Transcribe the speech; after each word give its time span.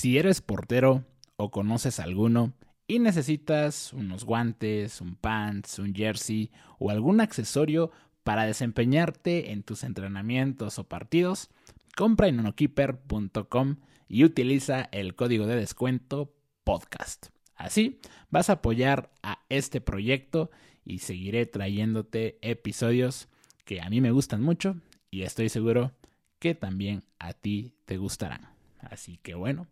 Si 0.00 0.16
eres 0.16 0.40
portero 0.40 1.04
o 1.36 1.50
conoces 1.50 2.00
alguno 2.00 2.54
y 2.86 3.00
necesitas 3.00 3.92
unos 3.92 4.24
guantes, 4.24 5.02
un 5.02 5.14
pants, 5.14 5.78
un 5.78 5.94
jersey 5.94 6.50
o 6.78 6.88
algún 6.88 7.20
accesorio 7.20 7.90
para 8.24 8.46
desempeñarte 8.46 9.52
en 9.52 9.62
tus 9.62 9.84
entrenamientos 9.84 10.78
o 10.78 10.84
partidos, 10.84 11.50
compra 11.94 12.28
en 12.28 12.40
unokeeper.com 12.40 13.76
y 14.08 14.24
utiliza 14.24 14.88
el 14.90 15.14
código 15.16 15.46
de 15.46 15.56
descuento 15.56 16.32
podcast. 16.64 17.26
Así 17.54 18.00
vas 18.30 18.48
a 18.48 18.54
apoyar 18.54 19.10
a 19.22 19.40
este 19.50 19.82
proyecto 19.82 20.50
y 20.82 21.00
seguiré 21.00 21.44
trayéndote 21.44 22.38
episodios 22.40 23.28
que 23.66 23.82
a 23.82 23.90
mí 23.90 24.00
me 24.00 24.12
gustan 24.12 24.40
mucho 24.40 24.76
y 25.10 25.24
estoy 25.24 25.50
seguro 25.50 25.92
que 26.38 26.54
también 26.54 27.02
a 27.18 27.34
ti 27.34 27.74
te 27.84 27.98
gustarán. 27.98 28.48
Así 28.78 29.18
que 29.18 29.34
bueno, 29.34 29.66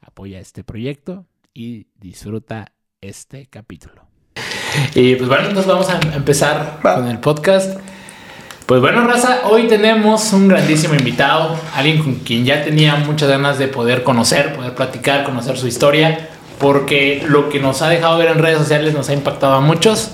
apoya 0.00 0.38
este 0.40 0.64
proyecto 0.64 1.26
y 1.54 1.86
disfruta 1.96 2.72
este 3.00 3.46
capítulo. 3.46 4.06
Y 4.94 5.16
pues 5.16 5.28
bueno, 5.28 5.48
entonces 5.48 5.66
vamos 5.66 5.88
a 5.88 6.00
empezar 6.14 6.78
con 6.82 7.08
el 7.08 7.18
podcast. 7.18 7.78
Pues 8.66 8.80
bueno, 8.82 9.06
Raza, 9.06 9.48
hoy 9.48 9.66
tenemos 9.66 10.32
un 10.34 10.46
grandísimo 10.46 10.94
invitado, 10.94 11.58
alguien 11.74 12.02
con 12.02 12.16
quien 12.16 12.44
ya 12.44 12.62
tenía 12.62 12.96
muchas 12.96 13.28
ganas 13.30 13.58
de 13.58 13.66
poder 13.66 14.02
conocer, 14.02 14.54
poder 14.54 14.74
platicar, 14.74 15.24
conocer 15.24 15.56
su 15.56 15.66
historia, 15.66 16.28
porque 16.58 17.24
lo 17.26 17.48
que 17.48 17.60
nos 17.60 17.80
ha 17.80 17.88
dejado 17.88 18.18
ver 18.18 18.28
en 18.28 18.38
redes 18.38 18.58
sociales 18.58 18.92
nos 18.92 19.08
ha 19.08 19.14
impactado 19.14 19.54
a 19.54 19.60
muchos. 19.60 20.10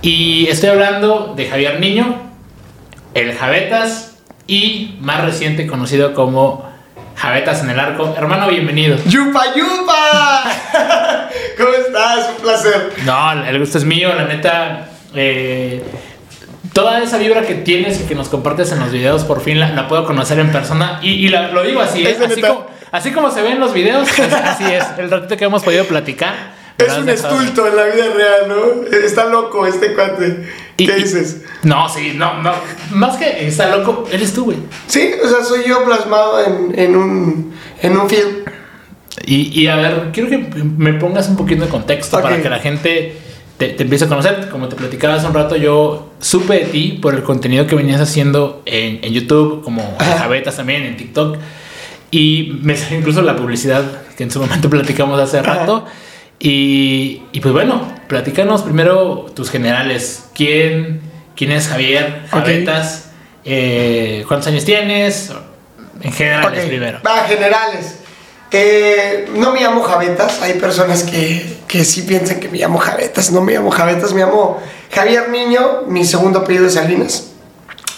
Y 0.00 0.46
estoy 0.46 0.68
hablando 0.68 1.34
de 1.34 1.48
Javier 1.48 1.80
Niño, 1.80 2.22
el 3.14 3.34
Javetas 3.34 4.16
y 4.46 4.96
más 5.00 5.24
reciente 5.24 5.66
conocido 5.66 6.14
como 6.14 6.67
Javetas 7.18 7.62
en 7.62 7.70
el 7.70 7.80
arco. 7.80 8.14
Hermano, 8.16 8.48
bienvenido. 8.48 8.96
¡Yupa, 9.06 9.52
yupa! 9.56 10.44
¿Cómo 11.58 11.70
estás? 11.70 12.30
Un 12.36 12.42
placer. 12.42 12.92
No, 13.04 13.44
el 13.44 13.58
gusto 13.58 13.78
es 13.78 13.84
mío, 13.84 14.14
la 14.14 14.24
neta. 14.24 14.88
Eh, 15.16 15.82
toda 16.72 17.02
esa 17.02 17.18
vibra 17.18 17.42
que 17.42 17.54
tienes 17.54 18.00
y 18.00 18.04
que 18.04 18.14
nos 18.14 18.28
compartes 18.28 18.70
en 18.70 18.78
los 18.78 18.92
videos, 18.92 19.24
por 19.24 19.40
fin 19.40 19.58
la, 19.58 19.88
puedo 19.88 20.04
conocer 20.04 20.38
en 20.38 20.52
persona. 20.52 21.00
Y, 21.02 21.28
lo 21.28 21.64
digo 21.64 21.80
así, 21.80 22.06
¿eh? 22.06 22.16
así, 22.92 23.10
como, 23.10 23.32
se 23.32 23.42
ve 23.42 23.50
en 23.50 23.58
los 23.58 23.72
videos, 23.72 24.08
así 24.44 24.64
es. 24.72 24.84
El 24.96 25.10
ratito 25.10 25.36
que 25.36 25.44
hemos 25.44 25.64
podido 25.64 25.86
platicar. 25.86 26.57
Es 26.78 26.96
un 26.96 27.08
estulto 27.08 27.66
en 27.66 27.74
la 27.74 27.86
vida 27.86 28.04
real, 28.14 28.48
¿no? 28.48 28.96
Está 28.96 29.24
loco 29.24 29.66
este 29.66 29.94
cuate. 29.94 30.48
¿Qué 30.76 30.94
dices? 30.94 31.42
No, 31.64 31.88
sí, 31.88 32.12
no, 32.14 32.40
no. 32.40 32.52
Más 32.92 33.16
que 33.16 33.48
está 33.48 33.76
loco, 33.76 34.06
eres 34.12 34.32
tú, 34.32 34.44
güey. 34.44 34.58
Sí, 34.86 35.10
o 35.22 35.28
sea, 35.28 35.42
soy 35.42 35.64
yo 35.66 35.84
plasmado 35.84 36.38
en, 36.40 36.96
un, 36.96 37.52
en 37.82 37.98
un 37.98 38.08
film. 38.08 38.28
Y, 39.26 39.66
a 39.66 39.76
ver, 39.76 40.10
quiero 40.12 40.30
que 40.30 40.38
me 40.38 40.94
pongas 40.94 41.28
un 41.28 41.36
poquito 41.36 41.64
de 41.64 41.68
contexto 41.68 42.22
para 42.22 42.40
que 42.40 42.48
la 42.48 42.60
gente 42.60 43.16
te, 43.56 43.82
empiece 43.82 44.04
a 44.04 44.08
conocer. 44.08 44.48
Como 44.48 44.68
te 44.68 44.76
platicaba 44.76 45.14
hace 45.14 45.26
un 45.26 45.34
rato, 45.34 45.56
yo 45.56 46.12
supe 46.20 46.60
de 46.60 46.66
ti 46.66 46.98
por 47.02 47.14
el 47.14 47.24
contenido 47.24 47.66
que 47.66 47.74
venías 47.74 48.00
haciendo 48.00 48.62
en, 48.64 49.00
YouTube, 49.12 49.64
como 49.64 49.82
en 50.00 50.16
Javetas 50.16 50.56
también, 50.56 50.84
en 50.84 50.96
TikTok. 50.96 51.38
Y 52.12 52.60
me 52.62 52.76
salió 52.76 53.00
incluso 53.00 53.20
la 53.20 53.36
publicidad 53.36 53.82
que 54.16 54.22
en 54.22 54.30
su 54.30 54.40
momento 54.40 54.70
platicamos 54.70 55.20
hace 55.20 55.42
rato. 55.42 55.84
Y, 56.40 57.40
pues 57.40 57.52
bueno, 57.52 57.82
platícanos 58.06 58.62
primero 58.62 59.26
tus 59.34 59.50
generales. 59.50 60.24
¿Quién, 60.34 61.00
quién 61.36 61.52
es 61.52 61.68
Javier 61.68 62.26
Javetas? 62.30 63.10
Eh, 63.44 64.24
¿Cuántos 64.28 64.48
años 64.48 64.64
tienes? 64.64 65.32
En 66.00 66.12
generales 66.12 66.66
primero. 66.66 67.00
Va, 67.04 67.24
generales. 67.24 67.96
Eh, 68.50 69.28
no 69.34 69.52
me 69.52 69.60
llamo 69.60 69.82
Javetas. 69.82 70.40
Hay 70.42 70.54
personas 70.54 71.02
que, 71.02 71.58
que 71.66 71.84
sí 71.84 72.02
piensan 72.02 72.40
que 72.40 72.48
me 72.48 72.58
llamo 72.58 72.78
Javetas. 72.78 73.32
No 73.32 73.40
me 73.40 73.54
llamo 73.54 73.70
Javetas, 73.70 74.14
me 74.14 74.20
llamo 74.20 74.62
Javier 74.92 75.28
Niño. 75.30 75.82
Mi 75.88 76.04
segundo 76.04 76.40
apellido 76.40 76.66
es 76.66 76.74
Salinas. 76.74 77.32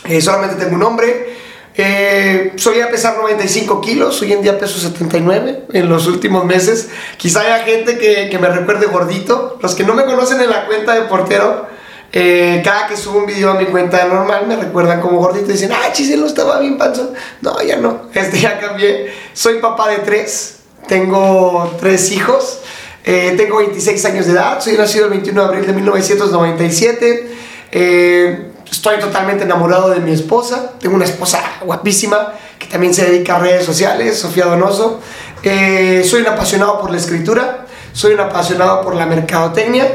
Eh, 0.04 0.20
solamente 0.20 0.56
tengo 0.56 0.74
un 0.74 0.80
nombre. 0.80 1.39
Eh, 1.76 2.52
solía 2.56 2.90
pesar 2.90 3.16
95 3.16 3.80
kilos, 3.80 4.20
hoy 4.20 4.32
en 4.32 4.42
día 4.42 4.58
peso 4.58 4.78
79 4.78 5.66
en 5.72 5.88
los 5.88 6.06
últimos 6.06 6.44
meses. 6.44 6.88
Quizá 7.16 7.40
haya 7.40 7.64
gente 7.64 7.98
que, 7.98 8.28
que 8.28 8.38
me 8.38 8.48
recuerde 8.48 8.86
gordito. 8.86 9.58
Los 9.62 9.74
que 9.74 9.84
no 9.84 9.94
me 9.94 10.04
conocen 10.04 10.40
en 10.40 10.50
la 10.50 10.66
cuenta 10.66 10.94
de 10.94 11.02
portero, 11.02 11.66
eh, 12.12 12.60
cada 12.64 12.88
que 12.88 12.96
subo 12.96 13.20
un 13.20 13.26
video 13.26 13.52
a 13.52 13.54
mi 13.54 13.66
cuenta 13.66 14.04
normal 14.06 14.44
me 14.48 14.56
recuerdan 14.56 15.00
como 15.00 15.18
gordito 15.18 15.50
y 15.50 15.52
dicen, 15.52 15.70
ah, 15.72 15.92
Chiselo 15.92 16.26
estaba 16.26 16.58
bien 16.58 16.76
panzón. 16.76 17.10
No, 17.40 17.62
ya 17.62 17.76
no, 17.76 18.08
este 18.14 18.40
ya 18.40 18.58
cambié. 18.58 19.12
Soy 19.32 19.58
papá 19.58 19.88
de 19.90 19.98
tres, 19.98 20.60
tengo 20.88 21.76
tres 21.78 22.10
hijos, 22.10 22.60
eh, 23.04 23.34
tengo 23.36 23.58
26 23.58 24.04
años 24.06 24.26
de 24.26 24.32
edad, 24.32 24.60
soy 24.60 24.76
nacido 24.76 25.04
el 25.04 25.10
21 25.12 25.40
de 25.40 25.48
abril 25.48 25.66
de 25.66 25.72
1997. 25.72 27.30
Eh, 27.72 28.49
Estoy 28.70 28.98
totalmente 29.00 29.44
enamorado 29.44 29.90
de 29.90 30.00
mi 30.00 30.12
esposa. 30.12 30.72
Tengo 30.78 30.94
una 30.94 31.04
esposa 31.04 31.40
guapísima 31.64 32.34
que 32.58 32.66
también 32.66 32.94
se 32.94 33.04
dedica 33.04 33.36
a 33.36 33.38
redes 33.40 33.64
sociales, 33.64 34.18
Sofía 34.18 34.46
Donoso. 34.46 35.00
Eh, 35.42 36.04
soy 36.08 36.20
un 36.20 36.28
apasionado 36.28 36.80
por 36.80 36.90
la 36.90 36.96
escritura, 36.96 37.66
soy 37.92 38.14
un 38.14 38.20
apasionado 38.20 38.82
por 38.82 38.94
la 38.94 39.06
mercadotecnia. 39.06 39.86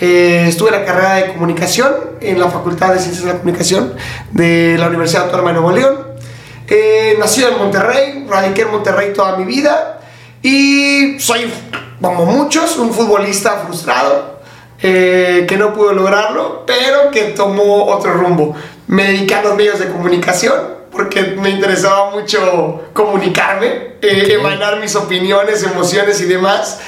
Eh, 0.00 0.46
estuve 0.48 0.68
en 0.68 0.80
la 0.80 0.84
carrera 0.84 1.14
de 1.14 1.32
comunicación 1.32 1.92
en 2.20 2.38
la 2.38 2.48
Facultad 2.48 2.94
de 2.94 3.00
Ciencias 3.00 3.24
de 3.24 3.32
la 3.32 3.38
Comunicación 3.38 3.94
de 4.30 4.76
la 4.78 4.88
Universidad 4.88 5.24
Autónoma 5.24 5.50
de 5.50 5.60
Nuevo 5.60 5.72
León. 5.72 5.98
Eh, 6.68 7.16
nacido 7.18 7.48
en 7.48 7.58
Monterrey, 7.58 8.26
radiqué 8.28 8.62
en 8.62 8.70
Monterrey 8.70 9.12
toda 9.12 9.36
mi 9.36 9.44
vida 9.44 10.00
y 10.40 11.18
soy, 11.18 11.52
como 12.00 12.24
muchos, 12.24 12.76
un 12.76 12.94
futbolista 12.94 13.64
frustrado 13.66 14.39
eh, 14.82 15.44
que 15.48 15.56
no 15.56 15.72
pudo 15.72 15.92
lograrlo, 15.92 16.64
pero 16.66 17.10
que 17.10 17.24
tomó 17.24 17.86
otro 17.86 18.14
rumbo. 18.14 18.54
Me 18.86 19.04
dediqué 19.04 19.34
a 19.34 19.42
los 19.42 19.54
medios 19.56 19.78
de 19.78 19.88
comunicación 19.88 20.80
porque 20.90 21.22
me 21.22 21.50
interesaba 21.50 22.10
mucho 22.10 22.88
comunicarme, 22.92 23.94
eh, 24.02 24.36
emanar 24.38 24.80
mis 24.80 24.94
opiniones, 24.96 25.62
emociones 25.62 26.20
y 26.20 26.24
demás. 26.24 26.80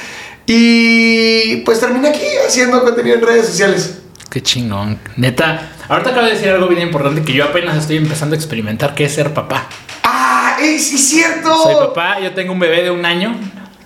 Y 0.47 1.56
pues 1.58 1.81
terminé 1.81 2.08
aquí 2.08 2.26
haciendo 2.47 2.82
contenido 2.82 3.16
en 3.16 3.22
redes 3.22 3.47
sociales. 3.47 3.98
Qué 4.28 4.42
chingón. 4.42 4.98
Neta, 5.16 5.72
ahorita 5.88 6.10
acabo 6.10 6.26
de 6.26 6.32
decir 6.32 6.48
algo 6.48 6.66
bien 6.66 6.82
importante 6.82 7.22
que 7.22 7.32
yo 7.32 7.44
apenas 7.44 7.76
estoy 7.76 7.98
empezando 7.98 8.34
a 8.34 8.38
experimentar, 8.38 8.94
que 8.94 9.04
es 9.04 9.14
ser 9.14 9.32
papá. 9.32 9.69
¡Ah! 10.02 10.56
¡Sí, 10.58 10.94
es 10.94 11.08
cierto! 11.08 11.54
Soy 11.62 11.75
papá, 11.75 12.19
yo 12.20 12.32
tengo 12.32 12.52
un 12.52 12.58
bebé 12.58 12.82
de 12.82 12.91
un 12.91 13.04
año. 13.04 13.36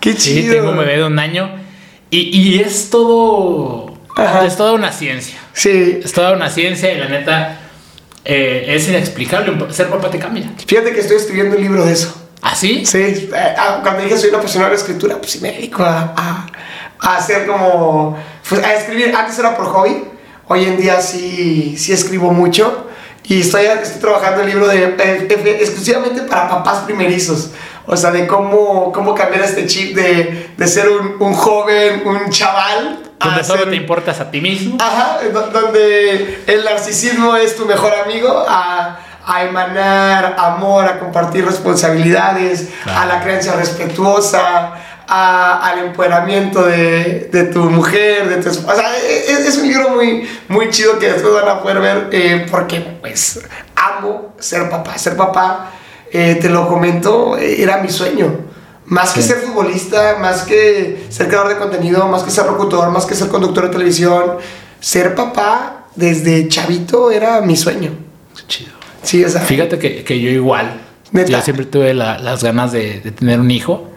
¡Qué 0.01 0.15
chido! 0.15 0.43
Sí, 0.43 0.51
tengo 0.51 0.71
un 0.71 0.79
bebé 0.79 0.99
de 0.99 1.05
un 1.05 1.19
año. 1.19 1.51
Y, 2.11 2.39
y 2.39 2.61
es 2.61 2.91
todo 2.91 3.96
es 4.45 4.57
toda 4.57 4.73
una 4.73 4.93
ciencia. 4.93 5.39
Sí. 5.53 6.01
Es 6.03 6.13
toda 6.13 6.33
una 6.33 6.51
ciencia 6.51 6.93
y 6.93 6.99
la 6.99 7.09
neta 7.09 7.59
eh, 8.25 8.65
es 8.69 8.89
inexplicable. 8.89 9.73
Ser 9.73 9.89
papá 9.89 10.11
te 10.11 10.19
cambia. 10.19 10.51
Fíjate 10.67 10.93
que 10.93 11.01
estoy 11.01 11.17
escribiendo 11.17 11.57
un 11.57 11.63
libro 11.63 11.85
de 11.85 11.93
eso. 11.93 12.15
¿Ah, 12.43 12.55
sí? 12.55 12.85
Sí. 12.87 12.99
Eh, 12.99 13.31
ah, 13.35 13.81
cuando 13.83 14.03
dije 14.03 14.17
soy 14.17 14.31
una 14.31 14.39
apasionada 14.39 14.71
de 14.71 14.77
la 14.77 14.81
escritura, 14.81 15.17
pues 15.19 15.33
sí 15.33 15.41
me 15.41 15.53
dedico 15.53 15.83
a, 15.83 16.15
a, 17.01 17.17
hacer 17.17 17.47
como. 17.47 18.17
Pues, 18.49 18.63
a 18.65 18.75
escribir. 18.75 19.15
Antes 19.15 19.39
era 19.39 19.57
por 19.57 19.67
hobby. 19.67 20.05
Hoy 20.49 20.65
en 20.65 20.77
día 20.77 21.01
sí, 21.01 21.77
sí 21.77 21.93
escribo 21.93 22.33
mucho. 22.33 22.87
Y 23.25 23.41
estoy, 23.41 23.67
estoy 23.67 24.01
trabajando 24.01 24.43
el 24.43 24.49
libro 24.49 24.69
de, 24.69 24.85
eh, 24.85 25.59
exclusivamente 25.61 26.23
para 26.23 26.49
papás 26.49 26.85
primerizos. 26.85 27.51
O 27.87 27.97
sea, 27.97 28.11
de 28.11 28.27
cómo, 28.27 28.93
cómo 28.93 29.15
cambiar 29.15 29.43
este 29.43 29.67
chip 29.67 29.95
de, 29.95 30.51
de 30.57 30.67
ser 30.67 30.89
un, 30.89 31.17
un, 31.21 31.35
joven, 31.35 32.03
un 32.05 32.31
chaval, 32.31 32.99
donde 33.19 33.45
solo 33.45 33.69
te 33.69 33.77
importas 33.77 34.21
a 34.21 34.31
ti 34.31 34.41
mismo. 34.41 34.77
Ajá, 34.81 35.21
donde 35.53 36.43
el 36.47 36.65
narcisismo 36.65 37.37
es 37.37 37.57
tu 37.57 37.65
mejor 37.65 37.93
amigo, 37.95 38.45
a, 38.49 38.99
a 39.27 39.45
emanar 39.45 40.37
amor, 40.39 40.85
a 40.85 40.99
compartir 40.99 41.45
responsabilidades, 41.45 42.69
a 42.87 43.07
la 43.07 43.21
creencia 43.21 43.55
respetuosa, 43.55 44.73
a, 45.09 45.69
al 45.69 45.79
empoderamiento 45.81 46.65
de, 46.65 47.29
de, 47.33 47.45
tu 47.45 47.71
mujer, 47.71 48.29
de 48.29 48.43
tu 48.43 48.49
O 48.49 48.75
sea, 48.75 48.97
es, 48.97 49.47
es, 49.47 49.57
un 49.59 49.69
libro 49.69 49.91
muy, 49.91 50.29
muy 50.49 50.71
chido 50.71 50.99
que 50.99 51.13
después 51.13 51.35
van 51.35 51.49
a 51.49 51.61
poder 51.61 51.81
ver 51.81 52.09
eh, 52.13 52.47
porque 52.51 52.81
pues 53.01 53.41
amo 53.75 54.35
ser 54.39 54.69
papá. 54.71 54.97
Ser 54.99 55.17
papá, 55.17 55.71
eh, 56.17 56.39
te 56.41 56.49
lo 56.49 56.69
comento, 56.69 57.37
era 57.37 57.79
mi 57.79 57.91
sueño. 57.91 58.47
Más 58.87 59.13
que 59.13 59.21
ser 59.21 59.39
futbolista, 59.39 60.17
más 60.21 60.43
que 60.43 61.07
ser 61.09 61.27
creador 61.27 61.49
de 61.49 61.57
contenido, 61.57 62.07
más 62.07 62.23
que 62.23 62.31
ser 62.31 62.47
locutor, 62.47 62.91
más 62.91 63.05
que 63.05 63.15
ser 63.15 63.29
conductor 63.29 63.65
de 63.65 63.71
televisión, 63.71 64.37
ser 64.81 65.15
papá 65.15 65.87
desde 65.97 66.47
chavito 66.49 67.11
era 67.11 67.41
mi 67.41 67.57
sueño. 67.57 67.91
Chido. 68.47 68.73
Sí, 69.03 69.25
o 69.25 69.29
sea. 69.29 69.41
Fíjate 69.41 69.79
que, 69.79 70.05
que 70.05 70.21
yo 70.21 70.31
igual. 70.31 70.81
Yo 71.13 71.41
siempre 71.41 71.67
tuve 71.67 71.95
las 71.95 72.45
ganas 72.45 72.73
de, 72.73 73.01
de, 73.01 73.11
tener 73.11 73.41
un 73.41 73.51
hijo. 73.51 73.91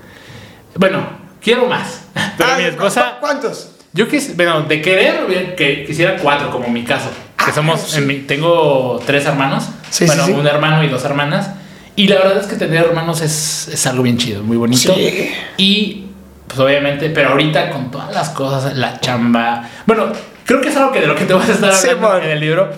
Bueno, 0.76 1.08
quiero 1.42 1.68
más. 1.68 2.02
Pero 2.38 2.58
mi 2.58 2.64
esposa. 2.64 3.18
¿Cuántos? 3.20 3.72
Yo 3.94 4.08
quis, 4.08 4.36
bueno, 4.36 4.62
de 4.62 4.82
querer, 4.82 5.56
que 5.56 5.84
quisiera 5.86 6.18
cuatro, 6.18 6.52
como 6.52 6.68
mi 6.70 6.84
caso. 6.84 7.10
Que 7.38 7.46
ah, 7.52 7.54
somos, 7.54 7.98
tengo 8.28 9.02
tres 9.06 9.26
hermanos. 9.26 9.66
Sí, 9.90 10.06
bueno, 10.06 10.26
un 10.28 10.46
hermano 10.46 10.84
y 10.84 10.88
dos 10.88 11.04
hermanas. 11.06 11.50
Y 11.96 12.08
la 12.08 12.16
verdad 12.16 12.38
es 12.40 12.48
que 12.48 12.56
tener 12.56 12.86
hermanos 12.86 13.22
es, 13.22 13.68
es 13.72 13.86
algo 13.88 14.04
bien 14.04 14.18
chido, 14.18 14.44
muy 14.44 14.58
bonito. 14.58 14.94
Sí. 14.96 15.32
Y 15.58 16.06
pues 16.48 16.60
obviamente, 16.60 17.10
pero 17.10 17.30
ahorita 17.30 17.70
con 17.72 17.92
todas 17.92 18.14
las 18.14 18.30
cosas, 18.30 18.76
la 18.76 19.00
chamba. 19.00 19.70
Bueno, 19.86 20.08
creo 20.46 20.62
que 20.62 20.70
es 20.70 20.76
algo 20.78 20.92
que 20.92 21.02
de 21.02 21.08
lo 21.08 21.16
que 21.16 21.26
te 21.26 21.34
vas 21.34 21.50
a 21.50 21.54
estar 21.54 21.74
Sí, 21.74 21.90
hablando 21.90 22.10
man. 22.10 22.24
en 22.24 22.30
el 22.32 22.40
libro. 22.40 22.70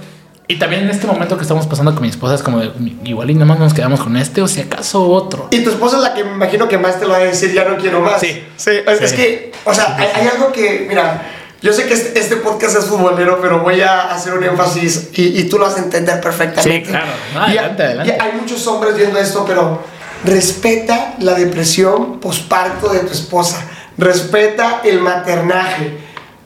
Y 0.48 0.56
también 0.60 0.82
en 0.84 0.90
este 0.90 1.08
momento 1.08 1.38
que 1.38 1.44
estamos 1.44 1.66
pasando 1.68 1.94
con 1.94 2.02
mi 2.02 2.10
esposa 2.10 2.36
es 2.36 2.44
como 2.44 2.60
de, 2.60 2.72
igual 3.06 3.30
y 3.30 3.36
nada 3.36 3.46
más 3.46 3.60
nos 3.60 3.74
quedamos 3.74 4.02
con 4.02 4.18
este 4.18 4.42
o 4.42 4.48
si 4.50 4.60
acaso 4.60 5.08
otro. 5.08 5.48
Y 5.52 5.64
tu 5.64 5.70
esposa 5.70 5.96
es 5.98 6.04
la 6.04 6.14
que 6.14 6.26
me 6.26 6.32
imagino 6.32 6.68
que 6.68 6.78
más 6.78 7.00
te 7.00 7.06
lo 7.06 7.12
va 7.12 7.18
a 7.18 7.24
decir, 7.24 7.54
ya 7.54 7.64
no 7.64 7.78
quiero 7.78 8.02
más. 8.02 8.20
Sí. 8.20 8.44
Sí, 8.58 8.72
es, 8.86 8.98
Sí. 9.00 9.06
es 9.06 9.14
que, 9.14 9.52
o 9.64 9.74
sea, 9.74 9.96
hay, 9.98 10.08
hay 10.14 10.28
algo 10.28 10.52
que, 10.52 10.86
mira, 10.90 11.22
yo 11.62 11.74
sé 11.74 11.86
que 11.86 11.94
este, 11.94 12.20
este 12.20 12.38
podcast 12.38 12.76
es 12.76 12.86
futbolero, 12.86 13.40
pero 13.40 13.60
voy 13.60 13.82
a 13.82 14.12
hacer 14.12 14.34
un 14.34 14.44
énfasis 14.44 15.10
y, 15.14 15.40
y 15.40 15.44
tú 15.44 15.60
lo 15.60 15.66
vas 15.66 15.76
a 15.76 15.80
entender 15.80 16.20
perfectamente. 16.20 16.86
Sí, 16.86 16.92
claro. 16.92 17.12
No, 17.34 17.42
adelante, 17.42 17.84
adelante. 17.84 18.18
y 18.18 18.22
hay 18.22 18.32
muchos 18.40 18.66
hombres 18.66 18.96
viendo 18.96 19.20
esto, 19.20 19.46
pero 19.46 19.84
respeta 20.24 21.16
la 21.20 21.36
depresión 21.36 22.20
posparto 22.20 22.90
de 22.90 23.02
tu 23.02 23.12
esposa. 23.12 23.64
Respeta 23.98 24.82
el 24.84 25.02
maternaje. 25.02 26.00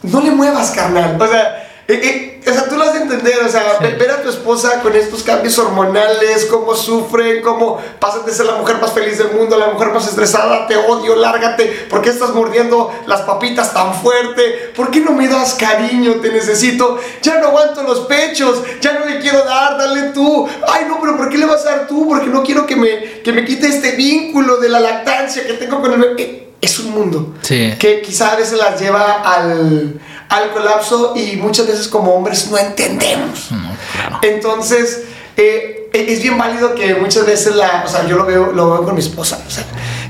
No 0.04 0.22
le 0.22 0.32
muevas, 0.32 0.72
carnal. 0.72 1.16
O 1.20 1.28
sea, 1.28 1.65
eh, 1.88 1.94
eh, 2.04 2.42
o 2.50 2.54
sea, 2.54 2.68
tú 2.68 2.76
lo 2.78 2.84
has 2.84 2.94
de 2.94 3.00
entender, 3.02 3.36
o 3.46 3.50
sea, 3.50 3.78
ve- 3.80 3.96
ver 3.96 4.12
a 4.12 4.22
tu 4.22 4.30
esposa 4.30 4.82
con 4.82 4.96
estos 4.96 5.24
cambios 5.24 5.58
hormonales, 5.60 6.46
cómo 6.46 6.76
sufren, 6.76 7.42
cómo 7.42 7.80
pasas 8.00 8.26
de 8.26 8.32
ser 8.32 8.46
la 8.48 8.56
mujer 8.56 8.78
más 8.80 8.92
feliz 8.94 9.18
del 9.18 9.32
mundo 9.32 9.58
la 9.58 9.68
mujer 9.68 9.90
más 9.90 10.08
estresada, 10.08 10.68
te 10.68 10.76
odio, 10.78 11.16
lárgate, 11.16 11.66
¿por 11.90 12.02
qué 12.02 12.10
estás 12.10 12.30
mordiendo 12.32 12.92
las 13.08 13.22
papitas 13.22 13.74
tan 13.74 13.94
fuerte? 13.96 14.72
¿Por 14.76 14.90
qué 14.92 15.00
no 15.00 15.12
me 15.12 15.28
das 15.28 15.54
cariño? 15.56 16.14
Te 16.22 16.30
necesito, 16.32 17.00
ya 17.22 17.40
no 17.40 17.48
aguanto 17.48 17.84
los 17.84 18.02
pechos, 18.02 18.60
ya 18.82 18.94
no 18.94 19.06
le 19.06 19.20
quiero 19.20 19.44
dar, 19.44 19.78
dale 19.78 20.10
tú. 20.14 20.48
Ay, 20.68 20.86
no, 20.88 21.00
pero 21.02 21.18
¿por 21.18 21.30
qué 21.30 21.38
le 21.38 21.46
vas 21.46 21.66
a 21.66 21.70
dar 21.78 21.88
tú? 21.88 22.08
Porque 22.08 22.28
no 22.28 22.44
quiero 22.44 22.66
que 22.66 22.76
me, 22.76 23.22
que 23.22 23.32
me 23.32 23.46
quite 23.46 23.68
este 23.68 23.92
vínculo 23.92 24.58
de 24.58 24.70
la 24.70 24.80
lactancia 24.80 25.46
que 25.46 25.54
tengo 25.54 25.82
con 25.82 25.94
el. 25.94 26.16
Eh, 26.20 26.42
Es 26.62 26.80
un 26.80 26.92
mundo 26.92 27.34
Sí. 27.42 27.76
que 27.78 28.02
quizá 28.02 28.32
a 28.32 28.36
veces 28.38 28.58
las 28.58 28.80
lleva 28.80 29.22
al, 29.22 30.00
al 30.30 30.52
colapso 30.52 31.14
y 31.16 31.36
muchas 31.38 31.68
veces 31.68 31.88
como 31.88 32.14
hombres 32.14 32.50
no 32.50 32.58
entendemos. 32.58 33.52
No, 33.52 33.76
claro. 33.94 34.20
Entonces, 34.22 35.04
eh, 35.38 35.90
es 35.94 36.22
bien 36.22 36.38
válido 36.38 36.76
que 36.76 36.96
muchas 36.96 37.26
veces 37.26 37.56
la, 37.56 37.84
o 37.86 37.90
sea, 37.90 38.08
yo 38.08 38.18
lo 38.18 38.26
veo, 38.26 38.52
lo 38.52 38.72
veo 38.72 38.84
con 38.84 38.96
mi 38.96 39.02
esposa, 39.02 39.40
o 39.48 39.52
sea, 39.52 39.64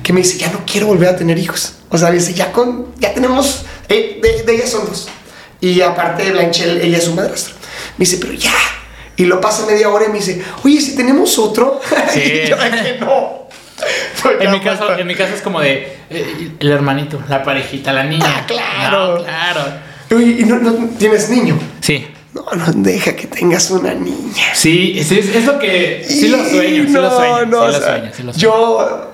que 0.04 0.14
me 0.14 0.22
dice, 0.22 0.38
ya 0.38 0.52
no 0.52 0.62
quiero 0.66 0.88
volver 0.88 1.10
a 1.10 1.16
tener 1.16 1.38
hijos. 1.38 1.74
O 1.90 1.98
sea, 1.98 2.12
dice, 2.12 2.34
ya 2.34 2.52
con, 2.52 2.88
ya 2.98 3.14
tenemos, 3.14 3.66
eh, 3.90 4.20
de, 4.22 4.44
de 4.44 4.56
ellas 4.56 4.70
son 4.70 4.86
dos. 4.88 5.08
Y 5.62 5.82
aparte 5.82 6.32
Blanchel, 6.32 6.80
ella 6.82 6.98
es 6.98 7.06
su 7.06 7.14
madrastra. 7.14 7.54
Me 7.98 8.06
dice, 8.06 8.18
pero 8.20 8.34
ya. 8.34 8.52
Y 9.18 9.26
lo 9.26 9.40
pasa 9.40 9.66
media 9.66 9.90
hora 9.90 10.06
y 10.06 10.10
me 10.10 10.16
dice, 10.16 10.44
oye, 10.64 10.82
si 10.82 10.96
tenemos 10.96 11.38
otro. 11.40 11.80
Sí. 12.12 12.20
y 12.22 12.48
yo, 12.50 12.56
"Ay, 12.60 12.72
que 12.72 12.98
no. 13.00 13.46
Pues 14.22 14.38
En 14.42 14.52
mi, 14.52 14.60
caso, 14.62 14.98
en 14.98 15.06
mi 15.08 15.16
caso 15.16 15.34
es 15.36 15.42
como 15.42 15.60
de 15.60 15.98
eh, 16.10 16.52
el 16.60 16.72
hermanito, 16.72 17.22
la 17.30 17.44
parejita, 17.44 17.92
la 17.94 18.04
niña. 18.04 18.26
Ah, 18.26 18.44
claro. 18.48 19.18
No, 19.18 19.24
claro. 19.24 19.62
Oye, 20.16 20.38
¿y 20.40 20.44
no, 20.46 20.58
no 20.58 20.74
tienes 20.98 21.30
niño? 21.30 21.58
Sí. 21.82 22.08
No, 22.34 22.44
no 22.54 22.66
deja 22.76 23.16
que 23.16 23.28
tengas 23.28 23.70
una 23.72 23.94
niña. 23.94 24.44
Sí, 24.54 25.02
sí, 25.08 25.20
es, 25.20 25.28
es 25.36 25.46
lo 25.46 25.58
que. 25.60 26.06
Sí 26.08 26.28
lo 26.28 26.38
sueño, 26.38 26.86
sí 26.86 26.92
lo 26.94 27.10
sueño. 27.16 27.46
no, 27.46 27.58
sí 27.60 27.64
o 27.64 27.68
lo 27.68 27.72
sea, 27.80 27.82
sueño, 27.98 28.12
sí 28.16 28.24
lo 28.24 28.34
sueño. 28.34 28.38
Yo, 28.44 29.12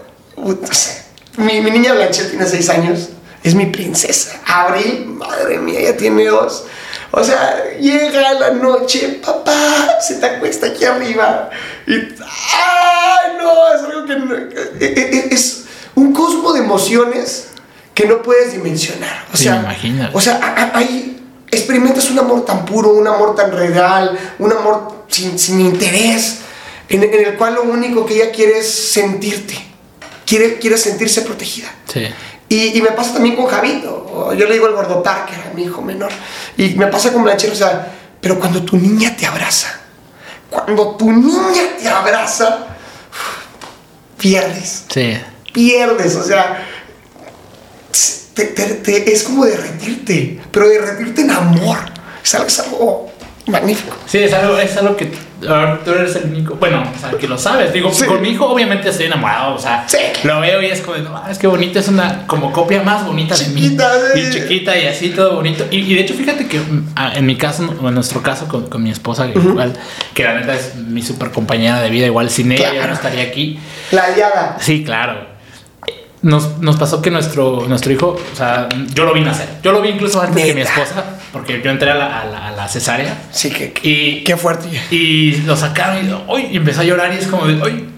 mi, 1.37 1.61
mi 1.61 1.71
niña 1.71 1.93
Blanchett 1.93 2.29
tiene 2.31 2.45
seis 2.45 2.69
años, 2.69 3.09
es 3.43 3.53
mi 3.55 3.67
princesa. 3.67 4.39
Abril, 4.45 5.05
madre 5.07 5.57
mía, 5.59 5.81
ya 5.81 5.97
tiene 5.97 6.25
dos. 6.25 6.65
O 7.11 7.23
sea, 7.23 7.63
llega 7.79 8.33
la 8.33 8.51
noche, 8.51 9.19
papá, 9.23 9.97
se 10.01 10.15
te 10.15 10.25
acuesta 10.25 10.67
aquí 10.67 10.85
arriba 10.85 11.49
y, 11.85 11.93
ay, 11.93 13.31
no, 13.37 13.75
es 13.75 13.81
algo 13.83 14.05
que 14.05 14.15
no- 14.15 14.35
eh, 14.35 14.49
eh, 14.79 15.27
es 15.29 15.65
un 15.95 16.13
cosmo 16.13 16.53
de 16.53 16.61
emociones 16.61 17.47
que 17.93 18.05
no 18.05 18.21
puedes 18.21 18.53
dimensionar. 18.53 19.25
O 19.33 19.37
Sí, 19.37 19.43
sea, 19.45 20.09
o 20.13 20.21
sea, 20.21 20.71
hay 20.73 21.19
experimentas 21.51 22.09
un 22.09 22.19
amor 22.19 22.45
tan 22.45 22.65
puro, 22.65 22.89
un 22.89 23.07
amor 23.07 23.35
tan 23.35 23.51
real, 23.51 24.17
un 24.39 24.51
amor 24.51 25.05
sin, 25.09 25.37
sin 25.37 25.59
interés, 25.61 26.39
en, 26.89 27.03
en 27.03 27.25
el 27.25 27.35
cual 27.35 27.55
lo 27.55 27.63
único 27.63 28.05
que 28.05 28.15
ella 28.15 28.31
quiere 28.31 28.59
es 28.59 28.69
sentirte, 28.73 29.55
quiere, 30.25 30.57
quiere 30.59 30.77
sentirse 30.77 31.21
protegida. 31.21 31.69
Sí. 31.91 32.07
Y, 32.49 32.77
y 32.77 32.81
me 32.81 32.91
pasa 32.91 33.13
también 33.13 33.35
con 33.35 33.45
Javito, 33.47 34.33
yo 34.33 34.45
le 34.45 34.53
digo 34.53 34.67
el 34.67 34.73
gordo 34.73 35.01
Parker, 35.03 35.35
a 35.51 35.53
mi 35.53 35.63
hijo 35.63 35.81
menor, 35.81 36.11
y 36.57 36.69
me 36.75 36.87
pasa 36.87 37.11
con 37.13 37.23
Blanchero, 37.23 37.53
o 37.53 37.55
sea, 37.55 37.93
pero 38.19 38.39
cuando 38.39 38.61
tu 38.63 38.77
niña 38.77 39.15
te 39.17 39.25
abraza, 39.25 39.79
cuando 40.49 40.95
tu 40.97 41.11
niña 41.11 41.63
te 41.81 41.87
abraza, 41.87 42.67
pierdes 44.17 44.85
Sí. 44.93 45.17
pierdes, 45.53 46.15
o 46.15 46.23
sea, 46.23 46.67
te- 48.33 48.45
te- 48.45 48.75
te- 48.75 49.11
es 49.13 49.23
como 49.23 49.45
derretirte, 49.45 50.39
pero 50.51 50.67
derretirte 50.69 51.21
en 51.21 51.31
amor. 51.31 51.77
Es 52.23 52.33
algo, 52.35 52.47
es 52.47 52.59
algo 52.59 53.11
magnífico. 53.47 53.95
Sí, 54.05 54.19
es 54.19 54.33
algo, 54.33 54.57
es 54.57 54.77
algo 54.77 54.95
que 54.95 55.07
tú 55.07 55.91
eres 55.91 56.15
el 56.15 56.25
único. 56.25 56.53
Bueno, 56.55 56.83
o 56.95 56.99
sea, 56.99 57.17
que 57.17 57.27
lo 57.27 57.37
sabes. 57.37 57.73
Digo, 57.73 57.91
Sí. 57.91 58.05
con 58.05 58.21
mi 58.21 58.29
hijo, 58.29 58.45
obviamente 58.45 58.89
estoy 58.89 59.07
enamorado. 59.07 59.55
O 59.55 59.59
sea, 59.59 59.83
Sí. 59.87 59.97
lo 60.23 60.39
veo 60.39 60.61
y 60.61 60.67
es 60.67 60.81
como, 60.81 60.97
no, 60.97 61.27
es 61.27 61.39
que 61.39 61.47
bonito, 61.47 61.79
es 61.79 61.87
una 61.87 62.27
como 62.27 62.51
copia 62.53 62.83
más 62.83 63.05
bonita 63.05 63.35
de 63.35 63.47
mí. 63.47 63.61
Chiquita, 63.63 63.91
sí. 64.13 64.19
Y 64.19 64.29
chiquita 64.31 64.77
y 64.77 64.85
así, 64.85 65.09
todo 65.09 65.35
bonito. 65.37 65.65
Y, 65.71 65.79
y 65.79 65.95
de 65.95 66.01
hecho, 66.01 66.13
fíjate 66.13 66.47
que 66.47 66.59
mm, 66.59 66.89
ah, 66.95 67.13
en 67.15 67.25
mi 67.25 67.35
caso, 67.35 67.67
o 67.81 67.87
en 67.87 67.95
nuestro 67.95 68.21
caso 68.21 68.47
con, 68.47 68.67
con 68.69 68.83
mi 68.83 68.91
esposa, 68.91 69.31
que 69.33 69.39
igual, 69.39 69.73
que 70.13 70.23
la 70.23 70.35
neta 70.39 70.53
es 70.53 70.75
mi 70.75 71.01
super 71.01 71.31
compañera 71.31 71.81
de 71.81 71.89
vida, 71.89 72.05
igual 72.05 72.29
sin 72.29 72.51
ella 72.51 72.67
yo 72.67 72.73
Claro. 72.75 72.87
no 72.89 72.93
estaría 72.93 73.23
aquí. 73.23 73.59
La 73.91 74.03
aliada. 74.03 74.57
Sí, 74.59 74.83
claro. 74.83 75.30
Nos, 76.23 76.59
nos 76.59 76.77
pasó 76.77 77.01
que 77.01 77.09
nuestro, 77.09 77.65
nuestro 77.67 77.91
hijo, 77.91 78.15
o 78.31 78.35
sea, 78.35 78.69
yo 78.93 79.05
lo 79.05 79.13
vi 79.13 79.21
nacer. 79.21 79.49
Yo 79.63 79.71
lo 79.71 79.81
vi 79.81 79.89
incluso 79.89 80.21
antes 80.21 80.45
que 80.45 80.53
mi 80.53 80.61
Neta. 80.61 80.71
esposa, 80.83 81.03
porque 81.33 81.61
yo 81.63 81.71
entré 81.71 81.89
a 81.89 81.95
la, 81.95 82.21
a 82.21 82.25
la, 82.25 82.47
a 82.49 82.51
la 82.51 82.67
cesárea. 82.67 83.23
Sí, 83.31 83.49
que, 83.49 83.73
Y, 83.81 84.23
qué 84.23 84.37
fuerte. 84.37 84.67
y 84.91 85.37
lo 85.47 85.57
sacaron 85.57 85.97
y, 86.51 86.55
empezó 86.55 86.81
a 86.81 86.83
llorar 86.83 87.11
y 87.13 87.17
es 87.17 87.25
como 87.27 87.47
de, 87.47 87.59
¡ay! 87.63 87.89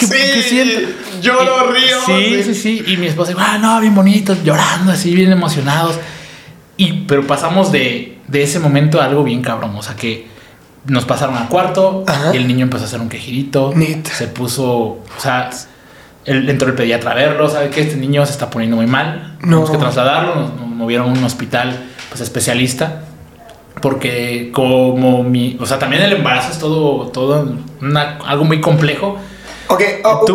¿Qué, 0.00 0.06
Sí, 0.06 0.12
qué 0.12 0.42
siento? 0.42 0.88
lloro, 1.22 1.70
Y- 1.70 1.72
río, 1.80 1.96
Sí, 2.06 2.42
sí. 2.42 2.54
sí, 2.54 2.54
sí. 2.84 2.92
Y 2.92 2.96
mi 2.96 3.06
esposa, 3.06 3.34
ah, 3.38 3.58
no, 3.58 3.80
bien 3.80 3.94
bonitos, 3.94 4.42
llorando 4.42 4.90
así, 4.92 5.14
bien 5.14 5.30
emocionados. 5.30 5.96
Y, 6.76 7.04
pero 7.06 7.24
pasamos 7.26 7.70
de, 7.70 8.18
de 8.26 8.42
ese 8.42 8.58
momento 8.58 9.00
a 9.00 9.04
algo 9.04 9.22
bien 9.22 9.42
cabrón. 9.42 9.74
O 9.76 9.82
sea, 9.82 9.94
que 9.94 10.26
nos 10.86 11.04
pasaron 11.04 11.36
al 11.36 11.48
cuarto 11.48 12.02
Ajá. 12.06 12.30
y 12.34 12.36
el 12.36 12.48
niño 12.48 12.64
empezó 12.64 12.84
a 12.84 12.86
hacer 12.88 13.00
un 13.00 13.08
quejidito. 13.08 13.72
Neta. 13.76 14.10
Se 14.12 14.26
puso, 14.28 14.66
o 14.66 15.04
sea, 15.18 15.50
él 16.28 16.48
entró 16.48 16.68
el 16.68 16.74
pediatra 16.74 17.12
a 17.12 17.14
verlo, 17.14 17.48
sabe 17.48 17.70
que 17.70 17.80
este 17.80 17.96
niño 17.96 18.24
se 18.26 18.32
está 18.32 18.50
poniendo 18.50 18.76
muy 18.76 18.86
mal. 18.86 19.36
No. 19.40 19.46
Tenemos 19.64 19.70
que 19.70 19.78
trasladarlo, 19.78 20.34
nos, 20.36 20.54
nos 20.54 20.68
movieron 20.68 21.08
a 21.08 21.12
un 21.12 21.24
hospital 21.24 21.76
pues 22.10 22.20
especialista. 22.20 23.02
Porque 23.80 24.50
como 24.52 25.22
mi, 25.22 25.56
o 25.60 25.66
sea, 25.66 25.78
también 25.78 26.02
el 26.02 26.12
embarazo 26.12 26.50
es 26.50 26.58
todo, 26.58 27.08
todo 27.08 27.48
una- 27.80 28.18
algo 28.26 28.44
muy 28.44 28.60
complejo. 28.60 29.16
Ok, 29.68 29.82
oh, 30.02 30.24
Tu- 30.26 30.32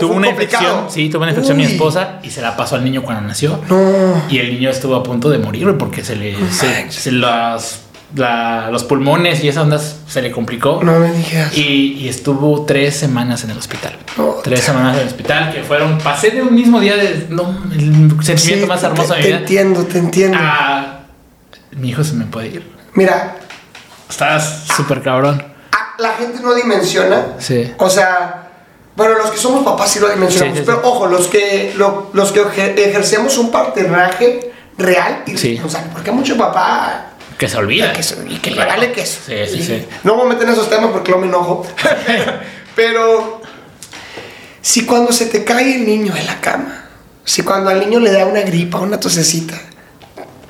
tuvo 0.00 0.14
una 0.14 0.28
complicado. 0.28 0.64
infección, 0.64 0.84
sí, 0.88 1.08
tuvo 1.10 1.22
una 1.22 1.30
infección 1.30 1.56
mi 1.58 1.64
esposa 1.64 2.18
y 2.22 2.30
se 2.30 2.40
la 2.42 2.56
pasó 2.56 2.74
al 2.74 2.82
niño 2.84 3.02
cuando 3.02 3.22
nació. 3.22 3.60
No. 3.68 4.22
Y 4.30 4.38
el 4.38 4.54
niño 4.54 4.70
estuvo 4.70 4.96
a 4.96 5.02
punto 5.02 5.28
de 5.30 5.38
morir 5.38 5.76
porque 5.78 6.02
se 6.02 6.16
le, 6.16 6.34
se 6.90 7.12
las, 7.12 7.82
la- 8.14 8.70
los 8.70 8.84
pulmones 8.84 9.42
y 9.42 9.48
esas 9.48 9.64
ondas 9.64 9.96
se 10.06 10.22
le 10.22 10.30
complicó. 10.30 10.80
No 10.82 10.98
me 11.00 11.12
digas. 11.12 11.56
Y, 11.56 11.94
y 11.94 12.08
estuvo 12.08 12.64
tres 12.64 12.96
semanas 12.96 13.42
en 13.44 13.50
el 13.50 13.58
hospital. 13.58 13.96
Oh, 14.18 14.40
tres 14.42 14.60
semanas 14.60 14.94
en 14.94 15.02
el 15.02 15.06
hospital 15.08 15.52
que 15.52 15.62
fueron, 15.62 15.98
pasé 15.98 16.30
de 16.30 16.42
un 16.42 16.54
mismo 16.54 16.80
día 16.80 16.96
de, 16.96 17.26
no, 17.30 17.42
el 17.72 18.10
sentimiento 18.24 18.64
Sí, 18.64 18.68
más 18.68 18.82
hermoso 18.82 19.14
te, 19.14 19.14
de 19.14 19.16
mi 19.18 19.22
te 19.22 19.28
vida. 19.28 19.38
entiendo, 19.38 19.84
te 19.84 19.98
entiendo. 19.98 20.38
a, 20.40 21.00
mi 21.72 21.88
hijo 21.90 22.04
se 22.04 22.14
me 22.14 22.24
puede 22.26 22.48
ir. 22.48 22.72
Mira, 22.94 23.36
Estás 24.08 24.64
súper 24.76 25.02
cabrón. 25.02 25.42
la 25.98 26.10
gente 26.14 26.40
no 26.40 26.54
dimensiona. 26.54 27.26
Sí. 27.38 27.72
O 27.78 27.90
sea, 27.90 28.50
bueno, 28.94 29.18
los 29.18 29.30
que 29.32 29.36
somos 29.38 29.64
papás 29.64 29.90
sí 29.90 29.98
lo 29.98 30.08
dimensionamos. 30.08 30.56
Sí, 30.58 30.60
sí, 30.60 30.66
pero 30.66 30.80
ojo, 30.88 31.06
los 31.08 31.26
que, 31.26 31.74
lo- 31.76 32.10
los 32.14 32.30
que 32.32 32.40
ejer- 32.44 32.78
ejercemos 32.78 33.36
un 33.36 33.50
paternaje 33.50 34.52
real 34.78 35.22
y 35.26 35.34
responsable. 35.36 35.90
Porque 35.92 36.12
mucho 36.12 36.36
papá 36.36 37.06
Que 37.38 37.48
se 37.48 37.56
olvida. 37.56 37.92
que 37.92 38.02
se- 38.02 38.16
y 38.28 38.36
que 38.38 38.50
le 38.50 38.64
vale 38.64 38.92
queso. 38.92 39.20
Sí, 39.26 39.34
sí, 39.48 39.58
Y 39.58 39.62
sí. 39.62 39.86
No 40.04 40.14
voy 40.16 40.26
a 40.26 40.28
meter 40.30 40.46
en 40.48 40.54
esos 40.54 40.70
temas 40.70 40.90
porque 40.92 41.10
luego 41.10 41.26
me 41.26 41.28
enojo. 41.28 41.66
pero 42.74 43.40
si 44.62 44.84
cuando 44.84 45.12
se 45.12 45.26
te 45.26 45.44
cae 45.44 45.76
el 45.76 45.86
niño 45.86 46.14
en 46.16 46.26
la 46.26 46.40
cama, 46.40 46.88
si 47.24 47.42
cuando 47.42 47.70
al 47.70 47.80
niño 47.80 48.00
le 48.00 48.12
da 48.12 48.24
una 48.26 48.40
gripa, 48.42 48.78
una 48.80 48.98
tosecita, 49.00 49.58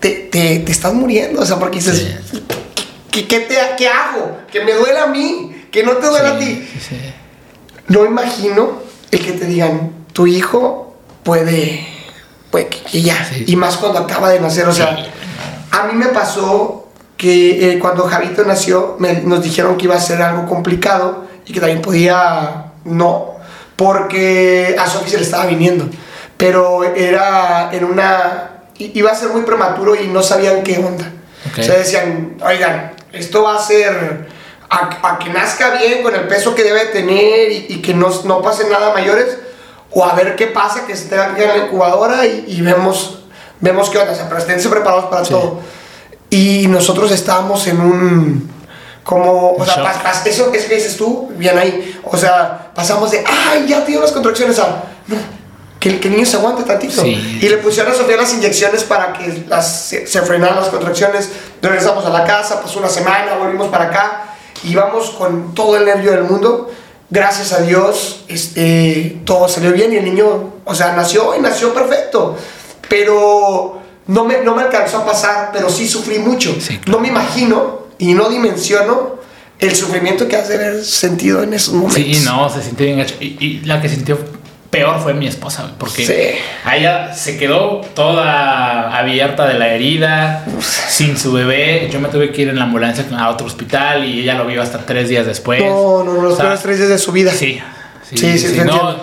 te, 0.01 0.11
te, 0.31 0.61
te 0.61 0.73
estás 0.73 0.93
muriendo. 0.95 1.41
O 1.41 1.47
sea, 1.47 1.59
porque 1.59 1.79
dices, 1.79 2.07
¿qué, 3.11 3.27
qué 3.27 3.41
te, 3.41 3.57
¿qué 3.77 3.89
hago? 3.89 4.39
Que 4.51 4.63
me 4.65 4.73
duela 4.75 5.05
a 5.05 5.07
mí, 5.07 5.65
que 5.71 5.83
no 5.83 5.93
te 5.97 6.07
duela 6.07 6.31
a 6.35 6.39
ti. 6.39 6.67
Sí, 6.73 6.81
sí. 6.91 6.97
No 7.89 8.05
imagino 8.05 8.81
el 9.11 9.25
que 9.25 9.33
te 9.33 9.47
digan, 9.47 9.93
tu 10.13 10.27
hijo 10.27 10.97
puede, 11.23 11.87
puede 12.51 12.69
que, 12.69 13.03
ya, 13.03 13.25
Sí. 13.25 13.45
y 13.47 13.57
más 13.57 13.77
cuando 13.77 13.99
acaba 14.01 14.31
de 14.31 14.41
nacer, 14.41 14.67
o 14.69 14.73
sea, 14.75 14.97
a 15.81 15.83
mí 15.85 15.93
me 15.95 16.07
pasó 16.07 16.89
que 17.17 17.73
eh, 17.73 17.79
cuando 17.79 18.05
Javito 18.05 18.45
nació 18.45 18.97
me- 18.99 19.23
nos 19.23 19.43
dijeron 19.43 19.77
que 19.77 19.85
iba 19.85 19.95
a 19.97 20.01
ser 20.01 20.21
algo 20.23 20.47
complicado 20.47 21.25
y 21.47 21.53
que 21.53 21.61
también 21.61 21.81
podía 21.83 22.73
no, 22.85 23.37
porque 23.77 24.77
a 24.79 24.87
Sofi 24.87 25.11
se 25.11 25.17
le 25.19 25.23
estaba 25.23 25.47
viniendo, 25.47 25.89
pero 26.37 26.83
era 26.85 27.71
en 27.73 27.85
una, 27.85 28.51
iba 28.79 29.11
a 29.11 29.15
ser 29.15 29.31
muy 29.31 29.43
prematuro 29.43 29.95
y 29.95 30.09
no 30.09 30.23
sabían 30.23 30.63
qué 30.63 30.79
onda. 30.79 31.11
Ok. 31.51 31.59
O 31.61 31.63
sea, 31.63 31.77
decían, 31.77 32.37
oigan, 32.45 32.93
esto 33.13 33.43
va 33.43 33.57
a 33.57 33.59
ser 33.63 34.29
a, 34.69 34.99
a 35.03 35.19
que 35.19 35.31
nazca 35.31 35.71
bien 35.77 36.03
con 36.03 36.15
el 36.15 36.27
peso 36.27 36.55
que 36.55 36.65
debe 36.65 36.87
tener 36.87 37.51
y, 37.53 37.67
y 37.69 37.83
que 37.83 37.95
no, 37.95 38.09
no 38.25 38.43
pase 38.43 38.69
nada 38.69 38.93
mayores, 38.93 39.39
o 39.93 40.05
a 40.05 40.15
ver 40.15 40.37
qué 40.37 40.49
pasa, 40.49 40.87
que 40.87 40.97
se 40.97 41.09
tenga 41.09 41.35
en 41.39 41.49
la 41.49 41.57
incubadora 41.67 42.27
y, 42.27 42.45
y 42.49 42.61
vemos, 42.61 43.23
vemos 43.61 43.91
qué 43.91 43.99
onda, 43.99 44.13
o 44.13 44.17
sea, 44.17 44.27
pero 44.29 44.39
esténse 44.39 44.69
preparados 44.69 45.07
para 45.07 45.25
Sí. 45.25 45.31
todo. 45.31 45.61
Y 46.31 46.67
nosotros 46.69 47.11
estábamos 47.13 47.67
en 47.67 47.81
un, 47.81 48.51
como, 49.05 49.53
o 49.53 49.65
sea, 49.65 49.77
pas- 49.85 50.03
pas- 50.03 50.27
eso, 50.27 50.53
eso 50.53 50.69
que 50.69 50.75
dices 50.75 50.97
tú, 50.97 51.31
bien 51.37 51.57
ahí, 51.57 51.99
o 52.05 52.17
sea, 52.17 52.73
pasamos 52.75 53.11
de, 53.13 53.25
ay, 53.27 53.67
ya 53.69 53.85
tiene 53.85 54.01
las 54.01 54.13
contracciones 54.13 54.59
a, 54.59 54.83
no, 55.07 55.17
que, 55.79 56.01
que 56.01 56.09
el 56.09 56.15
niño 56.15 56.27
se 56.27 56.37
aguante 56.39 56.65
tantito. 56.65 57.01
Sí. 57.03 57.39
Y 57.41 57.49
le 57.49 57.59
pusieron 57.59 57.93
a 57.93 57.95
Sofía 57.95 58.17
las 58.17 58.33
inyecciones 58.35 58.83
para 58.83 59.13
que 59.13 59.45
las, 59.49 59.87
se, 59.89 60.07
se 60.07 60.23
frenaran 60.23 60.57
las 60.57 60.69
contracciones. 60.69 61.31
Regresamos 61.63 62.05
a 62.05 62.11
la 62.11 62.25
casa, 62.25 62.61
pasó 62.61 62.81
una 62.81 62.89
semana, 62.89 63.37
volvimos 63.39 63.69
para 63.69 63.85
acá. 63.85 64.23
Íbamos 64.65 65.11
con 65.11 65.55
todo 65.55 65.77
el 65.77 65.85
nervio 65.85 66.11
del 66.11 66.25
mundo. 66.25 66.73
Gracias 67.09 67.53
a 67.53 67.61
Dios, 67.61 68.25
este, 68.27 69.21
todo 69.25 69.49
salió 69.49 69.71
bien 69.73 69.93
y 69.93 69.97
el 69.99 70.05
niño, 70.05 70.55
o 70.65 70.75
sea, 70.75 70.93
nació 70.97 71.37
y 71.37 71.41
nació 71.41 71.73
perfecto. 71.73 72.37
Pero 72.89 73.81
no 74.07 74.25
me, 74.25 74.43
no 74.43 74.55
me 74.55 74.63
alcanzó 74.63 74.99
a 74.99 75.07
pasar, 75.07 75.51
pero 75.53 75.69
sí 75.71 75.87
sufrí 75.89 76.19
mucho. 76.19 76.55
Sí, 76.61 76.81
No 76.87 76.99
me 77.01 77.09
imagino 77.09 77.87
y 77.99 78.15
no 78.15 78.29
dimensiono 78.29 79.17
el 79.59 79.75
sufrimiento 79.75 80.29
que 80.29 80.37
has 80.37 80.49
de 80.49 80.57
haber 80.57 80.85
sentido 80.85 81.43
en 81.43 81.55
esos 81.55 81.75
momentos. 81.75 82.03
Sí, 82.19 82.23
no, 82.25 82.49
se 82.51 82.63
sintió 82.63 82.87
bien. 82.87 83.07
Y, 83.21 83.25
y 83.45 83.61
la 83.65 83.81
que 83.81 83.89
sintió 83.89 84.19
peor 84.71 85.01
fue 85.01 85.15
mi 85.15 85.27
esposa, 85.27 85.71
porque 85.79 86.05
Sí. 86.05 86.73
ella 86.77 87.15
se 87.15 87.39
quedó 87.39 87.81
toda 87.95 88.99
abierta 88.99 89.47
de 89.47 89.55
la 89.55 89.69
herida, 89.69 90.45
sin 90.89 91.17
su 91.17 91.33
bebé. 91.33 91.89
Yo 91.91 92.01
me 92.01 92.09
tuve 92.09 92.31
que 92.33 92.43
ir 92.43 92.49
en 92.51 92.57
la 92.59 92.65
ambulancia 92.65 93.07
a 93.17 93.31
otro 93.31 93.47
hospital 93.47 94.05
y 94.05 94.21
ella 94.21 94.35
lo 94.35 94.45
vio 94.47 94.61
hasta 94.61 94.79
tres 94.85 95.09
días 95.09 95.25
después. 95.25 95.61
No, 95.63 96.05
no, 96.05 96.13
no, 96.15 96.23
los 96.23 96.33
O 96.35 96.37
sea, 96.37 96.45
peores 96.47 96.63
tres 96.63 96.77
días 96.79 96.91
de 96.91 96.99
su 96.99 97.13
vida. 97.13 97.33
Sí, 97.33 97.59
sí, 98.11 98.19
Sí, 98.19 98.39
sí, 98.39 98.49
sí, 98.55 98.61
no, 98.67 98.97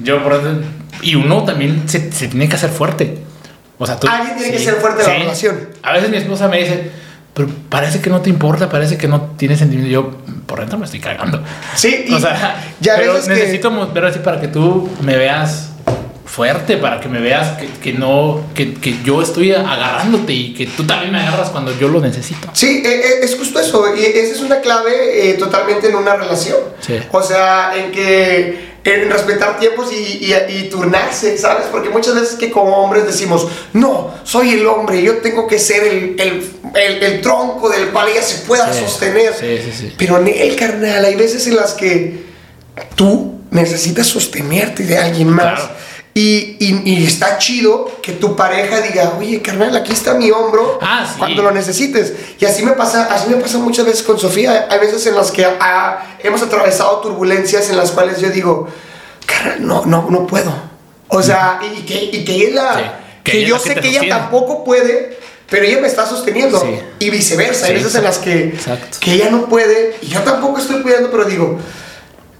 yo 0.00 0.22
por 0.22 0.34
eso- 0.34 0.60
y 1.04 1.14
uno 1.14 1.44
también 1.44 1.88
se, 1.88 2.10
se 2.12 2.28
tiene 2.28 2.48
que 2.48 2.56
hacer 2.56 2.70
fuerte. 2.70 3.18
O 3.78 3.86
sea, 3.86 3.98
tú, 3.98 4.06
Alguien 4.08 4.36
tiene 4.36 4.52
que 4.52 4.58
ser 4.58 4.74
fuerte 4.76 5.02
en 5.02 5.08
la 5.08 5.14
relación. 5.18 5.68
A 5.82 5.92
veces 5.92 6.08
mi 6.10 6.16
esposa 6.16 6.48
me 6.48 6.58
dice, 6.58 6.90
pero 7.34 7.48
parece 7.68 8.00
que 8.00 8.08
no 8.10 8.20
te 8.20 8.30
importa, 8.30 8.68
parece 8.68 8.96
que 8.96 9.08
no 9.08 9.32
tienes 9.36 9.58
sentimiento. 9.58 9.90
Yo 9.92 10.10
por 10.46 10.60
dentro 10.60 10.78
me 10.78 10.84
estoy 10.84 11.00
cagando. 11.00 11.42
Sí, 11.74 12.04
y 12.08 12.14
O 12.14 12.20
sea, 12.20 12.62
ya 12.80 12.94
pero 12.96 13.20
que- 13.20 13.28
necesito 13.28 13.70
mo- 13.70 13.88
ver 13.88 14.04
así 14.06 14.20
para 14.20 14.40
que 14.40 14.48
tú 14.48 14.88
me 15.02 15.16
veas 15.16 15.70
fuerte, 16.24 16.76
para 16.78 17.00
que 17.00 17.08
me 17.08 17.20
veas 17.20 17.56
que, 17.58 17.66
que 17.68 17.92
no, 17.92 18.40
que, 18.54 18.74
que 18.74 18.96
yo 19.04 19.22
estoy 19.22 19.52
agarrándote 19.52 20.32
y 20.32 20.54
que 20.54 20.66
tú 20.66 20.84
también 20.84 21.12
me 21.12 21.20
agarras 21.20 21.50
cuando 21.50 21.76
yo 21.78 21.88
lo 21.88 22.00
necesito. 22.00 22.48
Sí, 22.52 22.82
eh, 22.84 22.88
eh, 22.94 23.08
es 23.22 23.36
justo 23.36 23.60
eso. 23.60 23.94
Y 23.96 24.00
esa 24.04 24.34
es 24.34 24.40
una 24.40 24.60
clave 24.60 25.30
eh, 25.30 25.34
totalmente 25.34 25.88
en 25.88 25.96
una 25.96 26.16
relación. 26.16 26.58
Sí. 26.80 26.98
O 27.12 27.22
sea, 27.22 27.72
en 27.76 27.92
que 27.92 28.73
en 28.84 29.10
respetar 29.10 29.58
tiempos 29.58 29.90
y, 29.92 29.96
y- 30.26 30.34
y 30.58 30.68
turnarse, 30.68 31.38
¿sabes? 31.38 31.66
Porque 31.70 31.88
muchas 31.88 32.14
veces 32.14 32.36
que 32.36 32.50
como 32.50 32.76
hombres 32.84 33.06
decimos, 33.06 33.48
no, 33.72 34.12
soy 34.24 34.50
el 34.54 34.66
hombre, 34.66 35.02
yo 35.02 35.18
tengo 35.18 35.46
que 35.46 35.58
ser 35.58 35.84
el, 35.84 36.16
el, 36.20 36.50
el- 36.74 37.02
el 37.02 37.20
tronco 37.22 37.70
del 37.70 37.88
cual 37.88 38.08
ella 38.08 38.22
se 38.22 38.42
pueda 38.46 38.70
Sí, 38.72 38.80
sostener. 38.80 39.32
sí, 39.34 39.58
sí, 39.64 39.72
sí. 39.78 39.94
Pero 39.96 40.18
en 40.18 40.28
el 40.28 40.54
carnal, 40.56 41.04
hay 41.04 41.14
veces 41.14 41.46
en 41.46 41.56
las 41.56 41.72
que 41.72 42.24
tú 42.94 43.40
necesitas 43.50 44.06
sostenerte 44.06 44.82
de 44.84 44.98
alguien 44.98 45.28
más. 45.30 45.60
Claro. 45.60 45.74
Y, 46.16 46.56
y- 46.60 46.82
y 46.84 47.04
está 47.06 47.38
chido 47.38 47.90
que 48.00 48.12
tu 48.12 48.36
pareja 48.36 48.80
diga, 48.80 49.14
oye, 49.18 49.42
carnal, 49.42 49.76
aquí 49.76 49.92
está 49.92 50.14
mi 50.14 50.30
hombro 50.30 50.78
Ah, 50.80 51.04
sí. 51.10 51.18
cuando 51.18 51.42
lo 51.42 51.50
necesites. 51.50 52.12
Y 52.38 52.44
así 52.44 52.62
me 52.64 52.72
pasa, 52.72 53.08
así 53.12 53.28
me 53.28 53.36
pasa 53.36 53.58
muchas 53.58 53.84
veces 53.84 54.04
con 54.04 54.16
Sofía. 54.18 54.68
Hay 54.70 54.78
veces 54.78 55.04
en 55.06 55.16
las 55.16 55.32
que 55.32 55.44
ah, 55.44 56.16
hemos 56.22 56.40
atravesado 56.42 57.00
turbulencias 57.00 57.68
en 57.68 57.76
las 57.76 57.90
cuales 57.90 58.20
yo 58.20 58.30
digo, 58.30 58.68
carnal, 59.26 59.66
no, 59.66 59.84
no, 59.86 60.06
no 60.08 60.24
puedo. 60.26 60.52
O 61.08 61.20
sea, 61.20 61.58
y 61.62 61.82
que, 61.82 62.04
y 62.12 62.24
que 62.24 62.48
ella, 62.48 62.74
Sí, 62.76 62.82
que, 63.24 63.30
que 63.32 63.38
ella 63.38 63.48
yo 63.48 63.58
sé 63.58 63.74
que 63.74 63.80
que 63.80 63.88
ella 63.88 64.02
tampoco 64.08 64.62
puede, 64.62 65.18
pero 65.50 65.64
ella 65.66 65.80
me 65.80 65.88
está 65.88 66.06
sosteniendo. 66.06 66.60
Sí. 66.60 66.78
Y 67.00 67.10
viceversa. 67.10 67.66
Hay 67.66 67.74
veces 67.74 67.92
en 67.96 68.04
las 68.04 68.18
que, 68.18 68.44
exacto. 68.50 68.98
que 69.00 69.14
ella 69.14 69.30
no 69.30 69.46
puede 69.46 69.96
y 70.00 70.06
yo 70.06 70.20
tampoco 70.22 70.58
estoy 70.60 70.80
pudiendo, 70.80 71.10
pero 71.10 71.24
digo, 71.24 71.58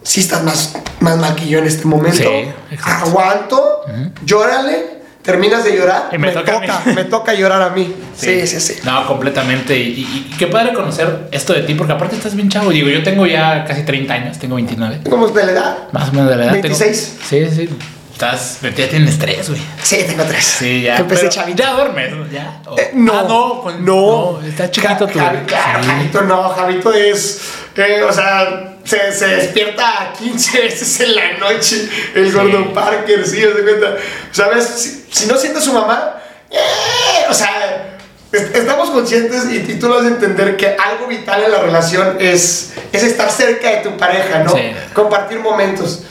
si 0.05 0.21
estás 0.21 0.45
más, 0.45 0.75
más 1.01 1.17
mal 1.19 1.35
que 1.35 1.49
yo 1.49 1.59
en 1.59 1.67
este 1.67 1.85
momento. 1.87 2.17
Sí. 2.19 2.77
Aguanto, 2.85 3.81
llórale, 4.25 5.01
terminas 5.23 5.65
de 5.65 5.77
llorar. 5.77 6.11
Y 6.13 6.19
me 6.19 6.31
toca 6.31 6.61
me 6.95 7.05
toca 7.05 7.35
llorar 7.35 7.63
a 7.63 7.71
mí. 7.71 7.93
Sí, 8.17 8.47
sí, 8.47 8.61
sí. 8.61 8.75
No, 8.85 9.07
completamente. 9.07 9.77
Y, 9.77 9.89
y- 10.01 10.31
y 10.33 10.37
qué 10.39 10.47
padre 10.47 10.73
conocer 10.75 11.29
esto 11.33 11.53
de 11.53 11.63
ti, 11.63 11.75
porque 11.75 11.93
aparte 11.95 12.17
estás 12.17 12.35
bien 12.37 12.49
chavo. 12.49 12.71
Digo, 12.71 12.89
yo 12.89 13.03
tengo 13.03 13.27
ya 13.27 13.65
casi 13.65 13.83
30 13.83 14.15
años, 14.15 14.39
tengo 14.39 14.57
29. 14.57 15.01
¿Cómo 15.09 15.27
es 15.27 15.35
de 15.35 15.47
la 15.47 15.53
edad? 15.53 15.79
Más 15.93 16.11
o 16.11 16.13
menos 16.13 16.29
de 16.31 16.37
la 16.37 16.45
edad. 16.45 16.53
tengo- 16.53 16.69
26. 16.69 17.17
sí, 17.29 17.47
sí. 17.51 17.69
Estás, 18.13 18.59
ya 18.63 18.71
tienes 18.89 19.19
tres, 19.19 19.49
güey. 19.51 19.61
Sí, 19.83 19.97
tengo 20.07 20.23
tres. 20.23 20.45
Sí, 20.45 20.83
ya. 20.83 20.99
Empecé 20.99 21.23
pero 21.23 21.33
chavito. 21.33 21.63
Ya 21.65 21.73
duermes, 21.73 22.13
¿no? 22.13 22.31
¿Ya? 22.31 22.61
Eh, 22.79 22.91
no, 22.95 23.13
Ah, 23.19 23.25
no, 23.29 23.61
con- 23.61 23.85
no, 23.85 24.41
Está 24.41 24.71
chiquito 24.71 25.09
Ja- 25.09 25.13
tu. 25.13 25.19
Javi- 25.19 25.45
claro, 25.47 25.83
Sí. 25.83 25.89
Javito 25.89 26.23
no, 26.23 26.49
Javito 26.51 26.93
es, 26.93 27.41
eh, 27.77 28.03
o 28.09 28.13
sea, 28.13 28.74
se, 28.85 29.13
se 29.13 29.27
despierta 29.27 30.13
15 30.19 30.61
veces 30.61 31.01
en 31.01 31.15
la 31.15 31.33
noche 31.39 31.89
el 32.15 32.27
Sí. 32.31 32.33
Gordon 32.37 32.73
Parker, 32.73 33.27
sí, 33.27 33.41
¿te 33.41 33.63
cuenta? 33.63 33.97
¿Sabes? 34.31 34.65
Si, 34.67 35.07
si 35.11 35.27
no 35.27 35.37
siente 35.37 35.59
a 35.59 35.63
su 35.63 35.73
mamá, 35.73 36.17
eh, 36.51 37.25
o 37.29 37.35
sea, 37.35 37.97
es- 38.33 38.55
estamos 38.55 38.91
conscientes 38.91 39.45
y, 39.51 39.57
y 39.73 39.79
tú 39.79 39.89
lo 39.89 39.99
has 39.99 40.05
de 40.05 40.11
entender 40.11 40.57
que 40.57 40.69
algo 40.77 41.07
vital 41.07 41.43
en 41.45 41.53
la 41.53 41.59
relación 41.61 42.17
es, 42.21 42.73
es 42.93 43.03
estar 43.03 43.31
cerca 43.31 43.71
de 43.71 43.77
tu 43.79 43.97
pareja, 43.97 44.41
¿no? 44.41 44.53
Sí. 44.53 44.73
Compartir 44.93 45.39
momentos. 45.41 46.03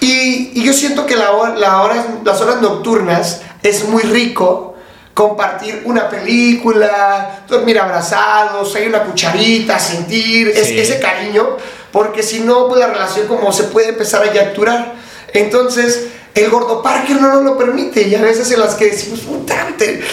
Y, 0.00 0.52
y 0.54 0.64
yo 0.64 0.72
siento 0.72 1.06
que 1.06 1.16
la 1.16 1.32
hora- 1.32 1.56
la 1.56 1.82
horas- 1.82 2.04
las 2.24 2.40
horas 2.40 2.60
nocturnas 2.60 3.40
es 3.62 3.84
muy 3.84 4.02
rico 4.02 4.76
compartir 5.14 5.82
una 5.84 6.08
película, 6.08 7.40
dormir 7.48 7.78
abrazados, 7.80 8.72
hay 8.76 8.86
una 8.86 9.02
cucharita, 9.02 9.78
sentir 9.78 10.48
es- 10.48 10.68
Sí. 10.68 10.78
ese 10.78 11.00
cariño, 11.00 11.56
porque 11.92 12.22
si 12.22 12.40
no, 12.40 12.68
pues 12.68 12.80
la 12.80 12.88
relación 12.88 13.26
como 13.26 13.52
se 13.52 13.64
puede 13.64 13.90
empezar 13.90 14.22
a 14.22 14.32
yacturar. 14.32 14.94
Entonces, 15.32 16.08
el 16.34 16.50
gordo 16.50 16.82
Parker 16.82 17.20
no 17.20 17.32
nos 17.34 17.42
lo 17.42 17.58
permite 17.58 18.02
y 18.02 18.14
a 18.14 18.22
veces 18.22 18.50
en 18.50 18.60
las 18.60 18.74
que 18.74 18.86
decimos, 18.86 19.20
puta, 19.20 19.58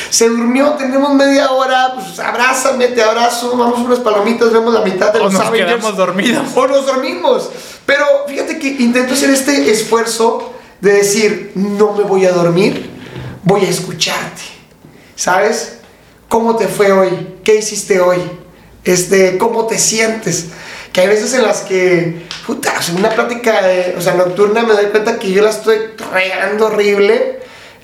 se 0.10 0.30
durmió, 0.30 0.72
tenemos 0.74 1.14
media 1.14 1.52
hora, 1.52 1.94
pues 1.96 2.20
abrázame, 2.20 2.88
te 2.88 3.04
abrazo, 3.04 3.56
vamos 3.58 3.80
unas 3.80 4.00
palomitas, 4.00 4.52
vemos 4.52 4.74
la 4.74 4.82
mitad 4.82 5.12
de 5.12 5.20
O 5.20 5.24
los 5.24 5.34
nos 5.34 5.42
Avengers. 5.42 5.74
quedamos 5.76 5.98
dormidos. 5.98 6.48
O 6.56 6.68
nos 6.68 6.86
dormimos. 6.86 7.50
Pero 7.86 8.06
fíjate 8.28 8.60
que 8.60 8.68
intento 8.68 9.14
hacer 9.14 9.30
este 9.30 9.72
esfuerzo 9.72 10.54
de 10.82 10.94
decir, 10.94 11.52
no 11.56 11.94
me 11.94 12.04
voy 12.04 12.26
a 12.26 12.32
dormir, 12.32 12.90
voy 13.44 13.66
a 13.66 13.70
escucharte. 13.70 14.42
¿Sabes? 15.16 15.78
¿Cómo 16.28 16.56
te 16.56 16.68
fue 16.68 16.92
hoy? 16.92 17.36
¿Qué 17.44 17.56
hiciste 17.56 18.00
hoy? 18.00 18.20
Este, 18.84 19.38
¿Cómo 19.38 19.66
te 19.66 19.80
sientes? 19.80 20.48
Que 20.96 21.02
hay 21.02 21.08
veces 21.10 21.34
en 21.34 21.42
las 21.44 21.60
que, 21.64 22.26
puta, 22.48 22.82
sea, 22.82 22.96
una 22.96 23.10
plática 23.10 23.62
de- 23.62 23.96
o 23.98 24.02
sea, 24.02 24.14
nocturna 24.14 24.64
me 24.64 24.72
doy 24.72 24.86
cuenta 24.86 25.20
que 25.20 25.30
yo 25.30 25.44
la 25.44 25.50
estoy 25.50 25.78
regando 26.14 26.68
horrible 26.68 27.42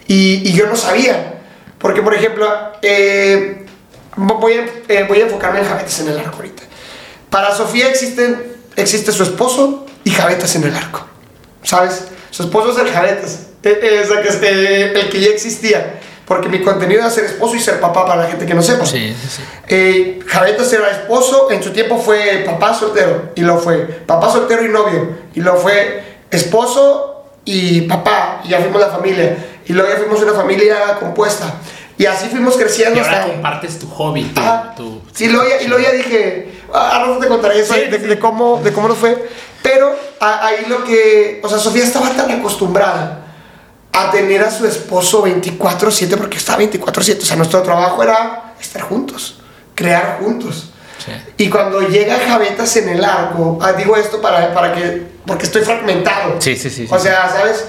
y, 0.07 0.47
y 0.49 0.53
yo 0.53 0.65
no 0.67 0.77
sabía. 0.77 1.41
Porque, 1.77 2.01
por 2.01 2.13
ejemplo, 2.13 2.47
eh, 2.81 3.65
voy, 4.15 4.53
a, 4.53 4.65
eh, 4.87 5.03
voy 5.09 5.19
a 5.19 5.23
enfocarme 5.23 5.59
en 5.59 5.65
jabetes 5.65 5.99
en 5.99 6.07
el 6.07 6.19
arco 6.19 6.37
ahorita. 6.37 6.63
Para 7.29 7.53
Sofía 7.53 7.89
existen, 7.89 8.41
existe 8.77 9.11
su 9.11 9.23
esposo 9.23 9.85
y 10.05 10.11
jabetas 10.11 10.55
en 10.55 10.63
el 10.63 10.73
arco. 10.73 11.05
¿Sabes? 11.63 12.05
Su 12.29 12.43
esposo 12.43 12.71
es 12.71 12.77
el 12.77 12.93
eh, 13.63 13.79
eh, 13.83 14.05
eh, 14.41 14.93
el 14.95 15.09
que 15.09 15.19
ya 15.19 15.31
existía. 15.31 15.99
Porque 16.31 16.47
mi 16.47 16.61
contenido 16.61 17.01
era 17.01 17.09
ser 17.09 17.25
esposo 17.25 17.55
y 17.57 17.59
ser 17.59 17.81
papá 17.81 18.05
para 18.05 18.21
la 18.21 18.27
gente 18.29 18.45
que 18.45 18.53
no 18.53 18.61
sepa. 18.61 18.85
Sí, 18.85 19.13
sí, 19.21 19.27
sí. 19.27 19.41
Eh, 19.67 20.19
Javetas 20.25 20.71
era 20.71 20.89
esposo, 20.89 21.51
en 21.51 21.61
su 21.61 21.71
tiempo 21.71 21.97
fue 21.97 22.43
papá 22.45 22.73
soltero, 22.73 23.31
y 23.35 23.41
lo 23.41 23.57
fue 23.57 23.79
papá 24.07 24.31
soltero 24.31 24.63
y 24.63 24.69
novio, 24.69 25.09
y 25.35 25.41
lo 25.41 25.57
fue 25.57 26.01
esposo 26.31 27.25
y 27.43 27.81
papá, 27.81 28.39
y 28.45 28.49
ya 28.49 28.59
fuimos 28.59 28.79
la 28.79 28.87
familia, 28.87 29.35
y 29.65 29.73
luego 29.73 29.89
ya 29.89 29.97
fuimos 29.97 30.21
una 30.21 30.31
familia 30.31 30.95
compuesta, 31.01 31.53
y 31.97 32.05
así 32.05 32.29
fuimos 32.29 32.55
creciendo 32.55 32.95
Y 32.97 33.03
ahora 33.03 33.17
hasta... 33.19 33.33
compartes 33.33 33.77
tu 33.79 33.89
hobby, 33.89 34.23
tu. 34.23 34.39
Ajá. 34.39 34.73
tu- 34.77 35.01
Sí, 35.13 35.27
luego 35.27 35.49
ya, 35.49 35.61
y 35.61 35.67
luego 35.67 35.83
ya 35.83 35.91
dije, 35.91 36.61
ah, 36.73 37.01
ahora 37.03 37.19
te 37.19 37.27
contaré 37.27 37.59
eso 37.59 37.73
Sí, 37.73 37.81
de, 37.81 37.99
sí. 37.99 38.05
de 38.07 38.17
cómo, 38.19 38.61
de 38.63 38.71
cómo 38.71 38.87
nos 38.87 38.97
fue, 38.97 39.27
pero 39.61 39.93
a- 40.21 40.45
ahí 40.47 40.65
lo 40.69 40.85
que, 40.85 41.41
o 41.43 41.49
sea, 41.49 41.57
Sofía 41.57 41.83
estaba 41.83 42.09
tan 42.11 42.31
acostumbrada 42.31 43.20
a 43.93 44.11
tener 44.11 44.41
a 44.41 44.51
su 44.51 44.65
esposo 44.65 45.23
24/7, 45.23 46.17
porque 46.17 46.37
estaba 46.37 46.59
24/7, 46.59 47.23
o 47.23 47.25
sea, 47.25 47.35
nuestro 47.35 47.61
trabajo 47.61 48.01
era 48.03 48.53
estar 48.59 48.81
juntos, 48.81 49.39
crear 49.75 50.19
juntos. 50.21 50.71
Sí. 51.03 51.11
Y 51.45 51.49
cuando 51.49 51.81
llega 51.81 52.19
Javetas 52.19 52.75
en 52.77 52.89
el 52.89 53.03
arco, 53.03 53.57
ah, 53.61 53.73
digo 53.73 53.97
esto 53.97 54.21
para, 54.21 54.53
para 54.53 54.73
que 54.73 55.11
porque 55.25 55.45
estoy 55.45 55.63
fragmentado. 55.63 56.35
Sí, 56.39 56.55
sí, 56.55 56.69
sí. 56.69 56.87
O 56.89 56.97
sí. 56.97 57.03
sea, 57.03 57.29
¿sabes? 57.29 57.65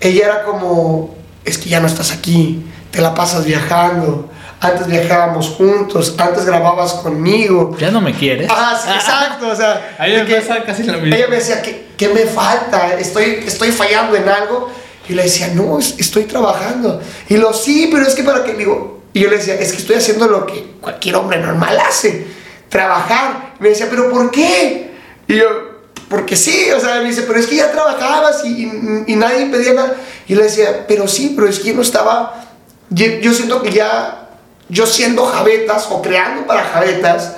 Ella 0.00 0.24
era 0.26 0.44
como, 0.44 1.14
es 1.44 1.58
que 1.58 1.68
ya 1.68 1.80
no 1.80 1.86
estás 1.86 2.12
aquí, 2.12 2.64
te 2.90 3.00
la 3.00 3.14
pasas 3.14 3.44
viajando. 3.44 4.30
Antes 4.58 4.86
viajábamos 4.86 5.50
juntos, 5.50 6.14
antes 6.16 6.46
grababas 6.46 6.94
conmigo. 6.94 7.76
¿Ya 7.78 7.90
no 7.90 8.00
me 8.00 8.14
quieres? 8.14 8.50
Ah, 8.50 8.80
sí, 8.82 8.90
exacto, 8.90 9.48
o 9.48 9.54
sea. 9.54 9.96
De 10.00 10.22
me 10.22 10.26
que 10.26 10.64
casi 10.64 10.82
lo 10.84 10.94
mismo. 10.94 11.14
Ella 11.14 11.28
me 11.28 11.36
decía, 11.36 11.60
¿qué, 11.60 11.88
qué 11.96 12.08
me 12.08 12.20
falta? 12.20 12.94
Estoy, 12.94 13.44
estoy 13.46 13.70
fallando 13.70 14.16
en 14.16 14.26
algo. 14.28 14.70
Y 15.08 15.14
le 15.14 15.22
decía, 15.24 15.48
no, 15.54 15.78
es- 15.78 15.94
estoy 15.98 16.24
trabajando. 16.24 17.00
Y 17.28 17.36
lo, 17.36 17.52
sí, 17.52 17.88
pero 17.92 18.06
es 18.06 18.14
que 18.14 18.22
para 18.24 18.42
qué, 18.44 18.54
digo, 18.54 19.02
y 19.12 19.20
yo 19.20 19.30
le 19.30 19.38
decía, 19.38 19.54
es 19.54 19.72
que 19.72 19.78
estoy 19.78 19.96
haciendo 19.96 20.26
lo 20.26 20.44
que 20.46 20.72
cualquier 20.80 21.16
hombre 21.16 21.38
normal 21.38 21.78
hace, 21.80 22.26
trabajar. 22.68 23.54
Y 23.58 23.62
me 23.62 23.68
decía, 23.70 23.86
pero 23.88 24.10
¿por 24.10 24.30
qué? 24.30 24.90
Y 25.28 25.36
yo, 25.36 25.46
porque 26.08 26.36
sí, 26.36 26.70
o 26.76 26.80
sea, 26.80 26.96
me 27.00 27.08
dice, 27.08 27.22
pero 27.22 27.38
es 27.38 27.46
que 27.46 27.56
ya 27.56 27.72
trabajabas 27.72 28.44
y, 28.44 28.70
y- 29.06 29.16
nadie 29.16 29.46
pedía 29.46 29.72
nada. 29.74 29.96
Y 30.28 30.34
le 30.34 30.42
decía, 30.44 30.84
pero 30.86 31.08
sí, 31.08 31.32
pero 31.34 31.48
es 31.48 31.58
que 31.60 31.68
yo 31.68 31.74
no 31.74 31.82
estaba, 31.82 32.44
yo, 32.90 33.32
siento 33.32 33.62
que 33.62 33.72
ya, 33.72 34.28
yo 34.68 34.86
siendo 34.86 35.24
jabetas 35.26 35.86
o 35.90 36.02
creando 36.02 36.46
para 36.46 36.64
jabetas, 36.64 37.32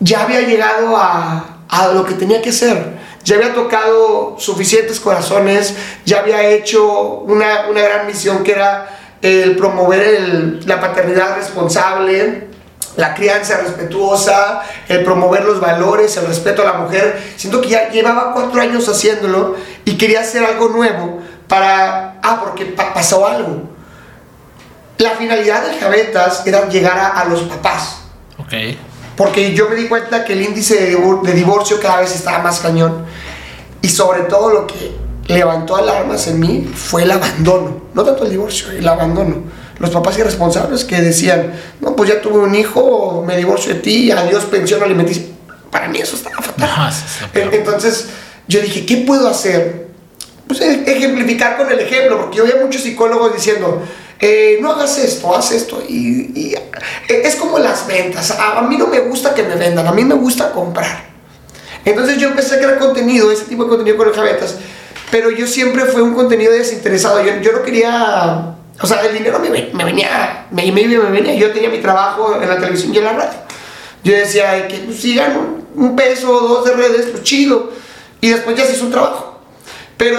ya 0.00 0.22
había 0.24 0.42
llegado 0.42 0.96
a, 0.96 1.62
a 1.68 1.88
lo 1.88 2.04
que 2.04 2.14
tenía 2.14 2.40
que 2.42 2.52
ser. 2.52 2.95
Ya 3.26 3.34
había 3.36 3.52
tocado 3.54 4.36
suficientes 4.38 5.00
corazones, 5.00 5.74
ya 6.04 6.20
había 6.20 6.42
hecho 6.44 6.86
una, 7.26 7.66
una 7.68 7.82
gran 7.82 8.06
misión 8.06 8.44
que 8.44 8.52
era 8.52 8.88
el 9.20 9.56
promover 9.56 10.00
el- 10.00 10.60
la 10.64 10.80
paternidad 10.80 11.34
responsable, 11.36 12.46
la 12.96 13.14
crianza 13.14 13.58
respetuosa, 13.58 14.62
el 14.88 15.02
promover 15.02 15.44
los 15.44 15.58
valores, 15.60 16.16
el 16.16 16.26
respeto 16.28 16.62
a 16.62 16.66
la 16.66 16.72
mujer. 16.74 17.20
Siento 17.36 17.60
que 17.60 17.68
ya 17.70 17.90
llevaba 17.90 18.32
cuatro 18.32 18.60
años 18.60 18.88
haciéndolo 18.88 19.56
y 19.84 19.98
quería 19.98 20.20
hacer 20.20 20.44
algo 20.44 20.68
nuevo 20.68 21.20
para... 21.48 22.20
Ah, 22.22 22.40
porque 22.44 22.64
pa- 22.66 22.94
pasó 22.94 23.26
algo. 23.26 23.64
La 24.98 25.10
finalidad 25.10 25.66
de 25.66 25.78
Javetas 25.78 26.46
era 26.46 26.68
llegar 26.68 26.96
a- 26.96 27.08
a 27.20 27.24
los 27.24 27.42
papás. 27.42 27.98
Ok. 28.38 28.52
Porque 29.16 29.54
yo 29.54 29.68
me 29.68 29.76
di 29.76 29.86
cuenta 29.88 30.24
que 30.24 30.34
el 30.34 30.42
índice 30.42 30.74
de, 30.80 30.96
divor- 30.96 31.22
de 31.22 31.32
divorcio 31.32 31.80
cada 31.80 32.00
vez 32.00 32.14
estaba 32.14 32.38
más 32.40 32.60
cañón. 32.60 33.04
Y 33.82 33.88
sobre 33.88 34.22
todo 34.22 34.50
lo 34.50 34.66
que 34.66 34.92
levantó 35.28 35.76
alarmas 35.76 36.26
en 36.28 36.38
mí 36.40 36.70
fue 36.74 37.02
el 37.04 37.10
abandono. 37.10 37.82
No 37.94 38.04
tanto 38.04 38.24
el 38.24 38.30
divorcio, 38.30 38.70
el 38.72 38.86
abandono. 38.86 39.42
Los 39.78 39.90
papás 39.90 40.18
irresponsables 40.18 40.84
que 40.84 41.00
decían, 41.00 41.52
no, 41.80 41.94
pues 41.96 42.10
ya 42.10 42.20
tuve 42.20 42.38
un 42.38 42.54
hijo, 42.54 43.22
me 43.26 43.36
divorcio 43.36 43.74
de 43.74 43.80
ti, 43.80 44.10
adiós 44.10 44.44
pensión 44.44 44.82
alimenticia. 44.82 45.24
Para 45.70 45.88
mí 45.88 45.98
eso 45.98 46.16
estaba 46.16 46.36
fatal. 46.40 46.70
No, 46.76 46.88
eso 46.88 47.04
es 47.04 47.20
lo 47.20 47.26
En- 47.26 47.32
peor. 47.32 47.54
Entonces 47.54 48.06
yo 48.48 48.60
dije, 48.60 48.86
¿qué 48.86 48.98
puedo 48.98 49.28
hacer? 49.28 49.85
Pues 50.46 50.60
e- 50.60 50.84
ejemplificar 50.86 51.56
con 51.56 51.70
el 51.70 51.80
ejemplo, 51.80 52.20
porque 52.20 52.38
yo 52.38 52.44
veía 52.44 52.56
muchos 52.62 52.82
psicólogos 52.82 53.34
diciendo, 53.34 53.82
eh, 54.20 54.58
no 54.60 54.72
hagas 54.72 54.98
esto, 54.98 55.34
haz 55.34 55.52
esto. 55.52 55.82
Y, 55.88 56.30
y, 56.34 56.54
eh, 56.54 57.22
es 57.24 57.36
como 57.36 57.58
las 57.58 57.86
ventas. 57.86 58.30
A, 58.30 58.58
a 58.58 58.62
mí 58.62 58.76
no 58.76 58.86
me 58.86 59.00
gusta 59.00 59.34
que 59.34 59.42
me 59.42 59.56
vendan, 59.56 59.86
a 59.86 59.92
mí 59.92 60.04
me 60.04 60.14
gusta 60.14 60.52
comprar. 60.52 61.04
Entonces 61.84 62.18
yo 62.18 62.28
empecé 62.28 62.56
a 62.56 62.58
crear 62.58 62.78
contenido, 62.78 63.30
ese 63.30 63.44
tipo 63.44 63.64
de 63.64 63.68
contenido 63.70 63.96
con 63.96 64.08
los 64.08 64.16
javetas, 64.16 64.56
pero 65.10 65.30
yo 65.30 65.46
siempre 65.46 65.84
fue 65.84 66.02
un 66.02 66.14
contenido 66.14 66.52
desinteresado. 66.52 67.22
Yo, 67.24 67.40
yo 67.40 67.52
no 67.52 67.62
quería, 67.62 68.54
o 68.80 68.86
sea, 68.86 69.02
el 69.02 69.14
dinero 69.14 69.38
me, 69.38 69.50
me 69.72 69.84
venía, 69.84 70.46
me, 70.50 70.70
me, 70.72 70.86
me 70.86 70.98
venía. 71.10 71.34
Yo 71.34 71.52
tenía 71.52 71.68
mi 71.70 71.78
trabajo 71.78 72.38
en 72.42 72.48
la 72.48 72.56
televisión 72.58 72.92
y 72.94 72.98
en 72.98 73.04
la 73.04 73.12
radio. 73.12 73.38
Yo 74.02 74.12
decía 74.14 74.50
"Ay, 74.50 74.66
que 74.68 74.78
pues, 74.78 74.98
si 75.00 75.14
gano 75.14 75.56
un 75.74 75.94
peso 75.96 76.30
o 76.32 76.40
dos 76.48 76.64
de 76.64 76.72
redes, 76.74 77.06
pues 77.10 77.22
chido. 77.22 77.72
Y 78.20 78.30
después 78.30 78.56
ya 78.56 78.64
se 78.64 78.72
hizo 78.74 78.84
un 78.86 78.90
trabajo. 78.92 79.35
Pero 79.96 80.18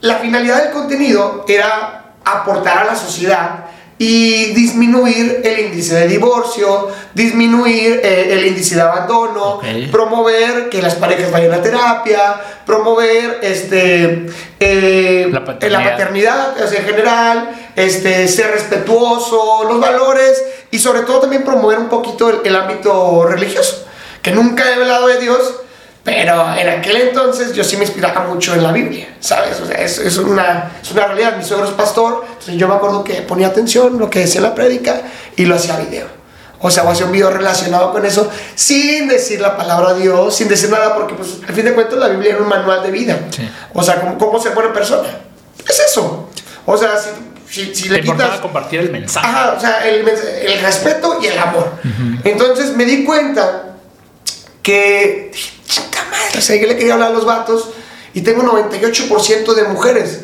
la 0.00 0.16
finalidad 0.16 0.64
del 0.64 0.72
contenido 0.72 1.44
era 1.48 2.14
aportar 2.24 2.78
a 2.78 2.84
la 2.84 2.96
sociedad 2.96 3.66
y 4.02 4.54
disminuir 4.54 5.42
el 5.44 5.66
índice 5.66 5.94
de 5.94 6.08
divorcio, 6.08 6.88
disminuir 7.12 8.00
eh, 8.02 8.28
el 8.32 8.46
índice 8.46 8.76
de 8.76 8.80
abandono, 8.80 9.60
promover 9.92 10.70
que 10.70 10.80
las 10.80 10.94
parejas 10.94 11.30
vayan 11.30 11.52
a 11.52 11.60
terapia, 11.60 12.40
promover 12.64 13.40
este, 13.42 14.26
eh, 14.58 15.28
La 15.30 15.44
paternidad. 15.44 15.84
la 15.84 15.90
paternidad 15.90 16.62
o 16.62 16.66
sea, 16.66 16.80
en 16.80 16.86
general, 16.86 17.50
este, 17.76 18.26
ser 18.26 18.52
respetuoso, 18.52 19.64
los 19.64 19.78
valores 19.78 20.44
y 20.70 20.78
sobre 20.78 21.00
todo 21.02 21.20
también 21.20 21.44
promover 21.44 21.78
un 21.78 21.90
poquito 21.90 22.30
el, 22.30 22.38
el 22.42 22.56
ámbito 22.56 23.26
religioso, 23.26 23.86
que 24.22 24.30
nunca 24.30 24.64
he 24.70 24.74
hablado 24.76 25.08
de 25.08 25.18
Dios, 25.18 25.56
pero 26.12 26.54
en 26.56 26.68
aquel 26.68 26.96
entonces 26.96 27.52
yo 27.52 27.62
sí 27.62 27.76
me 27.76 27.84
inspiraba 27.84 28.26
mucho 28.26 28.52
en 28.54 28.64
la 28.64 28.72
Biblia, 28.72 29.14
¿sabes? 29.20 29.60
O 29.60 29.66
sea, 29.66 29.76
es, 29.76 29.98
es 29.98 30.18
una, 30.18 30.72
es 30.82 30.90
una 30.90 31.06
realidad. 31.06 31.36
Mi 31.36 31.44
suegro 31.44 31.66
es 31.66 31.72
pastor, 31.72 32.24
entonces 32.26 32.56
yo 32.56 32.66
me 32.66 32.74
acuerdo 32.74 33.04
que 33.04 33.22
ponía 33.22 33.46
atención 33.46 33.96
lo 33.96 34.10
que 34.10 34.18
decía 34.18 34.40
la 34.40 34.52
prédica 34.52 35.02
y 35.36 35.44
lo 35.44 35.54
hacía 35.54 35.76
video. 35.76 36.08
O 36.58 36.68
sea, 36.68 36.82
o 36.82 36.90
hacía 36.90 37.06
un 37.06 37.12
video 37.12 37.30
relacionado 37.30 37.92
con 37.92 38.04
eso, 38.04 38.28
sin 38.56 39.06
decir 39.06 39.40
la 39.40 39.56
palabra 39.56 39.94
Dios, 39.94 40.34
sin 40.34 40.48
decir 40.48 40.68
nada, 40.68 40.96
porque 40.96 41.14
pues 41.14 41.38
al 41.46 41.54
fin 41.54 41.64
de 41.64 41.74
cuentas 41.74 41.96
la 41.96 42.08
Biblia 42.08 42.32
era 42.32 42.42
un 42.42 42.48
manual 42.48 42.82
de 42.82 42.90
vida. 42.90 43.16
Sí. 43.30 43.48
O 43.72 43.82
sea, 43.82 44.00
¿cómo, 44.00 44.18
cómo 44.18 44.40
ser 44.40 44.52
buena 44.52 44.72
persona? 44.72 45.08
Es 45.66 45.78
eso. 45.78 46.28
O 46.66 46.76
sea, 46.76 46.90
si, 46.98 47.66
si, 47.66 47.74
si 47.74 47.88
le 47.88 48.00
quitas... 48.00 48.40
compartir 48.40 48.80
el 48.80 48.90
mensaje. 48.90 49.26
Ajá, 49.28 49.54
o 49.56 49.60
sea, 49.60 49.88
el, 49.88 50.06
el 50.08 50.60
respeto 50.60 51.18
y 51.22 51.26
el 51.26 51.38
amor. 51.38 51.70
Entonces 52.24 52.76
me 52.76 52.84
di 52.84 53.04
cuenta 53.04 53.76
que 54.62 55.30
dije, 55.32 55.59
chica 55.70 56.04
madre, 56.10 56.38
o 56.38 56.40
sea, 56.42 56.56
yo 56.56 56.66
le 56.66 56.76
quería 56.76 56.94
hablar 56.94 57.10
a 57.10 57.14
los 57.14 57.24
vatos 57.24 57.70
y 58.12 58.20
tengo 58.22 58.42
98% 58.42 59.54
de 59.54 59.64
mujeres. 59.64 60.20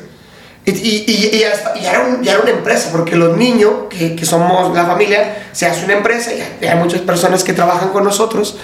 Y, 0.65 0.73
y, 0.73 1.05
y, 1.07 1.37
y 1.37 1.45
hasta- 1.45 1.75
ya, 1.81 1.91
era 1.93 2.01
un- 2.07 2.23
ya 2.25 2.33
era 2.33 2.41
una 2.43 2.51
empresa, 2.51 2.89
porque 2.91 3.15
los 3.15 3.37
niños, 3.37 3.73
que, 3.89 4.17
que 4.17 4.27
somos 4.27 4.75
la 4.75 4.85
familia, 4.85 5.47
se 5.53 5.67
hace 5.67 5.85
una 5.85 5.95
empresa 5.95 6.33
y 6.35 6.67
hay- 6.67 6.77
muchas 6.77 7.01
personas 7.03 7.45
que 7.45 7.53
trabajan 7.53 7.91
con 7.91 8.03
nosotros. 8.03 8.57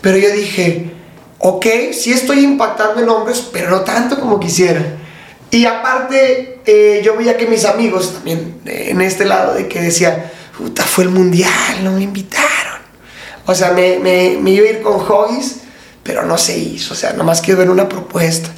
Pero 0.00 0.16
yo 0.16 0.30
dije, 0.30 0.92
ok, 1.38 1.66
sí 1.92 2.12
estoy 2.12 2.44
impactando 2.44 3.02
en 3.02 3.08
hombres, 3.08 3.42
pero 3.52 3.68
no 3.70 3.80
tanto 3.80 4.20
como 4.20 4.38
quisiera. 4.38 4.80
Y 5.50 5.66
aparte, 5.66 6.60
eh, 6.64 7.02
yo 7.04 7.16
veía 7.16 7.36
que 7.36 7.46
mis 7.46 7.64
amigos 7.64 8.12
también 8.14 8.60
eh, 8.66 8.86
en 8.90 9.00
este 9.00 9.24
lado 9.24 9.54
de 9.54 9.66
que 9.66 9.80
decía, 9.80 10.30
puta, 10.56 10.84
fue 10.84 11.02
el 11.04 11.10
mundial, 11.10 11.50
no 11.82 11.90
me 11.92 12.02
invitaron. 12.02 12.78
O 13.46 13.54
sea, 13.56 13.72
me, 13.72 13.98
me, 13.98 14.38
me 14.40 14.50
iba 14.52 14.68
a 14.68 14.70
ir 14.70 14.82
con 14.82 15.00
hobbies, 15.00 15.56
pero 16.02 16.24
no 16.24 16.38
se 16.38 16.58
hizo. 16.58 16.94
O 16.94 16.96
sea, 16.96 17.12
nomás 17.12 17.40
quiero 17.40 17.60
ver 17.60 17.70
una 17.70 17.88
propuesta. 17.88 18.50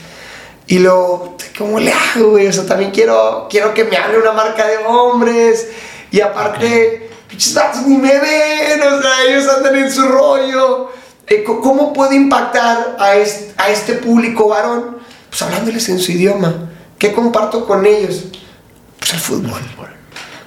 Y 0.66 0.78
luego, 0.78 1.36
¿cómo 1.58 1.80
le 1.80 1.92
hago, 1.92 2.30
güey? 2.30 2.46
O 2.46 2.52
sea, 2.52 2.66
también 2.66 2.90
quiero, 2.90 3.46
quiero 3.50 3.74
que 3.74 3.84
me 3.84 3.96
hable 3.96 4.18
una 4.18 4.32
marca 4.32 4.66
de 4.66 4.78
hombres. 4.78 5.68
Y 6.10 6.20
aparte, 6.20 7.10
pinches 7.28 7.56
ni 7.86 7.96
me 7.96 8.18
ven, 8.18 8.80
o 8.82 9.02
sea, 9.02 9.24
ellos 9.28 9.48
andan 9.48 9.76
en 9.76 9.90
su 9.90 10.02
rollo. 10.02 10.90
Eh, 11.26 11.44
¿Cómo 11.44 11.92
puedo 11.92 12.12
impactar 12.12 12.96
a 12.98 13.14
este, 13.16 13.54
a 13.56 13.70
este 13.70 13.94
público 13.94 14.48
varón? 14.48 14.98
Pues 15.28 15.42
hablándoles 15.42 15.88
en 15.88 15.98
su 15.98 16.12
idioma. 16.12 16.70
¿Qué 16.98 17.12
comparto 17.12 17.66
con 17.66 17.86
ellos? 17.86 18.24
Pues 18.98 19.14
el 19.14 19.20
fútbol. 19.20 19.60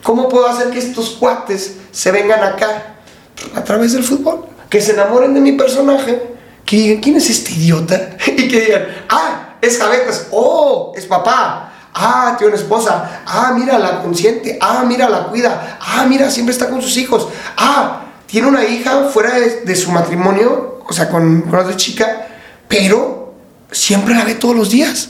¿Cómo 0.03 0.29
puedo 0.29 0.47
hacer 0.47 0.69
que 0.69 0.77
estos 0.77 1.11
cuates 1.11 1.77
se 1.91 2.11
vengan 2.11 2.43
acá? 2.43 2.95
Pues, 3.35 3.57
a 3.57 3.63
través 3.63 3.93
del 3.93 4.03
fútbol. 4.03 4.45
Que 4.69 4.79
se 4.79 4.91
enamoren 4.91 5.33
de 5.33 5.41
mi 5.41 5.53
personaje. 5.53 6.34
Que 6.65 6.77
digan, 6.77 7.01
¿quién 7.01 7.15
es 7.17 7.29
este 7.29 7.51
idiota? 7.53 8.17
Y 8.27 8.47
que 8.47 8.59
digan, 8.61 8.87
ah, 9.09 9.55
es 9.61 9.77
Javetas. 9.77 10.27
Oh, 10.31 10.93
es 10.95 11.05
papá. 11.05 11.71
Ah, 11.93 12.35
tiene 12.37 12.53
una 12.53 12.61
esposa. 12.61 13.21
Ah, 13.25 13.53
mira, 13.57 13.77
la 13.79 14.01
consciente. 14.01 14.57
Ah, 14.59 14.83
mira, 14.85 15.07
la 15.09 15.27
cuida. 15.27 15.77
Ah, 15.79 16.05
mira, 16.07 16.29
siempre 16.29 16.53
está 16.53 16.69
con 16.69 16.81
sus 16.81 16.97
hijos. 16.97 17.27
Ah, 17.57 18.01
tiene 18.25 18.47
una 18.47 18.65
hija 18.65 19.05
fuera 19.13 19.35
de, 19.39 19.61
de 19.61 19.75
su 19.75 19.91
matrimonio, 19.91 20.79
o 20.87 20.91
sea, 20.93 21.09
con, 21.09 21.43
con 21.43 21.59
otra 21.59 21.75
chica, 21.77 22.27
pero 22.67 23.33
siempre 23.71 24.13
la 24.15 24.25
ve 24.25 24.35
todos 24.35 24.55
los 24.55 24.71
días. 24.71 25.09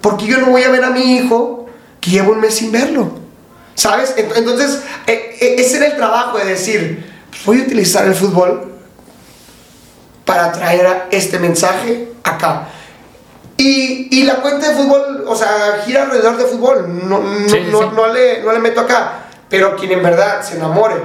Porque 0.00 0.26
yo 0.26 0.38
no 0.38 0.46
voy 0.46 0.64
a 0.64 0.68
ver 0.70 0.84
a 0.84 0.90
mi 0.90 1.16
hijo 1.16 1.66
que 2.00 2.10
llevo 2.10 2.32
un 2.32 2.40
mes 2.40 2.56
sin 2.56 2.72
verlo. 2.72 3.12
¿Sabes? 3.74 4.14
Ent- 4.16 4.36
Entonces, 4.36 4.80
eh, 5.06 5.36
eh, 5.40 5.54
ese 5.58 5.76
era 5.78 5.86
el 5.86 5.96
trabajo 5.96 6.36
de 6.38 6.44
decir, 6.44 7.10
voy 7.46 7.60
a 7.60 7.62
utilizar 7.64 8.04
el 8.06 8.14
fútbol 8.14 8.71
para 10.24 10.52
traer 10.52 11.04
este 11.10 11.38
mensaje 11.38 12.08
acá. 12.24 12.68
Y, 13.56 14.08
y 14.10 14.24
la 14.24 14.36
cuenta 14.36 14.68
de 14.70 14.74
fútbol, 14.76 15.24
o 15.26 15.36
sea, 15.36 15.82
gira 15.84 16.02
alrededor 16.04 16.36
de 16.36 16.44
fútbol. 16.44 17.08
No, 17.08 17.20
no, 17.20 17.48
Sí, 17.48 17.56
sí, 17.56 17.66
no, 17.70 17.92
no 17.92 18.06
le, 18.12 18.42
no 18.42 18.52
le 18.52 18.58
meto 18.58 18.80
acá. 18.80 19.24
Pero 19.48 19.76
quien 19.76 19.92
en 19.92 20.02
verdad 20.02 20.42
se 20.42 20.56
enamore 20.56 20.96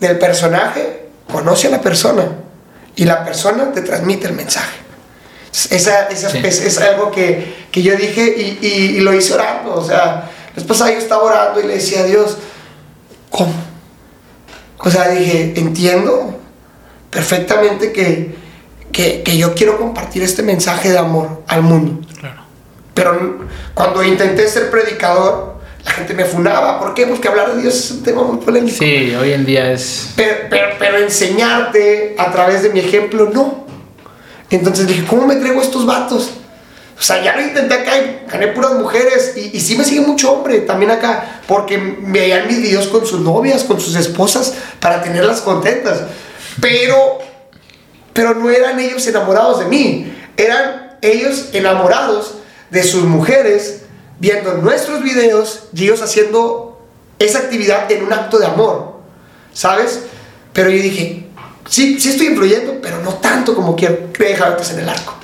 del 0.00 0.18
personaje, 0.18 1.08
conoce 1.30 1.66
a 1.66 1.70
la 1.70 1.80
persona. 1.80 2.24
Y 2.94 3.04
la 3.04 3.24
persona 3.24 3.72
te 3.72 3.82
transmite 3.82 4.26
el 4.28 4.32
mensaje. 4.34 4.76
Esa, 5.70 6.06
esa 6.08 6.30
Sí. 6.30 6.40
es, 6.44 6.60
es 6.60 6.78
algo 6.80 7.10
que, 7.10 7.66
que 7.70 7.82
yo 7.82 7.96
dije 7.96 8.22
y, 8.36 8.58
y- 8.66 8.96
y 8.96 9.00
lo 9.00 9.12
hice 9.14 9.34
orando. 9.34 9.74
O 9.74 9.84
sea, 9.84 10.30
después 10.54 10.80
ahí 10.82 10.94
yo 10.94 10.98
estaba 11.00 11.22
orando 11.24 11.60
y 11.60 11.64
le 11.66 11.74
decía 11.74 12.00
a 12.00 12.04
Dios, 12.04 12.36
¿cómo? 13.30 13.52
O 14.78 14.90
sea, 14.90 15.08
dije, 15.08 15.54
entiendo 15.56 16.35
perfectamente 17.16 17.92
que, 17.92 18.34
que, 18.92 19.22
que 19.22 19.38
yo 19.38 19.54
quiero 19.54 19.78
compartir 19.78 20.22
este 20.22 20.42
mensaje 20.42 20.90
de 20.90 20.98
amor 20.98 21.44
al 21.48 21.62
mundo. 21.62 22.06
Claro. 22.20 22.42
Pero 22.92 23.38
cuando 23.72 24.04
intenté 24.04 24.46
ser 24.46 24.70
predicador, 24.70 25.56
la 25.82 25.92
gente 25.92 26.12
me 26.12 26.26
funaba. 26.26 26.78
¿Por 26.78 26.92
qué? 26.92 27.06
Porque 27.06 27.26
hablar 27.26 27.54
de 27.54 27.62
Dios 27.62 27.74
es 27.74 27.90
un 27.90 28.02
tema 28.02 28.22
muy 28.22 28.36
polémico. 28.36 28.76
Sí, 28.78 29.14
hoy 29.18 29.32
en 29.32 29.46
día 29.46 29.72
es... 29.72 30.10
Pero, 30.14 30.34
pero, 30.50 30.66
pero 30.78 30.98
enseñarte 30.98 32.16
a 32.18 32.30
través 32.30 32.62
de 32.62 32.68
mi 32.68 32.80
ejemplo, 32.80 33.30
no. 33.32 33.64
Entonces 34.50 34.86
dije, 34.86 35.06
¿cómo 35.08 35.26
me 35.26 35.36
traigo 35.36 35.60
a 35.60 35.64
estos 35.64 35.86
vatos? 35.86 36.32
O 36.98 37.02
sea, 37.02 37.22
ya 37.24 37.34
lo 37.34 37.40
intenté 37.40 37.74
acá 37.76 37.92
y 37.96 38.30
gané 38.30 38.48
puras 38.48 38.74
mujeres. 38.74 39.32
Y, 39.36 39.56
y 39.56 39.60
sí 39.60 39.74
me 39.78 39.84
sigue 39.84 40.02
mucho 40.02 40.32
hombre 40.32 40.58
también 40.60 40.90
acá. 40.90 41.40
Porque 41.46 41.78
me 41.78 42.20
veían 42.20 42.46
mis 42.46 42.60
videos 42.60 42.88
con 42.88 43.06
sus 43.06 43.20
novias, 43.20 43.64
con 43.64 43.80
sus 43.80 43.96
esposas, 43.96 44.52
para 44.80 45.02
tenerlas 45.02 45.40
contentas. 45.40 46.02
Pero, 46.60 47.18
pero 48.12 48.34
no 48.34 48.50
eran 48.50 48.78
ellos 48.80 49.06
enamorados 49.06 49.60
de 49.60 49.66
mí. 49.66 50.12
Eran 50.36 50.98
ellos 51.02 51.50
enamorados 51.52 52.34
de 52.70 52.82
sus 52.82 53.04
mujeres, 53.04 53.84
viendo 54.18 54.54
nuestros 54.54 55.02
videos 55.02 55.68
y 55.74 55.84
ellos 55.84 56.02
haciendo 56.02 56.86
esa 57.18 57.38
actividad 57.38 57.90
en 57.90 58.04
un 58.04 58.12
acto 58.12 58.38
de 58.38 58.46
amor. 58.46 59.00
¿Sabes? 59.52 60.04
Pero 60.52 60.70
yo 60.70 60.82
dije, 60.82 61.26
sí, 61.68 62.00
sí 62.00 62.10
estoy 62.10 62.28
influyendo, 62.28 62.80
pero 62.82 63.00
no 63.02 63.14
tanto 63.14 63.54
como 63.54 63.76
quiero. 63.76 64.08
Déjame 64.18 64.56
en 64.70 64.78
el 64.80 64.88
arco. 64.88 65.14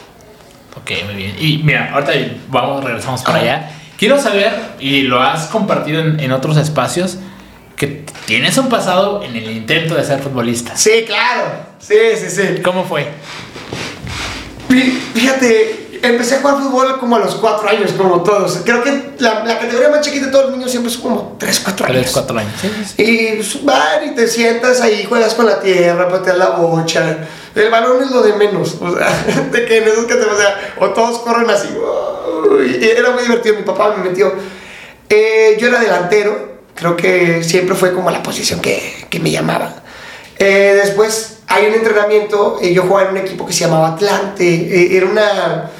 Ok, 0.76 0.90
muy 1.06 1.14
bien. 1.14 1.36
Y 1.38 1.62
mira, 1.62 1.92
ahorita 1.92 2.12
vamos, 2.48 2.84
regresamos 2.84 3.22
para 3.22 3.38
allá. 3.38 3.70
Quiero 3.98 4.20
saber, 4.20 4.52
y 4.80 5.02
lo 5.02 5.20
has 5.20 5.46
compartido 5.46 6.00
en, 6.00 6.18
en 6.18 6.32
otros 6.32 6.56
espacios, 6.56 7.18
que 7.82 8.04
tienes 8.26 8.56
un 8.58 8.68
pasado 8.68 9.24
en 9.24 9.34
el 9.34 9.50
intento 9.50 9.96
de 9.96 10.04
ser 10.04 10.20
futbolista. 10.22 10.76
Sí, 10.76 11.04
claro. 11.04 11.42
Sí, 11.80 11.96
sí, 12.16 12.30
sí. 12.30 12.62
¿Cómo 12.62 12.84
fue? 12.84 13.08
Fí- 14.68 14.98
Fíjate, 15.14 15.98
empecé 16.02 16.36
a 16.36 16.40
jugar 16.40 16.58
fútbol 16.58 16.98
como 17.00 17.16
a 17.16 17.18
los 17.18 17.34
4 17.34 17.68
años, 17.68 17.90
como 17.92 18.22
todos. 18.22 18.60
Creo 18.64 18.84
que 18.84 19.10
la, 19.18 19.44
la 19.44 19.58
categoría 19.58 19.88
más 19.88 20.00
chiquita 20.02 20.26
de 20.26 20.32
todos 20.32 20.44
los 20.46 20.56
niños 20.56 20.70
siempre 20.70 20.92
es 20.92 20.98
como 20.98 21.36
3, 21.40 21.60
4 21.60 21.86
años. 21.86 22.00
Tres, 22.02 22.12
cuatro 22.12 22.38
años. 22.38 22.52
Sí. 22.96 23.02
Y 23.02 23.34
pues, 23.36 23.64
van 23.64 24.06
y 24.06 24.14
te 24.14 24.28
sientas 24.28 24.80
ahí, 24.80 25.04
juegas 25.08 25.34
con 25.34 25.46
la 25.46 25.60
tierra, 25.60 26.08
pateas 26.08 26.38
la 26.38 26.50
bocha. 26.50 27.18
El 27.54 27.68
balón 27.70 28.00
es 28.02 28.10
lo 28.12 28.22
de 28.22 28.32
menos. 28.34 28.76
O 28.80 28.96
sea, 28.96 29.08
de 29.50 29.64
que 29.66 29.78
en 29.78 29.84
esos 29.88 30.04
que 30.06 30.14
te, 30.14 30.24
o 30.24 30.36
sea, 30.36 30.74
o 30.78 30.90
todos 30.90 31.18
corren 31.18 31.50
así. 31.50 31.68
y 32.80 32.84
era 32.88 33.10
muy 33.10 33.24
divertido. 33.24 33.56
Mi 33.56 33.62
papá 33.62 33.94
me 33.96 34.08
metió. 34.08 34.32
Eh, 35.08 35.56
yo 35.60 35.66
era 35.66 35.80
delantero. 35.80 36.51
Creo 36.82 36.96
que 36.96 37.44
siempre 37.44 37.76
fue 37.76 37.94
como 37.94 38.10
la 38.10 38.24
posición 38.24 38.60
que, 38.60 39.06
que 39.08 39.20
me 39.20 39.30
llamaba. 39.30 39.72
Eh, 40.36 40.80
después 40.82 41.38
hay 41.46 41.66
un 41.66 41.74
entrenamiento. 41.74 42.58
eh, 42.60 42.74
yo 42.74 42.82
jugaba 42.82 43.08
en 43.08 43.16
un 43.16 43.18
equipo 43.18 43.46
que 43.46 43.52
se 43.52 43.60
llamaba 43.60 43.90
Atlante. 43.94 44.44
eh, 44.44 44.96
era 44.96 45.06
una, 45.06 45.70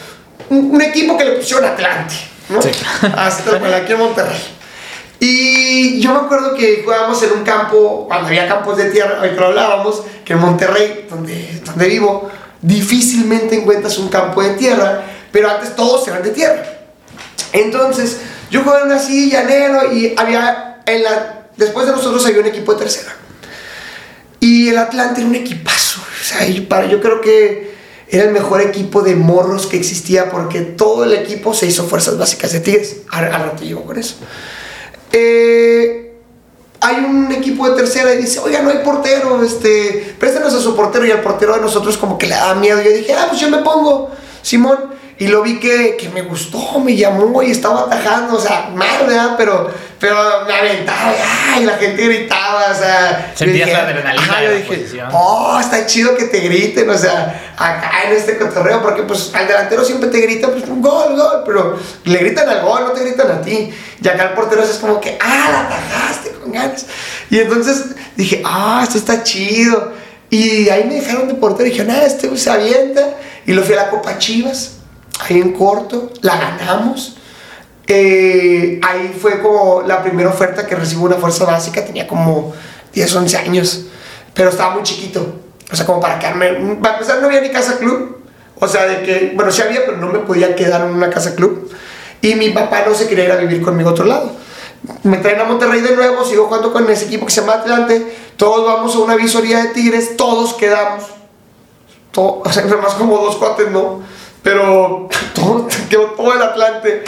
un, 0.51 0.71
un 0.77 0.81
equipo 0.81 1.19
que 1.19 1.25
le 1.25 1.33
pusieron 1.33 1.65
Atlante. 1.65 2.15
¿no? 2.51 2.62
Sí. 2.62 2.71
Hasta 3.17 3.77
aquí 3.77 3.93
en 3.95 3.99
Monterrey. 3.99 4.38
Y 5.19 5.99
yo 6.01 6.12
me 6.15 6.21
acuerdo 6.21 6.55
que 6.55 6.83
jugábamos 6.85 7.21
en 7.25 7.33
un 7.33 7.43
campo, 7.43 8.05
cuando 8.07 8.29
había 8.29 8.47
campos 8.47 8.77
de 8.77 8.85
tierra, 8.91 9.19
ahorita 9.19 9.41
lo 9.41 9.47
hablábamos, 9.49 10.05
que 10.25 10.35
en 10.35 10.38
Monterrey, 10.38 11.07
donde, 11.11 11.61
donde 11.65 11.88
vivo, 11.88 12.31
difícilmente 12.61 13.57
encuentras 13.57 13.99
un 13.99 14.09
campo 14.09 14.41
de 14.41 14.51
tierra, 14.51 15.03
pero 15.33 15.51
antes 15.51 15.75
todos 15.75 16.07
eran 16.07 16.23
de 16.23 16.31
tierra. 16.31 16.62
Entonces, 17.53 18.21
yo 18.51 18.62
jugaba 18.62 18.83
en 18.83 18.87
una 18.87 19.01
silla, 19.01 19.43
llanero, 19.43 19.93
y 19.93 20.15
había, 20.17 20.72
en 20.87 21.03
la, 21.03 21.49
después 21.57 21.87
de 21.87 21.92
nosotros 21.92 22.25
había 22.27 22.40
un 22.40 22.47
equipo 22.47 22.73
de 22.75 22.81
tercera. 22.81 23.14
Y 24.40 24.68
el 24.68 24.79
Atlante 24.79 25.21
era 25.21 25.29
un 25.29 25.37
equipazo. 25.37 26.01
O 26.01 26.25
sea, 26.25 26.47
yo, 26.47 26.68
para, 26.68 26.87
yo 26.87 27.01
creo 27.01 27.21
que 27.21 27.73
era 28.09 28.25
el 28.25 28.31
mejor 28.31 28.61
equipo 28.61 29.03
de 29.03 29.14
morros 29.14 29.66
que 29.66 29.77
existía 29.77 30.31
porque 30.31 30.61
todo 30.61 31.05
el 31.05 31.12
equipo 31.12 31.55
se 31.55 31.66
hizo 31.66 31.87
fuerzas 31.87 32.18
básicas 32.18 32.53
de 32.53 32.61
Tigres. 32.61 32.97
Al, 33.11 33.27
al 33.27 33.42
rato 33.45 33.62
llego 33.62 33.85
con 33.85 33.99
eso. 33.99 34.16
Eh, 35.12 36.12
hay 36.81 36.97
un 36.97 37.31
equipo 37.31 37.68
de 37.71 37.77
tercera 37.77 38.12
y 38.12 38.18
dice, 38.18 38.40
oiga, 38.40 38.61
no 38.61 38.71
hay 38.71 38.79
portero, 38.79 39.42
este, 39.45 40.16
préstanos 40.18 40.53
a 40.53 40.61
su 40.61 40.75
portero 40.75 41.07
y 41.07 41.12
al 41.12 41.21
portero 41.21 41.55
de 41.55 41.61
nosotros 41.61 41.97
como 41.97 42.18
que 42.18 42.27
le 42.27 42.35
da 42.35 42.55
miedo. 42.55 42.83
Yo 42.83 42.90
dije, 42.90 43.14
ah, 43.14 43.27
pues 43.29 43.40
yo 43.40 43.49
me 43.49 43.59
pongo, 43.59 44.11
Simón. 44.42 44.91
Y 45.23 45.29
lo 45.29 45.41
vi 45.41 45.61
que, 45.61 45.97
que 45.97 46.09
me 46.09 46.23
gustó, 46.23 46.81
me 46.81 46.97
llamó 46.97 47.41
y 47.45 47.53
estaba 47.53 47.83
atajando, 47.83 48.35
o 48.35 48.41
sea, 48.41 48.71
mal, 48.75 49.07
¿verdad? 49.07 49.35
Pero, 49.39 49.71
pero 50.01 50.17
me 50.49 50.53
aventaba 50.53 51.15
y, 51.61 51.65
la 51.65 51.75
gente 51.75 52.05
gritaba, 52.05 52.73
o 52.73 52.75
sea... 52.75 53.33
Sentías 53.33 53.69
dije, 53.69 53.79
la 53.79 53.85
adrenalina 53.85 54.43
yo 54.43 54.51
dije, 54.51 54.79
posición. 54.79 55.09
oh, 55.13 55.61
está 55.61 55.87
chido 55.87 56.17
que 56.17 56.25
te 56.25 56.41
griten, 56.41 56.91
o 56.91 56.99
sea, 56.99 57.41
acá 57.57 58.03
en 58.05 58.17
este 58.17 58.37
cotorreo, 58.37 58.83
porque 58.83 59.05
pues 59.05 59.31
al 59.33 59.47
delantero 59.47 59.85
siempre 59.85 60.11
te 60.11 60.21
grita, 60.23 60.49
pues 60.49 60.65
un 60.65 60.83
gol, 60.83 61.15
gol, 61.15 61.43
pero 61.47 61.79
le 62.03 62.19
gritan 62.19 62.49
al 62.49 62.63
gol, 62.63 62.87
no 62.89 62.91
te 62.91 63.05
gritan 63.05 63.31
a 63.31 63.41
ti. 63.43 63.73
Y 64.03 64.09
acá 64.09 64.25
el 64.25 64.31
portero 64.31 64.65
es 64.65 64.71
como 64.79 65.01
que, 65.01 65.17
ah, 65.21 65.51
la 65.53 65.61
atajaste 65.69 66.31
con 66.33 66.51
ganas. 66.51 66.85
Y 67.31 67.39
entonces 67.39 67.95
dije, 68.17 68.43
ah, 68.45 68.81
esto 68.83 68.99
está 68.99 69.23
chido. 69.23 69.93
Y 70.31 70.69
ahí 70.69 70.83
me 70.83 70.97
dejaron 70.97 71.29
de 71.29 71.35
portero 71.35 71.69
y 71.69 71.71
dije, 71.71 71.85
nada, 71.85 72.05
este 72.07 72.37
se 72.37 72.51
avienta. 72.51 73.19
Y 73.47 73.53
lo 73.53 73.63
fui 73.63 73.75
a 73.75 73.85
la 73.85 73.91
Copa 73.91 74.19
Chivas, 74.19 74.82
en 75.29 75.53
corto, 75.53 76.11
la 76.21 76.37
ganamos. 76.37 77.17
Eh, 77.87 78.81
ahí 78.83 79.17
fue 79.21 79.41
como 79.41 79.83
la 79.83 80.03
primera 80.03 80.31
oferta 80.31 80.67
que 80.67 80.75
recibo 80.75 81.05
una 81.05 81.17
fuerza 81.17 81.45
básica, 81.45 81.85
tenía 81.85 82.07
como 82.07 82.55
10, 82.95 83.17
11 83.17 83.37
años, 83.39 83.87
pero 84.35 84.51
estaba 84.51 84.75
muy 84.75 84.83
chiquito, 84.83 85.41
o 85.71 85.77
sea, 85.77 85.85
como 85.85 86.01
para 86.01 86.19
quedarme, 86.19 86.77
para 86.81 86.95
empezar 86.95 87.21
no 87.21 87.27
había 87.27 87.41
ni 87.41 87.51
casa 87.51 87.79
club, 87.79 88.19
o 88.59 88.69
sea, 88.69 88.87
de 88.87 89.03
que, 89.03 89.33
bueno, 89.35 89.51
sí 89.51 89.63
había, 89.63 89.85
pero 89.85 89.97
no 89.97 90.09
me 90.09 90.21
podía 90.21 90.55
quedar 90.55 90.83
en 90.83 90.95
una 90.95 91.11
casa 91.11 91.35
club, 91.35 91.71
y 92.21 92.35
mi 92.37 92.51
papá 92.51 92.85
no 92.87 92.95
se 92.95 93.09
quería 93.09 93.25
ir 93.25 93.33
a 93.33 93.37
vivir 93.37 93.63
conmigo 93.63 93.91
a 93.91 93.93
otro 93.93 94.05
lado. 94.05 94.31
Me 95.05 95.19
traen 95.19 95.41
a 95.41 95.45
Monterrey 95.45 95.81
de 95.81 95.95
nuevo, 95.95 96.25
sigo 96.25 96.47
jugando 96.47 96.73
con 96.73 96.89
ese 96.91 97.07
equipo 97.07 97.27
que 97.27 97.33
se 97.33 97.41
llama 97.41 97.55
Atlante, 97.55 98.17
todos 98.37 98.65
vamos 98.65 98.95
a 98.95 98.99
una 99.01 99.17
visoría 99.17 99.63
de 99.63 99.69
Tigres, 99.69 100.17
todos 100.17 100.55
quedamos, 100.55 101.05
todo, 102.11 102.43
o 102.45 102.53
sea, 102.53 102.65
más 102.65 102.95
como 102.95 103.19
dos 103.19 103.37
cuates, 103.37 103.71
no, 103.71 104.01
pero 104.42 105.09
todo, 105.35 105.68
quedó 105.88 106.07
todo 106.12 106.35
el 106.35 106.42
Atlante. 106.42 107.05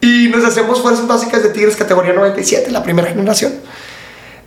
Y 0.00 0.28
nos 0.28 0.44
hacemos 0.44 0.80
fuerzas 0.80 1.06
básicas 1.06 1.42
de 1.42 1.50
Tigres 1.50 1.76
categoría 1.76 2.12
97, 2.14 2.70
la 2.70 2.82
primera 2.82 3.08
generación. 3.08 3.52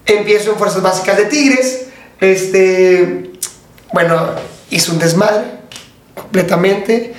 Empiezo 0.05 0.51
en 0.51 0.57
fuerzas 0.57 0.81
básicas 0.81 1.17
de 1.17 1.25
Tigres. 1.25 1.85
Este, 2.19 3.31
bueno, 3.93 4.31
hice 4.69 4.91
un 4.91 4.99
desmadre 4.99 5.43
completamente. 6.15 7.13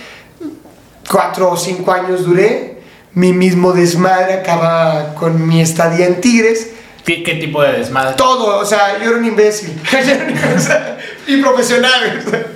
Cuatro 1.09 1.51
o 1.51 1.57
cinco 1.57 1.93
años 1.93 2.25
duré. 2.25 2.83
Mi 3.13 3.33
mismo 3.33 3.73
desmadre 3.73 4.35
acaba 4.35 5.15
con 5.15 5.47
mi 5.47 5.61
estadía 5.61 6.07
en 6.07 6.21
Tigres. 6.21 6.71
¿Qué, 7.07 7.23
qué 7.23 7.35
tipo 7.35 7.63
de 7.63 7.75
desmadre? 7.75 8.15
Todo, 8.17 8.59
o 8.59 8.65
sea, 8.65 8.99
yo 8.99 9.11
era 9.11 9.19
un 9.19 9.25
imbécil. 9.25 9.81
Y 11.27 11.39
profesional. 11.39 12.23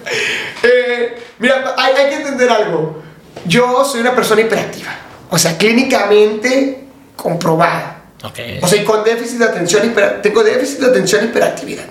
Mira, 1.39 1.75
hay, 1.77 1.95
hay 1.95 2.09
que 2.11 2.17
entender 2.17 2.51
algo. 2.51 3.03
Yo 3.47 3.85
soy 3.85 4.01
una 4.01 4.15
persona 4.15 4.41
hiperactiva. 4.41 4.91
O 5.31 5.39
sea, 5.39 5.57
clínicamente 5.57 6.85
comprobada. 7.17 8.03
Ok. 8.25 8.39
O 8.63 8.69
sea, 8.69 8.83
y 8.83 8.85
con 8.85 9.05
déficit 9.05 9.39
de 9.39 9.45
atención, 9.45 9.83
hiper- 9.95 10.21
tengo 10.23 10.43
déficit 10.43 10.79
de 10.81 10.87
atención 10.87 11.25
y 11.25 11.29
hiperactividad. 11.29 11.85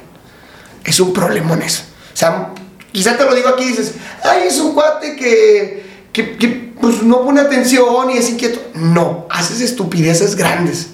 Es 0.83 0.99
un 0.99 1.13
problema 1.13 1.53
en 1.53 1.61
eso. 1.63 1.83
O 2.13 2.17
sea, 2.17 2.49
quizá 2.91 3.17
te 3.17 3.23
lo 3.25 3.33
digo 3.35 3.49
aquí 3.49 3.63
y 3.63 3.67
dices, 3.67 3.93
ay, 4.23 4.47
es 4.47 4.57
un 4.59 4.73
cuate 4.73 5.15
que, 5.15 5.85
que, 6.11 6.37
que, 6.37 6.47
pues 6.81 7.01
no 7.03 7.23
pone 7.23 7.41
atención 7.41 8.09
y 8.11 8.17
es 8.17 8.29
inquieto. 8.29 8.59
No, 8.73 9.27
haces 9.29 9.61
estupideces 9.61 10.35
grandes. 10.35 10.87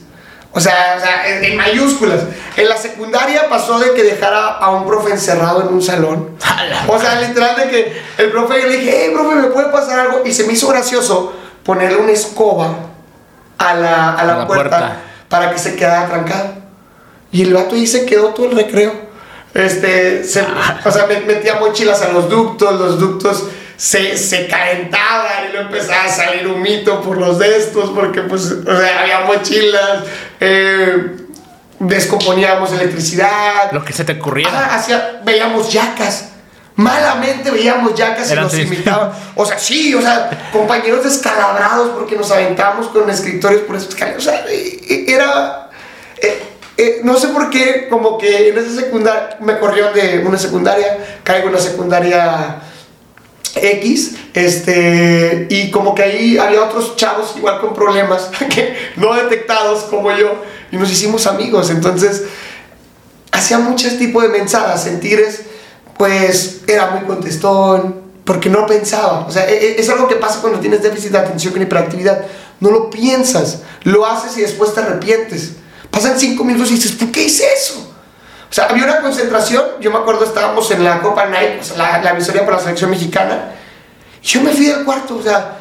O 0.56 0.60
sea, 0.60 0.96
o 0.98 1.02
sea 1.02 1.28
en, 1.42 1.58
mayúsculas. 1.58 2.22
En 2.56 2.70
la 2.70 2.78
secundaria 2.78 3.50
pasó 3.50 3.80
de 3.80 3.94
que 3.94 4.04
dejara 4.04 4.50
a 4.50 4.70
un 4.72 4.86
profe 4.86 5.12
encerrado 5.12 5.64
en 5.64 5.70
un 5.70 5.82
salón. 5.82 6.30
O 6.88 7.00
sea, 7.00 7.20
literal 7.22 7.56
de 7.56 7.70
que 7.70 8.02
el 8.20 8.32
profe 8.32 8.62
yo 8.62 8.68
le 8.68 8.78
dije, 8.78 9.00
hey, 9.06 9.12
profe, 9.14 9.36
¿me 9.36 9.48
puede 9.48 9.70
pasar 9.70 10.00
algo? 10.00 10.22
Y 10.26 10.32
se 10.34 10.44
me 10.46 10.54
hizo 10.54 10.68
gracioso 10.68 11.34
ponerle 11.64 11.98
una 11.98 12.12
escoba 12.12 12.70
a 13.58 13.74
la, 13.74 14.14
a 14.14 14.24
la, 14.24 14.34
A 14.34 14.38
la 14.40 14.48
puerta, 14.48 14.78
puerta. 14.78 14.98
para 15.28 15.52
que 15.52 15.58
se 15.58 15.76
quedara 15.76 16.08
trancado. 16.08 16.50
Y 17.32 17.42
el 17.42 17.54
vato 17.54 17.74
ahí 17.74 17.88
se 17.88 18.06
quedó 18.06 18.28
todo 18.30 18.46
el 18.48 18.56
recreo. 18.56 18.92
Este, 19.56 20.24
se- 20.24 20.46
o 20.86 20.92
sea, 20.92 21.06
me- 21.08 21.22
metía 21.22 21.56
mochilas 21.60 22.02
a 22.04 22.10
los 22.10 22.30
ductos, 22.30 22.80
los 22.80 23.00
ductos 23.00 23.46
se, 23.78 24.18
se 24.18 24.48
calentaban 24.48 25.46
y 25.50 25.54
luego 25.54 25.70
empezaba 25.70 26.06
a 26.06 26.10
salir 26.10 26.48
humito 26.48 27.02
por 27.02 27.18
los 27.18 27.40
de 27.40 27.58
estos, 27.58 27.90
porque 27.92 28.22
pues, 28.22 28.52
o 28.52 28.64
sea, 28.78 29.02
había 29.02 29.22
mochilas, 29.22 30.04
eh, 30.40 31.18
descomponíamos 31.80 32.72
electricidad. 32.72 33.72
Lo 33.72 33.84
que 33.84 33.94
se 33.94 34.04
te 34.06 34.14
ocurriera. 34.14 34.50
Ajá, 34.52 34.76
hacía- 34.76 35.22
veíamos 35.24 35.72
yacas. 35.72 36.30
Malamente 36.76 37.52
veíamos 37.52 37.94
yacas 37.94 38.32
y 38.32 38.36
nos 38.36 38.54
imitaban. 38.58 39.12
O 39.36 39.46
sea, 39.46 39.60
sí, 39.60 39.94
o 39.94 40.02
sea, 40.02 40.50
compañeros 40.52 41.04
descalabrados 41.04 41.90
porque 41.90 42.16
nos 42.16 42.32
aventábamos 42.32 42.88
con 42.88 43.08
escritorios 43.10 43.62
por 43.62 43.76
escaleras. 43.76 44.18
O 44.20 44.22
sea, 44.22 44.46
e- 44.50 44.80
e- 44.90 45.14
era. 45.14 45.70
eh, 46.20 46.42
eh, 46.78 47.02
no 47.04 47.16
sé 47.20 47.28
por 47.28 47.52
qué, 47.52 47.88
como 47.90 48.18
que 48.18 48.50
en 48.50 48.58
esa 48.58 48.74
secundaria 48.82 49.38
me 49.40 49.60
corrieron 49.60 49.94
de 49.94 50.24
una 50.26 50.40
secundaria, 50.40 51.20
caigo 51.24 51.50
en 51.50 51.54
una 51.54 51.62
secundaria 51.62 52.56
X, 53.56 54.16
este, 54.34 55.48
y 55.50 55.70
como 55.72 55.94
que 55.94 56.04
ahí 56.04 56.38
había 56.38 56.64
otros 56.64 56.96
chavos 56.96 57.34
igual 57.38 57.62
con 57.62 57.74
problemas 57.74 58.30
que 58.50 58.76
no 58.96 59.14
detectados 59.14 59.84
como 59.84 60.12
yo, 60.12 60.34
y 60.72 60.78
nos 60.78 60.92
hicimos 60.92 61.28
amigos, 61.28 61.70
entonces 61.70 62.24
hacía 63.32 63.60
muchos 63.60 63.98
tipos 63.98 64.24
de 64.24 64.30
mensajes 64.30 64.88
en 64.88 65.00
Tigres, 65.00 65.42
pues 65.98 66.62
era 66.68 66.92
muy 66.92 67.06
contestón, 67.06 68.02
porque 68.26 68.50
no 68.50 68.66
pensaba, 68.66 69.26
o 69.28 69.32
sea, 69.32 69.48
e- 69.50 69.74
e- 69.74 69.82
es 69.82 69.90
algo 69.90 70.08
que 70.08 70.16
pasa 70.16 70.40
cuando 70.42 70.60
tienes 70.60 70.82
déficit 70.82 71.12
de 71.12 71.20
atención 71.20 71.54
con 71.54 71.62
hiperactividad, 71.62 72.26
no 72.60 72.72
lo 72.72 72.90
piensas, 72.90 73.60
lo 73.84 74.06
haces 74.06 74.38
y 74.38 74.42
después 74.42 74.74
te 74.74 74.80
arrepientes, 74.82 75.54
pasan 75.92 76.20
cinco 76.20 76.44
minutos 76.44 76.72
y 76.72 76.76
dices, 76.76 76.94
¿por 76.94 77.12
qué 77.12 77.26
hice 77.26 77.44
eso? 77.54 77.93
O 78.54 78.56
sea, 78.56 78.66
había 78.66 78.84
una 78.84 79.02
concentración, 79.02 79.64
yo 79.80 79.90
me 79.90 79.98
acuerdo 79.98 80.26
estábamos 80.26 80.70
en 80.70 80.84
la 80.84 81.02
Copa 81.02 81.26
Night, 81.26 81.62
o 81.62 81.64
sea, 81.64 81.76
la, 81.76 82.04
la 82.04 82.14
visoría 82.14 82.46
para 82.46 82.58
la 82.58 82.62
selección 82.62 82.92
mexicana, 82.92 83.52
y 84.22 84.28
yo 84.28 84.42
me 84.42 84.52
fui 84.52 84.68
del 84.68 84.86
cuarto, 84.86 85.16
o 85.16 85.24
sea, 85.24 85.58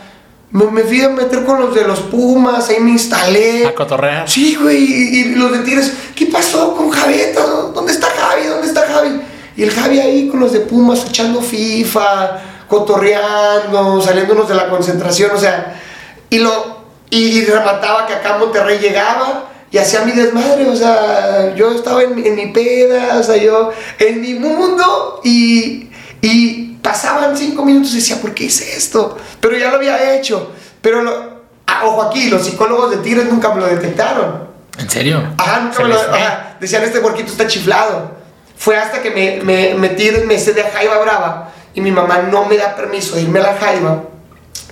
me, 0.50 0.66
me 0.66 0.82
fui 0.82 1.00
a 1.00 1.08
meter 1.08 1.42
con 1.46 1.58
los 1.58 1.74
de 1.74 1.84
los 1.84 2.00
Pumas, 2.00 2.68
ahí 2.68 2.80
me 2.80 2.90
instalé. 2.90 3.64
A 3.64 3.74
cotorrear. 3.74 4.28
Sí, 4.28 4.58
güey, 4.60 4.76
y, 4.76 5.20
y 5.20 5.24
los 5.36 5.52
de 5.52 5.60
Tigres, 5.60 5.90
¿qué 6.14 6.26
pasó 6.26 6.76
con 6.76 6.90
Javeta? 6.90 7.40
¿Dónde 7.72 7.92
está 7.92 8.08
Javi? 8.08 8.44
¿Dónde 8.48 8.66
está 8.66 8.82
Javi? 8.82 9.22
Y 9.56 9.62
el 9.62 9.70
Javi 9.70 9.98
ahí 9.98 10.28
con 10.28 10.40
los 10.40 10.52
de 10.52 10.60
Pumas 10.60 11.06
echando 11.08 11.40
FIFA, 11.40 12.40
cotorreando, 12.68 14.02
saliéndonos 14.02 14.46
de 14.50 14.54
la 14.54 14.68
concentración, 14.68 15.30
o 15.34 15.38
sea, 15.38 15.80
y 16.28 16.40
lo 16.40 16.82
y, 17.08 17.38
y 17.38 17.44
remataba 17.46 18.06
que 18.06 18.12
acá 18.12 18.36
Monterrey 18.36 18.78
llegaba 18.80 19.48
y 19.72 19.78
hacía 19.78 20.04
mi 20.04 20.12
desmadre, 20.12 20.68
o 20.68 20.76
sea, 20.76 21.54
yo 21.54 21.72
estaba 21.72 22.02
en, 22.02 22.24
en 22.24 22.36
mi 22.36 22.52
peda, 22.52 23.18
o 23.18 23.22
sea, 23.22 23.36
yo 23.38 23.70
en 23.98 24.20
mi 24.20 24.34
mundo 24.34 25.20
y, 25.24 25.88
y 26.20 26.76
pasaban 26.82 27.34
cinco 27.36 27.64
minutos 27.64 27.92
y 27.92 27.96
decía, 27.96 28.20
¿por 28.20 28.34
qué 28.34 28.44
hice 28.44 28.76
esto? 28.76 29.16
Pero 29.40 29.56
ya 29.56 29.70
lo 29.70 29.76
había 29.76 30.14
hecho, 30.14 30.52
pero 30.82 31.02
lo, 31.02 31.42
ah, 31.66 31.86
ojo 31.86 32.02
aquí, 32.02 32.28
los 32.28 32.44
psicólogos 32.44 32.90
de 32.90 32.98
Tigres 32.98 33.24
nunca 33.30 33.54
me 33.54 33.62
lo 33.62 33.66
detectaron. 33.66 34.48
¿En 34.78 34.90
serio? 34.90 35.22
Ajá, 35.38 35.60
nunca 35.60 35.82
me 35.82 35.88
lo, 35.88 36.00
ajá, 36.00 36.56
decían, 36.60 36.84
este 36.84 37.00
porquito 37.00 37.32
está 37.32 37.46
chiflado. 37.46 38.20
Fue 38.56 38.76
hasta 38.76 39.02
que 39.02 39.10
me, 39.10 39.42
me 39.42 39.74
metí 39.74 40.08
en 40.08 40.26
me 40.28 40.36
de 40.36 40.62
Jaiba 40.62 40.98
Brava 40.98 41.50
y 41.74 41.80
mi 41.80 41.90
mamá 41.90 42.18
no 42.30 42.44
me 42.44 42.58
da 42.58 42.76
permiso 42.76 43.16
de 43.16 43.22
irme 43.22 43.40
a 43.40 43.42
la 43.42 43.54
Jaiba 43.54 44.02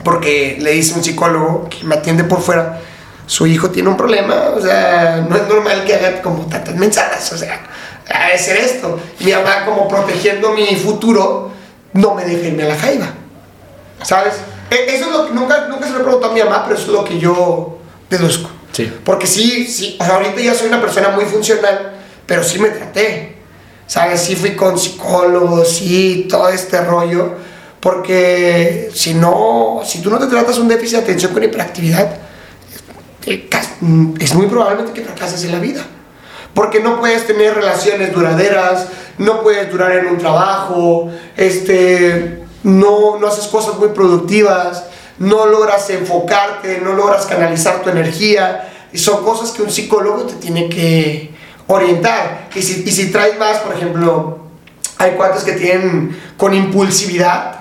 porque 0.05 0.59
le 0.61 0.73
dice 0.73 0.95
un 0.95 1.03
psicólogo 1.03 1.69
que 1.69 1.85
me 1.85 1.97
atiende 1.97 2.25
por 2.25 2.41
fuera, 2.41 2.81
su 3.31 3.47
hijo 3.47 3.71
tiene 3.71 3.89
un 3.89 3.97
problema, 3.97 4.51
o 4.57 4.61
sea, 4.61 5.25
no 5.29 5.37
es 5.37 5.47
normal 5.47 5.85
que 5.85 5.95
haga 5.95 6.21
como 6.21 6.47
tantas 6.47 6.75
mensajes, 6.75 7.31
o 7.33 7.39
sea, 7.39 7.61
ha 8.13 8.31
de 8.33 8.37
ser 8.39 8.57
esto. 8.57 8.99
Mi 9.21 9.31
mamá 9.31 9.65
como 9.67 9.87
protegiendo 9.87 10.51
mi 10.53 10.75
futuro, 10.75 11.53
no 11.93 12.15
me 12.17 12.25
deja 12.25 12.49
irme 12.49 12.65
a 12.65 12.69
la 12.71 12.77
Jaiba, 12.77 13.07
¿sabes? 14.03 14.35
E- 14.69 14.97
Eso 14.97 15.05
es 15.07 15.13
lo 15.13 15.27
que 15.29 15.33
nunca, 15.33 15.69
nunca 15.69 15.87
se 15.87 15.93
lo 15.93 16.01
he 16.01 16.03
preguntado 16.03 16.33
a 16.33 16.35
mi 16.35 16.43
mamá, 16.43 16.65
pero 16.65 16.77
eso 16.77 16.87
es 16.87 16.93
lo 16.93 17.05
que 17.05 17.21
yo 17.21 17.79
deduzco. 18.11 18.51
Sí. 18.73 18.93
Porque 19.05 19.29
sí, 19.29 19.65
sí, 19.65 19.97
o 20.01 20.05
sea, 20.05 20.17
ahorita 20.17 20.41
ya 20.41 20.53
soy 20.55 20.67
una 20.67 20.81
persona 20.81 21.11
muy 21.11 21.25
funcional, 21.25 21.93
pero 22.27 22.43
sí 22.43 22.59
me 22.59 22.71
traté. 22.71 23.37
¿Sabes? 23.87 24.21
Sí 24.23 24.35
fui 24.37 24.57
con 24.57 24.77
psicólogos, 24.79 25.69
sí, 25.69 26.27
todo 26.29 26.49
este 26.49 26.81
rollo. 26.81 27.35
Porque 27.81 28.91
si 28.95 29.15
no, 29.15 29.83
si 29.85 30.01
tú 30.01 30.11
no 30.11 30.19
te 30.19 30.27
tratas 30.27 30.59
un 30.59 30.67
déficit 30.69 30.99
de 30.99 31.03
atención 31.05 31.33
con 31.33 31.43
hiperactividad, 31.43 32.09
es 33.27 34.35
muy 34.35 34.47
probablemente 34.47 34.93
que 34.93 35.03
fracases 35.03 35.45
en 35.45 35.53
la 35.53 35.59
vida. 35.59 35.85
Porque 36.55 36.81
no 36.81 36.99
puedes 36.99 37.27
tener 37.27 37.55
relaciones 37.55 38.13
duraderas, 38.13 38.89
no 39.19 39.43
puedes 39.43 39.71
durar 39.71 39.93
en 39.93 40.07
un 40.07 40.19
trabajo, 40.19 41.11
este, 41.37 42.43
no, 42.65 43.19
no 43.19 43.27
haces 43.29 43.47
cosas 43.47 43.77
muy 43.79 43.91
productivas, 43.91 44.85
no 45.19 45.47
logras 45.47 45.89
enfocarte, 45.91 46.81
no 46.83 46.95
logras 46.95 47.27
canalizar 47.27 47.83
tu 47.83 47.91
energía. 47.91 48.69
Y 48.93 48.99
son 48.99 49.23
cosas 49.25 49.51
que 49.53 49.63
un 49.63 49.71
psicólogo 49.71 50.25
te 50.25 50.35
tiene 50.35 50.69
que 50.69 51.31
orientar. 51.69 52.49
Y 52.55 52.63
si, 52.63 52.83
y 52.85 52.91
si 52.91 53.13
traes 53.13 53.39
más, 53.39 53.59
por 53.59 53.75
ejemplo, 53.75 54.39
hay 54.99 55.13
cuates 55.13 55.45
que 55.45 55.53
tienen 55.53 56.21
con 56.37 56.53
impulsividad, 56.53 57.61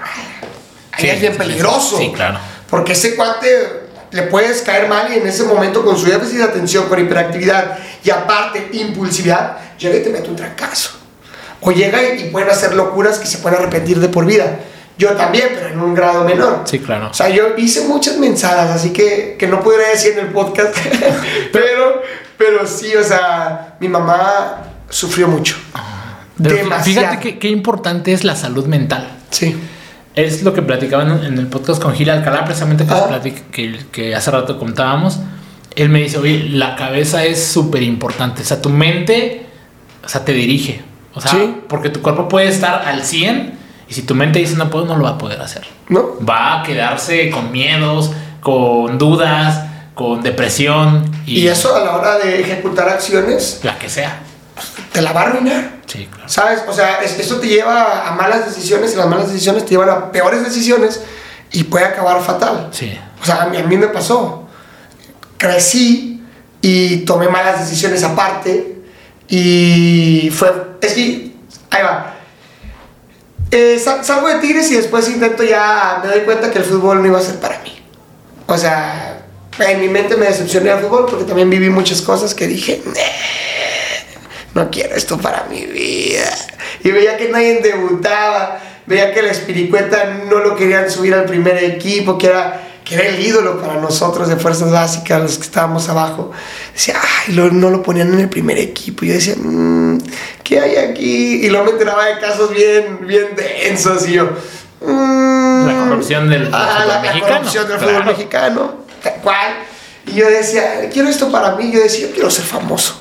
ahí 0.91 1.03
Sí, 1.03 1.09
es 1.09 1.21
bien 1.21 1.37
peligroso. 1.37 1.97
sí, 1.97 2.11
claro. 2.11 2.39
Porque 2.69 2.93
ese 2.93 3.15
cuate 3.15 3.78
le 4.11 4.23
puedes 4.23 4.61
caer 4.61 4.87
mal 4.87 5.11
y 5.13 5.17
en 5.17 5.27
ese 5.27 5.43
momento 5.43 5.83
con 5.83 5.97
su 5.97 6.05
déficit 6.05 6.37
de 6.37 6.43
atención, 6.43 6.87
con 6.87 6.99
hiperactividad 6.99 7.77
y 8.03 8.09
aparte 8.09 8.69
impulsividad, 8.73 9.57
llega 9.77 9.97
y 9.97 10.03
te 10.03 10.09
mete 10.09 10.29
un 10.29 10.35
trancazo. 10.35 10.91
O 11.61 11.71
llega 11.71 12.01
y, 12.01 12.21
y 12.21 12.29
pueden 12.29 12.49
hacer 12.49 12.73
locuras 12.73 13.19
que 13.19 13.27
se 13.27 13.39
pueden 13.39 13.59
arrepentir 13.59 13.99
de 13.99 14.09
por 14.09 14.25
vida. 14.25 14.59
Yo 14.99 15.13
también, 15.13 15.47
pero 15.53 15.69
en 15.69 15.79
un 15.79 15.95
grado 15.95 16.25
menor. 16.25 16.63
Sí, 16.65 16.79
claro. 16.79 17.09
O 17.09 17.13
sea, 17.13 17.29
yo 17.29 17.55
hice 17.57 17.87
muchas 17.87 18.17
mensadas, 18.17 18.69
así 18.69 18.91
que, 18.91 19.37
que 19.39 19.47
no 19.47 19.61
podría 19.61 19.87
decir 19.87 20.11
en 20.17 20.27
el 20.27 20.33
podcast, 20.33 20.75
pero, 21.53 22.01
pero 22.37 22.67
sí, 22.67 22.93
o 22.95 23.03
sea, 23.03 23.77
mi 23.79 23.87
mamá 23.87 24.57
sufrió 24.89 25.29
mucho. 25.29 25.55
Demasiado. 26.35 26.83
fíjate 26.83 27.39
qué 27.39 27.47
importante 27.47 28.11
es 28.11 28.25
la 28.25 28.35
salud 28.35 28.65
mental. 28.65 29.09
Sí. 29.29 29.57
Es 30.15 30.43
lo 30.43 30.53
que 30.53 30.61
platicaban 30.61 31.23
en 31.23 31.37
el 31.37 31.47
podcast 31.47 31.81
con 31.81 31.93
Gil 31.93 32.09
Alcalá, 32.09 32.43
precisamente 32.45 32.85
que, 32.85 32.91
Ah. 32.93 33.07
platic- 33.09 33.43
que, 33.51 33.79
que 33.91 34.15
hace 34.15 34.31
rato 34.31 34.57
contábamos. 34.59 35.19
Él 35.75 35.89
me 35.89 35.99
dice, 36.01 36.17
oye, 36.17 36.49
la 36.49 36.75
cabeza 36.75 37.23
es 37.23 37.43
súper 37.45 37.83
importante. 37.83 38.41
O 38.41 38.45
sea, 38.45 38.61
tu 38.61 38.69
mente, 38.69 39.45
o 40.03 40.09
sea, 40.09 40.25
te 40.25 40.33
dirige. 40.33 40.81
O 41.13 41.21
sea, 41.21 41.31
Sí. 41.31 41.55
porque 41.69 41.89
tu 41.89 42.01
cuerpo 42.01 42.27
puede 42.27 42.47
estar 42.47 42.83
al 42.87 43.03
100 43.03 43.53
y 43.87 43.93
si 43.93 44.01
tu 44.01 44.13
mente 44.15 44.39
dice 44.39 44.55
no 44.55 44.69
puedo, 44.69 44.85
no 44.85 44.95
lo 44.97 45.03
va 45.03 45.11
a 45.11 45.17
poder 45.17 45.39
hacer. 45.41 45.63
¿No? 45.89 46.15
Va 46.27 46.59
a 46.59 46.63
quedarse 46.63 47.29
con 47.29 47.51
miedos, 47.51 48.11
con 48.41 48.97
dudas, 48.97 49.63
con 49.95 50.21
depresión 50.21 51.03
y, 51.25 51.39
Y 51.41 51.47
eso 51.47 51.75
a 51.75 51.79
la 51.83 51.95
hora 51.97 52.17
de 52.17 52.41
ejecutar 52.41 52.89
acciones, 52.89 53.59
la 53.63 53.77
que 53.77 53.89
sea. 53.89 54.19
Te 54.91 55.01
la 55.01 55.11
va 55.13 55.21
a 55.21 55.23
arruinar. 55.25 55.79
Sí, 55.85 56.07
claro. 56.11 56.29
¿Sabes? 56.29 56.61
O 56.67 56.73
sea, 56.73 57.01
es- 57.01 57.19
esto 57.19 57.39
te 57.39 57.47
lleva 57.47 58.07
a 58.07 58.11
malas 58.13 58.45
decisiones 58.45 58.93
y 58.93 58.95
las 58.97 59.07
malas 59.07 59.27
decisiones 59.31 59.63
te 59.65 59.71
llevan 59.71 59.89
a 59.89 60.11
peores 60.11 60.43
decisiones 60.43 61.01
y 61.51 61.63
puede 61.63 61.85
acabar 61.85 62.21
fatal. 62.21 62.69
Sí. 62.71 62.97
O 63.21 63.25
sea, 63.25 63.43
a 63.43 63.45
mí, 63.47 63.57
a 63.57 63.63
mí 63.63 63.75
me 63.77 63.87
pasó. 63.87 64.47
Crecí 65.37 66.21
y 66.61 66.97
tomé 67.05 67.27
malas 67.29 67.59
decisiones 67.59 68.03
aparte 68.03 68.77
y 69.27 70.29
fue... 70.33 70.51
Es 70.81 70.93
que, 70.93 71.31
ahí 71.71 71.83
va. 71.83 72.15
Eh, 73.51 73.79
sal- 73.83 74.03
salgo 74.05 74.27
de 74.27 74.35
Tigres 74.39 74.69
y 74.71 74.75
después 74.75 75.07
intento 75.09 75.43
ya, 75.43 76.01
me 76.03 76.09
doy 76.11 76.21
cuenta 76.21 76.51
que 76.51 76.59
el 76.59 76.65
fútbol 76.65 77.01
no 77.01 77.07
iba 77.07 77.17
a 77.19 77.21
ser 77.21 77.35
para 77.39 77.59
mí. 77.59 77.73
O 78.47 78.57
sea, 78.57 79.21
en 79.59 79.79
mi 79.79 79.87
mente 79.87 80.15
me 80.17 80.25
decepcioné 80.27 80.69
al 80.71 80.81
fútbol 80.81 81.05
porque 81.09 81.25
también 81.25 81.49
viví 81.49 81.69
muchas 81.69 82.01
cosas 82.01 82.33
que 82.35 82.47
dije, 82.47 82.81
"Nah, 82.85 82.93
no 84.55 84.69
quiero 84.69 84.95
esto 84.95 85.17
para 85.17 85.45
mi 85.49 85.65
vida. 85.65 86.29
Y 86.83 86.91
veía 86.91 87.17
que 87.17 87.29
nadie 87.29 87.59
debutaba, 87.61 88.59
veía 88.85 89.13
que 89.13 89.21
la 89.21 89.31
Espiricueta 89.31 90.21
no 90.29 90.39
lo 90.39 90.55
querían 90.55 90.89
subir 90.89 91.13
al 91.13 91.25
primer 91.25 91.63
equipo, 91.63 92.17
que 92.17 92.27
era, 92.27 92.61
que 92.83 92.95
era 92.95 93.05
el 93.07 93.19
ídolo 93.23 93.61
para 93.61 93.75
nosotros 93.75 94.27
de 94.27 94.35
fuerzas 94.37 94.71
básicas, 94.71 95.21
los 95.21 95.37
que 95.37 95.43
estábamos 95.43 95.87
abajo. 95.89 96.31
Decía, 96.73 96.95
ay, 97.27 97.33
lo- 97.35 97.51
no 97.51 97.69
lo 97.69 97.83
ponían 97.83 98.13
en 98.13 98.19
el 98.21 98.29
primer 98.29 98.57
equipo. 98.57 99.05
Y 99.05 99.09
yo 99.09 99.13
decía, 99.15 99.35
"Mm, 99.37 99.99
¿qué 100.43 100.59
hay 100.59 100.75
aquí? 100.77 101.45
Y 101.45 101.49
luego 101.49 101.65
me 101.65 101.71
enteraba 101.71 102.05
de 102.05 102.19
casos 102.19 102.51
bien, 102.53 102.99
bien 103.05 103.27
densos 103.35 104.07
y 104.07 104.13
yo... 104.13 104.29
"Mm, 104.81 105.67
La 105.67 105.73
corrupción 105.89 106.29
del 106.29 106.49
ah, 106.53 106.67
fútbol 106.77 106.87
la, 106.87 106.95
la 106.95 107.01
mexicano, 107.01 107.35
corrupción 107.37 107.67
del 107.67 107.77
claro. 107.77 107.93
fútbol 107.93 108.05
mexicano, 108.15 108.75
tal 109.03 109.13
cual. 109.21 109.53
Y 110.07 110.13
yo 110.13 110.29
decía, 110.29 110.89
quiero 110.91 111.09
esto 111.09 111.29
para 111.31 111.55
mí. 111.55 111.69
Yo 111.71 111.81
decía, 111.81 112.07
yo 112.07 112.13
quiero 112.13 112.31
ser 112.31 112.45
famoso. 112.45 112.99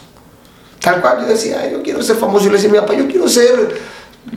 Tal 0.92 1.00
cual, 1.00 1.20
yo 1.20 1.26
decía, 1.26 1.60
"Ay, 1.62 1.70
yo 1.72 1.82
quiero 1.82 2.02
ser 2.02 2.16
famoso. 2.16 2.44
Yo 2.46 2.50
le 2.50 2.56
decía 2.56 2.70
a 2.70 2.72
mi 2.72 2.78
papá, 2.78 2.94
yo 2.94 3.06
quiero 3.06 3.28
ser 3.28 3.78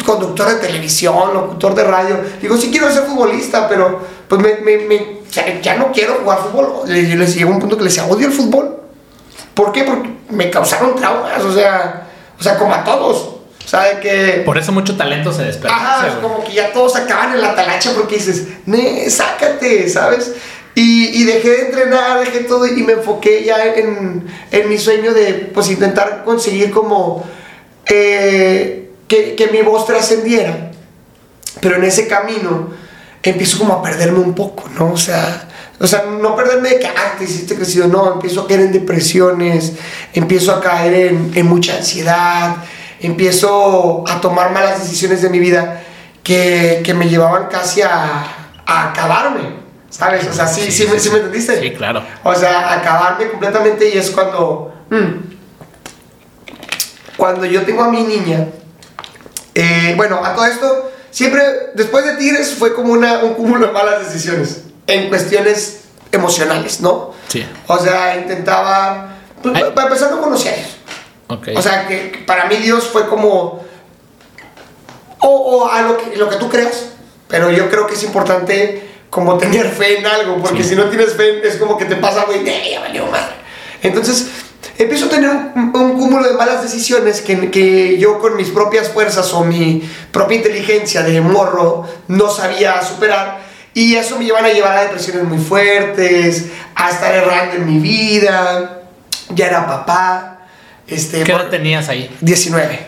conductor 0.06 0.48
de 0.50 0.56
televisión, 0.56 1.34
locutor 1.34 1.76
de 1.76 1.84
radio. 1.84 2.18
Digo, 2.42 2.58
sí 2.58 2.70
quiero 2.72 2.92
ser 2.92 3.04
futbolista, 3.04 3.68
pero 3.68 4.00
pues 4.28 4.42
me, 4.42 4.56
me- 4.58 4.86
me- 4.86 5.18
ya, 5.32 5.60
ya 5.62 5.76
no 5.76 5.92
quiero 5.92 6.16
jugar 6.24 6.40
fútbol. 6.40 6.84
Le, 6.88 7.16
les 7.16 7.36
llegó 7.36 7.52
un 7.52 7.60
punto 7.60 7.78
que 7.78 7.84
le 7.84 7.90
decía, 7.90 8.06
odio 8.06 8.28
el 8.28 8.34
fútbol. 8.34 8.78
¿Por 9.54 9.72
qué? 9.72 9.84
Porque 9.84 10.10
me 10.30 10.50
causaron 10.50 10.96
traumas, 10.96 11.44
o 11.44 11.54
sea, 11.54 12.08
o 12.40 12.44
sea, 12.44 12.58
como 12.58 12.74
a 12.74 12.84
todos. 12.84 13.18
O 13.64 13.68
sea, 13.68 13.84
de 13.84 14.00
que... 14.00 14.42
Por 14.46 14.58
eso 14.58 14.72
mucho 14.72 14.98
talento 14.98 15.32
se 15.32 15.44
desperdicia. 15.44 15.78
Ajá, 15.86 16.20
como 16.22 16.44
que 16.44 16.54
ya 16.54 16.74
todos 16.74 16.96
acaban 16.96 17.34
en 17.34 17.42
la 17.42 17.54
talacha 17.54 17.92
porque 17.96 18.16
dices, 18.16 18.48
ne, 18.66 19.10
sácate, 19.10 19.88
¿sabes? 19.88 20.34
Y, 20.74 21.24
dejé 21.26 21.50
de 21.50 21.62
entrenar, 21.68 22.20
dejé 22.20 22.40
todo 22.42 22.66
y 22.66 22.84
me 22.84 22.94
enfoqué 22.94 23.44
ya 23.44 23.74
en, 23.76 24.26
en 24.52 24.70
mi 24.70 24.78
sueño 24.78 25.14
de 25.14 25.52
pues 25.54 25.70
intentar 25.70 26.24
conseguir 26.24 26.72
como 26.72 27.26
eh, 27.88 28.90
que, 29.08 29.36
que 29.36 29.48
mi 29.48 29.62
voz 29.62 29.86
trascendiera. 29.86 30.72
Pero 31.60 31.76
en 31.76 31.84
ese 31.84 32.08
camino 32.08 32.70
empiezo 33.22 33.60
como 33.60 33.74
a 33.74 33.84
perderme 33.84 34.20
un 34.20 34.34
poco, 34.34 34.70
¿no? 34.70 34.94
O 34.94 34.98
sea, 34.98 35.48
o 35.80 35.88
sea, 35.88 36.04
no 36.04 36.36
perderme 36.36 36.70
de 36.70 36.80
que, 36.80 36.88
ah, 36.88 37.16
te 37.18 37.24
hiciste 37.24 37.56
crecido, 37.56 37.88
no, 37.88 38.14
empiezo 38.14 38.42
a 38.42 38.48
caer 38.48 38.62
en 38.62 38.72
depresiones, 38.72 39.74
empiezo 40.14 40.54
a 40.54 40.62
caer 40.62 40.94
en, 40.94 41.32
en 41.34 41.48
mucha 41.48 41.76
ansiedad, 41.76 42.58
empiezo 43.00 44.04
a 44.08 44.22
tomar 44.22 44.52
malas 44.52 44.80
decisiones 44.80 45.22
de 45.22 45.30
mi 45.30 45.40
vida 45.40 45.82
que, 46.24 46.82
que 46.84 46.94
me 46.94 47.10
llevaban 47.10 47.48
casi 47.50 47.82
a, 47.82 48.26
a 48.66 48.90
acabarme, 48.92 49.61
¿sabes? 49.92 50.28
O 50.28 50.34
sea, 50.34 50.48
sí, 50.48 50.72
sí, 50.72 50.88
me, 50.92 51.00
sí 51.00 51.10
me 51.12 51.18
entendiste. 51.18 51.62
Sí, 51.62 51.72
claro. 51.74 52.04
O 52.24 52.34
sea, 52.34 52.74
acabarme 52.74 53.30
completamente 53.30 53.88
y 53.94 53.98
es 54.00 54.10
cuando... 54.10 54.74
mm, 54.90 55.32
cuando 57.18 57.46
yo 57.46 57.62
tengo 57.64 57.84
a 57.84 57.90
mi 57.90 58.02
niña, 58.02 58.48
eh, 59.54 59.94
bueno, 59.96 60.26
a 60.26 60.34
todo 60.34 60.46
esto, 60.46 60.92
siempre, 61.12 61.44
después 61.76 62.04
de 62.04 62.16
Tigres 62.16 62.56
fue 62.58 62.74
como 62.74 62.94
una, 62.94 63.20
un 63.20 63.36
cúmulo 63.36 63.68
de 63.68 63.74
malas 63.74 64.08
decisiones 64.08 64.64
en 64.88 65.08
cuestiones 65.10 65.82
emocionales, 66.12 66.82
¿no? 66.82 67.14
Sí. 67.28 67.46
O 67.68 67.78
sea, 67.78 68.18
intentaba, 68.18 69.18
pues, 69.44 69.56
Ay. 69.56 69.72
para 69.76 69.88
empezar 69.90 70.10
no 70.10 70.20
conocía 70.20 70.52
a 70.52 70.56
Dios. 70.56 70.70
Ok. 71.28 71.48
O 71.56 71.62
sea, 71.62 71.88
que 71.88 72.12
que 72.12 72.20
para 72.20 72.46
mí 72.46 72.56
Dios 72.56 72.86
fue 72.86 73.08
como, 73.08 73.64
o, 75.20 75.28
o 75.30 75.70
a 75.72 75.82
lo 75.84 75.98
que, 75.98 76.18
lo 76.18 76.28
que 76.28 76.38
tú 76.38 76.50
creas, 76.50 76.88
pero 77.28 77.52
yo 77.52 77.70
creo 77.70 77.86
que 77.86 77.94
es 77.94 78.04
importante 78.04 78.91
como 79.12 79.38
tener 79.38 79.68
fe 79.70 80.00
en 80.00 80.08
algo, 80.08 80.38
porque 80.42 80.64
Sí. 80.64 80.70
si 80.70 80.76
no 80.76 80.86
tienes 80.86 81.14
fe 81.14 81.48
es 81.48 81.58
como 81.58 81.78
que 81.78 81.86
te 81.86 81.96
pasa, 81.98 82.24
güey, 82.26 82.48
"Eh, 82.48 82.70
ya 82.72 82.80
valió 82.80 83.06
madre. 83.06 83.36
Entonces, 83.84 84.28
empiezo 84.78 85.06
a 85.06 85.10
tener 85.10 85.30
un, 85.30 85.72
un 85.76 86.00
cúmulo 86.00 86.28
de 86.28 86.34
malas 86.36 86.64
decisiones 86.64 87.22
que, 87.22 87.52
que 87.52 87.98
yo 88.00 88.18
con 88.20 88.36
mis 88.36 88.48
propias 88.50 88.90
fuerzas 88.90 89.32
o 89.34 89.44
mi 89.44 89.88
propia 90.12 90.38
inteligencia 90.38 91.04
de 91.04 91.22
morro 91.22 91.86
no 92.08 92.30
sabía 92.32 92.82
superar. 92.82 93.40
Y 93.74 93.96
eso 93.96 94.18
me 94.18 94.26
llevan 94.26 94.46
a 94.46 94.50
llevar 94.50 94.78
a 94.78 94.82
depresiones 94.84 95.24
muy 95.24 95.38
fuertes, 95.38 96.46
a 96.76 96.90
estar 96.90 97.14
errando 97.14 97.56
en 97.56 97.66
mi 97.68 97.80
vida. 97.80 98.82
Ya 99.30 99.48
era 99.48 99.66
papá. 99.68 100.40
Este, 100.88 101.24
¿Qué 101.24 101.32
edad 101.32 101.50
tenías 101.50 101.88
ahí? 101.90 102.10
19. 102.22 102.80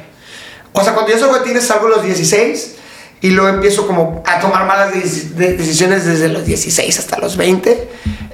O 0.73 0.83
sea, 0.83 0.93
cuando 0.93 1.12
yo 1.12 1.19
salgo 1.19 1.36
de 1.36 1.41
Tigres 1.41 1.65
salgo 1.67 1.88
a 1.88 1.89
los 1.91 2.03
16 2.03 2.75
y 3.23 3.31
luego 3.31 3.49
empiezo 3.49 3.88
como 3.88 4.21
a 4.27 4.39
tomar 4.39 4.67
malas 4.67 4.93
deci- 4.93 5.29
de- 5.29 5.53
decisiones 5.57 6.05
desde 6.05 6.27
los 6.27 6.45
16 6.45 6.99
hasta 6.99 7.17
los 7.19 7.38
20. 7.38 7.89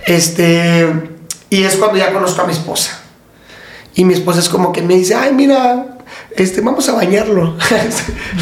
Este, 0.08 0.88
y 1.52 1.63
es 1.63 1.75
cuando 1.75 1.97
ya 1.97 2.12
conozco 2.12 2.41
a 2.41 2.45
mi 2.45 2.54
esposa. 2.54 2.99
Y 3.93 4.04
mi 4.04 4.13
esposa 4.15 4.39
es 4.39 4.49
como 4.49 4.71
que 4.71 4.82
me 4.82 4.95
dice, 4.95 5.13
ay, 5.15 5.32
mira, 5.34 5.97
este, 6.36 6.62
vamos 6.62 6.89
a 6.89 6.93
bañarlo. 6.93 7.56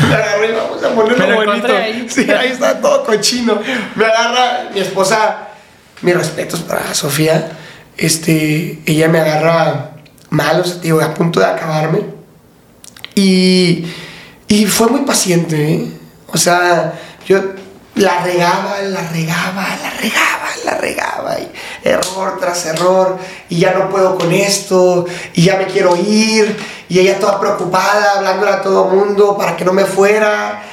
me 0.09 0.15
agarré 0.15 0.49
y 0.49 0.55
vamos 0.55 0.83
a 0.83 0.95
ponerlo 0.95 1.35
bonito. 1.35 1.67
ahí. 1.75 2.07
Sí, 2.09 2.29
ahí 2.31 2.49
está 2.53 2.79
todo 2.79 3.03
cochino. 3.03 3.59
Me 3.95 4.05
agarra 4.05 4.69
mi 4.73 4.79
esposa, 4.79 5.49
mis 6.01 6.15
respetos 6.15 6.61
para 6.61 6.93
Sofía. 6.93 7.51
Este, 7.97 8.79
ella 8.85 9.09
me 9.09 9.19
agarra 9.19 9.91
mal, 10.29 10.61
o 10.61 10.63
sea, 10.63 10.77
digo, 10.77 11.01
a 11.01 11.13
punto 11.13 11.39
de 11.41 11.45
acabarme. 11.47 12.01
Y, 13.15 13.85
y 14.47 14.65
fue 14.67 14.87
muy 14.87 15.01
paciente, 15.01 15.73
¿eh? 15.73 15.87
O 16.27 16.37
sea, 16.37 16.93
yo 17.25 17.41
la 17.95 18.23
regaba, 18.23 18.81
la 18.81 19.01
regaba, 19.09 19.67
la 19.81 19.89
regaba, 19.91 20.49
la 20.65 20.77
regaba. 20.77 21.37
Y 21.39 21.51
error 21.87 22.37
tras 22.39 22.65
error. 22.65 23.17
Y 23.49 23.59
ya 23.59 23.73
no 23.73 23.89
puedo 23.89 24.17
con 24.17 24.31
esto. 24.31 25.05
Y 25.33 25.43
ya 25.43 25.57
me 25.57 25.65
quiero 25.65 25.95
ir. 25.95 26.57
Y 26.89 26.99
ella 26.99 27.19
toda 27.19 27.39
preocupada, 27.39 28.17
hablándole 28.17 28.51
a 28.51 28.61
todo 28.61 28.85
mundo 28.85 29.37
para 29.37 29.55
que 29.55 29.65
no 29.65 29.73
me 29.73 29.85
fuera. 29.85 30.63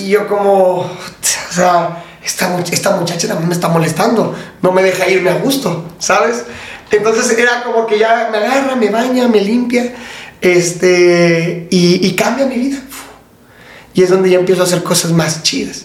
Y 0.00 0.08
yo 0.08 0.28
como, 0.28 0.80
o 0.80 1.52
sea, 1.52 2.04
esta, 2.24 2.58
esta 2.70 2.96
muchacha 2.96 3.28
también 3.28 3.48
me 3.48 3.54
está 3.54 3.68
molestando. 3.68 4.34
No 4.62 4.72
me 4.72 4.82
deja 4.82 5.08
irme 5.08 5.30
a 5.30 5.34
gusto, 5.34 5.84
¿sabes? 5.98 6.44
Entonces 6.90 7.36
era 7.38 7.62
como 7.62 7.86
que 7.86 7.98
ya 7.98 8.28
me 8.32 8.38
agarra, 8.38 8.74
me 8.74 8.90
baña, 8.90 9.28
me 9.28 9.40
limpia. 9.40 9.94
Este, 10.40 11.68
y 11.70 12.14
cambia 12.14 12.46
mi 12.46 12.56
vida. 12.56 12.78
Y 13.94 14.02
es 14.02 14.10
donde 14.10 14.30
ya 14.30 14.38
empiezo 14.38 14.62
a 14.62 14.64
hacer 14.64 14.82
cosas 14.82 15.12
más 15.12 15.42
chidas. 15.42 15.82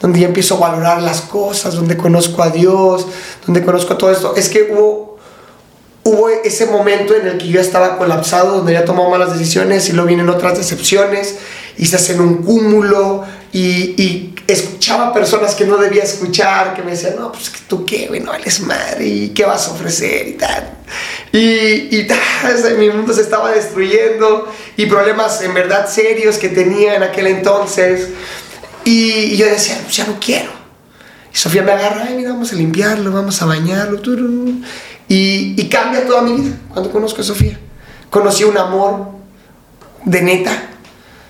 Donde 0.00 0.20
ya 0.20 0.26
empiezo 0.26 0.56
a 0.56 0.68
valorar 0.68 1.02
las 1.02 1.22
cosas, 1.22 1.74
donde 1.74 1.96
conozco 1.96 2.42
a 2.42 2.50
Dios, 2.50 3.06
donde 3.46 3.64
conozco 3.64 3.96
todo 3.96 4.10
esto. 4.10 4.34
Es 4.36 4.48
que 4.48 4.70
hubo, 4.72 5.18
hubo 6.04 6.28
ese 6.28 6.66
momento 6.66 7.14
en 7.14 7.26
el 7.26 7.38
que 7.38 7.48
yo 7.48 7.60
estaba 7.60 7.96
colapsado, 7.96 8.58
donde 8.58 8.74
ya 8.74 8.84
tomado 8.84 9.08
malas 9.08 9.32
decisiones 9.32 9.88
y 9.88 9.92
luego 9.92 10.08
vienen 10.08 10.28
otras 10.28 10.58
decepciones 10.58 11.36
y 11.78 11.86
se 11.86 11.96
hacen 11.96 12.20
un 12.20 12.42
cúmulo 12.42 13.24
y, 13.52 14.00
y 14.00 14.34
escuchaba 14.46 15.12
personas 15.12 15.54
que 15.54 15.64
no 15.64 15.76
debía 15.76 16.04
escuchar, 16.04 16.74
que 16.74 16.82
me 16.82 16.92
decían, 16.92 17.16
no, 17.18 17.32
pues 17.32 17.50
tú 17.66 17.84
qué, 17.84 18.06
güey, 18.08 18.20
no 18.20 18.30
vales 18.30 18.60
madre 18.60 19.06
y 19.06 19.28
qué 19.30 19.44
vas 19.44 19.68
a 19.68 19.72
ofrecer 19.72 20.28
y 20.28 20.32
tal. 20.32 20.78
Y, 21.32 21.96
y 21.96 22.06
tal, 22.06 22.76
mi 22.78 22.88
mundo 22.90 23.12
se 23.12 23.22
estaba 23.22 23.50
destruyendo 23.50 24.50
y 24.76 24.86
problemas 24.86 25.40
en 25.42 25.54
verdad 25.54 25.88
serios 25.88 26.36
que 26.36 26.48
tenía 26.48 26.94
en 26.94 27.02
aquel 27.02 27.26
entonces. 27.26 28.08
Y, 28.84 29.32
y 29.32 29.36
yo 29.36 29.46
decía, 29.46 29.78
pues 29.82 29.96
ya 29.96 30.06
no 30.06 30.18
quiero. 30.20 30.50
Y 31.32 31.36
Sofía 31.36 31.62
me 31.62 31.72
agarra, 31.72 32.06
ay, 32.08 32.14
mira, 32.14 32.30
vamos 32.30 32.52
a 32.52 32.56
limpiarlo, 32.56 33.12
vamos 33.12 33.42
a 33.42 33.46
bañarlo. 33.46 34.00
tururú". 34.00 34.62
Y, 35.08 35.60
y 35.60 35.68
cambia 35.68 36.06
toda 36.06 36.22
mi 36.22 36.40
vida 36.40 36.56
cuando 36.72 36.90
conozco 36.90 37.20
a 37.20 37.24
Sofía. 37.24 37.58
Conocí 38.10 38.44
un 38.44 38.56
amor 38.56 39.08
de 40.04 40.22
neta, 40.22 40.70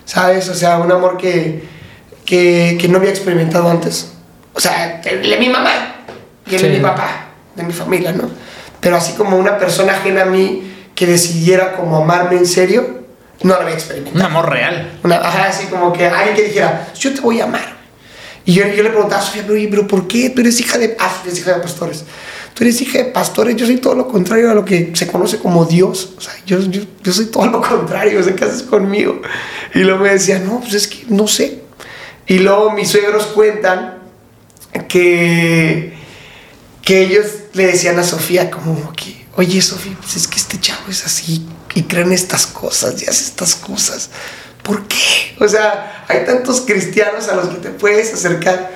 ¿sabes? 0.07 0.49
O 0.49 0.55
sea, 0.55 0.79
un 0.79 0.91
amor 0.91 1.17
que, 1.17 1.63
que, 2.25 2.77
que 2.81 2.87
no 2.87 2.97
había 2.97 3.11
experimentado 3.11 3.69
antes. 3.69 4.13
O 4.53 4.59
sea, 4.59 5.01
de 5.03 5.37
mi 5.37 5.49
mamá 5.49 5.97
y 6.47 6.57
de 6.57 6.69
mi 6.69 6.79
papá, 6.79 7.27
de 7.53 7.61
mi 7.61 7.73
familia, 7.73 8.11
¿no? 8.11 8.27
Pero 8.79 8.95
así 8.95 9.13
como 9.13 9.37
una 9.37 9.59
persona 9.59 9.93
ajena 9.93 10.23
a 10.23 10.25
mí 10.25 10.73
que 10.95 11.05
decidiera 11.05 11.73
como 11.73 11.97
amarme 11.97 12.37
en 12.37 12.47
serio, 12.47 13.01
no 13.43 13.53
lo 13.55 13.61
había 13.61 13.75
experimentado. 13.75 14.25
Un 14.25 14.31
amor 14.31 14.49
real. 14.49 14.97
Una, 15.03 15.17
ajá, 15.17 15.49
así 15.49 15.67
como 15.67 15.93
que 15.93 16.07
alguien 16.07 16.35
que 16.35 16.43
dijera, 16.43 16.87
yo 16.97 17.13
te 17.13 17.21
voy 17.21 17.39
a 17.41 17.43
amar. 17.43 17.76
Y 18.47 18.53
yo, 18.53 18.65
yo 18.65 18.81
le 18.81 18.89
preguntaba 18.91 19.21
a 19.21 19.25
Sofía, 19.25 19.43
pero, 19.45 19.59
pero 19.69 19.85
¿por 19.85 20.07
qué? 20.07 20.29
Tú 20.29 20.39
eres 20.39 20.57
hija 20.61 20.77
de, 20.77 20.95
ah, 20.97 21.21
eres 21.25 21.37
hija 21.37 21.53
de 21.53 21.59
pastores. 21.59 22.05
Tú 22.53 22.63
eres 22.63 22.81
hija 22.81 22.99
de 22.99 23.03
pastores, 23.05 23.57
yo 23.57 23.65
soy 23.65 23.75
todo 23.75 23.93
lo 23.93 24.07
contrario 24.07 24.49
a 24.49 24.53
lo 24.53 24.63
que 24.63 24.93
se 24.93 25.05
conoce 25.05 25.37
como 25.37 25.65
Dios. 25.65 26.13
O 26.17 26.21
sea, 26.21 26.33
yo, 26.45 26.61
yo, 26.61 26.81
yo 27.03 27.11
soy 27.11 27.25
todo 27.25 27.45
lo 27.47 27.61
contrario, 27.61 28.17
o 28.17 28.23
sea, 28.23 28.33
¿qué 28.33 28.45
haces 28.45 28.63
conmigo? 28.63 29.21
Y 29.75 29.79
luego 29.79 29.99
me 29.99 30.11
decía, 30.11 30.39
no, 30.39 30.61
pues 30.61 30.75
es 30.75 30.87
que 30.87 31.03
no 31.09 31.27
sé. 31.27 31.59
Y 32.25 32.39
luego 32.39 32.71
mis 32.71 32.87
suegros 32.87 33.25
cuentan 33.27 33.97
que, 34.87 35.97
que 36.83 37.01
ellos 37.01 37.25
le 37.51 37.67
decían 37.67 37.99
a 37.99 38.03
Sofía 38.03 38.49
como 38.49 38.93
que, 38.93 39.25
oye 39.35 39.61
Sofía, 39.61 39.97
pues 39.99 40.15
es 40.15 40.25
que 40.25 40.37
este 40.37 40.57
chavo 40.57 40.89
es 40.89 41.05
así 41.05 41.45
y 41.75 41.83
creen 41.83 42.13
estas 42.13 42.47
cosas 42.47 43.01
y 43.01 43.07
hace 43.07 43.25
estas 43.25 43.55
cosas. 43.55 44.09
¿Por 44.63 44.87
qué? 44.87 45.35
O 45.39 45.47
sea, 45.49 45.96
hay 46.07 46.25
tantos 46.25 46.61
cristianos 46.61 47.27
a 47.29 47.35
los 47.35 47.47
que 47.49 47.57
te 47.57 47.69
puedes 47.69 48.13
acercar. 48.13 48.71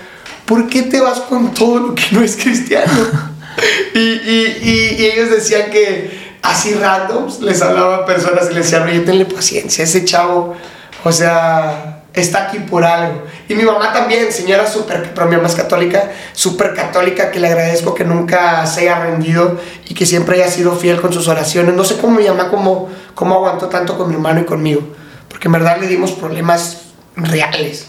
¿Por 0.46 0.68
qué 0.68 0.84
te 0.84 1.00
vas 1.00 1.20
con 1.22 1.54
todo 1.54 1.80
lo 1.80 1.96
que 1.96 2.04
no 2.12 2.22
es 2.22 2.36
cristiano? 2.36 2.92
y, 3.94 4.00
y- 4.00 4.58
y- 4.62 4.96
y 5.02 5.06
ellos 5.06 5.30
decían 5.30 5.70
que 5.72 6.38
así 6.42 6.74
randoms 6.74 7.40
les 7.42 7.62
hablaban 7.62 8.06
personas 8.06 8.48
y 8.52 8.54
les 8.54 8.66
decían, 8.66 8.84
oye, 8.88 9.00
tenle 9.02 9.26
paciencia, 9.26 9.84
ese 9.84 10.04
chavo, 10.04 10.56
o 11.04 11.12
sea, 11.12 12.04
está 12.14 12.48
aquí 12.48 12.60
por 12.60 12.84
algo. 12.84 13.24
Y 13.48 13.56
mi 13.56 13.64
mamá 13.64 13.94
también, 13.94 14.32
señora 14.34 14.68
súper, 14.68 15.14
pero 15.14 15.28
mi 15.28 15.36
mamá 15.38 15.48
es 15.48 15.56
católica, 15.56 16.12
súper 16.34 16.74
católica, 16.74 17.32
que 17.32 17.40
le 17.40 17.48
agradezco 17.48 17.94
que 17.96 18.04
nunca 18.04 18.66
se 18.66 18.82
haya 18.82 19.00
rendido 19.00 19.58
y 19.88 19.94
que 19.94 20.06
siempre 20.06 20.36
haya 20.42 20.52
sido 20.52 20.76
fiel 20.76 21.00
con 21.00 21.14
sus 21.14 21.28
oraciones. 21.30 21.76
No 21.76 21.84
sé 21.86 21.98
cómo 21.98 22.18
mi 22.20 22.28
mamá, 22.28 22.50
cómo, 22.50 22.90
cómo 23.16 23.36
aguantó 23.36 23.68
tanto 23.68 23.98
con 23.98 24.10
mi 24.10 24.16
hermano 24.16 24.42
y 24.42 24.46
conmigo, 24.46 24.82
porque 25.30 25.48
en 25.48 25.54
verdad 25.54 25.78
le 25.80 25.88
dimos 25.88 26.12
problemas 26.12 26.78
reales. 27.26 27.88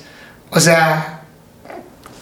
O 0.50 0.60
sea, 0.60 1.22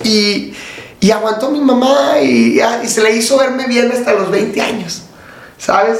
y, 0.05 0.55
y 1.01 1.11
aguantó 1.11 1.51
mi 1.51 1.61
mamá 1.61 2.21
y, 2.23 2.61
y 2.83 2.89
se 2.89 3.03
le 3.03 3.17
hizo 3.17 3.39
verme 3.39 3.67
bien 3.67 3.91
hasta 3.93 4.13
los 4.13 4.31
20 4.31 4.61
años, 4.61 5.03
¿sabes? 5.59 5.99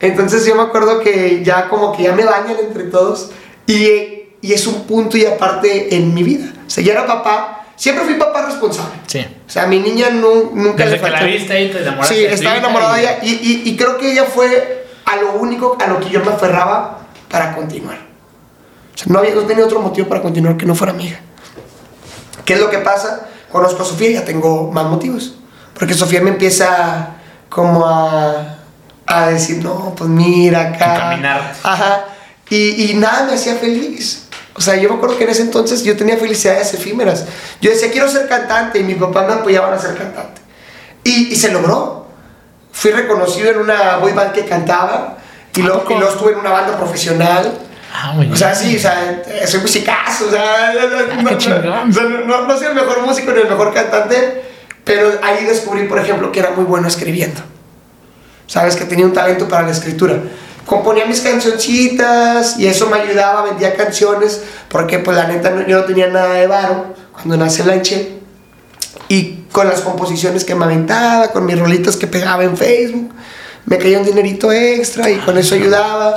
Entonces 0.00 0.44
yo 0.46 0.54
me 0.54 0.62
acuerdo 0.62 1.00
que 1.00 1.42
ya 1.44 1.68
como 1.68 1.96
que 1.96 2.04
ya 2.04 2.12
me 2.12 2.24
bañan 2.24 2.56
entre 2.60 2.84
todos 2.84 3.30
y, 3.66 3.86
y 4.42 4.52
es 4.52 4.66
un 4.66 4.84
punto 4.84 5.16
y 5.16 5.24
aparte 5.24 5.94
en 5.96 6.12
mi 6.14 6.22
vida. 6.22 6.52
O 6.66 6.70
sea, 6.70 6.84
ya 6.84 6.92
era 6.92 7.06
papá, 7.06 7.66
siempre 7.76 8.04
fui 8.04 8.14
papá 8.14 8.44
responsable. 8.46 8.92
Sí. 9.06 9.24
O 9.46 9.50
sea, 9.50 9.66
mi 9.66 9.78
niña 9.78 10.10
nu- 10.10 10.50
nunca 10.54 10.84
Desde 10.84 10.96
le 10.96 11.02
que 11.02 11.10
la 11.10 11.18
faltó- 11.18 11.26
viste 11.32 11.52
ahí 11.52 11.70
te 11.70 11.78
enamoraste 11.82 12.14
Sí, 12.14 12.24
estaba 12.24 12.56
enamorada 12.56 12.94
de 12.96 13.00
ella 13.02 13.18
y, 13.22 13.28
y- 13.30 13.62
y 13.70 13.76
creo 13.76 13.96
que 13.96 14.12
ella 14.12 14.24
fue 14.24 14.86
a 15.04 15.16
lo 15.16 15.32
único 15.34 15.76
a 15.80 15.86
lo 15.86 16.00
que 16.00 16.10
yo 16.10 16.22
me 16.24 16.32
aferraba 16.32 17.06
para 17.30 17.54
continuar. 17.54 17.98
O 18.96 18.98
sea, 18.98 19.06
no, 19.12 19.18
había, 19.18 19.34
no 19.34 19.42
tenía 19.42 19.64
otro 19.64 19.80
motivo 19.80 20.08
para 20.08 20.22
continuar 20.22 20.56
que 20.56 20.64
no 20.64 20.74
fuera 20.74 20.92
amiga. 20.94 21.20
¿Qué 22.46 22.54
es 22.54 22.60
lo 22.60 22.70
que 22.70 22.78
pasa? 22.78 23.26
Conozco 23.52 23.82
a 23.82 23.86
Sofía 23.86 24.10
y 24.10 24.14
ya 24.14 24.24
tengo 24.24 24.72
más 24.72 24.86
motivos. 24.86 25.34
Porque 25.78 25.92
Sofía 25.92 26.22
me 26.22 26.30
empieza 26.30 27.16
como 27.50 27.86
a, 27.86 28.56
a 29.06 29.26
decir, 29.28 29.62
no, 29.62 29.94
pues 29.94 30.08
mira 30.08 30.68
acá. 30.70 30.94
Encaminar. 30.94 31.54
Ajá. 31.62 32.04
Y, 32.48 32.90
y 32.90 32.94
nada 32.94 33.24
me 33.24 33.34
hacía 33.34 33.56
feliz. 33.56 34.22
O 34.54 34.62
sea, 34.62 34.76
yo 34.76 34.88
me 34.88 34.94
acuerdo 34.94 35.18
que 35.18 35.24
en 35.24 35.30
ese 35.30 35.42
entonces 35.42 35.84
yo 35.84 35.94
tenía 35.96 36.16
felicidades 36.16 36.72
efímeras. 36.72 37.26
Yo 37.60 37.70
decía, 37.70 37.90
quiero 37.90 38.08
ser 38.08 38.26
cantante 38.26 38.78
y 38.78 38.84
mi 38.84 38.94
papá 38.94 39.26
me 39.26 39.34
apoyaban 39.34 39.74
a 39.74 39.78
ser 39.78 39.94
cantante. 39.96 40.40
Y, 41.04 41.32
y 41.32 41.36
se 41.36 41.52
logró. 41.52 42.06
Fui 42.72 42.90
reconocido 42.92 43.50
en 43.50 43.58
una 43.58 43.96
boy 43.98 44.12
band 44.12 44.32
que 44.32 44.44
cantaba 44.46 45.18
y 45.54 45.60
¿A 45.60 45.64
luego, 45.64 45.80
poco? 45.80 45.92
y 45.94 45.96
luego 45.98 46.12
estuve 46.12 46.32
en 46.32 46.38
una 46.38 46.50
banda 46.50 46.76
profesional. 46.78 47.58
Ah, 47.98 48.14
O 48.30 48.36
sea, 48.36 48.54
sí, 48.54 48.76
o 48.76 48.78
sea, 48.80 49.22
soy 49.46 49.60
musicazo, 49.60 50.26
o 50.26 50.30
sea, 50.30 50.72
no, 50.74 51.22
no, 51.22 51.40
sea, 51.40 52.02
no- 52.26 52.46
no 52.46 52.58
soy 52.58 52.66
el 52.66 52.74
mejor 52.74 53.06
músico 53.06 53.32
ni 53.32 53.40
el 53.40 53.48
mejor 53.48 53.72
cantante, 53.72 54.42
pero 54.84 55.12
ahí 55.22 55.44
descubrí, 55.44 55.84
por 55.88 55.98
ejemplo, 55.98 56.30
que 56.30 56.40
era 56.40 56.50
muy 56.50 56.64
bueno 56.64 56.88
escribiendo. 56.88 57.40
Sabes 58.46 58.76
que 58.76 58.84
tenía 58.84 59.06
un 59.06 59.12
talento 59.14 59.48
para 59.48 59.64
la 59.66 59.72
escritura. 59.72 60.20
Componía 60.66 61.06
mis 61.06 61.20
cancioncitas 61.20 62.58
y 62.58 62.66
eso 62.66 62.88
me 62.88 62.98
ayudaba, 62.98 63.42
vendía 63.42 63.74
canciones, 63.74 64.42
porque 64.68 64.98
pues 64.98 65.16
la 65.16 65.26
neta 65.28 65.52
yo 65.66 65.78
no 65.78 65.84
tenía 65.84 66.08
nada 66.08 66.34
de 66.34 66.46
varo 66.46 66.94
cuando 67.12 67.36
nací 67.36 67.62
en 67.62 67.68
la 67.68 67.74
Enche. 67.76 68.12
Y 69.08 69.44
con 69.52 69.68
las 69.68 69.80
composiciones 69.80 70.44
que 70.44 70.54
me 70.54 70.64
aventaba, 70.64 71.28
con 71.28 71.46
mis 71.46 71.58
rolitas 71.58 71.96
que 71.96 72.06
pegaba 72.06 72.42
en 72.44 72.56
Facebook, 72.56 73.12
me 73.64 73.78
caía 73.78 73.98
un 73.98 74.04
dinerito 74.04 74.52
extra 74.52 75.08
y 75.10 75.16
con 75.18 75.38
eso 75.38 75.54
ayudaba. 75.54 76.14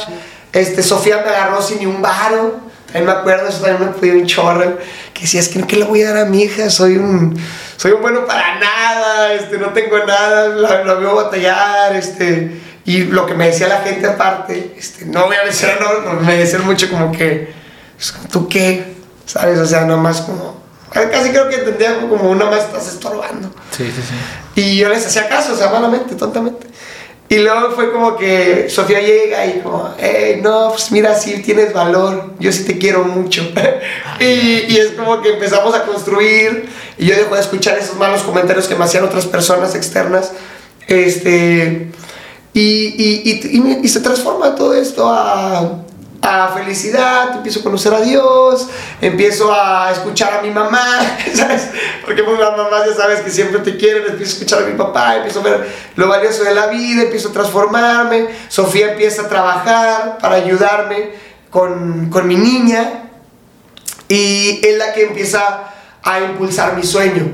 Este, 0.54 0.84
Sofía 0.84 1.18
me 1.24 1.30
agarró 1.30 1.62
sin 1.62 1.80
ni 1.80 1.86
un 1.86 2.02
varo. 2.02 2.60
También 2.88 3.06
me 3.06 3.12
acuerdo, 3.12 3.48
eso 3.48 3.62
también 3.62 3.92
me 3.92 3.98
fui 3.98 4.10
un 4.10 4.26
chorro. 4.26 4.78
Que 5.14 5.22
decía, 5.22 5.40
es 5.40 5.50
que 5.50 5.60
no 5.60 5.68
que 5.68 5.76
le 5.76 5.86
voy 5.86 6.02
a 6.02 6.14
dar 6.14 6.26
a 6.26 6.30
mi 6.30 6.42
hija, 6.42 6.70
soy 6.70 6.98
un, 6.98 7.40
soy 7.78 7.92
un 7.92 8.02
bueno 8.02 8.26
para 8.26 8.60
nada, 8.60 9.34
este, 9.34 9.58
no 9.58 9.68
tengo 9.74 10.00
nada, 10.00 10.48
la, 10.48 10.84
la 10.84 10.94
veo 10.96 11.16
batallar, 11.16 11.96
este. 11.96 12.62
Y 12.86 13.04
lo 13.04 13.28
que 13.28 13.36
me 13.36 13.46
decía 13.46 13.68
la 13.68 13.82
gente 13.82 14.08
aparte, 14.08 14.74
este, 14.76 15.06
no 15.06 15.28
voy 15.28 15.36
a 15.36 15.46
decir, 15.46 15.70
no, 15.80 16.14
me 16.22 16.38
decían 16.38 16.66
mucho 16.66 16.90
como 16.90 17.12
que, 17.12 17.54
¿tú 18.32 18.48
qué? 18.48 18.96
¿Sabes? 19.28 19.60
O 19.60 19.66
sea, 19.68 19.82
nomás 19.82 20.22
como, 20.22 20.64
casi 20.90 21.30
creo 21.30 21.48
que 21.50 21.58
entendía 21.58 22.00
como 22.00 22.32
una 22.32 22.46
más 22.46 22.62
estás 22.62 22.88
estorbando. 22.88 23.54
Sí, 23.70 23.86
sí, 23.96 24.02
sí. 24.02 24.60
Y 24.60 24.78
yo 24.78 24.90
les 24.90 25.06
hacía 25.06 25.30
caso, 25.30 25.54
o 25.54 25.56
sea, 25.56 25.70
malamente, 25.70 26.16
tontamente. 26.16 26.66
Y 27.30 27.38
luego 27.38 27.72
fue 27.74 27.92
como 27.92 28.18
que 28.18 28.68
Sofía 28.70 29.02
llega 29.02 29.46
y 29.46 29.60
como, 29.60 29.94
hey, 30.00 30.40
no, 30.42 30.70
pues 30.72 30.92
mira, 30.92 31.14
sí 31.14 31.44
tienes 31.44 31.72
valor, 31.74 32.34
yo 32.40 32.52
sí 32.52 32.66
te 32.66 32.80
quiero 32.80 33.04
mucho. 33.04 33.44
y, 34.20 34.24
y 34.24 34.78
es 34.78 34.94
como 34.94 35.22
que 35.22 35.34
empezamos 35.34 35.76
a 35.76 35.86
construir 35.86 36.68
y 36.98 37.06
yo 37.06 37.16
dejo 37.16 37.36
de 37.36 37.42
escuchar 37.42 37.78
esos 37.78 37.96
malos 37.98 38.24
comentarios 38.24 38.68
que 38.68 38.74
me 38.74 38.84
hacían 38.84 39.04
otras 39.04 39.28
personas 39.28 39.76
externas. 39.76 40.32
Este, 40.88 41.92
y, 42.52 42.62
y, 42.62 43.80
y 43.84 43.88
se 43.88 44.00
transforma 44.00 44.56
todo 44.56 44.74
esto 44.74 45.08
a, 45.08 45.84
a 46.22 46.50
felicidad, 46.50 47.38
empiezo 47.38 47.62
a 47.62 47.64
conocer 47.64 47.94
a 47.94 48.02
Dios, 48.02 48.68
empiezo 49.02 49.54
a 49.54 49.92
escuchar 49.92 50.34
a 50.40 50.42
mi 50.42 50.52
mamá, 50.52 51.00
¿sabes? 51.34 51.70
Porque 52.04 52.24
pues 52.24 52.40
las 52.40 52.58
mamás 52.58 52.88
ya 52.88 52.96
sabes 52.96 53.22
que 53.22 53.32
siempre 53.32 53.60
te 53.60 53.78
quieren, 53.78 54.04
empiezo 54.04 54.32
a 54.32 54.34
escuchar 54.34 54.64
a 54.64 54.66
mi 54.66 54.78
papá, 54.78 55.16
empiezo 55.16 55.40
a 55.40 55.44
ver 55.44 55.68
lo 55.96 56.08
valioso 56.08 56.44
de 56.44 56.54
la 56.54 56.68
vida, 56.68 57.04
empiezo 57.04 57.30
a 57.30 57.34
transformarme, 57.34 58.28
Sofía 58.50 58.92
empieza 58.92 59.24
a 59.24 59.28
trabajar 59.30 60.18
para 60.22 60.36
ayudarme 60.36 61.12
con, 61.50 62.10
con 62.10 62.28
mi 62.28 62.36
niña 62.36 63.10
y 64.08 64.60
es 64.64 64.78
la 64.78 64.94
que 64.94 65.04
empieza 65.04 65.72
a 66.04 66.20
impulsar 66.20 66.76
mi 66.76 66.84
sueño 66.84 67.28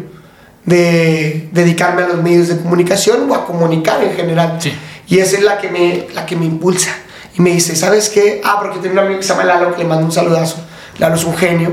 de 0.65 1.49
dedicarme 1.51 2.03
a 2.03 2.07
los 2.07 2.21
medios 2.21 2.47
de 2.47 2.57
comunicación 2.57 3.29
o 3.29 3.35
a 3.35 3.45
comunicar 3.45 4.03
en 4.03 4.15
general. 4.15 4.57
Sí. 4.59 4.73
Y 5.07 5.19
esa 5.19 5.37
es 5.37 5.43
la 5.43 5.59
que 5.59 5.69
me, 5.69 6.07
la 6.13 6.25
que 6.25 6.35
me 6.35 6.45
impulsa. 6.45 6.91
Y 7.37 7.41
me 7.41 7.51
dice, 7.51 7.75
¿sabes 7.75 8.09
qué? 8.09 8.41
Ah, 8.43 8.57
porque 8.61 8.79
tengo 8.79 8.93
un 8.93 8.99
amigo 8.99 9.19
que 9.19 9.25
se 9.25 9.33
llama 9.33 9.43
Lalo 9.43 9.73
que 9.73 9.79
le 9.79 9.89
mando 9.89 10.05
un 10.05 10.11
saludazo. 10.11 10.57
Lalo 10.97 11.15
es 11.15 11.23
un 11.25 11.35
genio. 11.35 11.71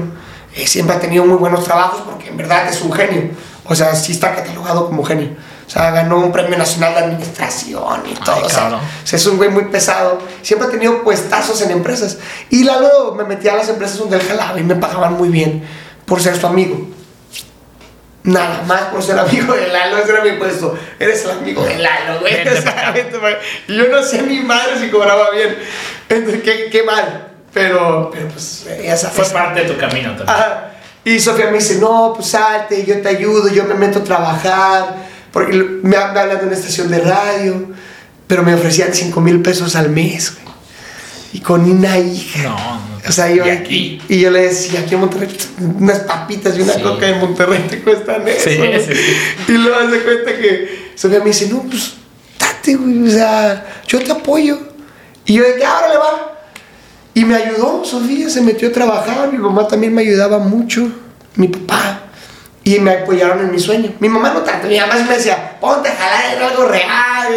Eh, 0.55 0.67
siempre 0.67 0.97
ha 0.97 1.01
tenido 1.01 1.25
muy 1.25 1.37
buenos 1.37 1.65
trabajos 1.65 2.03
porque 2.05 2.29
en 2.29 2.37
verdad 2.37 2.69
es 2.69 2.83
un 2.83 2.93
genio. 2.93 3.31
O 3.65 3.75
sea, 3.75 3.95
sí 3.95 4.13
está 4.13 4.35
catalogado 4.35 4.87
como 4.87 5.05
genio. 5.05 5.37
O 5.67 5.71
sea, 5.71 5.91
ganó 5.93 6.19
un 6.19 6.33
premio 6.33 6.59
nacional 6.59 6.95
de 6.95 7.01
administración 7.01 8.03
y 8.11 8.15
todo. 8.15 8.45
o, 8.45 8.49
sea, 8.49 8.65
cabrón. 8.65 8.81
o 8.81 9.07
sea, 9.07 9.17
es 9.17 9.27
un 9.27 9.37
güey 9.37 9.51
muy 9.51 9.65
pesado. 9.67 10.19
Siempre 10.43 10.67
ha 10.67 10.71
tenido 10.71 11.03
puestazos 11.03 11.63
en 11.63 11.71
empresas. 11.71 12.19
Y 12.51 12.65
Lalo 12.65 13.15
me 13.15 13.25
metía 13.25 13.53
a 13.53 13.57
las 13.57 13.69
empresas 13.69 13.99
donde 13.99 14.17
él 14.17 14.23
jalaba 14.23 14.59
y 14.59 14.65
me 14.65 14.75
pagaban 14.75 15.17
muy 15.17 15.29
bien 15.29 15.65
por 16.05 16.21
ser 16.21 16.37
su 16.39 16.47
amigo. 16.47 16.89
Nada 18.25 18.63
más 18.63 18.83
por 18.83 19.03
ser 19.03 19.19
amigo 19.19 19.55
de 19.55 19.69
Lalo, 19.69 19.99
ese 19.99 20.13
era 20.13 20.23
mi 20.23 20.33
puesto. 20.33 20.79
Eres 20.99 21.25
el 21.25 21.33
amigo 21.33 21.65
de 21.65 21.79
Lalo, 21.79 22.21
güey. 22.21 22.47
O 22.49 22.61
sea, 22.61 22.95
yo 23.67 23.89
no 23.89 24.03
sé 24.03 24.23
ni 24.23 24.41
madre 24.41 24.79
si 24.79 24.91
cobraba 24.91 25.31
bien. 25.31 25.57
Entonces, 26.09 26.43
qué, 26.43 26.69
qué 26.71 26.83
mal. 26.85 27.29
Pero, 27.53 28.11
pero 28.13 28.29
pues, 28.29 28.67
ya 28.83 28.97
sabes. 28.97 29.17
Fue 29.17 29.27
parte 29.27 29.65
de 29.65 29.71
tu 29.71 29.79
camino 29.79 30.11
también. 30.11 30.29
Ajá. 30.29 30.73
Y 31.05 31.19
Sofía 31.19 31.47
me 31.47 31.59
dice, 31.59 31.79
no, 31.79 32.13
pues 32.15 32.29
salte, 32.29 32.85
yo 32.85 33.03
te 33.03 33.09
ayudo, 33.09 33.49
yo 33.49 33.65
me 33.65 33.75
meto 33.75 33.99
a 33.99 34.05
trabajar. 34.05 34.97
Porque 35.33 35.55
me 35.55 35.65
me 35.83 35.97
hablan 35.97 36.39
de 36.39 36.47
una 36.47 36.55
estación 36.55 36.91
de 36.91 37.01
radio, 37.01 37.71
pero 38.27 38.43
me 38.43 38.55
ofrecían 38.55 38.95
5 38.95 39.21
mil 39.21 39.43
pesos 39.43 39.75
al 39.75 39.89
mes, 39.89 40.35
güey. 40.35 40.52
Y 41.35 41.41
con 41.41 41.69
una 41.71 41.99
hija. 41.99 42.43
No, 42.43 42.51
no. 42.57 43.09
O 43.09 43.13
sea, 43.13 43.31
yo 43.31 43.47
Y 43.47 43.51
aquí. 43.51 44.03
Y 44.09 44.21
yo 44.21 44.31
le 44.31 44.43
decía, 44.43 44.81
aquí 44.81 44.95
en 44.95 45.01
Monterrey, 45.01 45.29
unas 45.79 46.01
papitas 46.01 46.57
y 46.59 46.61
una 46.63 46.75
Sí. 46.75 46.83
coca 46.83 47.09
en 47.09 47.21
Monterrey 47.21 47.67
te 47.71 47.81
cuestan 47.81 48.29
eso. 48.29 48.51
Sí. 48.51 48.59
Y 49.49 49.53
luego 49.53 49.77
hace 49.79 50.01
cuenta 50.03 50.37
que 50.37 50.93
Sofía 50.95 51.21
me 51.21 51.27
dice, 51.27 51.49
no, 51.49 51.63
pues, 51.63 51.95
date, 52.39 52.75
güey, 52.77 53.09
o 53.09 53.11
sea, 53.11 53.67
yo 53.87 53.99
te 54.01 54.13
apoyo. 54.13 54.59
Y 55.25 55.35
yo 55.35 55.43
que 55.57 55.65
ahora 55.65 55.89
le 55.89 55.97
va. 55.97 56.33
Y 57.15 57.25
me 57.25 57.35
ayudó, 57.35 57.85
Sofía 57.85 58.29
se 58.29 58.41
metió 58.43 58.69
a 58.69 58.73
trabajar, 58.73 59.33
mi 59.33 59.39
mamá 59.39 59.67
también 59.67 59.95
me 59.95 60.03
ayudaba 60.03 60.39
mucho, 60.39 60.91
mi 61.37 61.49
papá. 61.49 62.01
Y 62.65 62.79
me 62.79 62.93
apoyaron 62.93 63.41
en 63.41 63.51
mi 63.51 63.59
sueño. 63.59 63.93
Mi 63.99 64.09
mamá 64.09 64.33
no 64.33 64.41
tanto, 64.43 64.69
mi 64.69 64.79
mamá 64.79 64.95
me 64.95 65.15
decía, 65.17 65.57
ponte 65.61 65.89
a 65.89 65.97
jalar 65.97 66.37
en 66.37 66.43
algo 66.43 66.67
real. 66.67 67.29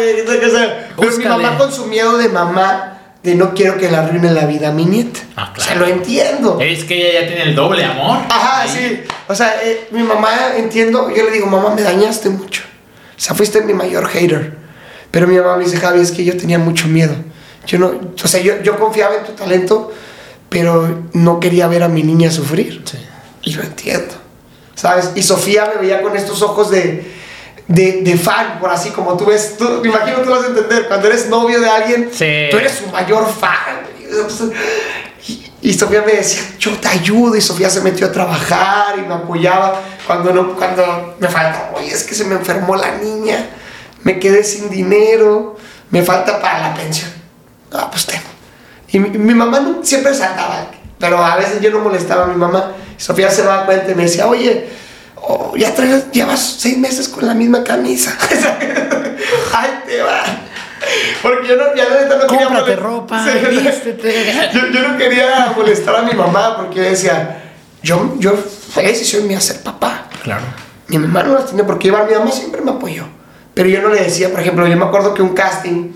Pero 0.96 1.16
mi 1.18 1.24
mamá 1.24 1.58
con 1.58 1.72
su 1.72 1.86
miedo 1.86 2.16
de 2.16 2.28
mamá, 2.28 2.95
de 3.22 3.34
no 3.34 3.54
quiero 3.54 3.76
que 3.76 3.90
le 3.90 3.96
arruine 3.96 4.30
la 4.32 4.46
vida 4.46 4.68
a 4.68 4.72
mi 4.72 4.84
nieta. 4.84 5.20
Ah, 5.36 5.52
O 5.56 5.60
sea, 5.60 5.74
lo 5.74 5.86
entiendo. 5.86 6.58
Es 6.60 6.84
que 6.84 6.94
ella 7.10 7.20
ya 7.22 7.26
tiene 7.26 7.42
el 7.42 7.54
doble 7.54 7.84
amor. 7.84 8.18
Ajá, 8.28 8.62
Ahí. 8.62 8.68
sí. 8.68 9.00
O 9.28 9.34
sea, 9.34 9.60
eh, 9.64 9.88
mi 9.90 10.02
mamá, 10.02 10.30
entiendo, 10.56 11.10
yo 11.10 11.24
le 11.24 11.30
digo, 11.32 11.46
mamá, 11.46 11.74
me 11.74 11.82
dañaste 11.82 12.28
mucho. 12.28 12.62
O 13.16 13.20
sea, 13.20 13.34
fuiste 13.34 13.62
mi 13.62 13.74
mayor 13.74 14.06
hater. 14.08 14.56
Pero 15.10 15.26
mi 15.26 15.36
mamá 15.36 15.56
me 15.56 15.64
dice, 15.64 15.78
Javi, 15.78 16.00
es 16.00 16.12
que 16.12 16.24
yo 16.24 16.36
tenía 16.36 16.58
mucho 16.58 16.86
miedo. 16.88 17.14
Yo 17.66 17.78
no, 17.78 17.92
o 18.22 18.28
sea, 18.28 18.40
yo, 18.40 18.62
yo 18.62 18.78
confiaba 18.78 19.16
en 19.16 19.24
tu 19.24 19.32
talento, 19.32 19.92
pero 20.48 21.02
no 21.12 21.40
quería 21.40 21.66
ver 21.66 21.82
a 21.82 21.88
mi 21.88 22.02
niña 22.04 22.30
sufrir. 22.30 22.82
Sí. 22.84 22.98
Y 23.42 23.54
lo 23.54 23.62
entiendo. 23.62 24.14
¿Sabes? 24.76 25.10
Y 25.16 25.22
Sofía 25.22 25.72
me 25.74 25.80
veía 25.80 26.02
con 26.02 26.14
estos 26.16 26.42
ojos 26.42 26.70
de, 26.70 27.10
de, 27.68 28.02
de 28.02 28.16
fan, 28.16 28.58
por 28.60 28.70
así 28.70 28.90
como 28.90 29.16
tú 29.16 29.26
ves. 29.26 29.56
Tú, 29.56 29.80
me 29.82 29.88
imagino 29.88 30.18
tú 30.18 30.26
lo 30.30 30.36
vas 30.36 30.44
a 30.44 30.48
entender. 30.48 30.86
Cuando 30.88 31.06
eres 31.08 31.28
novio 31.28 31.60
de 31.60 31.68
alguien, 31.68 32.10
Sí. 32.12 32.48
tú 32.50 32.56
eres 32.58 32.72
su 32.72 32.86
mayor 32.88 33.28
fan. 33.32 33.86
Y, 35.28 35.50
y 35.62 35.72
Sofía 35.74 36.02
me 36.06 36.12
decía, 36.12 36.42
yo 36.58 36.72
te 36.78 36.88
ayudo. 36.88 37.34
Y 37.36 37.40
Sofía 37.40 37.68
se 37.70 37.80
metió 37.80 38.06
a 38.06 38.12
trabajar 38.12 38.98
y 38.98 39.02
me 39.02 39.14
apoyaba. 39.14 39.80
Cuando, 40.06 40.32
no, 40.32 40.54
cuando 40.54 41.16
me 41.18 41.28
falta, 41.28 41.72
oye, 41.74 41.88
es 41.92 42.04
que 42.04 42.14
se 42.14 42.24
me 42.24 42.34
enfermó 42.36 42.76
la 42.76 42.92
niña. 42.98 43.46
Me 44.04 44.18
quedé 44.20 44.44
sin 44.44 44.70
dinero. 44.70 45.56
Me 45.90 46.02
falta 46.02 46.40
para 46.40 46.60
la 46.68 46.74
pensión. 46.74 47.10
Ah, 47.72 47.88
pues 47.90 48.06
tengo. 48.06 48.22
Y 48.88 49.00
mi, 49.00 49.10
mi 49.18 49.34
mamá 49.34 49.58
no- 49.60 49.84
siempre 49.84 50.14
saltaba, 50.14 50.68
pero 50.98 51.18
a 51.24 51.36
veces 51.36 51.60
yo 51.60 51.70
no 51.70 51.80
molestaba 51.80 52.24
a 52.24 52.26
mi 52.28 52.36
mamá. 52.36 52.72
Sofía 52.96 53.30
se 53.30 53.42
daba 53.42 53.66
cuenta 53.66 53.90
y 53.90 53.94
me 53.96 54.04
decía, 54.04 54.26
oye, 54.28 54.68
oh, 55.28 55.56
ya 55.56 55.74
traes, 55.74 56.10
llevas 56.12 56.56
seis 56.58 56.78
meses 56.78 57.08
con 57.08 57.26
la 57.26 57.34
misma 57.34 57.62
camisa. 57.64 58.16
Ay, 59.52 59.70
te 59.86 60.02
va. 60.02 60.22
Porque 61.22 61.48
yo 61.48 61.56
no, 61.56 61.74
ya 61.74 61.88
la 61.88 62.00
neta 62.02 62.16
no 62.18 62.26
quería 62.26 62.46
Cómprate 62.46 62.76
ropa, 62.76 63.24
vístete. 63.50 64.50
yo 64.72 64.88
no 64.88 64.96
quería 64.98 65.52
molestar 65.56 65.96
a 65.96 66.02
mi 66.02 66.12
mamá 66.12 66.56
porque 66.56 66.76
yo 66.76 66.82
decía, 66.82 67.42
yo, 67.82 68.14
yo 68.18 68.34
fue 68.34 68.84
decisión 68.84 69.26
mía 69.26 69.40
ser 69.40 69.62
papá. 69.62 70.08
Claro. 70.22 70.44
Mi 70.88 70.98
mamá 70.98 71.22
no 71.24 71.34
las 71.34 71.46
tenía 71.46 71.66
porque 71.66 71.88
llevar, 71.88 72.06
mi 72.08 72.14
mamá 72.16 72.30
siempre 72.30 72.60
me 72.60 72.70
apoyó. 72.72 73.04
Pero 73.54 73.68
yo 73.68 73.80
no 73.82 73.88
le 73.88 74.02
decía, 74.02 74.30
por 74.30 74.40
ejemplo, 74.40 74.66
yo 74.68 74.76
me 74.76 74.84
acuerdo 74.84 75.14
que 75.14 75.22
un 75.22 75.34
casting, 75.34 75.92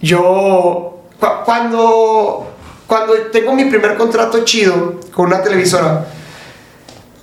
yo, 0.00 1.02
cu- 1.20 1.44
cuando, 1.44 2.54
cuando 2.86 3.12
tengo 3.32 3.52
mi 3.54 3.66
primer 3.66 3.96
contrato 3.96 4.42
chido 4.44 4.98
con 5.12 5.26
una 5.26 5.42
televisora, 5.42 6.06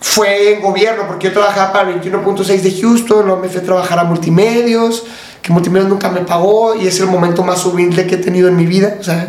fue 0.07 0.53
en 0.53 0.61
gobierno, 0.61 1.07
porque 1.07 1.27
yo 1.27 1.33
trabajaba 1.33 1.73
para 1.73 1.89
el 1.89 1.99
21.6 1.99 2.61
de 2.61 2.79
Houston, 2.79 3.25
luego 3.25 3.41
me 3.41 3.49
fui 3.49 3.57
a 3.59 3.63
trabajar 3.63 3.97
a 3.97 4.03
Multimedios, 4.03 5.03
que 5.41 5.51
Multimedios 5.51 5.89
nunca 5.89 6.09
me 6.09 6.21
pagó 6.21 6.75
y 6.75 6.85
es 6.87 6.99
el 6.99 7.07
momento 7.07 7.43
más 7.43 7.65
humilde 7.65 8.05
que 8.05 8.13
he 8.15 8.17
tenido 8.19 8.47
en 8.47 8.55
mi 8.55 8.67
vida. 8.67 8.97
O 8.99 9.03
sea, 9.03 9.27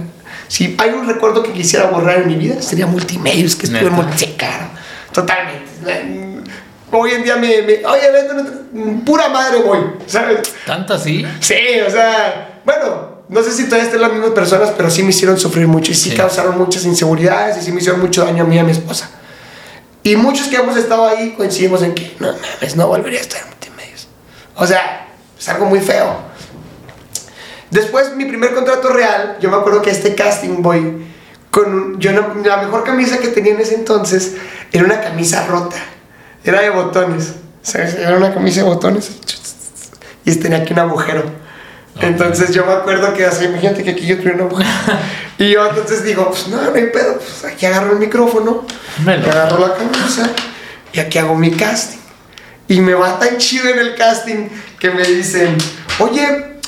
si 0.49 0.77
hay 0.79 0.91
un 0.91 1.07
recuerdo 1.09 1.43
que 1.43 1.53
quisiera 1.53 1.87
borrar 1.87 2.19
en 2.19 2.29
mi 2.29 2.35
vida, 2.37 2.61
sería 2.61 2.87
Multimedios, 2.87 3.57
que 3.57 3.67
estuve 3.67 3.87
en 3.87 4.35
claro, 4.37 4.67
totalmente. 5.13 5.65
Hoy 6.93 7.11
en 7.13 7.25
día 7.25 7.37
me, 7.37 7.63
me 7.63 7.85
oye, 7.85 8.11
vete, 8.13 8.35
pura 9.05 9.31
madre 9.31 9.63
voy, 9.63 9.79
¿sabes? 10.07 10.41
¿Tanto 10.67 10.93
así? 10.93 11.25
Sí, 11.41 11.55
o 11.87 11.91
sea, 11.91 12.61
bueno, 12.67 13.23
no 13.31 13.43
sé 13.43 13.51
si 13.51 13.65
todavía 13.65 13.87
estén 13.87 14.03
las 14.03 14.13
mismas 14.13 14.31
personas, 14.31 14.73
pero 14.77 14.91
sí 14.91 15.03
me 15.03 15.09
hicieron 15.09 15.39
sufrir 15.39 15.67
mucho 15.67 15.91
y 15.91 15.95
sí, 15.95 16.11
Sí. 16.11 16.17
causaron 16.17 16.57
muchas 16.59 16.85
inseguridades 16.85 17.57
y 17.57 17.63
sí 17.63 17.73
me 17.73 17.81
hicieron 17.81 18.01
mucho 18.01 18.25
daño 18.25 18.45
a 18.45 18.47
mí 18.47 18.57
y 18.57 18.59
a 18.59 18.65
mi 18.65 18.73
esposa. 18.73 19.11
Y 20.07 20.15
muchos 20.15 20.47
que 20.47 20.55
hemos 20.55 20.77
estado 20.77 21.05
ahí 21.09 21.35
coincidimos 21.37 21.83
en 21.83 21.93
que 21.93 22.15
no 22.21 22.29
mames, 22.33 22.77
no 22.77 22.87
volvería 22.87 23.19
a 23.19 23.23
estar 23.23 23.41
en 23.43 23.49
multimedios. 23.49 24.07
O 24.55 24.65
sea, 24.65 25.09
es 25.37 25.49
algo 25.49 25.67
muy 25.67 25.81
feo. 25.81 26.17
Después, 27.73 28.15
mi 28.15 28.25
primer 28.27 28.55
contrato 28.55 28.91
real, 28.91 29.37
yo 29.41 29.51
me 29.51 29.57
acuerdo 29.57 29.83
que 29.83 29.91
este 29.91 30.15
casting 30.15 30.63
voy 30.63 31.07
con 31.51 31.99
yo 31.99 32.13
no- 32.13 32.35
la 32.45 32.59
mejor 32.59 32.85
camisa 32.85 33.19
que 33.19 33.29
tenía 33.29 33.55
en 33.55 33.61
ese 33.61 33.75
entonces 33.75 34.35
era 34.71 34.85
una 34.85 35.01
camisa 35.01 35.45
rota. 35.49 35.77
Era 36.45 36.61
de 36.61 36.71
botones. 36.71 37.33
¿sabes? 37.63 37.97
Era 37.97 38.17
una 38.17 38.33
camisa 38.33 38.61
de 38.63 38.69
botones. 38.69 39.11
Y 40.25 40.37
tenía 40.37 40.59
aquí 40.59 40.73
un 40.73 40.79
agujero. 40.79 41.25
Entonces 42.01 42.53
yo 42.55 42.65
me 42.65 42.73
acuerdo 42.73 43.13
que 43.13 43.25
así, 43.25 43.47
imagínate 43.47 43.83
que 43.83 43.91
aquí 43.91 44.07
yo 44.07 44.19
tenía 44.19 44.35
un 44.35 44.41
agujero. 44.43 44.71
y 45.39 45.51
yo 45.53 45.67
entonces 45.67 46.03
digo, 46.05 46.29
pues 46.31 46.49
no, 46.49 46.61
no 46.63 46.75
hay 46.75 46.87
pedo, 46.87 47.19
pues 47.19 47.45
aquí 47.53 47.67
agarro 47.67 47.93
el 47.93 47.99
micrófono, 47.99 48.65
Me 49.05 49.19
lo- 49.19 49.31
agarro 49.31 49.59
la 49.67 49.75
camisa 49.75 50.31
y 50.93 51.01
aquí 51.01 51.19
hago 51.19 51.35
mi 51.35 51.51
casting. 51.51 51.99
Y 52.69 52.81
me 52.81 52.95
va 52.95 53.19
tan 53.19 53.37
chido 53.39 53.69
en 53.69 53.79
el 53.79 53.95
casting 53.95 54.49
que 54.81 54.91
me 54.91 55.05
dicen, 55.05 55.57
oye, 56.01 56.59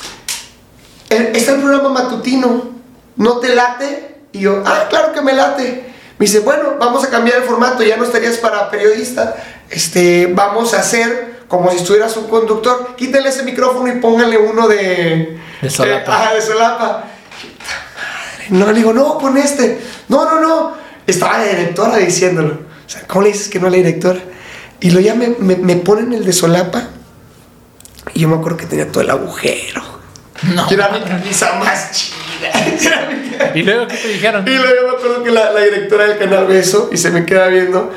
el- 1.09 1.35
está 1.35 1.53
el 1.53 1.61
programa 1.61 1.89
matutino, 1.89 2.69
¿no 3.15 3.37
te 3.39 3.53
late? 3.55 4.17
Y 4.31 4.41
yo, 4.41 4.63
ah, 4.65 4.85
claro 4.89 5.11
que 5.13 5.21
me 5.21 5.33
late. 5.33 5.85
Me 6.19 6.25
dice, 6.25 6.39
bueno, 6.39 6.75
vamos 6.79 7.03
a 7.03 7.09
cambiar 7.09 7.37
el 7.37 7.43
formato, 7.43 7.81
ya 7.83 7.97
no 7.97 8.03
estarías 8.03 8.37
para 8.37 8.69
periodista, 8.69 9.35
este, 9.69 10.27
vamos 10.33 10.73
a 10.73 10.79
hacer 10.81 11.39
como 11.47 11.71
si 11.71 11.77
estuvieras 11.77 12.15
un 12.17 12.27
conductor, 12.29 12.95
quítale 12.95 13.29
ese 13.29 13.41
micrófono 13.43 13.87
y 13.91 13.99
póngale 13.99 14.37
uno 14.37 14.67
de... 14.67 15.39
De 15.61 15.69
solapa. 15.69 16.11
eh, 16.11 16.27
ah, 16.29 16.33
de 16.35 16.41
solapa. 16.41 17.03
No, 18.49 18.67
le 18.67 18.73
digo, 18.73 18.93
no, 18.93 19.17
pon 19.17 19.37
este. 19.37 19.79
No, 20.07 20.25
no, 20.25 20.41
no. 20.41 20.73
Estaba 21.05 21.39
la 21.39 21.45
directora 21.45 21.97
diciéndolo. 21.97 22.53
O 22.53 22.89
sea, 22.89 23.05
¿cómo 23.07 23.23
le 23.23 23.31
dices 23.31 23.49
que 23.49 23.59
no 23.59 23.67
a 23.67 23.69
la 23.69 23.77
directora? 23.77 24.19
Y 24.79 24.91
luego 24.91 25.05
ya 25.05 25.15
me, 25.15 25.29
me, 25.39 25.55
me 25.55 25.75
ponen 25.75 26.13
el 26.13 26.25
de 26.25 26.33
solapa. 26.33 26.89
Y 28.13 28.21
yo 28.21 28.29
me 28.29 28.35
acuerdo 28.35 28.57
que 28.57 28.65
tenía 28.65 28.91
todo 28.91 29.03
el 29.03 29.09
agujero. 29.09 29.81
No. 30.55 30.67
Que 30.67 30.75
era 30.75 30.89
mi 30.89 31.01
camisa 31.01 31.55
más 31.59 31.91
chida. 31.91 33.51
¿Y 33.55 33.63
luego 33.63 33.87
qué 33.87 33.97
te 33.97 34.07
dijeron? 34.07 34.47
y 34.47 34.51
luego 34.51 34.73
yo 34.75 34.87
me 34.87 34.97
acuerdo 34.97 35.23
que 35.23 35.31
la, 35.31 35.51
la 35.51 35.61
directora 35.61 36.05
del 36.05 36.17
canal 36.17 36.45
ve 36.47 36.59
eso 36.59 36.89
y 36.91 36.97
se 36.97 37.09
me 37.11 37.25
queda 37.25 37.47
viendo 37.47 37.91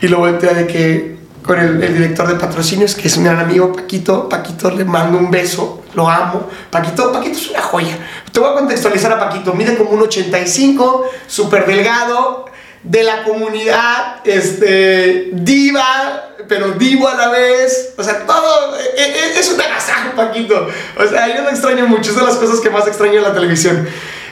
y 0.00 0.08
lo 0.08 0.18
voltea 0.18 0.52
de 0.54 0.66
que 0.66 1.16
con 1.42 1.58
el, 1.58 1.82
el 1.82 1.94
director 1.94 2.28
de 2.28 2.34
patrocinios, 2.34 2.94
que 2.94 3.08
es 3.08 3.16
un 3.16 3.24
gran 3.24 3.38
amigo, 3.38 3.72
Paquito, 3.72 4.28
Paquito 4.28 4.70
le 4.70 4.84
mando 4.84 5.18
un 5.18 5.30
beso, 5.30 5.81
lo 5.94 6.08
amo. 6.08 6.48
Paquito, 6.70 7.12
Paquito 7.12 7.38
es 7.38 7.50
una 7.50 7.62
joya. 7.62 7.98
Te 8.32 8.40
voy 8.40 8.50
a 8.50 8.54
contextualizar 8.54 9.12
a 9.12 9.18
Paquito, 9.18 9.52
mide 9.54 9.76
como 9.76 9.90
un 9.90 10.02
85, 10.02 11.04
súper 11.26 11.66
delgado, 11.66 12.46
de 12.82 13.04
la 13.04 13.22
comunidad, 13.22 14.16
este, 14.24 15.30
diva, 15.32 16.30
pero 16.48 16.72
divo 16.72 17.06
a 17.08 17.14
la 17.14 17.28
vez. 17.28 17.94
O 17.96 18.02
sea, 18.02 18.26
todo, 18.26 18.76
e- 18.76 19.00
e- 19.02 19.38
es 19.38 19.48
un 19.52 19.60
agasajo, 19.60 20.16
Paquito. 20.16 20.68
O 20.98 21.06
sea, 21.06 21.34
yo 21.34 21.42
lo 21.42 21.50
extraño 21.50 21.86
mucho, 21.86 22.10
es 22.10 22.16
de 22.16 22.22
las 22.22 22.34
cosas 22.36 22.60
que 22.60 22.70
más 22.70 22.86
extraño 22.86 23.18
en 23.18 23.22
la 23.22 23.32
televisión. 23.34 23.88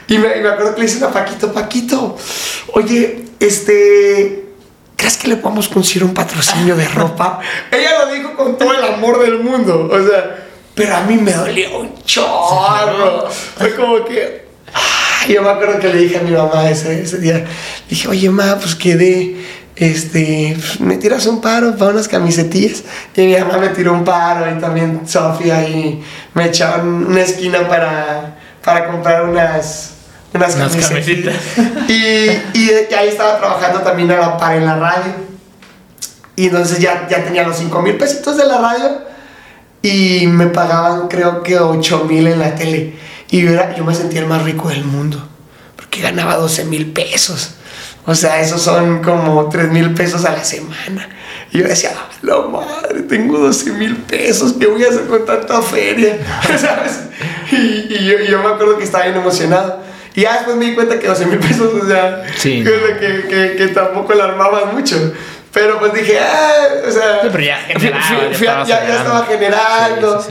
Y 0.07 0.17
me, 0.17 0.35
y 0.37 0.41
me 0.41 0.49
acuerdo 0.49 0.73
que 0.75 0.81
le 0.81 0.87
dicen 0.87 1.03
a 1.05 1.09
Paquito, 1.11 1.53
Paquito, 1.53 2.17
oye, 2.73 3.23
este, 3.39 4.43
¿crees 4.97 5.15
que 5.15 5.29
le 5.29 5.37
podamos 5.37 5.69
conseguir 5.69 6.03
un 6.03 6.13
patrocinio 6.13 6.75
de 6.75 6.87
ropa? 6.89 7.39
Ella 7.71 8.05
lo 8.05 8.11
dijo 8.11 8.35
con 8.35 8.57
todo 8.57 8.73
el 8.73 8.83
amor 8.83 9.19
del 9.19 9.39
mundo, 9.39 9.89
o 9.89 10.05
sea, 10.05 10.47
pero 10.75 10.95
a 10.95 11.01
mí 11.01 11.17
me 11.17 11.33
dolió 11.33 11.79
un 11.79 12.03
chorro. 12.03 13.29
Fue 13.29 13.75
como 13.75 14.05
que, 14.05 14.45
ay, 14.73 15.33
yo 15.33 15.41
me 15.41 15.49
acuerdo 15.49 15.79
que 15.79 15.89
le 15.89 15.99
dije 15.99 16.17
a 16.17 16.21
mi 16.21 16.31
mamá 16.31 16.69
ese, 16.69 17.01
ese 17.01 17.17
día, 17.17 17.45
dije, 17.89 18.07
oye, 18.07 18.29
ma, 18.29 18.57
pues 18.57 18.75
quedé, 18.75 19.35
este, 19.75 20.57
me 20.79 20.97
tiras 20.97 21.25
un 21.25 21.41
paro 21.41 21.75
para 21.75 21.91
unas 21.91 22.07
camisetillas. 22.07 22.83
Y 23.15 23.21
mi 23.21 23.35
mamá 23.35 23.57
me 23.57 23.69
tiró 23.69 23.93
un 23.93 24.05
paro 24.05 24.49
y 24.49 24.59
también 24.59 25.01
Sofía 25.07 25.67
y 25.67 26.01
me 26.33 26.45
echaron 26.45 27.05
una 27.05 27.21
esquina 27.21 27.67
para, 27.67 28.37
para 28.63 28.87
comprar 28.87 29.25
unas, 29.25 29.91
unas, 30.33 30.55
Unas 30.55 30.75
camisetas. 30.87 31.35
Y, 31.89 31.93
y, 32.53 32.71
y 32.89 32.93
ahí 32.93 33.09
estaba 33.09 33.37
trabajando 33.37 33.81
también 33.81 34.09
a 34.11 34.17
la 34.17 34.37
par 34.37 34.55
en 34.55 34.65
la 34.65 34.77
radio. 34.77 35.31
Y 36.37 36.45
entonces 36.45 36.79
ya, 36.79 37.07
ya 37.09 37.23
tenía 37.25 37.43
los 37.43 37.57
5 37.57 37.81
mil 37.81 37.97
pesitos 37.97 38.37
de 38.37 38.45
la 38.45 38.57
radio 38.57 39.10
y 39.81 40.27
me 40.27 40.47
pagaban 40.47 41.07
creo 41.07 41.43
que 41.43 41.57
8 41.59 42.05
mil 42.07 42.27
en 42.27 42.39
la 42.39 42.55
tele. 42.55 42.93
Y 43.29 43.41
yo, 43.41 43.51
era- 43.51 43.75
yo 43.75 43.83
me 43.85 43.95
sentía 43.95 44.19
el 44.21 44.27
más 44.27 44.43
rico 44.43 44.69
del 44.69 44.83
mundo 44.83 45.27
porque 45.75 46.01
ganaba 46.01 46.35
12 46.35 46.65
mil 46.65 46.91
pesos. 46.91 47.55
O 48.05 48.15
sea, 48.15 48.41
esos 48.41 48.61
son 48.61 49.01
como 49.03 49.47
3 49.49 49.71
mil 49.71 49.93
pesos 49.93 50.25
a 50.25 50.31
la 50.31 50.43
semana. 50.43 51.07
Y 51.51 51.59
yo 51.59 51.67
decía, 51.67 51.91
"Ah, 51.95 52.09
la 52.23 52.39
madre, 52.41 53.01
tengo 53.03 53.37
12 53.37 53.71
mil 53.73 53.95
pesos, 53.97 54.55
¿qué 54.59 54.65
voy 54.67 54.83
a 54.83 54.89
hacer 54.89 55.05
con 55.07 55.23
tanta 55.25 55.61
feria? 55.61 56.17
¿Sabes? 56.59 56.99
Y, 57.51 57.93
y 57.93 58.05
yo, 58.05 58.19
y 58.19 58.27
yo 58.27 58.41
me 58.41 58.49
acuerdo 58.49 58.77
que 58.77 58.83
estaba 58.85 59.03
bien 59.05 59.17
emocionado. 59.17 59.81
Y 60.15 60.21
ya 60.21 60.33
después 60.33 60.57
me 60.57 60.65
di 60.65 60.73
cuenta 60.75 60.99
que 60.99 61.07
12 61.07 61.25
mil 61.27 61.39
pesos, 61.39 61.73
o 61.73 61.87
sea, 61.87 62.23
Sí, 62.37 62.63
que, 62.65 62.97
que, 62.99 63.27
que, 63.29 63.55
que 63.57 63.67
tampoco 63.67 64.13
la 64.13 64.25
armaban 64.25 64.73
mucho. 64.75 65.13
Pero 65.53 65.79
pues 65.79 65.93
dije, 65.93 66.17
ah, 66.19 66.53
o 66.87 66.91
sea. 66.91 67.21
Sí, 67.21 67.27
pero 67.31 67.43
ya 67.43 67.57
generaba, 67.57 68.01
fui- 68.05 68.45
ya 68.45 68.63
fui- 68.63 68.67
ya- 68.69 68.97
estaba 68.97 69.25
generando. 69.25 70.21
Sí, 70.21 70.27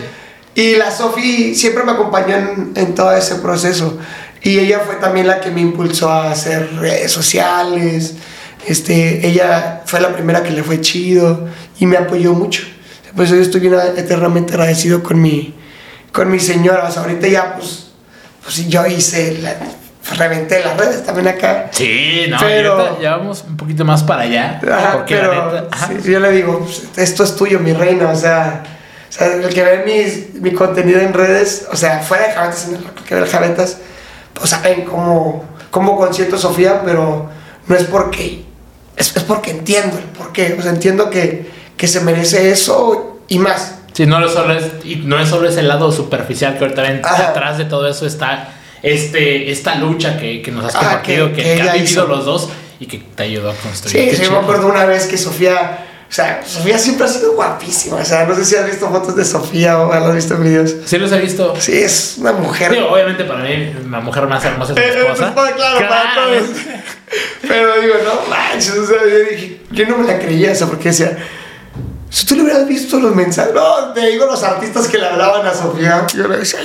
sí, 0.55 0.61
Y 0.63 0.77
la 0.77 0.91
Sofi 0.91 1.55
siempre 1.55 1.85
me 1.85 1.93
acompañó 1.93 2.35
en, 2.37 2.73
en 2.75 2.95
todo 2.95 3.13
ese 3.15 3.37
proceso. 3.37 3.99
Y 4.43 4.59
ella 4.59 4.81
fue 4.81 4.97
también 4.97 5.27
la 5.27 5.41
que 5.41 5.51
me 5.51 5.61
impulsó 5.61 6.11
a 6.11 6.31
hacer 6.31 6.71
redes 6.77 7.13
sociales. 7.13 8.15
Este, 8.67 9.27
ella 9.27 9.83
fue 9.87 10.01
la 10.01 10.09
primera 10.15 10.43
que 10.43 10.51
le 10.51 10.63
fue 10.63 10.81
chido 10.81 11.49
y 11.79 11.87
me 11.87 11.97
apoyó 11.99 12.33
mucho. 12.33 12.63
Por 13.15 13.25
eso 13.27 13.35
yo 13.35 13.43
estoy 13.43 13.61
bien 13.61 13.75
eternamente 13.97 14.53
agradecido 14.55 15.03
con 15.03 15.21
mi, 15.21 15.55
con 16.13 16.31
mi 16.31 16.41
señora. 16.41 16.85
O 16.89 16.93
sea, 16.93 17.03
ahorita 17.03 17.27
ya, 17.29 17.57
pues, 17.57 17.87
pues 18.43 18.67
yo 18.69 18.87
hice, 18.87 19.39
la, 19.43 19.57
reventé 20.17 20.63
las 20.65 20.77
redes 20.77 21.05
también 21.05 21.29
acá. 21.29 21.69
Sí, 21.73 22.27
no, 22.29 22.37
Pero- 22.41 23.01
ya 23.01 23.17
vamos 23.17 23.45
un 23.47 23.57
poquito 23.57 23.85
más 23.85 24.03
para 24.03 24.23
allá. 24.23 24.61
Ajá, 24.71 24.93
porque 24.95 25.17
pero 25.17 25.35
la 25.35 25.61
neta. 25.63 25.67
ajá. 25.71 25.87
sí, 26.03 26.13
yo 26.13 26.21
le 26.21 26.31
digo, 26.33 26.67
esto 26.97 27.25
es 27.25 27.37
tuyo, 27.37 27.59
mi 27.61 27.73
reina, 27.73 28.09
o 28.11 28.17
sea, 28.17 28.63
o 29.09 29.13
sea, 29.13 29.27
el 29.35 29.49
que 29.53 29.63
ve 29.63 29.83
mis, 29.85 30.41
mi 30.41 30.53
contenido 30.53 31.01
en 31.01 31.13
redes, 31.13 31.67
o 31.73 31.77
sea, 31.77 32.01
fuera 32.01 32.29
de 32.29 32.33
Javetas, 32.33 32.69
en 32.69 32.75
el 32.77 32.85
que 33.07 33.15
ve 33.15 33.23
el 33.23 33.29
Javetas, 33.29 33.79
pues 34.35 34.51
saben 34.51 34.85
cómo, 34.85 35.45
cómo 35.71 35.97
consiento 35.97 36.39
Sofía, 36.39 36.83
pero 36.85 37.29
no 37.67 37.75
es 37.77 37.85
porque, 37.85 38.45
es, 38.97 39.17
es 39.17 39.23
porque 39.25 39.51
entiendo 39.51 39.99
el 39.99 40.05
por 40.05 40.33
qué, 40.33 40.57
o 40.59 40.63
sea, 40.63 40.71
entiendo 40.73 41.11
que, 41.11 41.51
que 41.77 41.89
se 41.89 42.01
merece 42.01 42.51
eso 42.51 43.21
y 43.29 43.39
más. 43.39 43.77
Sí, 43.93 44.07
no, 44.07 44.25
es 44.25 44.33
solo 44.33 44.55
es, 44.55 44.65
y 44.85 44.97
no 44.97 45.19
es 45.19 45.29
solo 45.29 45.49
ese 45.49 45.63
lado 45.63 45.91
superficial 45.91 46.57
que 46.57 46.65
ahorita 46.65 46.83
ven. 46.83 47.01
Ajá. 47.05 47.29
Detrás 47.29 47.59
de 47.59 47.65
todo 47.65 47.89
eso 47.89 48.07
está 48.07 48.49
este, 48.83 49.51
esta 49.51 49.75
lucha 49.77 50.19
que, 50.19 50.43
que 50.43 50.51
nos 50.51 50.65
has 50.65 50.75
Ajá, 50.75 50.85
compartido, 50.87 51.29
que- 51.29 51.37
que, 51.37 51.43
que 51.57 51.61
han 51.63 51.73
vivido 51.75 51.85
hizo. 51.85 52.07
los 52.07 52.25
dos 52.25 52.49
y 52.79 52.87
que 52.87 52.99
te 52.99 53.23
ayudó 53.25 53.51
a 53.51 53.55
construir. 53.55 54.11
Sí, 54.17 54.25
sí, 54.25 54.31
me 54.31 54.39
acuerdo 54.39 54.67
una 54.69 54.87
vez 54.87 55.07
que 55.07 55.19
Sofía, 55.19 55.87
o 56.09 56.13
sea, 56.13 56.43
Sofía 56.47 56.79
siempre 56.79 57.05
ha 57.05 57.09
sido 57.09 57.33
guapísima, 57.35 57.97
o 57.97 58.05
sea, 58.05 58.25
no 58.25 58.35
sé 58.35 58.45
si 58.45 58.57
has 58.57 58.67
visto 58.67 58.89
fotos 58.89 59.15
de 59.17 59.25
Sofía 59.25 59.79
o 59.79 59.93
has 59.93 60.15
visto 60.15 60.37
videos. 60.39 60.75
Sí, 60.87 60.97
los 60.99 61.13
he 61.13 61.19
visto. 61.21 61.55
Sí, 61.61 61.73
es 61.83 62.17
una 62.19 62.33
mujer 62.33 62.73
Digo, 62.73 62.89
obviamente 62.91 63.25
para 63.25 63.43
mí, 63.45 63.73
la 63.91 64.01
mujer 64.01 64.27
más 64.27 64.45
hermosa 64.45 64.73
es 64.73 64.79
mi 64.79 64.83
Eh, 64.85 64.89
eh, 64.95 65.01
esposa. 65.13 65.35
claro, 65.55 65.89
para 65.89 66.15
todos. 66.15 66.49
Pero 67.47 67.81
digo, 67.81 67.95
no 68.05 68.31
manches, 68.31 68.77
o 68.79 68.87
sea, 68.87 68.99
yo 69.03 69.19
dije, 69.31 69.61
yo 69.73 69.87
no 69.89 69.99
me 69.99 70.07
la 70.07 70.19
creía 70.19 70.53
eso 70.53 70.69
porque 70.69 70.89
decía, 70.91 71.19
si 72.11 72.27
tú 72.27 72.35
le 72.35 72.43
hubieras 72.43 72.67
visto 72.67 72.99
los 72.99 73.15
mensajes, 73.15 73.55
no, 73.55 73.93
te 73.95 74.09
digo 74.09 74.27
los 74.27 74.43
artistas 74.43 74.89
que 74.89 74.99
le 74.99 75.07
hablaban 75.07 75.47
a 75.47 75.55
Sofía, 75.55 76.07
yo 76.15 76.27
le 76.29 76.39
decía, 76.39 76.59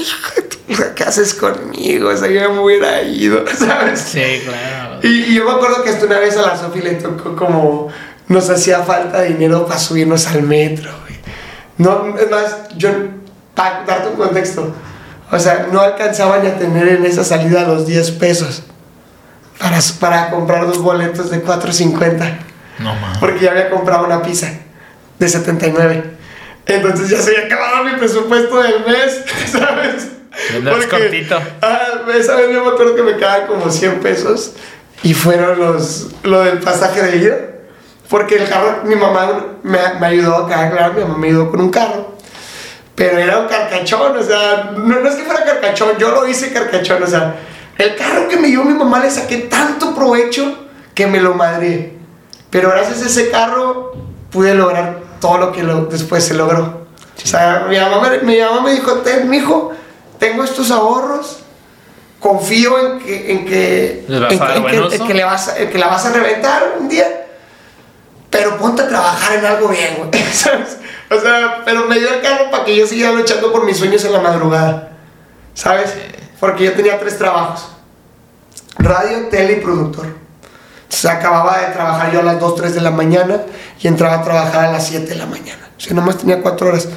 ¿qué 0.96 1.04
haces 1.04 1.36
conmigo? 1.36 2.10
O 2.10 2.18
sea, 2.18 2.28
yo 2.30 2.52
me 2.52 2.60
hubiera 2.60 3.02
ido, 3.04 3.46
¿sabes? 3.58 4.00
Sí, 4.00 4.42
claro. 4.44 5.00
Y, 5.04 5.08
y 5.08 5.36
yo 5.36 5.46
me 5.46 5.52
acuerdo 5.52 5.84
que 5.84 5.92
hasta 5.92 6.06
una 6.06 6.20
vez 6.20 6.36
a 6.36 6.42
la 6.42 6.58
Sofía 6.58 6.84
le 6.84 6.94
tocó 6.96 7.36
como 7.36 7.90
nos 8.28 8.50
hacía 8.50 8.80
falta 8.80 9.22
dinero 9.22 9.68
para 9.68 9.80
subirnos 9.80 10.26
al 10.28 10.42
metro, 10.42 10.92
güey. 11.02 11.20
No, 11.78 12.18
es 12.18 12.32
más, 12.32 12.70
yo, 12.76 12.90
para 13.54 13.84
darte 13.86 14.10
un 14.10 14.16
contexto, 14.16 14.74
o 15.32 15.40
sea, 15.40 15.68
no 15.72 15.80
alcanzaban 15.80 16.46
a 16.48 16.56
tener 16.58 16.88
en 16.88 17.06
esa 17.06 17.24
salida 17.24 17.68
los 17.68 17.86
10 17.86 18.12
pesos 18.12 18.64
para, 19.60 19.80
para 20.00 20.30
comprar 20.32 20.66
dos 20.66 20.80
boletos 20.80 21.30
de 21.30 21.44
4.50, 21.44 22.38
No 22.80 22.96
mames. 22.96 23.18
porque 23.20 23.42
ya 23.46 23.52
había 23.52 23.70
comprado 23.70 24.06
una 24.06 24.22
pizza 24.24 24.52
de 25.20 25.30
79. 25.30 26.04
Entonces 26.68 27.10
ya 27.10 27.22
se 27.22 27.36
había 27.36 27.46
acabado 27.46 27.84
mi 27.84 27.94
presupuesto 27.94 28.62
del 28.62 28.86
mes, 28.86 29.24
¿sabes? 29.52 30.08
Andabas 30.56 30.86
cortito. 30.88 31.40
Ah, 31.62 32.02
esa 32.14 32.36
vez 32.36 32.52
yo 32.52 32.64
me 32.64 32.72
acuerdo 32.72 32.96
que 32.96 33.04
me 33.04 33.16
quedaban 33.16 33.48
como 33.48 33.70
100 33.70 34.00
pesos 34.00 34.54
y 35.04 35.14
fueron 35.14 35.60
los, 35.60 36.08
lo 36.24 36.42
del 36.42 36.60
pasaje 36.60 37.02
de 37.02 37.18
ida. 37.18 37.38
Porque 38.10 38.36
el 38.36 38.48
carro, 38.48 38.82
mi 38.84 38.96
mamá 38.96 39.58
me, 39.64 39.80
me 40.00 40.06
ayudó 40.08 40.46
a 40.46 40.50
cargar, 40.50 40.94
mi 40.94 41.02
mamá 41.02 41.18
me 41.18 41.28
ayudó 41.28 41.52
con 41.52 41.62
un 41.62 41.70
carro. 41.70 42.16
Pero 42.96 43.18
era 43.18 43.40
un 43.40 43.48
carcachón, 43.48 44.16
o 44.18 44.24
sea, 44.24 44.72
no, 44.78 45.00
no 45.00 45.10
es 45.10 45.16
que 45.16 45.24
fuera 45.24 45.44
carcachón, 45.44 45.98
yo 45.98 46.12
lo 46.12 46.28
hice 46.28 46.54
carcachón, 46.54 47.04
o 47.04 47.08
sea, 47.08 47.36
el 47.78 47.96
carro 47.96 48.30
que 48.30 48.38
me 48.38 48.48
dio 48.48 48.64
mi 48.64 48.74
mamá 48.74 49.02
le 49.02 49.12
saqué 49.12 49.40
tanto 49.40 49.94
provecho 49.94 50.68
que 50.94 51.08
me 51.08 51.20
lo 51.20 51.34
madré. 51.34 51.94
Pero 52.50 52.70
gracias 52.70 53.02
a 53.02 53.08
ese 53.08 53.30
carro 53.30 53.94
pude 54.32 54.54
lograr 54.56 55.05
todo 55.26 55.38
lo 55.40 55.52
que 55.52 55.64
lo- 55.64 55.86
después 55.86 56.24
se 56.24 56.36
logró. 56.36 56.86
O 57.24 57.28
sea, 57.28 57.66
mi 57.68 57.78
mamá, 57.80 58.00
me, 58.10 58.20
mi 58.20 58.40
mamá 58.40 58.62
me 58.62 58.74
dijo, 58.74 58.92
ten, 59.00 59.28
mijo, 59.30 59.72
tengo 60.20 60.44
estos 60.44 60.70
ahorros, 60.70 61.40
confío 62.20 62.78
en 62.80 63.00
que, 63.00 63.32
en 63.32 63.46
que, 63.46 64.06
en 64.08 64.30
que- 64.30 64.36
en 64.36 64.40
que- 64.54 64.60
buen 64.60 64.84
uso. 64.84 64.96
en 64.96 65.08
que 65.08 65.14
le 65.16 65.24
vas 65.24 65.50
que 65.50 65.78
la 65.80 65.88
vas 65.88 66.06
a 66.06 66.12
reventar 66.14 66.76
un 66.80 66.88
día. 66.90 67.26
Pero 68.30 68.58
ponte 68.58 68.82
a 68.84 68.88
trabajar 68.88 69.40
en 69.40 69.46
algo 69.46 69.70
bien, 69.70 69.96
güey. 69.98 70.24
¿Sabes? 70.34 70.78
O 71.10 71.20
sea, 71.20 71.62
pero 71.66 71.86
me 71.86 71.98
dio 71.98 72.14
el 72.14 72.22
carro 72.22 72.52
para 72.52 72.66
que 72.66 72.76
yo 72.76 72.86
siguiera 72.86 73.14
luchando 73.14 73.52
por 73.52 73.66
mis 73.66 73.78
sueños 73.78 74.04
en 74.06 74.12
la 74.12 74.20
madrugada. 74.20 74.92
¿Sabes? 75.54 75.94
Porque 76.40 76.66
yo 76.66 76.74
tenía 76.74 77.00
tres 77.00 77.18
trabajos. 77.18 77.70
Radio, 78.78 79.30
tele 79.30 79.54
y 79.54 79.62
productor. 79.62 80.08
Entonces 80.86 81.06
acababa 81.06 81.60
de 81.60 81.74
trabajar 81.74 82.12
yo 82.12 82.22
a 82.22 82.24
las 82.24 82.40
2, 82.40 82.56
3 82.56 82.76
de 82.76 82.82
la 82.82 82.92
mañana 82.92 83.42
y 83.80 83.88
entraba 83.88 84.16
a 84.16 84.24
trabajar 84.24 84.66
a 84.66 84.72
las 84.72 84.88
7 84.88 85.06
de 85.08 85.16
la 85.16 85.26
mañana. 85.26 85.70
O 85.78 85.82
sea, 85.82 85.94
nomás 85.94 86.18
tenía 86.18 86.42
4 86.42 86.68
horas. 86.68 86.88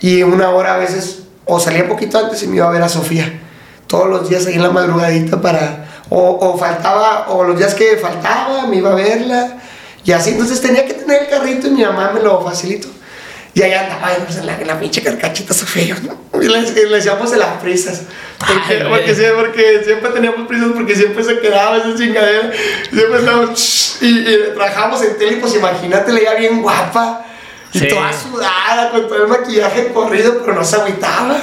Y 0.00 0.22
una 0.22 0.50
hora 0.50 0.74
a 0.74 0.78
veces, 0.78 1.22
o 1.44 1.58
salía 1.60 1.88
poquito 1.88 2.18
antes 2.18 2.42
y 2.42 2.48
me 2.48 2.56
iba 2.56 2.66
a 2.66 2.70
ver 2.70 2.82
a 2.82 2.88
Sofía. 2.88 3.40
Todos 3.86 4.08
los 4.08 4.28
días 4.28 4.46
ahí 4.46 4.54
en 4.54 4.62
la 4.62 4.70
madrugadita 4.70 5.40
para... 5.40 5.86
O, 6.10 6.38
o 6.40 6.58
faltaba, 6.58 7.28
o 7.30 7.42
los 7.44 7.56
días 7.56 7.74
que 7.74 7.96
faltaba, 7.96 8.66
me 8.66 8.76
iba 8.76 8.90
a 8.90 8.94
verla. 8.94 9.54
Y 10.04 10.12
así, 10.12 10.30
entonces 10.30 10.60
tenía 10.60 10.84
que 10.84 10.94
tener 10.94 11.22
el 11.22 11.28
carrito 11.28 11.68
y 11.68 11.70
mi 11.70 11.84
mamá 11.84 12.10
me 12.12 12.20
lo 12.20 12.42
facilitó. 12.42 12.88
Y 13.54 13.60
ahí 13.62 13.72
andaba 13.74 14.08
pues, 14.24 14.38
en, 14.38 14.46
la, 14.46 14.58
en 14.58 14.66
la 14.66 14.80
pinche 14.80 15.02
carcachita 15.02 15.54
y 15.76 15.86
yo, 15.86 15.94
¿no? 16.00 16.40
Y 16.42 16.48
le, 16.48 16.62
le 16.62 16.96
decíamos 16.96 17.30
de 17.30 17.36
las 17.36 17.60
prisas. 17.60 18.02
Porque, 18.38 18.54
Ay, 18.68 18.76
güey. 18.78 18.88
porque, 18.90 19.14
sí, 19.14 19.22
porque 19.36 19.82
siempre 19.84 20.10
teníamos 20.10 20.48
prisas, 20.48 20.68
porque 20.74 20.96
siempre 20.96 21.22
se 21.22 21.38
quedaba 21.38 21.76
esa 21.76 21.94
chingadera. 21.94 22.50
Siempre 22.90 23.18
estábamos. 23.18 23.98
Y, 24.00 24.06
y 24.20 24.36
trabajamos 24.54 25.02
en 25.02 25.18
tele, 25.18 25.36
pues 25.36 25.54
imagínate, 25.54 26.12
leía 26.12 26.34
bien 26.34 26.62
guapa. 26.62 27.26
Y 27.74 27.78
Sí. 27.78 27.88
toda 27.88 28.10
sudada, 28.12 28.90
con 28.90 29.06
todo 29.08 29.22
el 29.22 29.28
maquillaje 29.28 29.88
corrido, 29.94 30.40
pero 30.40 30.54
no 30.54 30.64
se 30.64 30.76
agüitaba. 30.76 31.36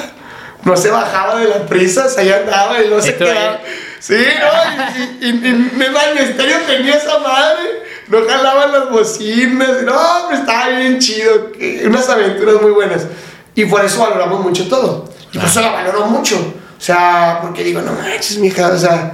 No 0.64 0.76
se 0.76 0.89
bajaba 0.91 1.39
de 1.39 1.47
las 1.47 1.60
prisas, 1.70 2.18
ahí 2.18 2.30
andaba 2.32 2.82
y 2.84 2.89
no 2.89 3.01
se 3.01 3.10
ahí? 3.10 3.16
quedaba. 3.18 3.62
Sí, 3.99 4.16
no, 4.16 4.99
y, 5.22 5.26
y, 5.26 5.30
y, 5.30 5.47
y 5.47 5.78
neta, 5.78 5.99
mi 6.14 6.20
estéreo 6.22 6.57
tenía 6.68 6.95
esa 6.95 7.18
madre. 7.20 7.84
No 8.10 8.18
jalaban 8.28 8.72
las 8.72 8.89
bocinas. 8.89 9.84
No, 9.84 9.93
hombre, 9.95 10.39
estaba 10.39 10.70
bien 10.70 10.99
chido. 10.99 11.51
Unas 11.86 12.10
aventuras 12.10 12.62
muy 12.62 12.72
buenas. 12.72 13.05
Y 13.55 13.66
por 13.66 13.84
eso 13.84 13.99
valoramos 14.01 14.41
mucho 14.41 14.68
todo. 14.68 15.10
Y 15.32 15.38
por 15.38 15.47
eso 15.47 15.62
la 15.62 15.72
valoro 15.72 16.05
mucho. 16.07 16.36
O 16.78 16.82
sea, 16.82 17.39
porque 17.41 17.64
digo, 17.64 17.82
no 17.82 17.91
manches, 17.93 18.38
mija, 18.38 18.68
o 18.70 18.78
sea, 18.78 19.12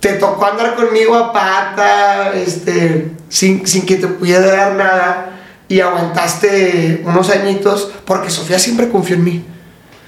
te 0.00 0.14
tocó 0.14 0.46
andar 0.46 0.74
conmigo 0.74 1.14
a 1.14 1.32
pata, 1.32 2.32
este, 2.34 3.12
sin, 3.28 3.66
sin 3.66 3.84
que 3.84 3.96
te 3.96 4.06
pudiera 4.08 4.46
dar 4.46 4.72
nada. 4.74 5.30
Y 5.68 5.80
aguantaste 5.80 7.02
unos 7.04 7.30
añitos 7.30 7.90
porque 8.04 8.30
Sofía 8.30 8.58
siempre 8.58 8.88
confió 8.88 9.16
en 9.16 9.24
mí. 9.24 9.44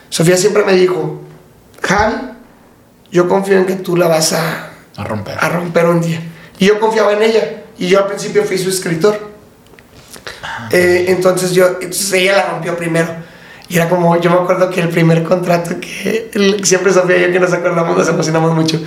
Sofía 0.09 0.37
siempre 0.37 0.65
me 0.65 0.73
dijo, 0.73 1.21
Javi, 1.83 2.17
yo 3.11 3.29
confío 3.29 3.59
en 3.59 3.67
que 3.67 3.75
tú 3.75 3.97
la 3.97 4.09
vas 4.09 4.33
a, 4.33 4.71
A 4.97 5.05
romper. 5.05 5.37
a 5.39 5.49
romper 5.49 5.87
un 5.87 6.01
día. 6.01 6.21
Y 6.59 6.67
yo 6.67 6.81
confiaba 6.81 7.13
en 7.13 7.23
ella. 7.23 7.63
Y 7.79 7.89
yo 7.89 7.99
al 8.01 8.07
principio 8.07 8.45
fui 8.45 8.59
su 8.59 8.71
escritor. 8.71 9.19
Eh, 10.71 11.07
entonces 11.09 11.53
yo, 11.53 11.67
entonces 11.81 12.13
ella 12.13 12.37
la 12.37 12.47
rompió 12.51 12.77
primero. 12.77 13.09
Y 13.69 13.77
era 13.77 13.89
como, 13.89 14.17
yo 14.21 14.31
me 14.31 14.37
acuerdo 14.37 14.71
que 14.71 14.81
el 14.81 14.89
primer 14.89 15.25
contrato 15.25 15.75
que 15.81 16.31
el- 16.35 16.65
siempre 16.65 16.93
Sofía 16.93 17.19
y 17.19 17.23
yo 17.23 17.33
que 17.33 17.41
nos 17.41 17.53
acordamos 17.53 17.97
nos 17.97 18.09
emocionamos 18.09 18.55
mucho. 18.55 18.81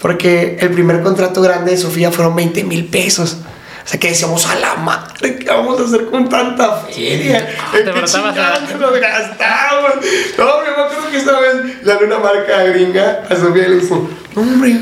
Porque 0.00 0.56
el 0.60 0.70
primer 0.70 1.02
contrato 1.02 1.40
grande 1.40 1.70
de 1.72 1.76
Sofía 1.78 2.10
fueron 2.10 2.34
20 2.34 2.64
mil 2.64 2.86
pesos. 2.86 3.36
O 3.84 3.86
sea 3.88 4.00
que 4.00 4.08
decíamos, 4.08 4.46
a 4.46 4.54
la 4.56 4.74
madre, 4.76 5.36
¿qué 5.36 5.44
vamos 5.46 5.78
a 5.80 5.84
hacer 5.84 6.06
con 6.06 6.28
tanta 6.28 6.76
feria? 6.78 7.46
Ah, 7.60 7.76
¿En 7.78 7.84
te 7.84 7.92
qué 7.92 7.98
a- 8.00 8.04
chingados 8.04 8.62
nos 8.80 8.98
gastamos? 9.00 9.94
No, 10.38 10.44
yo 10.64 10.76
me 10.76 10.82
acuerdo 10.84 11.10
que 11.10 11.16
esa 11.18 11.38
vez 11.38 11.84
le 11.84 11.92
hablé 11.92 12.06
una 12.06 12.18
marca 12.18 12.62
gringa 12.64 13.22
a 13.28 13.36
Sofía 13.36 13.68
le 13.68 13.80
dijo, 13.80 14.08
hombre, 14.34 14.80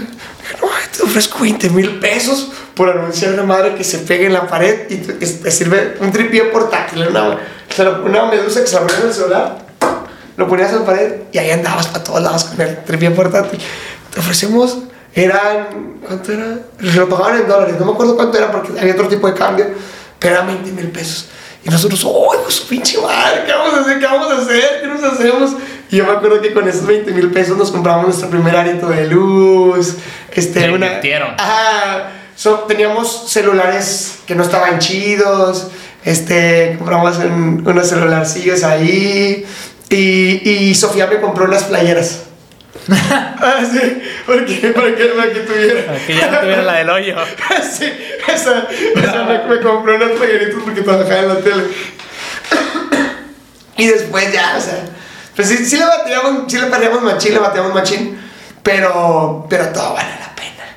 no, 0.60 0.68
te 0.96 1.02
ofrezco 1.02 1.38
20 1.40 1.70
mil 1.70 1.98
pesos 2.00 2.50
por 2.74 2.88
anunciar 2.88 3.32
una 3.34 3.42
madre 3.42 3.74
que 3.74 3.84
se 3.84 3.98
pegue 3.98 4.26
en 4.26 4.32
la 4.32 4.46
pared 4.46 4.90
y 4.90 4.96
te, 4.96 5.50
sirve 5.50 5.96
un 6.00 6.12
tripié 6.12 6.44
portátil, 6.44 7.06
una, 7.08 7.38
una 8.04 8.26
medusa 8.26 8.60
que 8.60 8.66
se 8.66 8.74
la 8.74 8.82
en 8.82 9.06
el 9.06 9.14
celular, 9.14 9.58
lo 10.36 10.48
ponías 10.48 10.72
en 10.72 10.80
la 10.80 10.84
pared 10.84 11.12
y 11.32 11.38
ahí 11.38 11.50
andabas 11.50 11.88
para 11.88 12.04
todos 12.04 12.22
lados 12.22 12.44
con 12.44 12.60
el 12.60 12.84
tripié 12.84 13.10
portátil. 13.10 13.60
Te 14.12 14.20
ofrecemos, 14.20 14.78
eran, 15.14 15.98
¿cuánto 16.06 16.32
era? 16.32 16.58
Se 16.80 16.96
lo 16.96 17.08
pagaban 17.08 17.40
en 17.40 17.48
dólares, 17.48 17.76
no 17.78 17.86
me 17.86 17.92
acuerdo 17.92 18.16
cuánto 18.16 18.38
era 18.38 18.50
porque 18.50 18.78
había 18.78 18.94
otro 18.94 19.08
tipo 19.08 19.26
de 19.26 19.34
cambio, 19.34 19.66
pero 20.18 20.34
eran 20.34 20.46
20 20.46 20.72
mil 20.72 20.88
pesos. 20.88 21.26
Y 21.64 21.70
nosotros, 21.70 22.02
¡oh, 22.04 22.34
su 22.48 22.66
pinche 22.66 23.00
madre! 23.00 23.44
¿Qué 23.46 23.52
vamos 23.52 23.74
a 23.74 23.80
hacer? 23.82 24.00
¿Qué 24.00 24.06
vamos 24.06 24.32
a 24.32 24.42
hacer? 24.42 24.80
¿Qué 24.80 24.86
nos 24.88 25.02
hacemos? 25.04 25.50
Yo 25.96 26.06
me 26.06 26.12
acuerdo 26.12 26.40
que 26.40 26.52
con 26.52 26.66
esos 26.68 26.86
20 26.86 27.10
mil 27.12 27.30
pesos 27.30 27.56
nos 27.58 27.70
compramos 27.70 28.06
nuestro 28.06 28.30
primer 28.30 28.56
arito 28.56 28.88
de 28.88 29.06
luz. 29.08 29.96
Este, 30.32 30.60
Te 30.60 30.70
una. 30.70 30.86
invirtieron. 30.86 31.34
Ajá. 31.38 32.10
So, 32.34 32.60
teníamos 32.60 33.30
celulares 33.30 34.20
que 34.26 34.34
no 34.34 34.42
estaban 34.42 34.78
chidos. 34.78 35.68
Este, 36.04 36.76
compramos 36.78 37.18
un- 37.18 37.62
unos 37.66 37.88
celularcillos 37.88 38.64
ahí. 38.64 39.44
Y, 39.90 40.48
y 40.50 40.74
Sofía 40.74 41.06
me 41.06 41.20
compró 41.20 41.44
unas 41.44 41.64
playeras. 41.64 42.20
ah, 42.90 43.60
sí, 43.70 44.02
porque, 44.24 44.72
para 44.74 44.96
que, 44.96 45.04
para 45.04 45.30
que 45.32 45.40
tuviera. 45.40 45.94
Que 46.06 46.16
ya 46.16 46.30
no 46.30 46.40
tuviera 46.40 46.62
la 46.62 46.72
del 46.78 46.88
hoyo. 46.90 47.16
sí, 47.78 47.92
esa, 48.26 48.66
esa 48.96 49.24
me, 49.24 49.44
me 49.44 49.60
compró 49.60 49.94
unas 49.96 50.10
playeritas 50.12 50.62
porque 50.64 50.80
trabajaba 50.80 51.18
en 51.20 51.28
la 51.28 51.36
tele. 51.36 51.64
y 53.76 53.86
después 53.86 54.32
ya, 54.32 54.54
o 54.56 54.60
sea, 54.60 54.84
pues 55.34 55.48
sí, 55.48 55.64
sí 55.64 55.76
le 55.76 55.84
bateamos, 55.84 56.50
sí 56.50 56.58
le 56.58 56.66
perdíamos 56.66 57.02
machín, 57.02 57.34
le 57.34 57.38
bateamos 57.40 57.74
machín, 57.74 58.18
pero, 58.62 59.46
pero 59.48 59.68
todo 59.68 59.94
vale 59.94 60.10
la 60.20 60.34
pena. 60.34 60.76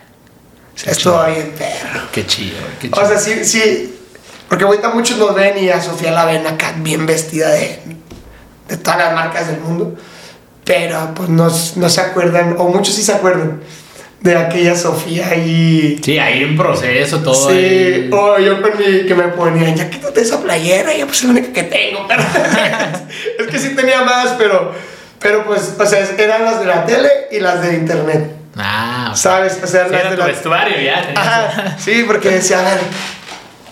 O 0.73 0.77
sea, 0.77 0.91
estuvo 0.91 1.25
bien 1.25 1.53
perro. 1.57 2.01
Qué 2.11 2.25
chido, 2.25 2.57
qué 2.79 2.89
chido. 2.89 3.03
O 3.03 3.07
sea, 3.07 3.17
sí, 3.17 3.43
sí, 3.45 3.99
porque 4.47 4.63
ahorita 4.63 4.89
muchos 4.89 5.17
nos 5.17 5.35
ven 5.35 5.57
y 5.57 5.69
a 5.69 5.81
Sofía 5.81 6.11
la 6.11 6.25
ven 6.25 6.45
acá 6.47 6.73
bien 6.77 7.05
vestida 7.05 7.49
de, 7.49 7.81
de 8.67 8.77
todas 8.77 8.99
las 8.99 9.13
marcas 9.13 9.47
del 9.47 9.59
mundo, 9.59 9.95
pero 10.63 11.13
pues 11.15 11.29
no, 11.29 11.51
no 11.75 11.89
se 11.89 12.01
acuerdan, 12.01 12.55
o 12.57 12.65
muchos 12.69 12.95
sí 12.95 13.03
se 13.03 13.13
acuerdan 13.13 13.61
de 14.21 14.35
aquella 14.35 14.75
Sofía 14.75 15.35
y... 15.35 15.99
sí, 16.03 16.17
hay 16.17 16.43
un 16.43 16.57
proceso, 16.57 17.19
todo. 17.21 17.49
Sí, 17.49 17.55
ahí. 17.55 18.09
o 18.11 18.39
yo 18.39 18.61
con 18.61 18.71
mi, 18.77 19.05
que 19.05 19.13
me 19.13 19.27
ponían, 19.29 19.75
ya 19.75 19.89
quítate 19.89 20.21
esa 20.21 20.41
playera, 20.41 20.95
ya 20.95 21.05
pues 21.05 21.19
es 21.19 21.23
la 21.25 21.31
única 21.31 21.53
que 21.53 21.63
tengo, 21.63 22.07
pero 22.07 22.23
es 23.39 23.47
que 23.47 23.59
sí 23.59 23.75
tenía 23.75 24.03
más, 24.03 24.29
pero, 24.37 24.73
pero 25.19 25.45
pues, 25.45 25.75
o 25.77 25.85
sea, 25.85 25.99
eran 26.17 26.43
las 26.43 26.59
de 26.59 26.65
la 26.65 26.85
tele 26.85 27.09
y 27.31 27.39
las 27.39 27.61
de 27.61 27.75
internet, 27.75 28.31
Ah, 28.57 29.09
o 29.11 29.15
¿sabes? 29.17 29.59
O 29.61 29.67
sea, 29.67 29.85
sí, 29.85 29.91
las 29.91 30.01
era 30.01 30.09
de 30.11 30.15
tu 30.15 30.21
la... 30.21 30.27
vestuario 30.27 30.79
ya. 30.79 31.11
Ajá, 31.15 31.75
sí, 31.79 32.03
porque 32.07 32.29
decía, 32.29 32.59
a 32.59 32.63
ver, 32.63 32.79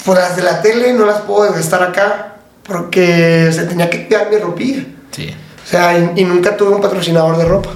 pues 0.04 0.20
las 0.20 0.36
de 0.36 0.44
la 0.44 0.62
tele 0.62 0.94
no 0.94 1.06
las 1.06 1.22
puedo 1.22 1.52
gastar 1.54 1.84
acá, 1.84 2.36
porque 2.64 3.50
se 3.52 3.64
tenía 3.64 3.89
que 3.89 4.08
cuidar 4.08 4.30
mi 4.30 4.38
ropilla. 4.38 4.84
Sí. 5.12 5.34
O 5.64 5.68
sea, 5.68 5.98
y, 5.98 6.12
y 6.18 6.24
nunca 6.26 6.58
tuve 6.58 6.76
un 6.76 6.82
patrocinador 6.82 7.38
de 7.38 7.46
ropa. 7.46 7.70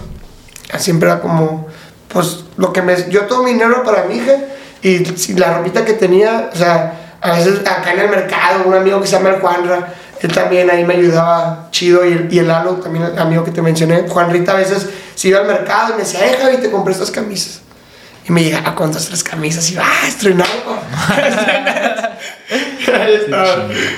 Siempre 0.77 1.09
era 1.09 1.21
como, 1.21 1.66
pues, 2.07 2.43
lo 2.57 2.73
que 2.73 2.81
me... 2.81 3.09
Yo 3.09 3.25
todo 3.25 3.43
mi 3.43 3.53
dinero 3.53 3.83
para 3.83 4.03
mi 4.03 4.17
hija 4.17 4.33
y 4.81 5.03
la 5.33 5.57
ropita 5.57 5.83
que 5.85 5.93
tenía, 5.93 6.49
o 6.53 6.55
sea, 6.55 7.17
a 7.21 7.31
veces 7.31 7.59
acá 7.61 7.93
en 7.93 7.99
el 7.99 8.09
mercado, 8.09 8.63
un 8.65 8.73
amigo 8.73 9.01
que 9.01 9.07
se 9.07 9.17
llama 9.17 9.29
el 9.29 9.41
Juanra, 9.41 9.93
él 10.21 10.31
también 10.31 10.69
ahí 10.69 10.83
me 10.83 10.95
ayudaba 10.95 11.67
chido 11.71 12.05
y 12.05 12.13
el, 12.13 12.33
y 12.33 12.39
el 12.39 12.47
también 12.81 13.05
el 13.05 13.19
amigo 13.19 13.43
que 13.43 13.51
te 13.51 13.61
mencioné, 13.61 14.07
Juanrita 14.07 14.53
a 14.53 14.55
veces 14.55 14.87
se 15.15 15.27
iba 15.27 15.39
al 15.39 15.47
mercado 15.47 15.89
y 15.89 15.97
me 15.97 15.99
decía, 15.99 16.25
eh, 16.25 16.37
Javi, 16.41 16.57
te 16.57 16.71
compré 16.71 16.93
estas 16.93 17.11
camisas. 17.11 17.61
Y 18.27 18.31
me 18.31 18.43
llegaba 18.43 18.75
con 18.75 18.91
dos, 18.91 19.05
tres 19.05 19.23
camisas 19.23 19.69
y 19.69 19.73
iba, 19.73 19.83
ah, 19.85 20.07
estrenado. 20.07 20.51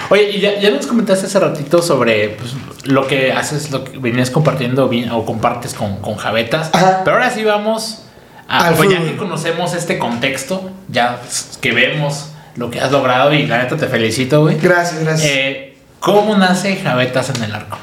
Oye, 0.10 0.30
y 0.32 0.39
ya, 0.41 0.60
ya 0.60 0.72
nos 0.72 0.88
comentaste 0.88 1.28
hace 1.28 1.39
ratito 1.39 1.82
sobre 1.82 2.30
pues, 2.30 2.54
lo 2.86 3.08
que 3.08 3.32
haces, 3.32 3.72
lo 3.72 3.84
que 3.84 3.97
venías 3.97 4.30
compartiendo 4.30 4.89
o 5.12 5.26
compartes 5.26 5.74
con, 5.74 5.97
con 6.02 6.16
Javetas. 6.16 6.70
Ajá. 6.74 7.02
Pero 7.04 7.18
ahora 7.18 7.30
sí 7.32 7.43
vamos 7.43 8.04
a. 8.47 8.68
Al 8.70 8.76
Pues 8.76 8.89
ya 8.89 9.04
que 9.04 9.16
conocemos 9.18 9.74
este 9.74 9.97
contexto, 9.97 10.72
ya 10.88 11.22
que 11.62 11.72
vemos 11.72 12.32
lo 12.56 12.70
que 12.72 12.80
has 12.82 12.91
logrado 12.91 13.34
y 13.34 13.45
la 13.45 13.60
neta 13.64 13.78
te 13.78 13.88
felicito, 13.88 14.41
güey. 14.41 14.58
Gracias, 14.58 15.04
gracias. 15.04 15.30
Eh, 15.32 15.78
¿Cómo 16.00 16.36
nace 16.38 16.76
Javetas 16.78 17.30
en 17.30 17.43
el 17.43 17.54
arco? 17.54 17.78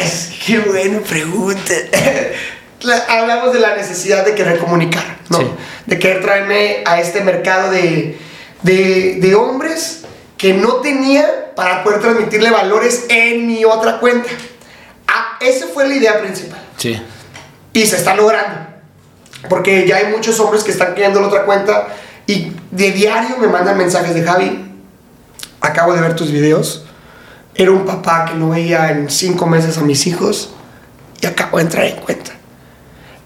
Es, 0.00 0.32
qué 0.46 0.58
buena 0.60 1.00
pregunta. 1.00 1.72
La- 2.82 3.04
Hablamos 3.08 3.52
de 3.54 3.60
la 3.60 3.74
necesidad 3.74 4.24
de 4.24 4.34
querer 4.34 4.58
comunicar, 4.58 5.02
¿no? 5.30 5.38
Sí. 5.38 5.46
De 5.86 5.98
querer 5.98 6.20
traerme 6.22 6.82
a 6.84 7.00
este 7.00 7.22
mercado 7.22 7.70
de, 7.70 8.18
de, 8.66 9.18
de 9.20 9.34
hombres 9.34 10.02
que 10.36 10.52
no 10.52 10.76
tenía 10.76 11.54
para 11.54 11.82
poder 11.84 12.00
transmitirle 12.00 12.50
valores 12.50 13.06
en 13.08 13.46
mi 13.46 13.64
otra 13.64 14.00
cuenta. 14.00 14.28
Ah, 15.06 15.38
esa 15.40 15.68
fue 15.68 15.88
la 15.88 15.94
idea 15.94 16.20
principal. 16.20 16.60
Sí. 16.76 17.00
Y 17.72 17.86
se 17.86 17.96
está 17.96 18.14
logrando. 18.14 18.58
Porque 19.48 19.86
ya 19.86 19.98
hay 19.98 20.06
muchos 20.06 20.38
hombres 20.40 20.64
que 20.64 20.72
están 20.72 20.94
creando 20.94 21.20
la 21.20 21.28
otra 21.28 21.44
cuenta 21.44 21.88
y 22.26 22.52
de 22.72 22.90
diario 22.90 23.36
me 23.38 23.46
mandan 23.46 23.78
mensajes 23.78 24.14
de 24.14 24.22
Javi. 24.22 24.72
Acabo 25.60 25.94
de 25.94 26.00
ver 26.00 26.16
tus 26.16 26.32
videos. 26.32 26.84
Era 27.54 27.70
un 27.70 27.86
papá 27.86 28.26
que 28.26 28.34
no 28.34 28.50
veía 28.50 28.90
en 28.90 29.08
cinco 29.08 29.46
meses 29.46 29.78
a 29.78 29.82
mis 29.82 30.06
hijos 30.06 30.50
y 31.20 31.26
acabo 31.26 31.58
de 31.58 31.62
entrar 31.62 31.86
en 31.86 31.96
cuenta. 31.96 32.32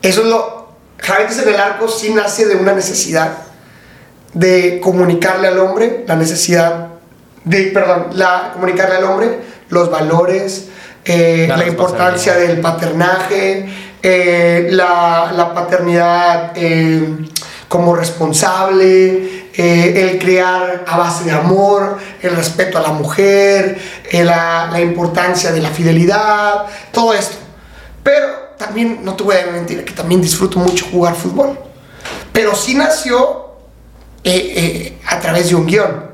Eso 0.03 0.20
es 0.20 0.26
lo. 0.28 0.61
Javetes 0.99 1.38
en 1.38 1.49
el 1.49 1.57
arco 1.59 1.88
sí 1.88 2.12
nace 2.12 2.47
de 2.47 2.57
una 2.57 2.74
necesidad 2.74 3.49
de 4.35 4.81
comunicarle 4.81 5.49
al 5.49 5.59
hombre, 5.59 6.05
la 6.07 6.16
necesidad 6.16 6.89
de, 7.45 7.62
perdón, 7.64 8.09
la, 8.12 8.51
comunicarle 8.53 8.97
al 8.97 9.05
hombre 9.05 9.39
los 9.70 9.91
valores, 9.91 10.68
eh, 11.05 11.47
La 11.49 11.57
la, 11.57 11.66
importancia 11.66 12.35
del 12.35 12.61
paternaje, 12.61 13.68
eh, 14.03 14.68
la, 14.70 15.33
la 15.35 15.55
paternidad 15.55 16.53
eh, 16.55 17.26
como 17.68 17.95
responsable, 17.95 19.41
el 19.53 20.18
crear 20.18 20.85
a 20.87 20.97
base 20.97 21.24
de 21.24 21.33
amor, 21.33 21.99
el 22.22 22.35
respeto 22.35 22.78
a 22.78 22.81
la 22.81 22.93
mujer, 22.93 23.78
la, 24.11 24.70
la 24.72 24.81
importancia 24.81 25.53
de 25.53 25.61
la 25.61 25.68
fidelidad, 25.68 26.64
todo 26.93 27.12
esto. 27.12 27.37
Pero 28.03 28.26
también, 28.57 29.01
no 29.03 29.14
te 29.14 29.22
voy 29.22 29.37
a 29.37 29.51
mentir, 29.53 29.85
que 29.85 29.93
también 29.93 30.22
disfruto 30.22 30.59
mucho 30.59 30.87
jugar 30.91 31.14
fútbol. 31.14 31.59
Pero 32.33 32.55
sí 32.55 32.74
nació 32.74 33.49
eh, 34.25 34.53
eh, 34.57 34.99
a 35.07 35.18
través 35.21 35.49
de 35.49 35.55
un 35.55 35.66
guion. 35.66 36.11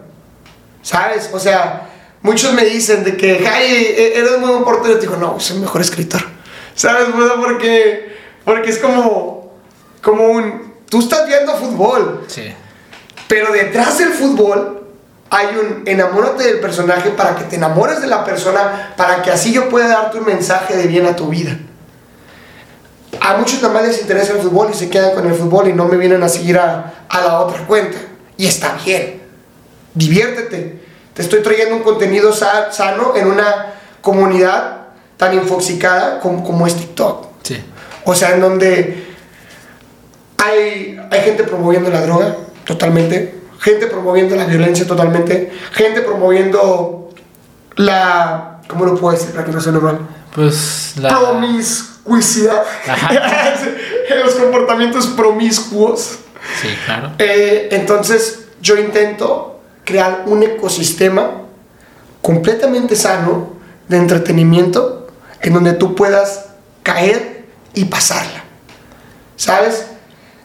¿Sabes? 0.82 1.30
O 1.32 1.40
sea, 1.40 1.88
muchos 2.22 2.52
me 2.52 2.64
dicen 2.64 3.02
de 3.04 3.16
que, 3.16 3.40
Jai, 3.44 3.64
e- 3.74 4.18
eres 4.18 4.38
muy 4.38 4.50
buen 4.50 4.64
portero. 4.64 4.96
Digo, 4.98 5.16
no, 5.16 5.40
soy 5.40 5.56
el 5.56 5.62
mejor 5.62 5.80
escritor. 5.80 6.22
¿Sabes? 6.74 7.06
Porque, 7.40 8.16
porque 8.44 8.70
es 8.70 8.78
como, 8.78 9.52
como 10.02 10.24
un... 10.26 10.74
Tú 10.88 11.00
estás 11.00 11.26
viendo 11.26 11.54
fútbol, 11.56 12.24
Sí. 12.28 12.52
pero 13.26 13.52
detrás 13.52 13.98
del 13.98 14.10
fútbol 14.10 14.84
hay 15.30 15.48
un 15.56 15.82
enamórate 15.84 16.44
del 16.44 16.60
personaje 16.60 17.10
para 17.10 17.34
que 17.34 17.42
te 17.44 17.56
enamores 17.56 18.00
de 18.00 18.06
la 18.06 18.24
persona, 18.24 18.94
para 18.96 19.20
que 19.22 19.32
así 19.32 19.52
yo 19.52 19.68
pueda 19.68 19.88
darte 19.88 20.18
un 20.18 20.26
mensaje 20.26 20.76
de 20.76 20.86
bien 20.86 21.04
a 21.06 21.16
tu 21.16 21.28
vida. 21.28 21.58
A 23.20 23.36
muchos 23.36 23.60
nada 23.62 23.74
más 23.74 23.84
les 23.86 24.00
interesa 24.00 24.32
el 24.32 24.38
fútbol 24.40 24.68
y 24.72 24.74
se 24.74 24.88
quedan 24.90 25.14
con 25.14 25.26
el 25.26 25.34
fútbol 25.34 25.68
y 25.68 25.72
no 25.72 25.84
me 25.86 25.96
vienen 25.96 26.22
a 26.22 26.28
seguir 26.28 26.58
a, 26.58 26.94
a 27.08 27.20
la 27.20 27.40
otra 27.40 27.66
cuenta. 27.66 27.96
Y 28.36 28.46
está 28.46 28.76
bien. 28.84 29.22
Diviértete. 29.94 30.82
Te 31.14 31.22
estoy 31.22 31.42
trayendo 31.42 31.76
un 31.76 31.82
contenido 31.82 32.32
sa- 32.32 32.70
sano 32.72 33.16
en 33.16 33.28
una 33.28 33.74
comunidad 34.02 34.78
tan 35.16 35.34
infoxicada 35.34 36.20
como, 36.20 36.44
como 36.44 36.66
es 36.66 36.74
TikTok. 36.74 37.26
Sí. 37.42 37.62
O 38.04 38.14
sea, 38.14 38.34
en 38.34 38.40
donde 38.40 39.06
hay, 40.38 41.00
hay 41.10 41.20
gente 41.22 41.44
promoviendo 41.44 41.90
la 41.90 42.02
droga, 42.02 42.36
totalmente. 42.64 43.34
Gente 43.60 43.86
promoviendo 43.86 44.36
la 44.36 44.44
violencia, 44.44 44.86
totalmente. 44.86 45.52
Gente 45.72 46.02
promoviendo 46.02 47.10
la... 47.76 48.60
¿Cómo 48.68 48.84
lo 48.84 48.96
puedo 48.96 49.16
decir 49.16 49.32
para 49.32 49.44
que 49.44 49.52
no 49.52 49.60
suene 49.60 49.78
mal? 49.78 49.98
Pues 50.34 50.94
la. 50.98 51.08
Promiscuidad. 52.06 52.62
Ajá. 52.86 53.54
Los 54.24 54.34
comportamientos 54.34 55.06
promiscuos. 55.08 56.18
Sí, 56.60 56.68
claro. 56.84 57.12
Eh, 57.18 57.68
entonces, 57.72 58.46
yo 58.60 58.76
intento 58.76 59.60
crear 59.84 60.24
un 60.26 60.42
ecosistema 60.42 61.42
completamente 62.22 62.96
sano 62.96 63.54
de 63.88 63.96
entretenimiento 63.98 65.06
en 65.40 65.52
donde 65.54 65.72
tú 65.74 65.94
puedas 65.94 66.46
caer 66.82 67.44
y 67.74 67.84
pasarla. 67.84 68.44
¿Sabes? 69.36 69.86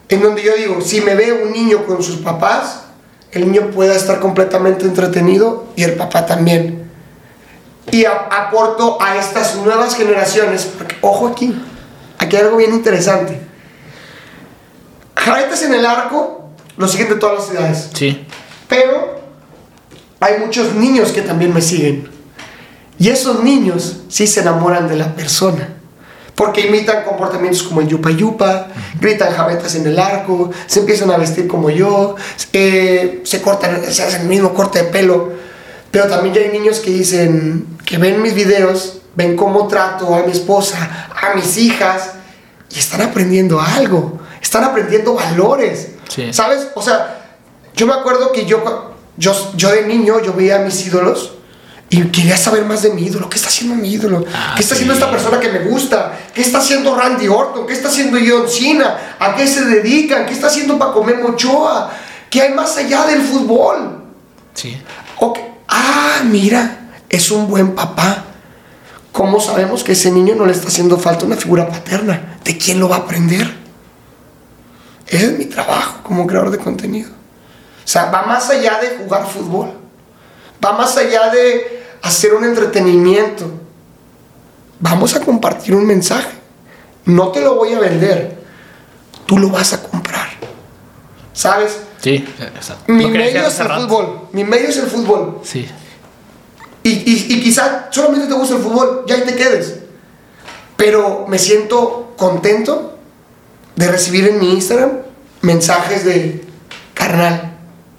En 0.08 0.22
donde 0.22 0.42
yo 0.42 0.54
digo, 0.54 0.80
si 0.80 1.00
me 1.00 1.14
ve 1.14 1.32
un 1.32 1.52
niño 1.52 1.86
con 1.86 2.02
sus 2.02 2.16
papás, 2.16 2.82
el 3.32 3.50
niño 3.50 3.70
pueda 3.70 3.94
estar 3.94 4.20
completamente 4.20 4.84
entretenido 4.84 5.66
y 5.74 5.84
el 5.84 5.94
papá 5.94 6.26
también. 6.26 6.81
Y 7.90 8.04
a- 8.04 8.28
aporto 8.30 8.98
a 9.02 9.16
estas 9.16 9.56
nuevas 9.56 9.96
generaciones, 9.96 10.64
porque 10.78 10.96
ojo 11.00 11.28
aquí, 11.28 11.54
aquí 12.18 12.36
hay 12.36 12.42
algo 12.42 12.56
bien 12.56 12.72
interesante. 12.72 13.40
Jaretas 15.16 15.62
en 15.62 15.74
el 15.74 15.84
arco 15.86 16.48
lo 16.76 16.88
siguen 16.88 17.08
de 17.10 17.14
todas 17.16 17.38
las 17.38 17.48
ciudades. 17.48 17.90
Sí. 17.94 18.26
Pero 18.68 19.20
hay 20.20 20.38
muchos 20.38 20.74
niños 20.74 21.12
que 21.12 21.22
también 21.22 21.52
me 21.52 21.60
siguen. 21.60 22.08
Y 22.98 23.08
esos 23.08 23.42
niños 23.42 23.98
sí 24.08 24.26
se 24.26 24.40
enamoran 24.40 24.88
de 24.88 24.96
la 24.96 25.14
persona. 25.14 25.68
Porque 26.34 26.62
imitan 26.66 27.04
comportamientos 27.04 27.62
como 27.62 27.82
el 27.82 27.88
yupa 27.88 28.10
yupa, 28.10 28.68
gritan 28.98 29.32
jabetas 29.34 29.74
en 29.74 29.86
el 29.86 29.98
arco, 29.98 30.50
se 30.66 30.80
empiezan 30.80 31.10
a 31.10 31.18
vestir 31.18 31.46
como 31.46 31.68
yo, 31.68 32.16
eh, 32.54 33.20
se 33.24 33.42
cortan, 33.42 33.82
se 33.92 34.02
hacen 34.02 34.22
el 34.22 34.28
mismo 34.28 34.54
corte 34.54 34.82
de 34.82 34.90
pelo. 34.90 35.30
Pero 35.92 36.08
también 36.08 36.34
ya 36.34 36.40
hay 36.40 36.48
niños 36.48 36.80
que 36.80 36.90
dicen, 36.90 37.66
que 37.84 37.98
ven 37.98 38.20
mis 38.20 38.34
videos, 38.34 39.02
ven 39.14 39.36
cómo 39.36 39.68
trato 39.68 40.14
a 40.14 40.22
mi 40.24 40.32
esposa, 40.32 41.08
a 41.14 41.34
mis 41.36 41.58
hijas, 41.58 42.12
y 42.74 42.78
están 42.78 43.02
aprendiendo 43.02 43.60
algo, 43.60 44.18
están 44.40 44.64
aprendiendo 44.64 45.14
valores. 45.14 45.90
Sí. 46.08 46.32
¿Sabes? 46.32 46.68
O 46.74 46.82
sea, 46.82 47.22
yo 47.76 47.86
me 47.86 47.92
acuerdo 47.92 48.32
que 48.32 48.46
yo, 48.46 48.94
yo, 49.18 49.52
yo 49.54 49.70
de 49.70 49.86
niño, 49.86 50.20
yo 50.22 50.32
veía 50.32 50.56
a 50.56 50.58
mis 50.60 50.86
ídolos 50.86 51.34
y 51.90 52.00
quería 52.04 52.38
saber 52.38 52.64
más 52.64 52.80
de 52.80 52.88
mi 52.88 53.02
ídolo. 53.02 53.28
¿Qué 53.28 53.36
está 53.36 53.48
haciendo 53.48 53.74
mi 53.74 53.92
ídolo? 53.92 54.24
Ah, 54.32 54.54
¿Qué 54.56 54.62
está 54.62 54.74
sí. 54.74 54.80
haciendo 54.80 54.94
esta 54.94 55.10
persona 55.10 55.38
que 55.38 55.50
me 55.50 55.58
gusta? 55.58 56.18
¿Qué 56.34 56.40
está 56.40 56.56
haciendo 56.56 56.96
Randy 56.96 57.28
Orton? 57.28 57.66
¿Qué 57.66 57.74
está 57.74 57.88
haciendo 57.88 58.18
John 58.18 58.48
Cena? 58.48 59.16
¿A 59.18 59.36
qué 59.36 59.46
se 59.46 59.66
dedican? 59.66 60.24
¿Qué 60.24 60.32
está 60.32 60.46
haciendo 60.46 60.78
Paco 60.78 61.04
Memo 61.04 61.28
Ochoa? 61.28 61.90
¿Qué 62.30 62.40
hay 62.40 62.54
más 62.54 62.78
allá 62.78 63.04
del 63.04 63.20
fútbol? 63.20 64.04
Sí. 64.54 64.80
Ok, 65.18 65.38
Ah, 65.74 66.20
mira, 66.22 66.90
es 67.08 67.30
un 67.30 67.48
buen 67.48 67.74
papá. 67.74 68.24
¿Cómo 69.10 69.40
sabemos 69.40 69.82
que 69.82 69.92
ese 69.92 70.10
niño 70.10 70.34
no 70.34 70.44
le 70.44 70.52
está 70.52 70.68
haciendo 70.68 70.98
falta 70.98 71.24
una 71.24 71.36
figura 71.36 71.66
paterna? 71.66 72.38
¿De 72.44 72.58
quién 72.58 72.78
lo 72.78 72.90
va 72.90 72.96
a 72.96 72.98
aprender? 73.00 73.50
Ese 75.06 75.26
es 75.26 75.38
mi 75.38 75.46
trabajo 75.46 76.00
como 76.02 76.26
creador 76.26 76.50
de 76.50 76.58
contenido. 76.58 77.10
O 77.10 77.88
sea, 77.88 78.10
va 78.10 78.22
más 78.24 78.50
allá 78.50 78.80
de 78.80 78.98
jugar 78.98 79.26
fútbol. 79.26 79.72
Va 80.62 80.72
más 80.72 80.96
allá 80.98 81.30
de 81.30 81.84
hacer 82.02 82.34
un 82.34 82.44
entretenimiento. 82.44 83.50
Vamos 84.78 85.16
a 85.16 85.20
compartir 85.20 85.74
un 85.74 85.86
mensaje. 85.86 86.32
No 87.06 87.28
te 87.28 87.40
lo 87.40 87.54
voy 87.54 87.72
a 87.72 87.80
vender. 87.80 88.42
Tú 89.24 89.38
lo 89.38 89.48
vas 89.48 89.72
a 89.72 89.82
comprar. 89.82 90.28
¿Sabes? 91.32 91.78
Sí. 92.02 92.24
Exacto. 92.40 92.92
Mi 92.92 93.06
medio 93.06 93.46
es 93.46 93.60
el 93.60 93.68
rato. 93.68 93.82
fútbol. 93.82 94.28
Mi 94.32 94.44
medio 94.44 94.68
es 94.68 94.76
el 94.76 94.86
fútbol. 94.86 95.40
Sí. 95.44 95.68
Y, 96.82 96.90
y, 96.90 97.26
y 97.34 97.40
quizá 97.40 97.88
solamente 97.90 98.26
te 98.26 98.34
gusta 98.34 98.56
el 98.56 98.62
fútbol, 98.62 99.04
ya 99.06 99.14
ahí 99.14 99.22
te 99.22 99.36
quedes. 99.36 99.78
Pero 100.76 101.26
me 101.28 101.38
siento 101.38 102.14
contento 102.16 102.98
de 103.76 103.88
recibir 103.88 104.26
en 104.26 104.40
mi 104.40 104.52
Instagram 104.52 104.90
mensajes 105.42 106.04
de, 106.04 106.44
carnal, 106.94 107.56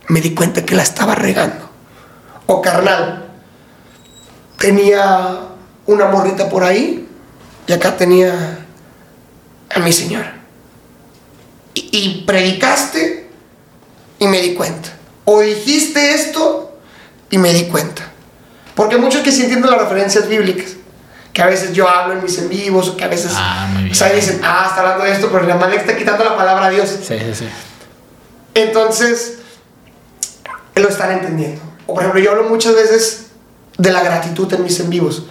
me 0.09 0.21
di 0.21 0.33
cuenta 0.33 0.65
que 0.65 0.75
la 0.75 0.83
estaba 0.83 1.15
regando. 1.15 1.69
O 2.45 2.61
carnal, 2.61 3.29
tenía 4.57 5.39
una 5.85 6.07
morrita 6.07 6.49
por 6.49 6.63
ahí 6.63 7.07
y 7.67 7.71
acá 7.73 7.95
tenía 7.95 8.65
a 9.73 9.79
mi 9.79 9.93
señora. 9.93 10.41
Y, 11.73 11.89
y 11.91 12.23
predicaste 12.25 13.12
y 14.23 14.27
me 14.27 14.41
di 14.41 14.53
cuenta. 14.53 14.89
O 15.25 15.41
dijiste 15.41 16.13
esto 16.13 16.77
y 17.29 17.37
me 17.37 17.53
di 17.53 17.65
cuenta. 17.65 18.03
Porque 18.73 18.97
muchos 18.97 19.21
que 19.21 19.31
sí 19.31 19.43
entienden 19.43 19.69
las 19.69 19.81
referencias 19.81 20.27
bíblicas, 20.27 20.71
que 21.33 21.41
a 21.41 21.47
veces 21.47 21.73
yo 21.73 21.89
hablo 21.89 22.13
en 22.13 22.23
mis 22.23 22.37
en 22.37 22.49
vivos, 22.49 22.87
o 22.89 22.97
que 22.97 23.03
a 23.03 23.07
veces, 23.07 23.33
Ah, 23.35 23.67
o 23.91 23.93
sea, 23.93 24.11
dicen, 24.13 24.39
ah, 24.43 24.67
está 24.69 24.81
hablando 24.81 25.03
de 25.03 25.11
esto, 25.11 25.29
pero 25.31 25.45
la 25.45 25.55
madre 25.55 25.77
está 25.77 25.95
quitando 25.95 26.23
la 26.23 26.37
palabra 26.37 26.67
a 26.67 26.69
Dios. 26.69 26.89
Sí, 26.89 27.17
sí, 27.19 27.35
sí. 27.35 27.49
Entonces, 28.53 29.39
lo 30.75 30.87
están 30.87 31.11
entendiendo. 31.11 31.61
O 31.85 31.93
por 31.93 32.03
ejemplo, 32.03 32.21
yo 32.21 32.31
hablo 32.31 32.45
muchas 32.45 32.75
veces 32.75 33.27
de 33.77 33.91
la 33.91 34.03
gratitud 34.03 34.51
en 34.53 34.63
mis 34.63 34.79
en 34.79 34.89
vivos. 34.89 35.25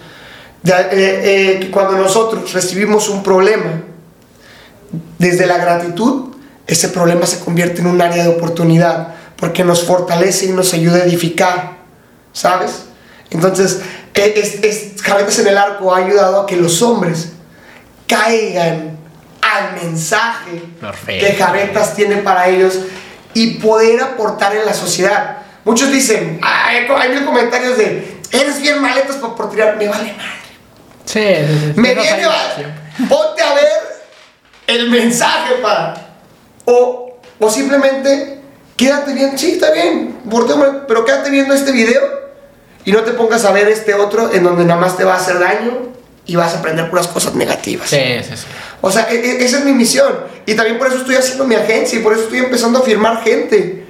De, 0.61 0.71
eh, 0.73 0.87
eh, 0.91 1.69
cuando 1.71 1.97
nosotros 1.97 2.53
recibimos 2.53 3.09
un 3.09 3.23
problema, 3.23 3.81
desde 5.17 5.47
la 5.47 5.57
gratitud, 5.57 6.32
ese 6.67 6.89
problema 6.89 7.25
se 7.25 7.39
convierte 7.39 7.81
en 7.81 7.87
un 7.87 8.01
área 8.01 8.23
de 8.23 8.29
oportunidad, 8.29 9.15
porque 9.35 9.63
nos 9.63 9.83
fortalece 9.83 10.45
y 10.45 10.49
nos 10.49 10.73
ayuda 10.73 10.97
a 10.97 11.03
edificar, 11.03 11.77
¿sabes? 12.31 12.85
Entonces, 13.29 13.81
eh, 14.13 14.33
es, 14.37 14.63
es, 14.63 15.39
en 15.39 15.47
el 15.47 15.57
Arco 15.57 15.93
ha 15.93 15.97
ayudado 15.97 16.41
a 16.41 16.45
que 16.45 16.55
los 16.55 16.81
hombres 16.81 17.33
caigan 18.07 18.97
al 19.41 19.73
mensaje 19.81 20.63
Perfecto. 20.79 21.25
que 21.25 21.33
Jabetas 21.33 21.95
tiene 21.95 22.17
para 22.17 22.47
ellos 22.47 22.79
y 23.33 23.55
poder 23.55 24.01
aportar 24.01 24.55
en 24.55 24.65
la 24.65 24.73
sociedad. 24.73 25.37
Muchos 25.65 25.91
dicen, 25.91 26.39
hay, 26.41 26.85
hay 26.87 27.09
mil 27.09 27.25
comentarios 27.25 27.77
de, 27.77 28.17
eres 28.31 28.61
bien 28.61 28.81
maletas 28.81 29.15
por, 29.17 29.35
por 29.35 29.49
tirar, 29.49 29.77
me 29.77 29.87
vale 29.87 30.13
madre. 30.13 30.43
Sí, 31.05 31.19
sí, 31.19 31.71
sí. 31.73 31.79
Me 31.79 31.93
viene, 31.93 32.27
siempre. 32.55 33.07
ponte 33.09 33.43
a 33.43 33.53
ver 33.53 34.03
el 34.67 34.89
mensaje 34.89 35.55
para. 35.55 36.02
O, 36.65 37.17
o 37.39 37.49
simplemente 37.49 38.39
quédate 38.77 39.13
bien, 39.13 39.37
sí, 39.37 39.51
está 39.51 39.71
bien, 39.71 40.15
pero 40.87 41.05
quédate 41.05 41.29
viendo 41.29 41.53
este 41.53 41.71
video 41.71 42.01
y 42.85 42.91
no 42.91 43.01
te 43.01 43.11
pongas 43.11 43.45
a 43.45 43.51
ver 43.51 43.67
este 43.67 43.93
otro 43.93 44.33
en 44.33 44.43
donde 44.43 44.65
nada 44.65 44.79
más 44.79 44.97
te 44.97 45.03
va 45.03 45.13
a 45.13 45.17
hacer 45.17 45.39
daño 45.39 45.93
y 46.25 46.35
vas 46.35 46.53
a 46.53 46.59
aprender 46.59 46.89
puras 46.89 47.07
cosas 47.07 47.35
negativas. 47.35 47.89
Sí, 47.89 47.97
sí, 48.23 48.35
sí. 48.37 48.43
O 48.81 48.91
sea, 48.91 49.07
e- 49.11 49.15
e- 49.15 49.43
esa 49.45 49.59
es 49.59 49.65
mi 49.65 49.73
misión. 49.73 50.13
Y 50.45 50.55
también 50.55 50.77
por 50.77 50.87
eso 50.87 50.97
estoy 50.97 51.15
haciendo 51.15 51.45
mi 51.45 51.55
agencia 51.55 51.99
y 51.99 52.01
por 52.01 52.13
eso 52.13 52.23
estoy 52.23 52.39
empezando 52.39 52.79
a 52.79 52.81
firmar 52.81 53.21
gente. 53.23 53.85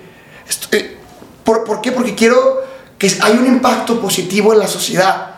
Estoy- 0.50 0.98
¿por, 1.44 1.64
por 1.64 1.82
qué? 1.82 1.92
Porque 1.92 2.16
quiero 2.16 2.64
que 2.98 3.12
hay 3.22 3.34
un 3.34 3.46
impacto 3.48 4.00
positivo 4.02 4.54
en 4.54 4.60
la 4.60 4.68
sociedad. 4.68 5.36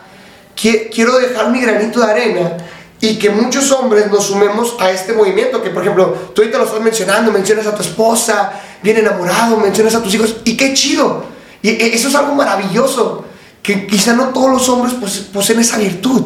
Qui- 0.56 0.88
Quiero 0.94 1.18
dejar 1.18 1.50
mi 1.50 1.60
granito 1.60 2.00
de 2.00 2.10
arena 2.10 2.56
y 3.00 3.18
que 3.18 3.30
muchos 3.30 3.70
hombres 3.72 4.10
nos 4.10 4.26
sumemos 4.26 4.74
a 4.80 4.90
este 4.90 5.12
movimiento. 5.12 5.62
Que, 5.62 5.70
por 5.70 5.82
ejemplo, 5.82 6.30
tú 6.34 6.42
ahorita 6.42 6.58
lo 6.58 6.64
estás 6.64 6.80
mencionando, 6.80 7.30
mencionas 7.32 7.66
a 7.66 7.74
tu 7.74 7.82
esposa, 7.82 8.52
bien 8.82 8.96
enamorado, 8.98 9.56
mencionas 9.58 9.94
a 9.94 10.02
tus 10.02 10.14
hijos, 10.14 10.36
y 10.44 10.56
qué 10.56 10.72
chido. 10.74 11.24
Y 11.62 11.70
e- 11.70 11.94
eso 11.94 12.08
es 12.08 12.14
algo 12.14 12.34
maravilloso. 12.34 13.24
Que 13.62 13.86
quizá 13.86 14.12
no 14.14 14.28
todos 14.28 14.50
los 14.50 14.68
hombres 14.68 14.94
pose- 14.94 15.22
poseen 15.32 15.60
esa 15.60 15.76
virtud. 15.78 16.22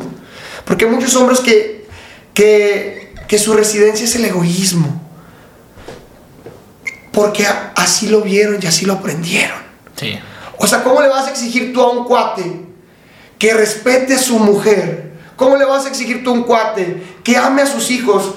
Porque 0.64 0.84
hay 0.84 0.90
muchos 0.90 1.14
hombres 1.16 1.40
que, 1.40 1.86
que, 2.34 3.14
que 3.26 3.38
su 3.38 3.52
residencia 3.54 4.04
es 4.04 4.14
el 4.14 4.24
egoísmo. 4.26 5.00
Porque 7.12 7.46
así 7.74 8.08
lo 8.08 8.20
vieron 8.22 8.58
y 8.62 8.66
así 8.66 8.86
lo 8.86 8.92
aprendieron. 8.94 9.58
Sí. 9.96 10.18
O 10.58 10.66
sea, 10.66 10.84
¿cómo 10.84 11.00
le 11.00 11.08
vas 11.08 11.26
a 11.26 11.30
exigir 11.30 11.72
tú 11.72 11.80
a 11.82 11.90
un 11.90 12.04
cuate 12.04 12.66
que 13.38 13.54
respete 13.54 14.14
a 14.14 14.18
su 14.18 14.38
mujer? 14.38 15.09
¿Cómo 15.40 15.56
le 15.56 15.64
vas 15.64 15.86
a 15.86 15.88
exigir 15.88 16.22
tú 16.22 16.28
a 16.28 16.32
un 16.34 16.42
cuate 16.42 17.02
que 17.24 17.34
ame 17.34 17.62
a 17.62 17.66
sus 17.66 17.90
hijos 17.90 18.34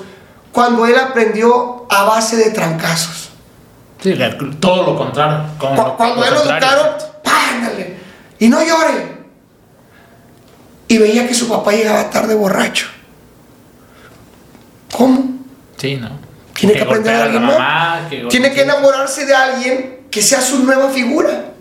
cuando 0.53 0.85
él 0.85 0.97
aprendió 0.97 1.85
a 1.89 2.05
base 2.05 2.37
de 2.37 2.51
trancazos? 2.51 3.29
Sí, 4.01 4.17
todo 4.61 4.83
lo 4.85 4.97
contrario. 4.97 5.43
lo- 5.59 5.97
cuando 5.97 6.23
él 6.23 6.33
lo 6.33 6.43
educaron. 6.43 6.87
¡pándale! 7.21 7.97
Y 8.39 8.47
no 8.47 8.63
llore. 8.63 9.17
Y 10.87 10.97
veía 10.97 11.27
que 11.27 11.33
su 11.33 11.49
papá 11.49 11.73
llegaba 11.73 12.09
tarde 12.09 12.35
borracho. 12.35 12.87
¿Cómo? 14.93 15.25
Sí, 15.75 15.97
¿no? 15.97 16.09
Tiene 16.53 16.73
que, 16.75 16.81
aprender 16.83 17.15
a 17.15 17.23
alguien 17.23 17.43
más. 17.43 18.09
que 18.09 18.27
Tiene 18.29 18.53
que 18.53 18.61
enamorarse 18.61 19.25
de 19.25 19.35
alguien 19.35 20.07
que 20.09 20.21
sea 20.21 20.39
su 20.39 20.63
nueva 20.63 20.87
figura. 20.89 21.51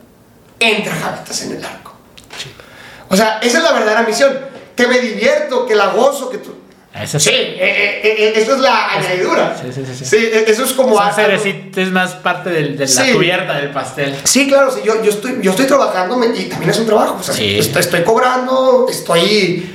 Entra 0.60 0.94
Javitas 0.94 1.42
en 1.42 1.56
el 1.56 1.64
arco. 1.64 1.94
O 3.08 3.16
sea, 3.16 3.40
esa 3.42 3.58
es 3.58 3.64
la 3.64 3.72
verdadera 3.72 4.02
misión. 4.04 4.51
Que 4.76 4.86
me 4.86 4.98
divierto, 5.00 5.66
que 5.66 5.74
la 5.74 5.88
gozo, 5.88 6.30
que 6.30 6.38
tú... 6.38 6.54
Ese 6.94 7.16
es- 7.16 7.22
Sí, 7.22 7.30
eh, 7.30 7.56
eh, 7.58 8.00
eh, 8.04 8.32
eso 8.36 8.54
es 8.54 8.60
la 8.60 8.92
añadidura. 8.92 9.56
Sí, 9.60 9.72
sí, 9.72 9.82
sí, 9.86 10.04
sí. 10.04 10.30
eso 10.46 10.64
es 10.64 10.72
como... 10.72 10.94
Son 10.96 11.02
algo- 11.04 11.14
cerecitas, 11.16 11.78
es 11.86 11.90
más 11.92 12.12
parte 12.16 12.50
del- 12.50 12.76
de 12.76 12.84
la 12.84 12.86
Sí. 13.04 13.12
cubierta 13.12 13.54
del 13.54 13.70
pastel. 13.70 14.14
Sí, 14.24 14.46
claro, 14.46 14.70
sí, 14.70 14.80
yo, 14.84 15.02
yo, 15.02 15.10
estoy, 15.10 15.38
yo 15.40 15.52
estoy 15.52 15.66
trabajando 15.66 16.16
y 16.34 16.44
también 16.44 16.70
es 16.70 16.78
un 16.78 16.86
trabajo. 16.86 17.16
O 17.18 17.22
sea, 17.22 17.34
Sí. 17.34 17.58
estoy, 17.58 17.80
estoy 17.80 18.02
cobrando, 18.02 18.86
estoy, 18.90 19.74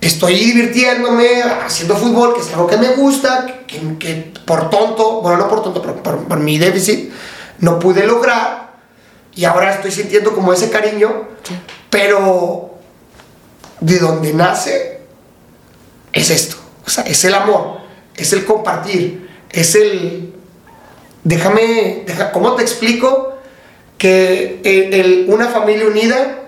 estoy 0.00 0.34
divirtiéndome, 0.34 1.42
haciendo 1.64 1.96
fútbol, 1.96 2.34
que 2.34 2.40
es 2.40 2.48
algo 2.50 2.66
que 2.66 2.76
me 2.78 2.88
gusta, 2.94 3.46
que, 3.66 3.80
que 3.98 4.32
por 4.44 4.68
tonto, 4.68 5.20
bueno, 5.22 5.38
no 5.38 5.48
por 5.48 5.62
tonto, 5.62 5.80
pero 5.80 6.02
por, 6.02 6.26
por 6.26 6.38
mi 6.40 6.58
déficit, 6.58 7.12
no 7.60 7.78
pude 7.78 8.04
lograr. 8.06 8.66
Y 9.36 9.44
ahora 9.44 9.72
estoy 9.72 9.92
sintiendo 9.92 10.32
como 10.34 10.52
ese 10.52 10.68
cariño, 10.70 11.28
pero 11.90 12.75
de 13.86 13.98
donde 14.00 14.32
nace 14.34 15.00
es 16.12 16.30
esto. 16.30 16.56
O 16.86 16.90
sea, 16.90 17.04
es 17.04 17.24
el 17.24 17.34
amor, 17.34 17.78
es 18.16 18.32
el 18.32 18.44
compartir, 18.44 19.28
es 19.50 19.74
el, 19.74 20.32
déjame, 21.24 22.02
deja- 22.06 22.32
¿cómo 22.32 22.54
te 22.54 22.62
explico 22.62 23.36
que 23.98 24.60
el- 24.64 24.94
el- 24.94 25.26
una 25.28 25.48
familia 25.48 25.86
unida 25.86 26.38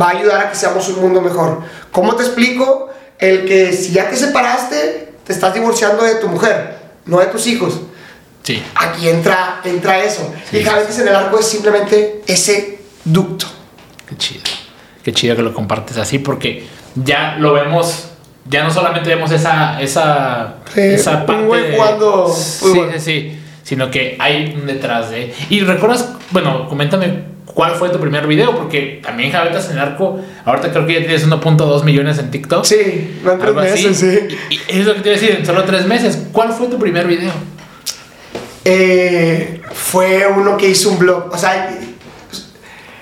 va 0.00 0.08
a 0.08 0.18
ayudar 0.18 0.46
a 0.46 0.50
que 0.50 0.56
seamos 0.56 0.88
un 0.88 1.00
mundo 1.00 1.20
mejor? 1.20 1.62
¿Cómo 1.92 2.14
te 2.16 2.22
explico 2.24 2.88
el 3.18 3.46
que 3.46 3.72
si 3.72 3.92
ya 3.92 4.08
te 4.10 4.16
separaste, 4.16 5.12
te 5.24 5.32
estás 5.32 5.54
divorciando 5.54 6.04
de 6.04 6.16
tu 6.16 6.28
mujer, 6.28 6.78
no 7.06 7.18
de 7.18 7.26
tus 7.26 7.46
hijos? 7.46 7.80
Sí. 8.42 8.62
Aquí 8.76 9.08
entra, 9.08 9.60
entra 9.64 10.04
eso. 10.04 10.32
Sí. 10.50 10.58
Y 10.58 10.62
cada 10.64 10.78
vez 10.82 10.96
en 10.98 11.08
el 11.08 11.16
arco 11.16 11.38
es 11.40 11.46
simplemente 11.48 12.22
ese 12.26 12.78
ducto. 13.04 13.46
Qué 14.08 14.16
chido. 14.16 14.42
Qué 15.06 15.12
chido 15.12 15.36
que 15.36 15.42
lo 15.44 15.54
compartes 15.54 15.98
así 15.98 16.18
porque 16.18 16.66
ya 16.96 17.36
lo 17.38 17.52
vemos. 17.52 18.08
Ya 18.48 18.64
no 18.64 18.72
solamente 18.72 19.08
vemos 19.08 19.30
esa, 19.30 19.80
esa, 19.80 20.56
Sí, 20.74 20.80
esa 20.80 21.24
parte. 21.24 21.44
de- 21.44 21.76
jugando 21.76 22.28
sí, 22.28 22.72
sí, 22.94 22.98
sí. 22.98 23.38
Sino 23.62 23.88
que 23.88 24.16
hay 24.18 24.60
detrás 24.66 25.10
de. 25.10 25.32
Y 25.48 25.60
recuerdas, 25.60 26.08
bueno, 26.32 26.68
coméntame 26.68 27.20
cuál 27.44 27.76
fue 27.76 27.90
tu 27.90 28.00
primer 28.00 28.26
video, 28.26 28.56
porque 28.56 29.00
también 29.00 29.30
Javetas 29.30 29.66
en 29.66 29.74
el 29.74 29.78
arco. 29.78 30.18
Ahorita 30.44 30.72
creo 30.72 30.84
que 30.88 30.94
ya 30.94 30.98
tienes 31.06 31.24
1.2 31.24 31.84
millones 31.84 32.18
en 32.18 32.32
TikTok. 32.32 32.64
Sí, 32.64 33.20
en 33.24 33.38
tres 33.38 33.54
meses, 33.54 33.96
sí. 33.96 34.36
Y, 34.50 34.54
y 34.76 34.80
es 34.80 34.86
lo 34.86 34.94
que 34.96 35.02
te 35.02 35.08
iba 35.10 35.18
a 35.18 35.20
decir, 35.20 35.36
en 35.38 35.46
solo 35.46 35.62
tres 35.62 35.86
meses. 35.86 36.20
¿Cuál 36.32 36.52
fue 36.52 36.66
tu 36.66 36.80
primer 36.80 37.06
video? 37.06 37.30
Eh, 38.64 39.60
fue 39.72 40.26
uno 40.26 40.56
que 40.56 40.68
hizo 40.68 40.90
un 40.90 40.98
blog. 40.98 41.30
O 41.32 41.38
sea, 41.38 41.70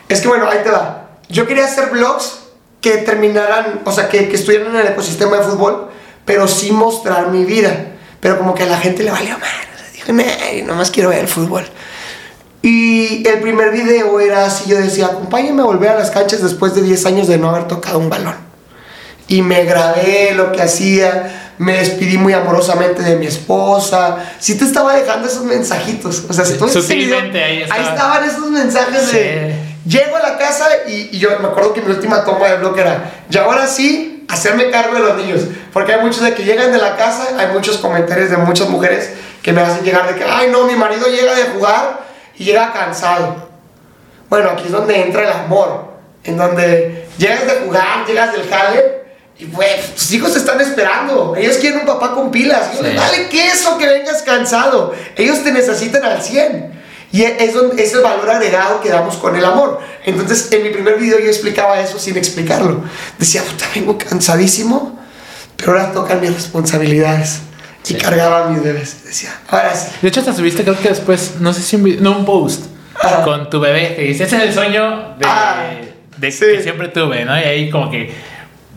es 0.06 0.20
que 0.20 0.28
bueno, 0.28 0.46
ahí 0.50 0.58
te 0.62 0.70
va. 0.70 1.03
Yo 1.34 1.48
quería 1.48 1.64
hacer 1.64 1.90
blogs 1.90 2.38
que 2.80 2.98
terminaran, 2.98 3.80
o 3.84 3.90
sea, 3.90 4.08
que, 4.08 4.28
que 4.28 4.36
estuvieran 4.36 4.68
en 4.68 4.82
el 4.82 4.86
ecosistema 4.86 5.38
de 5.38 5.42
fútbol, 5.42 5.88
pero 6.24 6.46
sí 6.46 6.70
mostrar 6.70 7.28
mi 7.32 7.44
vida. 7.44 7.86
Pero 8.20 8.38
como 8.38 8.54
que 8.54 8.62
a 8.62 8.66
la 8.66 8.78
gente 8.78 9.02
le 9.02 9.10
valió 9.10 9.32
mal. 9.32 9.50
O 9.74 9.78
sea, 9.78 9.88
dijo, 9.92 10.12
"Nah, 10.12 10.64
nomás 10.64 10.92
quiero 10.92 11.08
ver 11.08 11.18
el 11.18 11.28
fútbol. 11.28 11.64
Y 12.62 13.26
el 13.26 13.40
primer 13.40 13.72
video 13.72 14.20
era 14.20 14.46
así, 14.46 14.70
yo 14.70 14.78
decía, 14.78 15.06
acompáñame 15.06 15.62
a 15.62 15.64
volver 15.64 15.90
a 15.90 15.98
las 15.98 16.12
canchas 16.12 16.40
después 16.40 16.74
de 16.74 16.82
10 16.82 17.04
años 17.06 17.26
de 17.26 17.36
no 17.36 17.50
haber 17.50 17.66
tocado 17.66 17.98
un 17.98 18.08
balón. 18.08 18.36
Y 19.26 19.42
me 19.42 19.64
grabé 19.64 20.32
lo 20.34 20.52
que 20.52 20.62
hacía, 20.62 21.52
me 21.58 21.78
despidí 21.78 22.16
muy 22.16 22.32
amorosamente 22.32 23.02
de 23.02 23.16
mi 23.16 23.26
esposa. 23.26 24.18
Sí 24.38 24.56
te 24.56 24.64
estaba 24.64 24.94
dejando 24.94 25.26
esos 25.26 25.44
mensajitos. 25.44 26.24
O 26.28 26.32
sea, 26.32 26.44
si 26.44 26.54
tú 26.54 26.68
sutilmente 26.68 27.28
video, 27.28 27.48
ahí 27.48 27.82
estaba. 27.82 27.88
estaban 27.90 28.24
esos 28.24 28.50
mensajes 28.50 29.12
de... 29.12 29.73
Llego 29.86 30.16
a 30.16 30.20
la 30.20 30.38
casa 30.38 30.66
y, 30.86 31.10
y 31.12 31.18
yo 31.18 31.38
me 31.40 31.48
acuerdo 31.48 31.74
que 31.74 31.82
mi 31.82 31.90
última 31.90 32.24
toma 32.24 32.48
de 32.48 32.56
blog 32.56 32.78
era, 32.78 33.12
y 33.28 33.36
ahora 33.36 33.66
sí, 33.66 34.24
hacerme 34.28 34.70
cargo 34.70 34.94
de 34.94 35.00
los 35.00 35.16
niños. 35.16 35.40
Porque 35.72 35.92
hay 35.94 36.00
muchos 36.00 36.22
de 36.22 36.34
que 36.34 36.44
llegan 36.44 36.72
de 36.72 36.78
la 36.78 36.96
casa, 36.96 37.28
hay 37.38 37.48
muchos 37.48 37.78
comentarios 37.78 38.30
de 38.30 38.36
muchas 38.38 38.68
mujeres 38.68 39.10
que 39.42 39.52
me 39.52 39.60
hacen 39.60 39.84
llegar 39.84 40.08
de 40.08 40.18
que, 40.18 40.24
ay 40.24 40.48
no, 40.50 40.64
mi 40.64 40.74
marido 40.74 41.06
llega 41.08 41.34
de 41.34 41.44
jugar 41.44 42.00
y 42.36 42.44
llega 42.44 42.72
cansado. 42.72 43.48
Bueno, 44.30 44.50
aquí 44.50 44.64
es 44.66 44.72
donde 44.72 45.00
entra 45.02 45.22
el 45.22 45.28
amor, 45.32 45.92
en 46.24 46.36
donde 46.36 47.06
llegas 47.18 47.46
de 47.46 47.52
jugar, 47.66 48.06
llegas 48.06 48.32
del 48.32 48.48
jale 48.48 49.04
y 49.38 49.46
pues 49.46 49.94
tus 49.94 50.12
hijos 50.12 50.32
te 50.32 50.38
están 50.38 50.60
esperando. 50.60 51.34
Ellos 51.36 51.58
quieren 51.58 51.80
un 51.80 51.86
papá 51.86 52.12
con 52.14 52.30
pilas. 52.30 52.70
Ellos, 52.72 52.86
Sí. 52.86 52.96
Dale 52.96 53.28
queso 53.28 53.76
que 53.76 53.86
vengas 53.86 54.22
cansado. 54.22 54.94
Ellos 55.16 55.42
te 55.44 55.52
necesitan 55.52 56.04
al 56.04 56.22
100. 56.22 56.83
Y 57.14 57.22
es, 57.22 57.54
donde, 57.54 57.80
es 57.80 57.92
el 57.94 58.00
valor 58.00 58.28
agregado 58.28 58.80
que 58.80 58.88
damos 58.88 59.16
con 59.18 59.36
el 59.36 59.44
amor. 59.44 59.78
Entonces, 60.04 60.50
en 60.50 60.64
mi 60.64 60.70
primer 60.70 60.98
video 60.98 61.20
yo 61.20 61.26
explicaba 61.28 61.78
eso 61.80 61.96
sin 61.96 62.16
explicarlo. 62.16 62.82
Decía, 63.20 63.42
puta, 63.44 63.66
vengo 63.72 63.96
cansadísimo, 63.96 64.98
pero 65.56 65.72
ahora 65.72 65.92
tocan 65.92 66.20
mis 66.20 66.34
responsabilidades. 66.34 67.38
Sí. 67.84 67.94
Y 67.94 67.98
cargaba 67.98 68.48
mis 68.48 68.64
bebés. 68.64 69.04
Decía, 69.04 69.32
ahora 69.48 69.72
sí. 69.76 69.90
De 70.02 70.08
hecho, 70.08 70.20
hasta 70.20 70.32
subiste, 70.34 70.64
creo 70.64 70.76
que 70.76 70.88
después, 70.88 71.34
no 71.38 71.52
sé 71.52 71.62
si 71.62 71.76
un 71.76 71.84
video, 71.84 72.00
no, 72.00 72.18
un 72.18 72.24
post 72.24 72.64
Ajá. 73.00 73.22
con 73.22 73.48
tu 73.48 73.60
bebé 73.60 73.94
que 73.94 74.02
dice: 74.02 74.24
Ese 74.24 74.36
es 74.38 74.42
el 74.42 74.52
sueño 74.54 75.14
de, 75.18 75.24
Ah, 75.24 75.70
de 76.16 76.32
sí. 76.32 76.44
que 76.50 76.62
siempre 76.64 76.88
tuve, 76.88 77.24
¿no? 77.24 77.38
Y 77.38 77.42
ahí, 77.44 77.70
como 77.70 77.90
que 77.92 78.12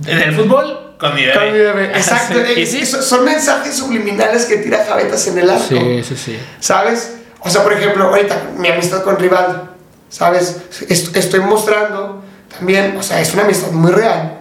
en 0.06 0.18
el 0.20 0.36
fútbol, 0.36 0.94
con 1.00 1.16
mi 1.16 1.22
bebé. 1.26 1.34
Con 1.40 1.54
mi 1.54 1.58
bebé. 1.60 1.86
Exacto. 1.96 2.36
Sí. 2.54 2.62
Es- 2.62 2.74
es- 2.76 2.90
son 3.06 3.26
mensajes 3.26 3.76
subliminales 3.76 4.46
que 4.46 4.58
tira 4.58 4.86
Javetas 4.88 5.26
en 5.28 5.40
el 5.40 5.50
arco. 5.50 5.64
Sí, 5.70 6.04
sí, 6.08 6.16
sí. 6.16 6.40
¿Sabes? 6.60 7.14
O 7.42 7.50
sea, 7.50 7.64
por 7.64 7.74
ejemplo, 7.74 8.06
ahorita 8.06 8.52
mi 8.58 8.68
amistad 8.70 9.04
con 9.04 9.18
Rivaldo, 9.18 9.70
¿sabes? 10.10 10.58
Est- 10.90 11.16
estoy 11.16 11.40
mostrando 11.42 12.24
también, 12.58 12.96
o 12.98 13.04
sea, 13.04 13.22
es 13.22 13.34
una 13.34 13.44
amistad 13.44 13.72
muy 13.72 13.92
real, 13.92 14.40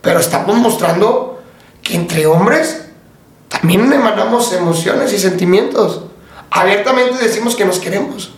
pero 0.00 0.18
estamos 0.20 0.56
mostrando 0.56 1.42
que 1.82 1.94
entre 1.96 2.26
hombres 2.26 2.86
también 3.48 3.92
emanamos 3.92 4.52
emociones 4.52 5.12
y 5.12 5.18
sentimientos. 5.18 6.02
Abiertamente 6.50 7.18
decimos 7.22 7.54
que 7.54 7.64
nos 7.64 7.78
queremos. 7.78 8.32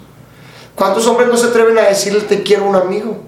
¿Cuántos 0.75 1.07
hombres 1.07 1.29
no 1.29 1.37
se 1.37 1.47
atreven 1.47 1.79
a 1.79 1.83
decirle 1.83 2.21
te 2.23 2.43
quiero 2.43 2.65
a 2.65 2.69
un 2.69 2.77
amigo? 2.77 3.23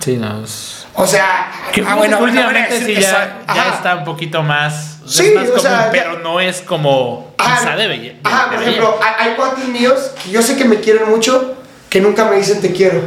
Sí, 0.00 0.16
no. 0.16 0.44
es- 0.44 0.86
O 0.94 1.06
sea, 1.06 1.50
ah, 1.86 1.94
bueno, 1.96 2.18
últimamente 2.18 2.70
bueno, 2.80 2.86
sí 2.86 2.94
ya, 3.00 3.42
ya 3.54 3.74
está 3.74 3.96
un 3.96 4.04
poquito 4.04 4.42
más. 4.42 4.98
Es 5.06 5.12
Sí, 5.12 5.32
más 5.34 5.44
o 5.44 5.48
común, 5.48 5.60
sea, 5.62 5.86
ya- 5.86 5.90
pero 5.90 6.18
no 6.20 6.40
es 6.40 6.60
como 6.60 7.34
Ajá, 7.38 7.58
quizá 7.60 7.76
debe. 7.76 8.18
ajá, 8.22 8.50
por 8.50 8.62
ejemplo, 8.62 8.98
hay, 9.02 9.28
hay 9.28 9.34
cuates 9.36 9.64
míos 9.68 10.10
que 10.24 10.30
yo 10.30 10.42
sé 10.42 10.56
que 10.56 10.64
me 10.64 10.80
quieren 10.80 11.08
mucho, 11.08 11.54
que 11.88 12.00
nunca 12.00 12.24
me 12.26 12.36
dicen 12.36 12.60
te 12.60 12.72
quiero. 12.72 13.00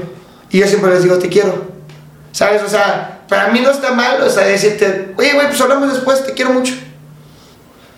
Y 0.49 0.59
yo 0.59 0.67
siempre 0.67 0.91
les 0.91 1.03
digo 1.03 1.17
te 1.19 1.29
quiero. 1.29 1.71
¿Sabes? 2.31 2.61
O 2.63 2.69
sea, 2.69 3.21
para 3.29 3.49
mí 3.49 3.59
no 3.61 3.69
está 3.71 3.91
mal, 3.91 4.21
o 4.21 4.29
sea, 4.29 4.43
decirte, 4.45 5.13
oye, 5.17 5.33
güey, 5.33 5.47
pues 5.47 5.61
hablamos 5.61 5.93
después, 5.93 6.25
te 6.25 6.33
quiero 6.33 6.51
mucho. 6.51 6.73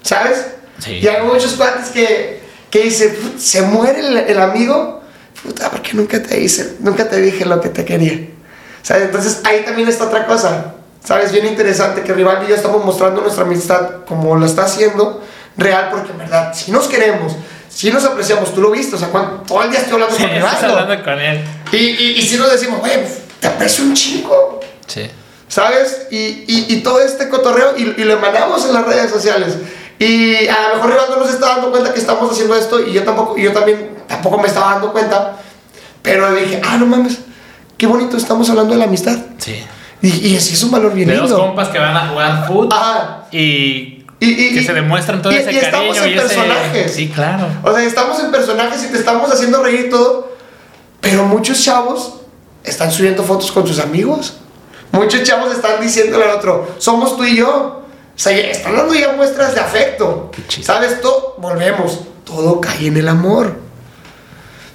¿Sabes? 0.01 0.45
Sí. 0.79 0.99
Y 1.01 1.07
hay 1.07 1.23
muchos 1.25 1.53
cuates 1.53 1.89
que, 1.89 2.41
que 2.69 2.81
dicen, 2.83 3.15
"Put, 3.15 3.37
se 3.39 3.61
muere 3.61 3.99
el, 4.01 4.17
el 4.17 4.39
amigo, 4.41 5.01
puta, 5.41 5.69
porque 5.71 5.93
nunca 5.93 6.21
te 6.21 6.39
hice, 6.39 6.75
nunca 6.79 7.07
te 7.09 7.19
dije 7.21 7.45
lo 7.45 7.61
que 7.61 7.69
te 7.69 7.85
quería. 7.85 8.27
¿Sabes? 8.83 9.03
Entonces 9.05 9.41
ahí 9.45 9.63
también 9.65 9.87
está 9.87 10.05
otra 10.05 10.25
cosa. 10.27 10.75
¿Sabes? 11.05 11.31
Bien 11.31 11.45
interesante 11.45 12.01
que 12.01 12.13
Rivaldo 12.13 12.45
y 12.45 12.49
yo 12.49 12.55
estamos 12.55 12.83
mostrando 12.83 13.21
nuestra 13.21 13.43
amistad 13.45 14.03
como 14.07 14.35
lo 14.35 14.45
está 14.45 14.63
haciendo 14.65 15.21
real, 15.55 15.89
porque 15.91 16.11
en 16.11 16.17
verdad, 16.17 16.53
si 16.53 16.71
nos 16.71 16.87
queremos, 16.87 17.33
si 17.69 17.91
nos 17.91 18.03
apreciamos, 18.05 18.53
tú 18.53 18.61
lo 18.61 18.71
viste, 18.71 18.95
o 18.95 18.99
sea, 18.99 19.09
cuando, 19.09 19.43
todo 19.47 19.61
el 19.63 19.69
día 19.69 19.79
estoy 19.79 19.93
hablando 19.93 20.15
Sí, 20.15 20.23
con 20.23 20.31
Rivaldo. 20.31 20.79
hablando 20.79 21.03
con 21.03 21.19
él. 21.19 21.43
Y, 21.71 21.77
y, 21.77 22.11
y 22.17 22.21
si 22.23 22.37
nos 22.37 22.51
decimos, 22.51 22.79
güey, 22.79 22.93
te 23.39 23.47
aprecio 23.47 23.83
un 23.83 23.93
chingo, 23.93 24.59
Sí. 24.87 25.09
¿sabes? 25.47 26.07
Y, 26.11 26.17
y, 26.47 26.65
y 26.69 26.81
todo 26.81 26.99
este 26.99 27.29
cotorreo 27.29 27.77
y, 27.77 27.81
y 28.01 28.03
lo 28.03 28.13
emanamos 28.13 28.65
en 28.65 28.73
las 28.73 28.85
redes 28.85 29.11
sociales. 29.11 29.53
Y 29.99 30.47
a 30.47 30.69
lo 30.69 30.75
mejor 30.75 30.91
Rivaldo 30.91 31.17
no 31.17 31.25
se 31.27 31.33
está 31.33 31.47
dando 31.49 31.71
cuenta 31.71 31.93
que 31.93 31.99
estamos 31.99 32.29
haciendo 32.31 32.55
esto 32.55 32.79
y 32.81 32.91
yo 32.93 33.03
tampoco, 33.03 33.37
y 33.37 33.43
yo 33.43 33.53
también 33.53 33.91
tampoco 34.07 34.39
me 34.39 34.47
estaba 34.47 34.71
dando 34.73 34.91
cuenta. 34.91 35.37
Pero 36.01 36.33
dije, 36.33 36.61
ah, 36.65 36.77
no 36.77 36.85
mames, 36.87 37.19
qué 37.77 37.87
bonito 37.87 38.17
estamos 38.17 38.49
hablando 38.49 38.73
de 38.73 38.79
la 38.79 38.85
amistad. 38.85 39.17
Sí. 39.37 39.63
Y, 40.01 40.27
y 40.33 40.37
así 40.37 40.53
es 40.53 40.63
un 40.63 40.71
valor 40.71 40.93
bien 40.93 41.07
De 41.07 41.15
dos 41.15 41.29
lindo. 41.29 41.45
compas 41.45 41.69
que 41.69 41.79
van 41.79 41.95
a 41.95 42.07
jugar 42.09 42.47
fútbol 42.47 42.69
Ajá. 42.71 43.23
y, 43.31 44.03
Y, 44.19 44.29
y- 44.47 44.53
que 44.53 44.63
se 44.63 44.73
demuestran 44.73 45.21
todo 45.21 45.33
y- 45.33 45.37
ese 45.37 45.51
y 45.51 45.57
estamos 45.57 45.97
cariño 45.97 46.03
en 46.03 46.09
y 46.09 46.13
ese. 46.13 46.27
personajes. 46.35 46.93
Sí, 46.93 47.07
claro. 47.09 47.47
O 47.63 47.73
sea, 47.73 47.83
estamos 47.83 48.19
en 48.19 48.31
personajes 48.31 48.83
y 48.83 48.87
te 48.91 48.97
estamos 48.97 49.31
haciendo 49.31 49.63
reír 49.63 49.85
y 49.87 49.89
todo. 49.89 50.33
Pero 51.01 51.23
muchos 51.25 51.61
chavos 51.63 52.13
están 52.63 52.91
subiendo 52.91 53.23
fotos 53.23 53.51
con 53.51 53.67
sus 53.67 53.79
amigos. 53.79 54.35
Muchos 54.91 55.23
chavos 55.23 55.53
están 55.53 55.81
diciéndole 55.81 56.23
al 56.25 56.37
otro, 56.37 56.67
somos 56.77 57.17
tú 57.17 57.23
y 57.25 57.35
yo. 57.37 57.81
O 58.15 58.17
sea, 58.19 58.31
están 58.37 58.75
dando 58.77 58.93
ya 58.93 59.11
muestras 59.13 59.53
de 59.53 59.59
afecto. 59.59 60.31
¿Sabes? 60.61 61.01
Todo, 61.01 61.35
volvemos. 61.39 61.99
Todo 62.23 62.61
cae 62.61 62.87
en 62.87 62.97
el 62.97 63.07
amor. 63.09 63.59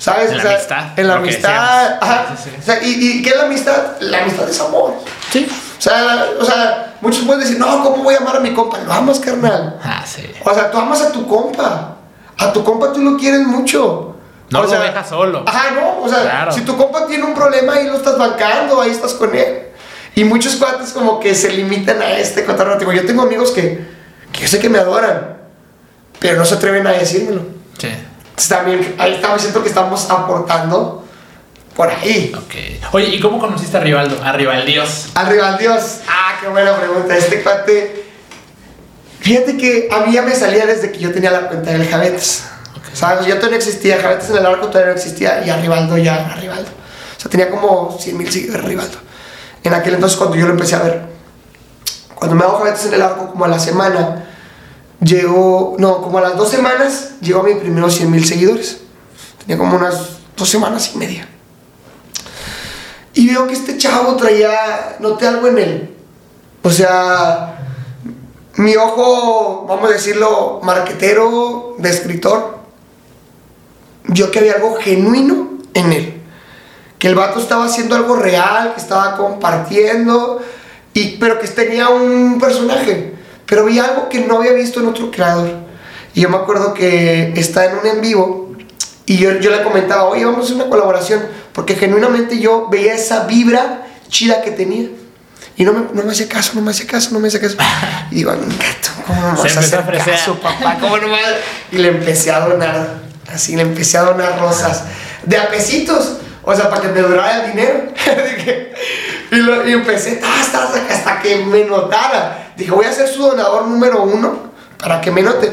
¿Sabes? 0.00 0.30
En 0.30 0.38
la 0.38 0.42
O 0.42 0.46
sea, 0.46 0.54
amistad, 0.56 0.84
En 0.98 1.08
la 1.08 1.14
amistad. 1.16 1.98
Ajá. 2.00 2.26
Sí, 2.36 2.42
sí, 2.44 2.50
sí. 2.50 2.56
O 2.58 2.62
sea, 2.64 2.82
¿y, 2.82 3.18
¿y 3.18 3.22
qué 3.22 3.30
es 3.30 3.36
la 3.36 3.44
amistad? 3.44 4.00
La 4.00 4.22
amistad 4.22 4.48
es 4.48 4.58
amor. 4.60 4.94
Sí. 5.30 5.46
O 5.78 5.82
sea, 5.82 6.26
o 6.40 6.44
sea, 6.44 6.94
muchos 7.02 7.22
pueden 7.24 7.40
decir, 7.42 7.58
no, 7.58 7.82
¿cómo 7.84 8.02
voy 8.02 8.14
a 8.14 8.18
amar 8.18 8.36
a 8.36 8.40
mi 8.40 8.52
compa? 8.54 8.78
Lo 8.78 8.92
amas, 8.92 9.20
carnal. 9.20 9.78
Ah, 9.84 10.02
sí. 10.06 10.22
O 10.44 10.54
sea, 10.54 10.70
tú 10.70 10.78
amas 10.78 11.02
a 11.02 11.12
tu 11.12 11.26
compa. 11.28 11.96
A 12.38 12.52
tu 12.52 12.64
compa 12.64 12.92
tú 12.94 13.00
lo 13.02 13.18
quieres 13.18 13.40
mucho. 13.46 14.16
No 14.48 14.60
o 14.60 14.62
lo 14.62 14.68
sea, 14.68 14.80
dejas 14.80 15.08
solo. 15.08 15.44
Ajá, 15.46 15.70
no. 15.74 16.00
O 16.02 16.08
sea, 16.08 16.22
Claro. 16.22 16.52
si 16.52 16.62
tu 16.62 16.76
compa 16.78 17.06
tiene 17.06 17.24
un 17.24 17.34
problema, 17.34 17.74
ahí 17.74 17.86
lo 17.86 17.96
estás 17.96 18.16
bancando, 18.18 18.80
ahí 18.80 18.90
estás 18.90 19.12
con 19.12 19.34
él. 19.34 19.66
Y 20.14 20.24
muchos 20.24 20.56
cuates 20.56 20.90
como 20.92 21.20
que 21.20 21.34
se 21.34 21.52
limitan 21.52 22.00
a 22.00 22.12
este 22.12 22.44
cotorreo. 22.46 22.76
Digo, 22.78 22.92
yo 22.92 23.04
tengo 23.06 23.22
amigos 23.22 23.50
que, 23.52 23.86
que 24.32 24.40
yo 24.40 24.48
sé 24.48 24.58
que 24.58 24.68
me 24.70 24.78
adoran, 24.78 25.36
pero 26.18 26.36
no 26.38 26.44
se 26.46 26.54
atreven 26.54 26.86
a 26.86 26.92
decírmelo. 26.92 27.42
Sí. 27.78 27.88
Entonces 28.40 28.56
también, 28.56 28.94
ahí 28.98 29.14
estamos, 29.16 29.42
siento 29.42 29.62
que 29.62 29.68
estamos 29.68 30.10
aportando 30.10 31.04
por 31.76 31.90
ahí. 31.90 32.32
Ok. 32.34 32.92
Oye, 32.92 33.08
¿y 33.08 33.20
cómo 33.20 33.38
conociste 33.38 33.76
a 33.76 33.80
Rivaldo? 33.80 34.18
A 34.24 34.32
Rivaldios. 34.32 35.08
Al 35.14 35.26
rival 35.26 35.58
Dios. 35.58 35.98
Ah, 36.08 36.38
qué 36.40 36.48
buena 36.48 36.74
pregunta. 36.74 37.14
Este 37.14 37.42
cuate. 37.42 38.06
Fíjate 39.20 39.58
que 39.58 39.88
a 39.92 40.06
mí 40.06 40.14
ya 40.14 40.22
me 40.22 40.34
salía 40.34 40.64
desde 40.64 40.90
que 40.90 40.98
yo 40.98 41.12
tenía 41.12 41.30
la 41.30 41.48
cuenta 41.48 41.70
del 41.72 41.86
Javetes. 41.86 42.44
¿Sabes? 42.94 43.26
Yo 43.26 43.34
todavía 43.34 43.50
no 43.50 43.56
existía. 43.56 44.00
Javetes 44.00 44.30
en 44.30 44.38
el 44.38 44.46
arco 44.46 44.68
todavía 44.68 44.92
no 44.92 44.96
existía. 44.96 45.44
Y 45.44 45.50
a 45.50 45.58
Rivaldo 45.58 45.98
ya 45.98 46.24
era 46.24 46.36
Rivaldo. 46.36 46.70
O 47.18 47.20
sea, 47.20 47.30
tenía 47.30 47.50
como 47.50 47.98
100 48.00 48.16
mil 48.16 48.32
seguidores 48.32 48.64
Rivaldo. 48.64 48.96
En 49.62 49.74
aquel 49.74 49.94
entonces, 49.94 50.16
cuando 50.16 50.36
yo 50.36 50.46
lo 50.46 50.52
empecé 50.52 50.76
a 50.76 50.82
ver. 50.82 51.02
Cuando 52.14 52.36
me 52.36 52.44
hago 52.44 52.56
Javetes 52.56 52.86
en 52.86 52.94
el 52.94 53.02
arco, 53.02 53.32
como 53.32 53.44
a 53.44 53.48
la 53.48 53.58
semana. 53.58 54.29
Llegó. 55.00 55.76
No, 55.78 56.02
como 56.02 56.18
a 56.18 56.22
las 56.22 56.36
dos 56.36 56.50
semanas. 56.50 57.12
Llegó 57.20 57.40
a 57.40 57.44
mis 57.44 57.56
primeros 57.56 57.94
100 57.94 58.10
mil 58.10 58.24
seguidores. 58.24 58.80
Tenía 59.38 59.58
como 59.58 59.76
unas 59.76 60.18
dos 60.36 60.48
semanas 60.48 60.92
y 60.94 60.98
media. 60.98 61.28
Y 63.14 63.28
veo 63.28 63.46
que 63.46 63.54
este 63.54 63.76
chavo 63.76 64.14
traía, 64.16 64.96
noté 65.00 65.26
algo 65.26 65.48
en 65.48 65.58
él. 65.58 65.96
O 66.62 66.70
sea, 66.70 67.58
mi 68.56 68.76
ojo, 68.76 69.66
vamos 69.68 69.90
a 69.90 69.92
decirlo, 69.94 70.60
marquetero, 70.62 71.76
de 71.78 71.90
escritor, 71.90 72.58
yo 74.06 74.30
que 74.30 74.38
había 74.38 74.54
algo 74.54 74.76
genuino 74.76 75.58
en 75.74 75.92
él. 75.92 76.22
Que 76.98 77.08
el 77.08 77.14
vato 77.14 77.40
estaba 77.40 77.64
haciendo 77.64 77.96
algo 77.96 78.16
real, 78.16 78.74
que 78.74 78.80
estaba 78.80 79.16
compartiendo, 79.16 80.40
y, 80.92 81.16
pero 81.16 81.38
que 81.38 81.48
tenía 81.48 81.88
un 81.88 82.38
personaje. 82.38 83.14
Pero 83.50 83.64
vi 83.64 83.80
algo 83.80 84.08
que 84.08 84.20
no 84.20 84.38
había 84.38 84.52
visto 84.52 84.78
en 84.78 84.86
otro 84.86 85.10
creador. 85.10 85.50
Y 86.14 86.20
yo 86.20 86.28
me 86.28 86.36
acuerdo 86.36 86.72
que 86.72 87.32
está 87.36 87.66
en 87.66 87.78
un 87.78 87.86
en 87.86 88.00
vivo 88.00 88.54
y 89.06 89.18
yo, 89.18 89.40
yo 89.40 89.50
le 89.50 89.64
comentaba, 89.64 90.04
oye, 90.04 90.24
vamos 90.24 90.42
a 90.42 90.44
hacer 90.44 90.54
una 90.54 90.68
colaboración, 90.68 91.20
porque 91.52 91.74
genuinamente 91.74 92.38
yo 92.38 92.68
veía 92.70 92.94
esa 92.94 93.24
vibra 93.24 93.88
chida 94.08 94.40
que 94.42 94.52
tenía. 94.52 94.88
Y 95.56 95.64
no 95.64 95.72
me, 95.72 95.80
no 95.92 96.04
me 96.04 96.12
hacía 96.12 96.28
caso, 96.28 96.52
no 96.54 96.62
me 96.62 96.70
hacía 96.70 96.86
caso, 96.86 97.10
no 97.10 97.18
me 97.18 97.26
hacía 97.26 97.40
caso. 97.40 97.56
Y 98.12 98.14
digo, 98.14 98.30
gato, 98.30 98.90
¿cómo 99.04 99.20
no 99.20 99.32
me 99.32 99.38
vas 99.42 99.56
a 99.56 99.58
a 99.58 99.62
hacer 99.62 99.98
caso, 99.98 100.38
papá? 100.38 100.78
¿Cómo 100.80 100.96
no 100.98 101.08
me 101.08 101.12
vas 101.14 101.24
a-?" 101.24 101.74
Y 101.74 101.78
le 101.78 101.88
empecé 101.88 102.30
a 102.30 102.40
donar, 102.46 103.00
así, 103.32 103.56
le 103.56 103.62
empecé 103.62 103.98
a 103.98 104.02
donar 104.02 104.38
rosas, 104.38 104.84
de 105.24 105.36
a 105.36 105.50
pesitos, 105.50 106.18
o 106.44 106.54
sea, 106.54 106.70
para 106.70 106.82
que 106.82 106.88
me 106.88 107.00
durara 107.00 107.44
el 107.44 107.50
dinero. 107.50 107.82
Y, 109.30 109.36
lo- 109.36 109.66
y 109.68 109.72
empecé, 109.72 110.20
hasta, 110.22 110.64
hasta, 110.64 110.86
hasta 110.92 111.20
que 111.20 111.44
me 111.44 111.64
notara. 111.64 112.52
Dije, 112.56 112.70
voy 112.70 112.86
a 112.86 112.92
ser 112.92 113.08
su 113.08 113.22
donador 113.22 113.66
número 113.66 114.02
uno, 114.02 114.50
para 114.78 115.00
que 115.00 115.10
me 115.10 115.22
note. 115.22 115.52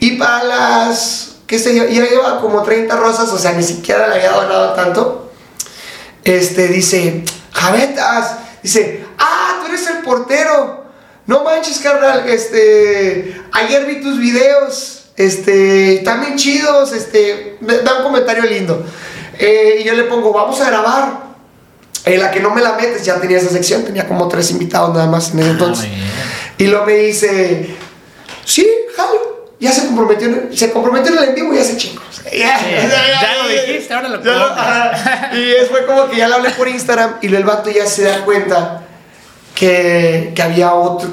Y 0.00 0.16
para 0.16 0.42
las, 0.44 1.36
qué 1.46 1.58
sé 1.58 1.74
yo, 1.76 1.84
ya 1.86 2.04
lleva 2.08 2.40
como 2.40 2.62
30 2.62 2.96
rosas, 2.96 3.28
o 3.30 3.38
sea, 3.38 3.52
ni 3.52 3.62
siquiera 3.62 4.08
le 4.08 4.14
había 4.16 4.32
donado 4.32 4.72
tanto 4.74 5.18
este, 6.24 6.68
dice, 6.68 7.24
Javetas, 7.52 8.36
dice, 8.62 9.04
ah, 9.18 9.58
tú 9.60 9.66
eres 9.68 9.86
el 9.88 9.98
portero. 9.98 10.84
No 11.26 11.44
manches, 11.44 11.78
carnal, 11.80 12.28
este, 12.28 13.40
ayer 13.52 13.86
vi 13.86 14.00
tus 14.00 14.18
videos, 14.18 15.04
este, 15.16 15.94
están 15.96 16.20
bien 16.20 16.36
chidos, 16.36 16.92
este, 16.92 17.58
da 17.60 17.98
un 17.98 18.02
comentario 18.04 18.42
lindo. 18.44 18.84
Eh, 19.38 19.78
y 19.80 19.84
yo 19.84 19.94
le 19.94 20.04
pongo, 20.04 20.32
vamos 20.32 20.60
a 20.60 20.66
grabar. 20.66 21.31
En 22.04 22.18
la 22.20 22.30
que 22.30 22.40
no 22.40 22.50
me 22.50 22.60
la 22.60 22.72
metes, 22.72 23.04
ya 23.04 23.20
tenía 23.20 23.38
esa 23.38 23.50
sección, 23.50 23.84
tenía 23.84 24.08
como 24.08 24.26
tres 24.28 24.50
invitados 24.50 24.92
nada 24.94 25.06
más 25.06 25.30
en 25.32 25.40
ese 25.40 25.50
entonces. 25.50 25.86
muy 25.86 25.94
bien. 25.96 26.10
Y 26.58 26.66
luego 26.66 26.86
me 26.86 26.94
dice, 26.94 27.74
sí, 28.44 28.68
jalo. 28.96 29.32
Ya 29.60 29.70
se 29.70 29.86
comprometió, 29.86 30.26
en- 30.26 30.56
se 30.56 30.72
comprometió 30.72 31.12
en 31.12 31.18
el 31.18 31.28
en 31.28 31.34
vivo 31.36 31.54
y 31.54 31.58
ya. 31.58 31.62
O 31.62 32.12
sea, 32.12 32.32
ya, 32.36 32.58
Sí, 32.58 32.64
o 32.76 32.90
sea, 32.90 33.20
ya 33.22 33.42
lo 33.42 33.48
dijiste, 33.48 33.94
ahora 33.94 34.08
lo 34.08 34.22
ya 34.24 34.32
ajá. 34.46 35.30
Y 35.36 35.50
es- 35.52 35.68
fue 35.68 35.86
como 35.86 36.08
que 36.10 36.16
ya 36.16 36.26
lo 36.26 36.34
hablé 36.36 36.50
por 36.50 36.66
Instagram 36.66 37.18
y 37.22 37.32
el 37.32 37.44
vato 37.44 37.70
ya 37.70 37.86
se 37.86 38.02
da 38.02 38.24
cuenta 38.24 38.82
que, 39.54 40.32
que 40.34 40.42
había 40.42 40.74
otro, 40.74 41.08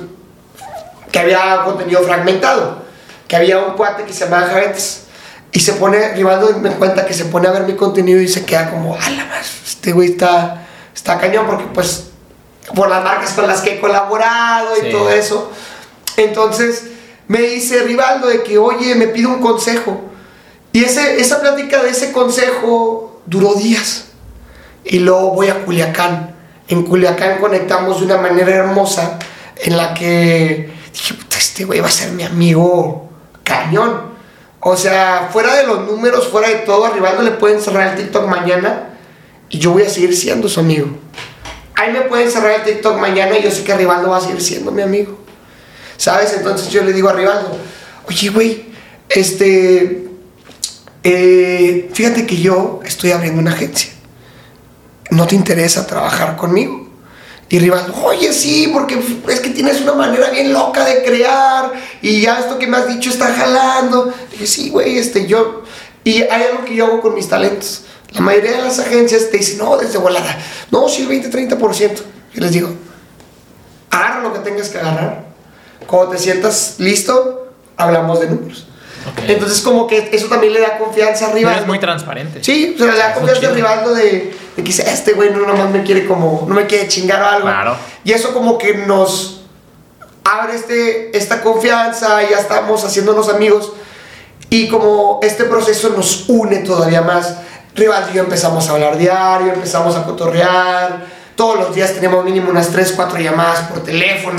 que 1.12 1.20
había 1.20 1.62
contenido 1.66 2.02
fragmentado, 2.04 2.84
que 3.28 3.36
había 3.36 3.60
un 3.60 3.74
cuate 3.76 4.04
que 4.06 4.14
se 4.14 4.26
llamaba 4.26 4.48
Javetes. 4.48 5.04
Y 5.52 5.60
se 5.60 5.74
pone, 5.74 6.14
Rivaldo 6.14 6.58
me 6.60 6.70
cuenta 6.72 7.06
que 7.06 7.14
se 7.14 7.26
pone 7.26 7.48
a 7.48 7.52
ver 7.52 7.64
mi 7.64 7.74
contenido 7.76 8.22
y 8.22 8.28
se 8.28 8.46
queda 8.46 8.70
como, 8.70 8.96
a 8.96 9.10
la 9.12 9.26
más, 9.26 9.48
este 9.68 9.92
güey 9.92 10.12
está, 10.12 10.68
está 10.94 11.18
cañón 11.20 11.46
porque 11.48 11.66
pues 11.74 12.10
por 12.76 12.90
las 12.90 13.04
marcas 13.04 13.32
con 13.34 13.48
las 13.48 13.62
que 13.62 13.76
he 13.76 13.80
colaborado 13.80 14.78
y 14.78 14.82
Sí. 14.82 14.92
todo 14.92 15.10
eso. 15.10 15.52
Entonces 16.18 16.84
me 17.28 17.42
dice 17.42 17.84
Rivaldo 17.84 18.28
de 18.28 18.44
que, 18.44 18.58
oye, 18.58 18.96
me 18.96 19.08
pide 19.08 19.28
un 19.28 19.40
consejo. 19.42 20.02
Y 20.72 20.84
ese, 20.84 21.20
esa 21.20 21.40
plática 21.42 21.82
de 21.82 21.90
ese 21.90 22.12
consejo 22.12 23.22
duró 23.26 23.54
días. 23.56 24.06
Y 24.84 25.00
luego 25.00 25.32
voy 25.32 25.48
a 25.50 25.66
Culiacán. 25.66 26.36
En 26.68 26.84
Culiacán 26.84 27.40
conectamos 27.40 28.00
de 28.00 28.06
una 28.06 28.18
manera 28.18 28.52
hermosa 28.56 29.18
en 29.58 29.78
la 29.78 29.94
que 29.94 30.72
dije, 30.94 31.16
este 31.38 31.66
güey 31.66 31.80
va 31.80 31.88
a 31.88 31.92
ser 31.92 32.12
mi 32.12 32.24
amigo 32.24 33.10
cañón. 33.44 34.10
O 34.60 34.76
sea, 34.76 35.30
fuera 35.32 35.56
de 35.56 35.66
los 35.66 35.88
números, 35.88 36.28
fuera 36.28 36.50
de 36.50 36.56
todo, 36.58 36.86
a 36.86 36.90
Rivaldo 36.92 37.24
le 37.24 37.32
pueden 37.32 37.62
cerrar 37.62 37.88
el 37.88 37.96
TikTok 37.96 38.28
mañana 38.28 38.89
y 39.50 39.60
yo 39.60 39.72
voy 39.72 39.84
a 39.84 39.90
seguir 39.90 40.16
siendo 40.16 40.48
su 40.48 40.60
amigo. 40.60 40.88
Ahí 41.76 41.94
me 41.94 42.02
pueden 42.02 42.30
cerrar 42.30 42.60
el 42.60 42.64
TikTok 42.64 43.00
mañana 43.00 43.38
y 43.38 43.44
yo 43.44 43.52
sé 43.52 43.64
que 43.64 43.76
Rivaldo 43.76 44.10
va 44.10 44.18
a 44.18 44.22
seguir 44.22 44.42
siendo 44.42 44.72
mi 44.72 44.82
amigo. 44.82 45.18
¿Sabes? 45.98 46.34
Entonces 46.34 46.70
yo 46.70 46.84
le 46.84 46.94
digo 46.94 47.10
a 47.10 47.14
Rivaldo, 47.14 47.58
oye, 48.08 48.30
güey, 48.30 48.66
este, 49.10 50.08
eh, 51.04 51.90
fíjate 51.94 52.26
que 52.26 52.38
yo 52.38 52.80
estoy 52.86 53.12
abriendo 53.12 53.42
una 53.42 53.54
agencia. 53.54 53.92
¿No 55.10 55.26
te 55.26 55.36
interesa 55.36 55.88
trabajar 55.88 56.36
conmigo? 56.38 56.88
Y 57.50 57.58
Rivaldo, 57.58 57.96
oye, 58.04 58.32
sí, 58.32 58.70
porque 58.72 59.00
es 59.28 59.40
que 59.40 59.50
tienes 59.50 59.82
una 59.82 59.94
manera 59.94 60.30
bien 60.30 60.54
loca 60.54 60.86
de 60.86 61.04
crear 61.04 61.72
y 62.02 62.22
ya 62.22 62.40
esto 62.40 62.60
que 62.60 62.68
me 62.68 62.78
has 62.78 62.88
dicho 62.88 63.10
está 63.10 63.34
jalando. 63.34 64.14
Dije, 64.32 64.46
sí, 64.46 64.70
güey, 64.70 64.98
este, 64.98 65.26
yo... 65.26 65.64
Y 66.04 66.22
hay 66.22 66.44
algo 66.44 66.64
que 66.64 66.76
yo 66.76 66.86
hago 66.86 67.02
con 67.02 67.16
mis 67.16 67.28
talentos. 67.28 67.84
La 68.12 68.22
mayoría 68.22 68.52
de 68.54 68.62
las 68.64 68.80
agencias 68.80 69.30
te 69.30 69.38
dicen, 69.38 69.60
no, 69.60 69.78
desde 69.78 69.98
volada. 69.98 70.38
No, 70.72 70.90
sí, 70.90 71.06
20, 71.06 71.30
30%. 71.30 71.92
Yo 72.34 72.42
les 72.42 72.52
digo, 72.52 72.70
agarra 73.90 74.22
lo 74.22 74.34
que 74.34 74.40
tengas 74.40 74.70
que 74.70 74.80
agarrar. 74.80 75.26
Cuando 75.86 76.12
te 76.12 76.18
sientas 76.18 76.76
listo, 76.80 77.52
hablamos 77.78 78.20
de 78.20 78.30
números. 78.30 78.68
Ok. 79.12 79.30
Entonces, 79.30 79.62
como 79.62 79.88
que 79.88 80.10
eso 80.12 80.28
también 80.28 80.54
le 80.54 80.60
da 80.60 80.78
confianza 80.78 81.28
a 81.28 81.34
Rivaldo. 81.34 81.58
Eres 81.58 81.68
muy 81.68 81.80
transparente. 81.80 82.44
Sí, 82.44 82.76
o 82.76 82.78
sea, 82.78 82.94
le 82.94 82.98
da 82.98 83.14
confianza 83.14 83.48
a. 83.48 83.52
Rivaldo 83.52 83.94
de, 83.94 84.34
de 84.56 84.64
que 84.64 84.72
este 84.72 85.14
güey 85.14 85.32
no 85.32 85.46
nomás 85.46 85.70
me 85.72 85.84
quiere 85.84 86.06
como, 86.06 86.46
no 86.48 86.56
me 86.56 86.66
quiere 86.66 86.88
chingar 86.88 87.22
o 87.22 87.26
algo. 87.26 87.48
Claro. 87.48 87.78
Y 88.04 88.12
eso 88.12 88.34
como 88.34 88.58
que 88.58 88.74
nos, 88.74 89.40
abre 90.24 90.56
este, 90.56 91.18
esta 91.18 91.42
confianza, 91.42 92.22
ya 92.30 92.40
estamos 92.40 92.84
haciéndonos 92.84 93.30
amigos 93.30 93.74
y 94.50 94.68
como 94.68 95.20
este 95.22 95.46
proceso 95.46 95.90
nos 95.90 96.28
une 96.28 96.58
todavía 96.60 97.02
más, 97.02 97.38
Rivaldo 97.80 98.12
y 98.12 98.16
yo 98.16 98.24
empezamos 98.24 98.68
a 98.68 98.74
hablar 98.74 98.98
diario, 98.98 99.54
empezamos 99.54 99.96
a 99.96 100.04
cotorrear, 100.04 101.06
todos 101.36 101.58
los 101.58 101.74
días 101.74 101.94
tenemos 101.94 102.24
mínimo 102.26 102.50
unas 102.50 102.70
3, 102.70 102.94
4 102.96 103.20
llamadas 103.20 103.62
por 103.70 103.84
teléfono, 103.84 104.38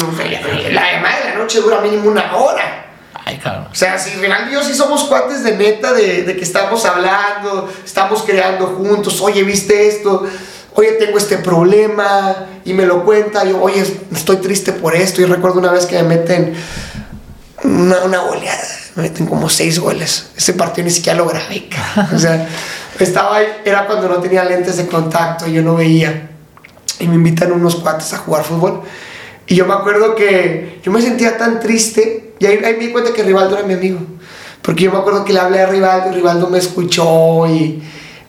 la 0.70 0.92
llamada 0.92 1.18
de 1.18 1.30
la 1.30 1.34
noche 1.36 1.60
dura 1.60 1.80
mínimo 1.80 2.10
una 2.10 2.36
hora. 2.36 2.86
Ay, 3.24 3.38
cabrón. 3.38 3.68
O 3.70 3.74
sea, 3.74 3.98
si 3.98 4.10
Rivaldo 4.18 4.50
y 4.50 4.54
yo 4.54 4.62
sí 4.62 4.74
somos 4.74 5.04
cuates 5.04 5.42
de 5.42 5.56
neta, 5.56 5.92
de, 5.92 6.24
de 6.24 6.36
que 6.36 6.42
estamos 6.42 6.84
hablando, 6.84 7.72
estamos 7.84 8.22
creando 8.22 8.66
juntos, 8.66 9.20
oye, 9.20 9.42
¿viste 9.42 9.88
esto? 9.88 10.26
Oye, 10.74 10.92
tengo 10.92 11.18
este 11.18 11.38
problema 11.38 12.46
y 12.64 12.72
me 12.74 12.86
lo 12.86 13.04
cuenta, 13.04 13.44
yo, 13.44 13.60
oye, 13.60 13.84
estoy 14.14 14.36
triste 14.36 14.72
por 14.72 14.94
esto 14.94 15.20
y 15.20 15.24
recuerdo 15.24 15.58
una 15.58 15.72
vez 15.72 15.86
que 15.86 15.96
me 16.02 16.16
meten 16.16 16.54
una, 17.64 17.98
una 18.04 18.18
goleada, 18.18 18.68
me 18.94 19.02
meten 19.04 19.26
como 19.26 19.48
seis 19.48 19.78
goles. 19.78 20.30
Ese 20.36 20.52
partido 20.52 20.84
ni 20.84 20.90
siquiera 20.90 21.18
lo 21.18 21.26
grabé. 21.26 21.68
O 22.14 22.18
sea, 22.18 22.48
estaba 23.04 23.36
ahí, 23.36 23.46
era 23.64 23.86
cuando 23.86 24.08
no 24.08 24.16
tenía 24.18 24.44
lentes 24.44 24.76
de 24.76 24.86
contacto, 24.86 25.46
yo 25.46 25.62
no 25.62 25.76
veía. 25.76 26.30
Y 26.98 27.06
me 27.08 27.14
invitan 27.14 27.52
unos 27.52 27.76
cuates 27.76 28.12
a 28.12 28.18
jugar 28.18 28.44
fútbol. 28.44 28.82
Y 29.46 29.54
yo 29.54 29.66
me 29.66 29.72
acuerdo 29.74 30.14
que 30.14 30.78
yo 30.82 30.92
me 30.92 31.00
sentía 31.02 31.36
tan 31.38 31.58
triste. 31.60 32.34
Y 32.38 32.46
ahí, 32.46 32.60
ahí 32.64 32.74
me 32.76 32.86
di 32.86 32.92
cuenta 32.92 33.12
que 33.12 33.22
Rivaldo 33.22 33.56
era 33.58 33.66
mi 33.66 33.74
amigo. 33.74 33.98
Porque 34.62 34.84
yo 34.84 34.92
me 34.92 34.98
acuerdo 34.98 35.24
que 35.24 35.32
le 35.32 35.40
hablé 35.40 35.60
a 35.60 35.66
Rivaldo 35.66 36.10
y 36.10 36.14
Rivaldo 36.16 36.48
me 36.48 36.58
escuchó 36.58 37.46
y, 37.46 37.82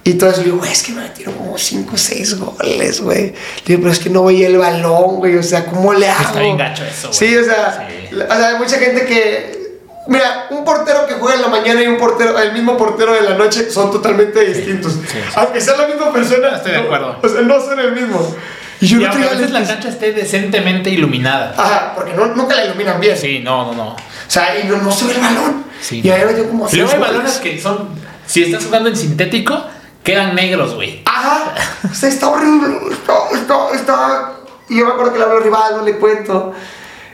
y 0.03 0.13
todo 0.13 0.29
eso. 0.29 0.39
Le 0.39 0.45
digo, 0.45 0.57
güey, 0.59 0.71
es 0.71 0.81
que 0.83 0.93
me 0.93 1.01
metieron 1.01 1.33
como 1.35 1.57
5 1.57 1.91
o 1.93 1.97
6 1.97 2.39
goles, 2.39 3.01
güey. 3.01 3.23
Le 3.27 3.33
digo, 3.65 3.81
pero 3.81 3.91
es 3.91 3.99
que 3.99 4.09
no 4.09 4.23
veía 4.23 4.47
el 4.47 4.57
balón, 4.57 5.17
güey. 5.17 5.37
O 5.37 5.43
sea, 5.43 5.65
¿cómo 5.65 5.93
le 5.93 6.07
hago? 6.09 6.23
Está 6.29 6.39
bien 6.39 6.57
gacho 6.57 6.83
eso, 6.85 7.09
güey. 7.09 7.19
Sí, 7.19 7.35
o 7.37 7.43
sea, 7.43 7.87
Sí. 8.09 8.15
o 8.15 8.17
sea, 8.35 8.47
hay 8.47 8.57
mucha 8.57 8.77
gente 8.77 9.05
que. 9.05 9.60
Mira, 10.07 10.47
un 10.49 10.65
portero 10.65 11.05
que 11.07 11.13
juega 11.13 11.35
en 11.35 11.41
la 11.43 11.47
mañana 11.47 11.81
y 11.81 11.87
un 11.87 11.97
portero, 11.97 12.37
el 12.39 12.53
mismo 12.53 12.75
portero 12.77 13.13
de 13.13 13.21
la 13.21 13.35
noche 13.35 13.69
son 13.69 13.91
totalmente 13.91 14.43
distintos. 14.43 14.93
sí, 14.93 14.99
sí. 15.07 15.17
Aunque 15.35 15.61
sea 15.61 15.77
la 15.77 15.87
misma 15.87 16.11
persona. 16.11 16.55
Estoy 16.55 16.71
de 16.71 16.77
no- 16.79 16.83
acuerdo. 16.85 17.19
o 17.21 17.29
sea, 17.29 17.41
no 17.41 17.59
son 17.61 17.79
el 17.79 17.91
mismo. 17.93 18.35
Y 18.79 18.87
yo 18.87 18.97
Y 18.97 19.03
no 19.03 19.09
aunque 19.11 19.27
a 19.27 19.31
veces 19.31 19.51
la 19.51 19.63
cancha 19.63 19.89
esté 19.89 20.11
decentemente 20.11 20.89
iluminada. 20.89 21.53
Ajá, 21.55 21.93
porque 21.95 22.13
no, 22.13 22.25
nunca 22.27 22.55
la 22.55 22.65
iluminan 22.65 22.99
bien. 22.99 23.15
Sí, 23.15 23.39
no, 23.39 23.65
no, 23.67 23.73
no. 23.73 23.87
O 23.91 23.97
sea, 24.27 24.59
y 24.59 24.67
no, 24.67 24.77
no 24.77 24.91
se 24.91 25.05
ve 25.05 25.13
el 25.13 25.21
balón. 25.21 25.65
Sí. 25.79 26.01
Y 26.03 26.09
ahí 26.09 26.25
metió 26.25 26.47
como 26.47 26.67
Luego 26.71 26.91
hay 26.91 26.99
balones 26.99 27.37
que 27.37 27.61
son, 27.61 27.89
si 28.25 28.43
estás 28.43 28.65
jugando 28.65 28.89
en 28.89 28.95
sintético, 28.95 29.63
quedan 30.03 30.33
negros, 30.33 30.73
güey. 30.73 31.03
Ajá, 31.05 31.53
o 31.89 31.93
sea, 31.93 32.09
está 32.09 32.27
horrible. 32.29 32.75
Está, 32.91 33.13
está, 33.35 33.55
está. 33.75 34.31
Y 34.69 34.79
yo 34.79 34.85
me 34.87 34.93
acuerdo 34.93 35.11
que 35.13 35.19
le 35.19 35.25
hablo 35.25 35.37
a 35.37 35.41
Rivaldo, 35.41 35.85
le 35.85 35.97
cuento. 35.97 36.53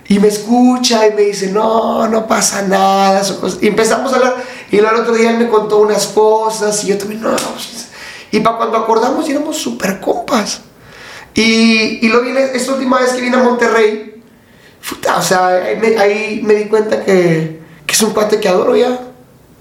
Y 0.09 0.19
me 0.19 0.27
escucha 0.29 1.05
y 1.07 1.13
me 1.13 1.23
dice, 1.23 1.51
no, 1.51 2.07
no 2.07 2.27
pasa 2.27 2.61
nada. 2.61 3.23
son 3.23 3.37
cosas". 3.37 3.59
Y 3.61 3.67
empezamos 3.67 4.13
a 4.13 4.15
hablar. 4.17 4.35
Y 4.71 4.77
luego 4.77 4.95
el 4.95 5.01
otro 5.01 5.13
día 5.13 5.31
él 5.31 5.37
me 5.37 5.47
contó 5.47 5.79
unas 5.79 6.07
cosas. 6.07 6.83
Y 6.83 6.87
yo 6.87 6.97
también, 6.97 7.21
no, 7.21 7.31
no. 7.31 7.37
pues". 7.37 7.89
Y 8.31 8.39
para 8.39 8.57
cuando 8.57 8.77
acordamos, 8.77 9.27
éramos 9.29 9.57
súper 9.57 9.99
compas. 9.99 10.61
Y, 11.33 11.99
y 12.05 12.09
luego 12.09 12.25
vine, 12.25 12.41
esta 12.53 12.73
última 12.73 12.99
vez 12.99 13.11
que 13.11 13.21
vine 13.21 13.37
a 13.37 13.43
Monterrey, 13.43 14.21
puta, 14.89 15.17
o 15.17 15.21
sea, 15.21 15.47
ahí 15.47 15.77
me, 15.77 15.97
ahí 15.97 16.41
me 16.43 16.55
di 16.55 16.65
cuenta 16.65 17.03
que, 17.03 17.59
que 17.85 17.93
es 17.93 18.01
un 18.01 18.11
cuate 18.11 18.39
que 18.39 18.49
adoro 18.49 18.75
ya. 18.75 18.99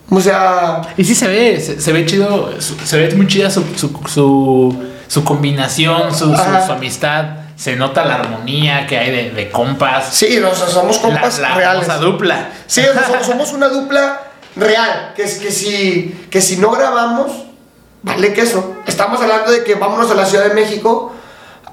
O 0.09 0.21
sea, 0.21 0.83
Y 0.97 1.05
sí 1.05 1.15
se 1.15 1.27
ve, 1.27 1.61
se, 1.61 1.81
se 1.81 1.93
ve 1.93 2.07
chido, 2.07 2.51
se 2.61 2.97
ve 2.97 3.15
muy 3.15 3.27
chida 3.27 3.51
su, 3.51 3.63
su, 3.77 3.91
su, 4.07 4.75
su 5.09 5.25
combinación, 5.25 6.15
su, 6.15 6.35
su 6.35 6.73
amistad. 6.73 7.46
Se 7.57 7.75
nota 7.75 8.05
la 8.05 8.17
armonía 8.17 8.87
que 8.87 8.99
hay 8.99 9.11
de, 9.11 9.31
de 9.31 9.51
compas. 9.51 10.15
sí, 10.15 10.39
no, 10.41 10.51
o 10.51 10.55
sea, 10.55 10.69
somos 10.69 10.99
compas 10.99 11.39
la, 11.39 11.49
la 11.51 11.55
reales. 11.57 11.87
famosa 11.87 12.05
dupla. 12.05 12.49
Sí, 12.67 12.83
o 12.83 12.93
sea, 12.93 13.05
somos, 13.07 13.27
somos 13.27 13.53
una 13.53 13.69
dupla 13.69 14.21
real, 14.57 15.13
que 15.17 15.23
es 15.23 15.39
que 15.39 15.51
si, 15.51 16.27
que 16.31 16.41
si 16.41 16.57
no 16.59 16.71
grabamos, 16.71 17.33
vale 18.03 18.33
que 18.33 18.43
eso. 18.43 18.77
Estamos 18.87 19.21
hablando 19.21 19.51
de 19.51 19.65
que 19.65 19.75
vámonos 19.75 20.11
a 20.11 20.15
la 20.15 20.27
Ciudad 20.27 20.45
de 20.45 20.55
México, 20.55 21.15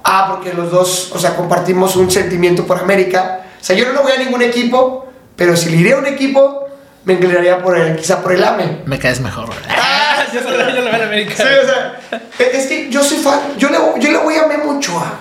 ah, 0.04 0.28
porque 0.30 0.54
los 0.54 0.70
dos, 0.70 1.10
o 1.12 1.18
sea, 1.18 1.36
compartimos 1.36 1.96
un 1.96 2.10
sentimiento 2.10 2.66
por 2.66 2.78
América. 2.78 3.40
O 3.60 3.64
sea, 3.64 3.76
yo 3.76 3.92
no 3.92 4.02
voy 4.02 4.12
a 4.12 4.18
ningún 4.18 4.42
equipo, 4.42 5.06
pero 5.36 5.56
si 5.56 5.70
le 5.70 5.76
iría 5.78 5.96
a 5.96 5.98
un 5.98 6.06
equipo, 6.06 6.66
me 7.04 7.14
inclinaría 7.14 7.62
por 7.62 7.76
el, 7.76 7.96
quizá 7.96 8.22
por 8.22 8.32
el 8.32 8.42
AME. 8.42 8.82
Me 8.86 8.98
caes 8.98 9.20
mejor. 9.20 9.50
Ah, 9.68 10.24
yo 10.32 10.42
solo 10.42 10.58
yo 10.70 10.82
veo 10.82 10.94
en 10.94 11.02
América. 11.02 11.34
Sí, 11.36 11.42
o 11.42 11.66
sea, 11.66 12.00
es 12.38 12.66
que 12.66 12.90
yo 12.90 13.02
soy 13.02 13.18
fan, 13.18 13.40
yo 13.58 13.68
le, 13.68 13.78
yo 14.00 14.10
le 14.10 14.18
voy 14.18 14.34
a 14.36 14.46
Memo 14.46 14.78
Ochoa. 14.78 15.12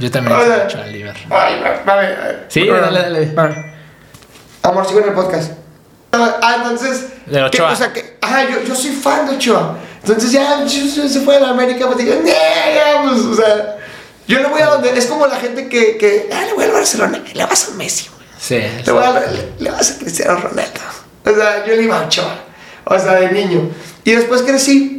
Yo 0.00 0.10
también 0.10 0.36
he 0.40 0.64
hecho 0.64 0.78
al 0.80 0.92
Liver. 0.92 1.14
Sí, 2.48 2.66
dale, 2.66 2.98
dale. 3.02 3.32
va. 3.34 3.54
Amor, 4.62 4.86
sigo 4.86 5.00
en 5.00 5.08
el 5.08 5.14
podcast. 5.14 5.52
Ah, 6.12 6.56
entonces. 6.56 7.06
De 7.26 7.42
Ochoa. 7.42 7.68
que- 7.68 7.74
o 7.74 7.76
sea, 7.76 7.92
que, 7.92 8.16
ajá, 8.20 8.48
yo, 8.48 8.62
yo 8.66 8.74
soy 8.74 8.90
fan 8.90 9.26
de 9.28 9.36
Ochoa. 9.36 9.78
Entonces 10.02 10.32
ya 10.32 10.66
se 10.66 11.20
fue 11.20 11.36
a 11.36 11.40
la 11.40 11.50
América, 11.50 11.86
pues 11.86 11.98
digo, 11.98 12.14
"Nee, 12.24 12.32
ya, 12.74 13.02
pues, 13.02 13.20
o 13.20 13.34
sea, 13.34 13.76
yo 14.26 14.38
le 14.40 14.46
voy 14.48 14.62
a 14.62 14.66
donde. 14.66 14.96
Es 14.98 15.06
como 15.06 15.26
la 15.26 15.36
gente 15.36 15.68
que, 15.68 15.98
que 15.98 16.30
ah, 16.32 16.44
le 16.46 16.54
voy 16.54 16.64
al 16.64 16.72
Barcelona, 16.72 17.22
le 17.34 17.44
vas 17.44 17.68
a 17.68 17.74
Messi, 17.76 18.08
güey. 18.08 18.26
Sí. 18.40 18.82
Le, 18.86 18.92
voy 18.92 19.04
a- 19.04 19.20
le- 19.20 19.52
le 19.58 19.70
vas 19.70 19.90
a 19.92 19.98
Cristiano 19.98 20.36
Ronaldo. 20.40 20.80
O 21.26 21.30
sea, 21.34 21.66
yo 21.66 21.76
le 21.76 21.82
iba 21.82 22.00
a 22.00 22.06
Ochoa. 22.06 22.34
O 22.86 22.98
sea, 22.98 23.14
de 23.16 23.30
niño. 23.32 23.70
Y 24.04 24.12
después 24.12 24.42
crecí. 24.42 24.96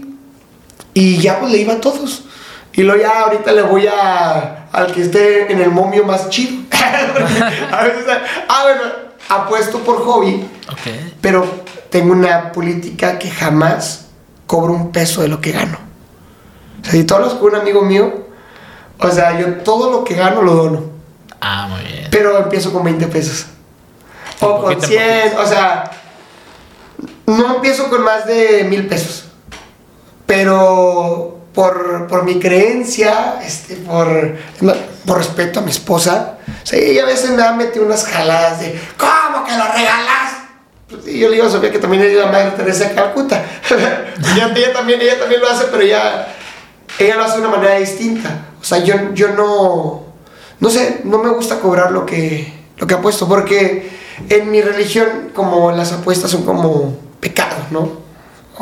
Y 0.93 1.17
ya 1.17 1.39
pues 1.39 1.51
le 1.51 1.57
iba 1.57 1.73
a 1.73 1.81
todos. 1.81 2.23
Y 2.73 2.83
luego 2.83 3.01
ya 3.01 3.21
ahorita 3.21 3.51
le 3.51 3.63
voy 3.63 3.87
a, 3.87 4.67
al 4.71 4.93
que 4.93 5.01
esté 5.01 5.51
en 5.51 5.61
el 5.61 5.71
momio 5.71 6.05
más 6.05 6.29
chido. 6.29 6.63
A 7.71 7.83
veces, 7.83 8.05
ah, 8.47 8.63
bueno, 8.63 8.81
apuesto 9.29 9.79
por 9.79 10.03
hobby. 10.03 10.47
Ok. 10.71 11.15
Pero 11.19 11.45
tengo 11.89 12.13
una 12.13 12.51
política 12.51 13.19
que 13.19 13.29
jamás 13.29 14.07
cobro 14.47 14.73
un 14.73 14.91
peso 14.91 15.21
de 15.21 15.27
lo 15.27 15.41
que 15.41 15.51
gano. 15.51 15.77
O 16.81 16.83
sea, 16.83 16.93
si 16.93 17.05
con 17.05 17.53
un 17.53 17.55
amigo 17.55 17.83
mío, 17.83 18.25
o 18.99 19.09
sea, 19.09 19.39
yo 19.39 19.55
todo 19.57 19.91
lo 19.91 20.03
que 20.03 20.15
gano 20.15 20.41
lo 20.41 20.55
dono. 20.55 20.83
Ah, 21.39 21.67
muy 21.69 21.81
bien. 21.81 22.07
Pero 22.11 22.37
empiezo 22.37 22.71
con 22.71 22.83
20 22.83 23.07
pesos. 23.07 23.47
O 24.39 24.47
Un 24.47 24.51
con 24.53 24.61
poquito 24.61 24.85
en 24.85 25.31
100, 25.31 25.37
o 25.37 25.45
sea, 25.45 25.91
no 27.25 27.55
empiezo 27.55 27.89
con 27.89 28.03
más 28.03 28.25
de 28.25 28.65
mil 28.69 28.87
pesos. 28.87 29.25
Pero 30.25 31.40
por, 31.53 32.07
por 32.07 32.23
mi 32.23 32.39
creencia, 32.39 33.39
este, 33.43 33.75
por, 33.75 34.37
por 35.05 35.17
respeto 35.17 35.59
a 35.59 35.63
mi 35.63 35.71
esposa, 35.71 36.37
o 36.47 36.75
ella 36.75 37.03
a 37.03 37.05
veces 37.05 37.31
me 37.31 37.43
ha 37.43 37.51
metido 37.53 37.85
unas 37.85 38.05
jaladas 38.05 38.59
de, 38.61 38.79
¿cómo 38.97 39.45
que 39.45 39.51
lo 39.51 39.65
regalas? 39.65 40.41
Pues, 40.89 41.07
y 41.07 41.19
yo 41.19 41.29
le 41.29 41.35
digo 41.35 41.47
a 41.47 41.49
Sofía 41.49 41.71
que 41.71 41.79
también 41.79 42.03
es 42.03 42.13
la 42.13 42.27
madre 42.27 42.51
Teresa 42.51 42.91
Calcuta. 42.93 43.43
ella, 43.69 44.53
ella 44.55 44.73
también, 44.73 45.01
ella 45.01 45.19
también 45.19 45.41
lo 45.41 45.49
hace, 45.49 45.65
pero 45.65 45.83
ella, 45.83 46.27
ella 46.99 47.15
lo 47.15 47.23
hace 47.23 47.35
de 47.39 47.47
una 47.47 47.57
manera 47.57 47.75
distinta. 47.75 48.45
O 48.59 48.63
sea, 48.63 48.79
yo, 48.79 49.13
yo 49.13 49.29
no, 49.29 50.03
no 50.59 50.69
sé, 50.69 51.01
no 51.03 51.17
me 51.19 51.29
gusta 51.29 51.59
cobrar 51.59 51.91
lo 51.91 52.05
que, 52.05 52.53
lo 52.77 52.87
que 52.87 52.93
apuesto, 52.93 53.27
porque 53.27 53.89
en 54.29 54.51
mi 54.51 54.61
religión, 54.61 55.31
como 55.33 55.71
las 55.71 55.91
apuestas 55.91 56.31
son 56.31 56.43
como 56.43 56.97
pecados, 57.19 57.71
¿no? 57.71 58.01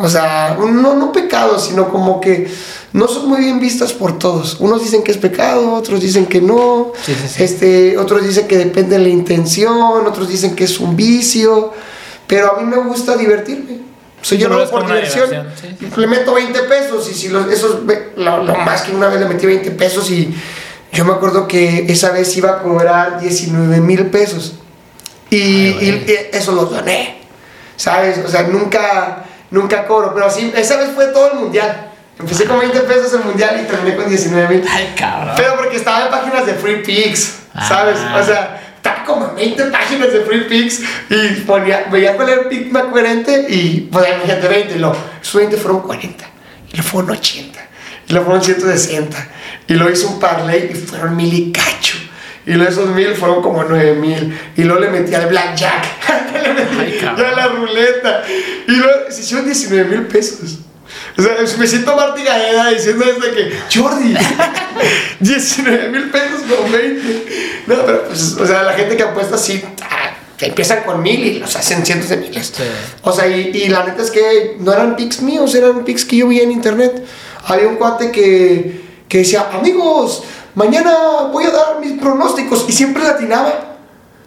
O 0.02 0.10
sea, 0.10 0.58
no, 0.60 0.94
no 0.96 1.12
pecados, 1.12 1.66
sino 1.66 1.90
como 1.90 2.20
que 2.22 2.50
no 2.94 3.08
son 3.08 3.28
muy 3.30 3.40
bien 3.40 3.60
vistas 3.60 3.94
por 3.94 4.18
todos. 4.18 4.58
Unos 4.60 4.82
dicen 4.84 5.04
que 5.04 5.12
es 5.12 5.18
pecado, 5.18 5.74
otros 5.74 6.02
dicen 6.02 6.26
que 6.26 6.42
no. 6.42 6.92
Sí, 7.06 7.14
sí, 7.14 7.28
sí. 7.28 7.44
Este, 7.44 7.98
otros 7.98 8.24
dicen 8.24 8.48
que 8.48 8.58
depende 8.58 8.98
de 8.98 9.04
la 9.04 9.10
intención, 9.10 10.06
otros 10.06 10.28
dicen 10.30 10.56
que 10.56 10.64
es 10.64 10.80
un 10.80 10.96
vicio. 10.96 11.74
Pero 12.28 12.56
a 12.56 12.60
mí 12.62 12.66
me 12.66 12.78
gusta 12.78 13.16
divertirme. 13.18 13.80
O 14.22 14.26
sea, 14.26 14.38
yo 14.38 14.50
lo 14.50 14.56
lo 14.56 14.62
hago 14.64 14.72
por 14.72 14.86
diversión. 14.86 15.48
Le 15.96 16.08
meto 16.08 16.34
20 16.34 16.60
pesos 16.64 17.10
y 17.10 17.14
si 17.14 17.30
los, 17.30 17.50
esos, 17.52 17.80
lo, 18.18 18.44
lo 18.44 18.56
más 18.56 18.82
que 18.84 18.92
una 18.92 19.08
vez 19.08 19.20
le 19.20 19.26
metí 19.28 19.46
20 19.46 19.72
pesos 19.72 20.10
y 20.12 20.34
yo 20.92 21.06
me 21.06 21.14
acuerdo 21.14 21.48
que 21.48 21.86
esa 21.88 22.12
vez 22.12 22.36
iba 22.36 22.50
a 22.52 22.60
cobrar 22.62 23.20
19 23.22 23.80
mil 23.80 24.06
pesos. 24.08 24.56
Y, 25.30 25.38
Ay, 25.38 26.06
y- 26.08 26.12
y 26.12 26.16
eso 26.38 26.52
los 26.54 26.70
doné. 26.72 27.20
¿Sabes? 27.78 28.20
O 28.26 28.28
sea, 28.28 28.44
nunca, 28.44 29.26
nunca 29.52 29.86
cobro. 29.86 30.14
Pero 30.14 30.30
sí, 30.30 30.52
esa 30.56 30.78
vez 30.78 30.90
fue 30.94 31.08
todo 31.08 31.34
el 31.34 31.40
mundial. 31.40 31.90
Empecé 32.20 32.46
con 32.46 32.60
20 32.60 32.80
pesos 32.82 33.14
el 33.14 33.24
mundial 33.24 33.62
y 33.64 33.68
terminé 33.68 33.96
con 33.96 34.10
19 34.10 34.56
mil. 34.56 34.66
Ay, 34.70 34.94
cabrón. 34.98 35.36
Pero 35.38 35.56
porque 35.56 35.78
estaba 35.78 36.06
en 36.06 36.12
páginas 36.12 36.46
de 36.46 36.54
Free 36.54 36.84
Pics, 36.84 37.38
¿sabes? 37.68 37.98
Ah. 38.00 38.20
O 38.22 38.26
sea, 38.26 38.62
estaba 38.76 39.06
como 39.06 39.30
en 39.30 39.36
20 39.36 39.66
páginas 39.66 40.12
de 40.12 40.22
Free 40.22 40.44
Pics 40.44 40.82
y 41.10 41.42
ponía, 41.42 41.86
veía 41.90 42.18
cuál 42.18 42.30
era 42.30 42.42
el 42.42 42.48
pic 42.48 42.72
más 42.72 42.84
coherente 42.86 43.46
y 43.50 43.90
ahí 43.94 44.18
me 44.22 44.28
gente 44.28 44.48
20 44.50 44.76
y 44.76 44.80
luego, 44.80 44.98
esos 45.22 45.36
20 45.36 45.58
fueron 45.58 45.82
40 45.82 46.26
y 46.72 46.76
luego 46.76 46.90
fueron 46.90 47.12
80 47.12 47.60
y 48.08 48.12
luego 48.12 48.26
fueron 48.26 48.44
160 48.44 49.28
y 49.68 49.74
luego 49.76 49.94
hice 49.94 50.06
un 50.08 50.20
parlay 50.20 50.72
y 50.74 50.76
fueron 50.76 51.16
mil 51.16 51.34
y 51.34 51.52
cacho. 51.54 51.99
Y 52.50 52.54
luego 52.54 52.72
esos 52.72 52.90
mil 52.90 53.14
fueron 53.14 53.44
como 53.44 53.64
nueve 53.64 53.94
mil. 53.94 54.36
Y 54.58 54.64
luego 54.64 54.82
le 54.82 54.90
metí 54.90 55.14
al 55.14 55.28
blackjack. 55.28 55.86
le 56.44 56.54
metí 56.54 56.78
Ay, 56.80 56.98
cabrón. 57.00 57.30
ya 57.30 57.36
la 57.36 57.48
ruleta. 57.48 58.24
Y 58.68 58.72
luego 58.72 59.12
se 59.12 59.22
hicieron 59.22 59.46
19 59.46 59.86
mil 59.88 60.08
pesos. 60.08 60.58
O 61.16 61.22
sea, 61.22 61.36
me 61.60 61.68
siento 61.68 61.96
Marti 61.96 62.24
Gaeda 62.24 62.72
diciendo 62.72 63.06
desde 63.06 63.36
que, 63.36 63.80
Jordi, 63.80 64.16
19 65.20 65.90
mil 65.90 66.10
pesos 66.10 66.42
con 66.50 66.72
20. 66.72 67.26
No, 67.68 67.86
pero 67.86 68.04
pues, 68.08 68.34
o 68.34 68.48
sea, 68.48 68.64
la 68.64 68.74
gente 68.74 68.98
que 68.98 69.04
apuesta 69.04 69.38
sí, 69.38 69.64
ah, 69.84 70.16
que 70.36 70.48
empiezan 70.48 70.82
con 70.84 71.04
mil 71.04 71.24
y 71.24 71.38
los 71.38 71.56
hacen 71.56 71.86
cientos 71.86 72.10
de 72.10 72.18
miles. 72.18 72.52
Sí. 72.56 72.64
O 73.04 73.12
sea, 73.12 73.28
y, 73.28 73.52
y 73.54 73.70
la 73.70 73.84
neta 73.86 74.02
es 74.02 74.10
que 74.10 74.56
no 74.60 74.74
eran 74.74 74.96
pics 74.96 75.22
míos, 75.22 75.54
eran 75.54 75.86
pics 75.86 76.04
que 76.04 76.18
yo 76.18 76.28
vi 76.28 76.40
en 76.40 76.52
internet. 76.52 77.06
Había 77.46 77.68
un 77.68 77.76
cuate 77.76 78.12
que, 78.12 78.82
que 79.08 79.20
decía, 79.20 79.50
amigos, 79.54 80.24
mañana 80.60 80.94
voy 81.32 81.46
a 81.46 81.52
dar 81.52 81.80
mis 81.80 82.00
pronósticos. 82.00 82.66
Y 82.68 82.74
siempre 82.74 83.04
latinaba. 83.04 83.54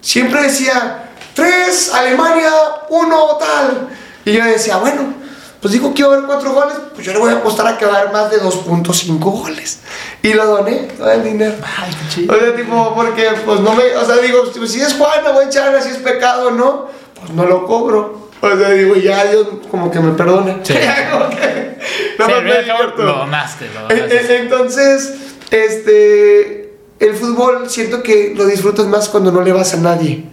Siempre 0.01 0.43
decía, 0.43 1.11
3, 1.35 1.93
Alemania, 1.95 2.51
1, 2.89 3.39
tal. 3.39 3.89
Y 4.25 4.33
yo 4.33 4.45
decía, 4.45 4.79
bueno, 4.79 5.15
pues 5.61 5.73
digo 5.73 5.95
que 5.95 6.03
iba 6.03 6.11
a 6.11 6.15
haber 6.15 6.27
4 6.27 6.53
goles, 6.53 6.75
pues 6.95 7.07
yo 7.07 7.13
le 7.13 7.19
voy 7.21 7.31
a 7.33 7.37
apostar 7.37 7.67
a 7.69 7.79
que 7.79 7.87
va 7.87 7.95
a 7.95 7.99
haber 8.01 8.13
más 8.13 8.31
de 8.31 8.41
2.5 8.43 9.19
goles. 9.21 9.81
Y 10.23 10.33
lo 10.33 10.45
doné, 10.47 10.89
todo 10.99 11.11
el 11.13 11.23
dinero. 11.23 11.55
Ay, 11.79 11.91
qué 11.93 12.09
chido. 12.15 12.35
O 12.35 12.39
sea, 12.41 12.57
tipo, 12.57 12.95
porque, 12.97 13.29
pues 13.45 13.61
no 13.61 13.75
me, 13.75 13.95
o 13.97 14.05
sea, 14.05 14.17
digo, 14.17 14.43
si 14.67 14.81
es 14.81 14.95
Juan, 14.95 15.23
no 15.23 15.33
voy 15.35 15.45
a 15.45 15.49
echar 15.49 15.81
si 15.83 15.91
es 15.91 15.99
pecado, 15.99 16.51
¿no? 16.51 16.89
Pues 17.21 17.31
no 17.31 17.45
lo 17.45 17.65
cobro. 17.67 18.31
O 18.41 18.57
sea, 18.57 18.71
digo, 18.71 18.97
ya 18.97 19.25
Dios 19.27 19.47
como 19.71 19.89
que 19.91 20.01
me 20.01 20.13
perdone. 20.15 20.59
Sí. 20.65 20.75
Como 21.13 21.29
que- 21.31 21.79
no, 22.19 22.27
Sí, 22.27 22.33
me- 22.33 22.41
me 22.43 22.53
al 22.53 22.67
cabo, 22.67 22.79
divierto. 22.81 23.03
lo 23.05 23.13
donaste, 23.19 23.71
lo 23.73 23.81
donaste. 23.83 24.37
Entonces, 24.39 25.13
este, 25.53 26.75
el 26.99 27.15
fútbol 27.15 27.69
siento 27.71 28.03
que 28.03 28.33
lo 28.37 28.47
disfrutas 28.47 28.87
más 28.87 29.09
cuando 29.09 29.31
no 29.31 29.43
le 29.43 29.53
vas 29.53 29.75
a 29.75 29.77
nadie. 29.77 30.25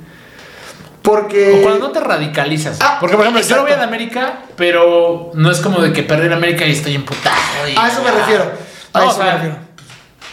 Porque... 1.01 1.59
O 1.59 1.61
cuando 1.63 1.87
no 1.87 1.91
te 1.91 1.99
radicalizas. 1.99 2.77
Ah, 2.81 2.97
Porque, 2.99 3.15
por 3.15 3.25
ejemplo, 3.25 3.41
yo 3.45 3.55
lo 3.57 3.61
voy 3.63 3.71
a 3.71 3.83
América, 3.83 4.39
pero 4.57 5.31
no 5.33 5.49
es 5.51 5.59
como 5.59 5.81
de 5.81 5.93
que 5.93 6.03
perder 6.03 6.33
América 6.33 6.65
y 6.65 6.71
estoy 6.71 6.95
emputado. 6.95 7.35
y- 7.71 7.75
A 7.77 7.87
eso 7.87 8.03
me 8.03 8.11
refiero. 8.11 8.51
A 8.93 8.99
No, 8.99 9.05
eso 9.05 9.13
o 9.13 9.15
sea, 9.17 9.25
me 9.25 9.31
refiero. 9.33 9.55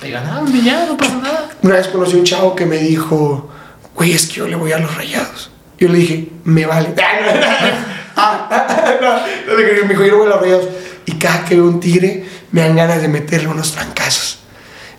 Te 0.00 0.10
ganaron 0.10 0.54
y 0.54 0.62
ya, 0.62 0.84
no 0.86 0.96
pasa 0.96 1.14
nada. 1.16 1.48
Una 1.62 1.74
vez 1.76 1.88
conocí 1.88 2.14
a 2.14 2.18
un 2.18 2.24
chavo 2.24 2.54
que 2.56 2.66
me 2.66 2.76
dijo, 2.78 3.50
güey, 3.94 4.12
es 4.12 4.26
que 4.26 4.34
yo 4.34 4.48
le 4.48 4.56
voy 4.56 4.72
a 4.72 4.78
los 4.78 4.94
rayados. 4.94 5.50
Yo 5.78 5.88
le 5.88 5.98
dije, 5.98 6.28
me 6.44 6.66
vale. 6.66 6.94
Ah, 8.18 8.98
no, 9.00 9.12
no, 9.52 9.56
me 9.58 9.88
dijo, 9.88 10.02
yo 10.04 10.10
le 10.10 10.12
voy 10.14 10.26
a 10.26 10.30
los 10.30 10.40
rayados. 10.40 10.64
Y 11.06 11.12
cada 11.12 11.44
que 11.44 11.54
veo 11.54 11.64
un 11.64 11.80
tigre, 11.80 12.24
me 12.50 12.62
dan 12.62 12.76
ganas 12.76 13.00
de 13.02 13.08
meterle 13.08 13.48
unos 13.48 13.72
trancazos. 13.72 14.35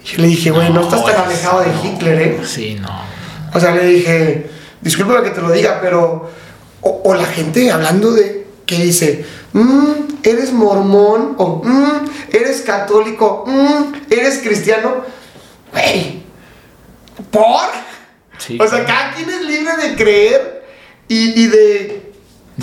Yo 0.08 0.22
le 0.22 0.28
dije, 0.28 0.52
güey, 0.52 0.70
no, 0.72 0.82
estás 0.82 1.04
tan 1.06 1.26
alejado 1.26 1.62
de. 1.62 1.70
Hitler, 1.84 2.22
¿eh? 2.22 2.40
Sí, 2.46 2.78
no. 2.80 3.02
O 3.54 3.60
sea, 3.60 3.72
le 3.76 3.86
dije, 3.86 4.50
discúlpame 4.82 5.24
que 5.24 5.32
te 5.32 5.42
lo 5.42 5.52
diga, 5.52 5.80
pero. 5.82 6.30
O, 6.82 7.02
o 7.04 7.14
la 7.16 7.26
gente 7.26 7.70
hablando 7.72 8.12
de. 8.14 8.48
que 8.66 8.78
dice, 8.84 9.26
"Mm, 9.54 9.92
eres 10.24 10.52
mormón, 10.54 11.36
o 11.38 11.62
"Mm, 11.64 12.10
eres 12.32 12.62
católico, 12.62 13.44
"Mm, 13.48 13.94
eres 14.10 14.40
cristiano. 14.40 15.04
Güey, 15.72 16.24
¿por? 17.32 17.62
Sí, 18.38 18.58
o 18.62 18.68
sea, 18.68 18.86
claro. 18.86 18.88
cada 18.88 19.14
quien 19.16 19.30
es 19.30 19.42
libre 19.42 19.76
de 19.78 19.96
creer 19.96 20.64
y, 21.08 21.42
y 21.44 21.48
de 21.48 22.12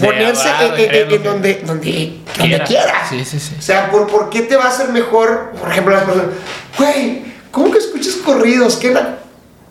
ponerse 0.01 0.49
en, 0.49 1.23
donde, 1.23 1.23
donde, 1.25 1.63
donde 1.67 2.21
quiera. 2.37 2.65
quiera. 2.65 3.07
Sí, 3.09 3.25
sí, 3.25 3.41
sí. 3.41 3.57
O 3.59 3.63
sea, 3.63 3.91
¿por, 3.91 4.07
por 4.07 4.31
qué 4.31 4.43
te 4.43 4.57
va 4.57 4.65
a 4.65 4.69
hacer 4.69 4.91
mejor? 4.91 5.53
Por 5.61 5.71
ejemplo, 5.71 5.95
las 5.95 6.05
personas, 6.05 6.31
güey, 6.79 7.34
¿cómo 7.55 7.71
que 7.71 7.79
escuchas 7.79 8.17
corridos? 8.17 8.77
¿Qué 8.77 8.91
na-?" 8.91 9.17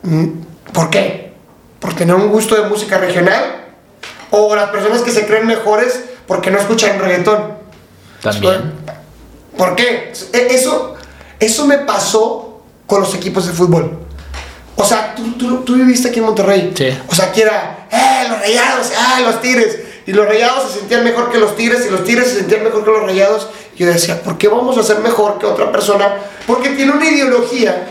Mm, 0.01 0.27
¿Por 0.73 0.89
qué? 0.89 1.33
¿Por 1.79 1.93
tener 1.93 2.15
un 2.15 2.29
gusto 2.29 2.55
de 2.55 2.67
música 2.67 2.97
regional? 2.97 3.65
¿O 4.31 4.55
las 4.55 4.69
personas 4.71 5.01
que 5.01 5.11
se 5.11 5.27
creen 5.27 5.45
mejores 5.45 6.01
porque 6.25 6.49
no 6.49 6.57
escuchan 6.57 6.97
reggaetón? 6.99 7.53
También. 8.21 8.73
¿Por 9.57 9.75
qué? 9.75 10.11
E- 10.33 10.47
Eso, 10.51 10.95
eso 11.39 11.67
me 11.67 11.77
pasó 11.79 12.63
con 12.87 13.01
los 13.01 13.13
equipos 13.13 13.45
de 13.45 13.53
fútbol. 13.53 13.99
O 14.75 14.83
sea, 14.85 15.13
tú, 15.15 15.33
tú, 15.33 15.57
tú 15.59 15.75
viviste 15.75 16.07
aquí 16.09 16.19
en 16.19 16.25
Monterrey. 16.25 16.73
Sí. 16.75 16.87
O 17.07 17.13
sea, 17.13 17.31
que 17.31 17.43
era, 17.43 17.87
¡eh, 17.91 18.27
los 18.29 18.39
rayados! 18.39 18.91
¡ah, 18.97 19.19
los 19.21 19.39
tigres! 19.41 19.77
Y 20.07 20.11
los 20.13 20.25
rayados 20.27 20.71
se 20.71 20.79
sentían 20.79 21.03
mejor 21.03 21.31
que 21.31 21.37
los 21.37 21.55
tigres 21.55 21.85
y 21.85 21.89
los 21.91 22.03
tigres 22.03 22.27
se 22.29 22.37
sentían 22.39 22.63
mejor 22.63 22.83
que 22.83 22.89
los 22.91 23.03
rayados. 23.03 23.47
Yo 23.77 23.87
decía, 23.87 24.21
¿por 24.21 24.37
qué 24.37 24.47
vamos 24.47 24.77
a 24.77 24.83
ser 24.83 24.99
mejor 24.99 25.39
que 25.39 25.45
otra 25.45 25.71
persona? 25.71 26.07
Porque 26.45 26.69
tiene 26.69 26.91
una 26.91 27.05
ideología 27.09 27.87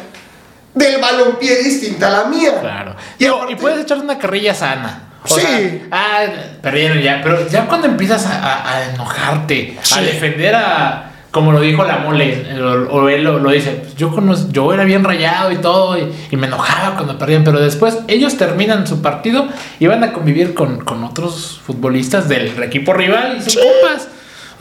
del 0.75 1.01
balompié 1.01 1.63
distinta 1.63 2.09
a 2.09 2.11
la 2.11 2.25
mía. 2.25 2.61
Claro. 2.61 2.95
Y, 3.19 3.25
Digo, 3.25 3.37
aparte- 3.37 3.53
y 3.53 3.57
puedes 3.57 3.81
echar 3.83 3.99
una 3.99 4.19
carrilla 4.19 4.55
sana. 4.55 5.09
O 5.25 5.29
Sí. 5.35 5.41
sea, 5.41 5.81
ah, 5.93 6.25
perdieron 6.63 7.01
ya. 7.01 7.21
Pero 7.23 7.47
ya 7.49 7.67
cuando 7.67 7.87
empiezas 7.87 8.27
a, 8.27 8.43
a- 8.43 8.75
a 8.77 8.85
enojarte, 8.95 9.79
Sí. 9.83 9.95
a 9.99 10.03
defender 10.03 10.55
a. 10.55 11.09
Como 11.31 11.51
lo 11.53 11.61
dijo 11.63 11.83
la 11.85 11.97
mole, 11.97 12.45
o, 12.91 13.09
él 13.09 13.25
lo, 13.25 13.39
lo 13.39 13.51
dice, 13.53 13.71
pues 13.71 13.95
yo, 13.97 14.11
conoz- 14.11 14.51
yo 14.53 14.71
era 14.75 14.85
bien 14.85 15.03
rayado 15.03 15.51
y 15.51 15.57
todo, 15.57 15.97
y, 15.97 16.13
y 16.31 16.37
me 16.37 16.47
enojaba 16.47 16.95
cuando 16.95 17.17
perdían, 17.17 17.43
pero 17.43 17.59
después 17.59 18.01
ellos 18.07 18.37
terminan 18.37 18.87
su 18.87 19.01
partido 19.01 19.49
y 19.81 19.87
van 19.87 20.05
a 20.05 20.13
convivir 20.13 20.53
con, 20.53 20.85
con 20.85 21.03
otros 21.05 21.59
futbolistas 21.67 22.29
del 22.29 22.63
equipo 22.63 22.93
rival 22.93 23.39
y 23.39 23.51
son 23.51 23.63
compas. 23.63 24.09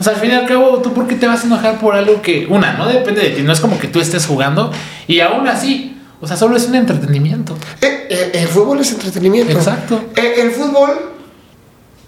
O 0.02 0.04
sea, 0.04 0.14
al 0.14 0.20
fin 0.20 0.32
y 0.32 0.34
al 0.34 0.46
cabo, 0.46 0.78
¿tú 0.78 0.92
por 0.92 1.06
qué 1.06 1.14
te 1.14 1.28
vas 1.28 1.44
a 1.44 1.46
enojar 1.46 1.78
por 1.78 1.94
algo 1.94 2.20
que, 2.20 2.44
una, 2.50 2.72
no 2.72 2.88
depende 2.88 3.20
de 3.20 3.30
ti, 3.30 3.42
no 3.42 3.52
es 3.52 3.60
como 3.60 3.78
que 3.78 3.86
tú 3.86 4.00
estés 4.00 4.26
jugando 4.26 4.72
y 5.06 5.20
aún 5.20 5.46
así, 5.46 5.96
o 6.20 6.26
sea, 6.26 6.36
solo 6.36 6.56
es 6.56 6.66
un 6.66 6.74
entretenimiento. 6.74 7.56
Eh, 7.80 8.08
eh, 8.10 8.30
el 8.34 8.48
fútbol 8.48 8.80
es 8.80 8.90
entretenimiento. 8.90 9.52
Exacto. 9.52 10.06
Eh, 10.16 10.34
el 10.38 10.50
fútbol 10.50 10.90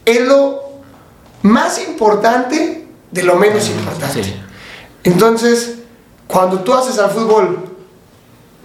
es 0.04 0.20
lo 0.22 0.60
más 1.42 1.80
importante 1.86 2.84
de 3.12 3.22
lo 3.22 3.36
menos 3.36 3.68
importante. 3.68 4.24
Sí. 4.24 4.34
Entonces, 5.04 5.76
cuando 6.26 6.64
tú 6.64 6.74
haces 6.74 6.98
al 6.98 7.10
fútbol 7.10 7.76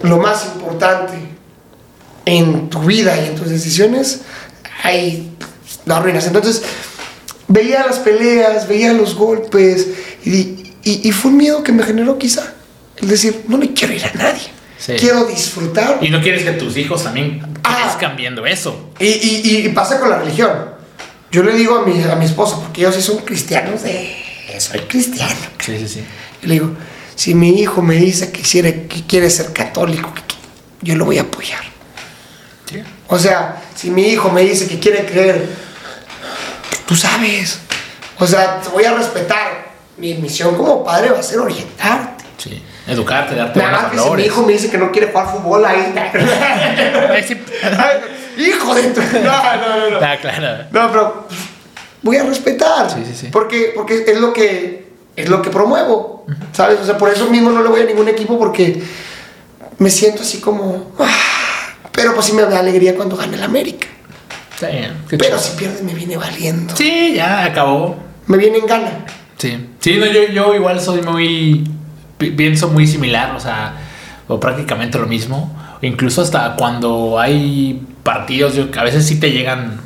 lo 0.02 0.18
más 0.18 0.44
importante 0.56 1.14
en 2.26 2.68
tu 2.68 2.80
vida 2.80 3.16
y 3.16 3.28
en 3.28 3.36
tus 3.36 3.48
decisiones, 3.48 4.22
ahí 4.82 5.36
lo 5.84 5.94
arruinas. 5.94 6.26
Entonces, 6.26 6.64
veía 7.50 7.84
las 7.86 7.98
peleas, 7.98 8.66
veía 8.66 8.92
los 8.92 9.14
golpes 9.14 9.88
y, 10.24 10.30
y- 10.82 11.00
y 11.08 11.12
fue 11.12 11.30
un 11.32 11.36
miedo 11.36 11.62
que 11.62 11.72
me 11.72 11.82
generó 11.82 12.16
quizá. 12.18 12.54
El 12.96 13.08
decir, 13.08 13.42
no 13.48 13.58
le 13.58 13.72
quiero 13.72 13.92
ir 13.94 14.04
a 14.04 14.12
nadie. 14.14 14.42
Sí. 14.78 14.92
Quiero 14.98 15.24
disfrutar. 15.24 15.98
Y 16.00 16.08
no 16.08 16.22
quieres 16.22 16.42
que 16.44 16.52
tus 16.52 16.76
hijos 16.76 17.02
también 17.04 17.42
Ah. 17.64 17.82
crezcan 17.82 18.16
viendo 18.16 18.46
eso. 18.46 18.90
Y, 18.98 19.06
y- 19.06 19.66
y 19.66 19.68
pasa 19.70 19.98
con 20.00 20.08
la 20.10 20.18
religión. 20.18 20.50
Yo 21.30 21.42
le 21.42 21.52
digo 21.54 21.76
a 21.76 21.86
mi, 21.86 22.02
a 22.02 22.16
mi 22.16 22.24
esposa, 22.24 22.56
porque 22.60 22.80
ellos 22.80 22.94
sí 22.94 23.02
son 23.02 23.18
cristianos 23.18 23.82
de... 23.82 24.16
Soy 24.58 24.80
cristiano. 24.80 25.34
Sí, 25.64 25.78
sí, 25.78 25.88
sí. 25.88 26.00
Yo 26.42 26.48
le 26.48 26.54
digo, 26.54 26.70
si 27.14 27.34
mi 27.34 27.60
hijo 27.60 27.82
me 27.82 27.96
dice 27.96 28.30
que 28.32 28.40
quiere, 28.42 28.86
que 28.86 29.06
quiere 29.06 29.30
ser 29.30 29.52
católico, 29.52 30.12
que- 30.14 30.22
que- 30.22 30.36
yo 30.82 30.96
lo 30.96 31.04
voy 31.04 31.18
a 31.18 31.22
apoyar. 31.22 31.60
Sí. 32.70 32.82
O 33.08 33.18
sea, 33.18 33.62
si 33.76 33.90
mi 33.90 34.02
hijo 34.08 34.30
me 34.30 34.42
dice 34.42 34.66
que 34.66 34.78
quiere 34.78 35.04
creer, 35.06 35.46
tú 36.90 36.96
sabes. 36.96 37.60
O 38.18 38.26
sea, 38.26 38.60
te 38.60 38.68
voy 38.70 38.84
a 38.84 38.92
respetar. 38.92 39.70
Mi 39.96 40.14
misión 40.14 40.56
como 40.56 40.82
padre 40.82 41.10
va 41.10 41.20
a 41.20 41.22
ser 41.22 41.38
orientarte. 41.38 42.24
Sí. 42.36 42.60
Educarte, 42.88 43.36
darte 43.36 43.60
Nada 43.60 43.70
más 43.70 43.84
que 43.84 43.90
si 43.90 43.96
mi 43.96 44.02
valores. 44.02 44.26
hijo 44.26 44.42
me 44.42 44.52
dice 44.54 44.70
que 44.70 44.78
no 44.78 44.90
quiere 44.90 45.12
jugar 45.12 45.28
fútbol 45.30 45.64
ahí. 45.64 45.94
Hijo 48.38 48.74
de 48.74 48.82
tu... 48.90 49.00
No, 49.22 49.56
no, 49.56 49.90
no. 49.90 50.00
no. 50.00 50.04
Ah, 50.04 50.16
claro. 50.20 50.64
No, 50.72 50.90
pero 50.90 51.26
voy 52.02 52.16
a 52.16 52.24
respetar. 52.24 52.90
Sí, 52.90 53.04
sí, 53.06 53.14
sí. 53.14 53.28
Porque, 53.30 53.72
porque 53.76 54.04
es 54.08 54.18
lo 54.18 54.32
que 54.32 54.90
es 55.14 55.28
lo 55.28 55.42
que 55.42 55.50
promuevo. 55.50 56.26
¿Sabes? 56.52 56.80
O 56.80 56.84
sea, 56.86 56.98
por 56.98 57.10
eso 57.10 57.26
mismo 57.30 57.50
no 57.50 57.62
le 57.62 57.68
voy 57.68 57.82
a 57.82 57.84
ningún 57.84 58.08
equipo 58.08 58.36
porque 58.36 58.82
me 59.78 59.90
siento 59.90 60.22
así 60.22 60.40
como. 60.40 60.90
ah, 60.98 61.74
pero 61.92 62.14
pues 62.14 62.26
sí 62.26 62.32
me 62.32 62.42
da 62.42 62.58
alegría 62.58 62.96
cuando 62.96 63.16
gana 63.16 63.36
el 63.36 63.42
América. 63.44 63.86
Está 64.60 64.68
bien. 64.76 64.92
Qué 65.08 65.16
Pero 65.16 65.38
si 65.38 65.56
pierde 65.56 65.82
me 65.82 65.94
viene 65.94 66.16
valiendo. 66.18 66.76
Sí, 66.76 67.14
ya 67.16 67.44
acabó. 67.44 67.96
Me 68.26 68.36
viene 68.36 68.58
en 68.58 68.66
gana. 68.66 68.90
Sí. 69.38 69.68
Sí, 69.80 69.96
no, 69.96 70.04
yo, 70.06 70.28
yo 70.32 70.54
igual 70.54 70.80
soy 70.80 71.00
muy. 71.00 71.64
pi- 72.18 72.32
Pienso 72.32 72.68
muy 72.68 72.86
similar, 72.86 73.34
o 73.34 73.40
sea, 73.40 73.74
o 74.28 74.38
prácticamente 74.38 74.98
lo 74.98 75.06
mismo. 75.06 75.56
Incluso 75.80 76.20
hasta 76.20 76.56
cuando 76.56 77.18
hay 77.18 77.80
partidos, 78.02 78.54
yo, 78.54 78.66
a 78.78 78.84
veces 78.84 79.06
sí 79.06 79.18
te 79.18 79.30
llegan 79.30 79.80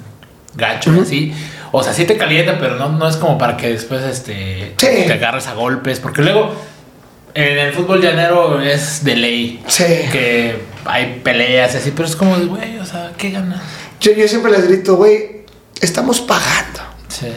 gachos, 0.56 0.98
así. 0.98 1.32
O 1.70 1.84
sea, 1.84 1.92
sí 1.92 2.05
te 2.05 2.16
calienta, 2.16 2.59
pero 2.59 2.74
no, 2.76 2.88
no 2.90 3.09
es 3.09 3.16
como 3.16 3.38
para 3.38 3.56
que 3.56 3.68
después 3.68 4.02
este, 4.02 4.74
Sí. 4.76 4.86
te 5.06 5.12
agarres 5.12 5.46
a 5.46 5.55
golpes. 5.55 6.01
Porque 6.01 6.22
luego 6.22 6.52
en 7.34 7.59
el 7.59 7.72
fútbol 7.72 8.01
llanero 8.02 8.60
es 8.60 9.05
de 9.05 9.14
ley. 9.16 9.62
Sí. 9.68 9.84
Que 10.10 10.56
hay 10.84 11.20
peleas 11.22 11.74
y 11.74 11.78
así, 11.78 11.92
pero 11.92 12.09
es 12.09 12.16
como, 12.16 12.36
de, 12.38 12.46
güey, 12.46 12.78
o 12.78 12.84
sea, 12.84 13.12
¿qué 13.16 13.30
ganas? 13.30 13.60
Yo, 14.00 14.12
yo 14.12 14.28
siempre 14.28 14.50
les 14.52 14.66
grito, 14.68 14.96
güey, 14.96 15.42
estamos 15.80 16.20
pagando. 16.20 16.80
Sí. 17.08 17.28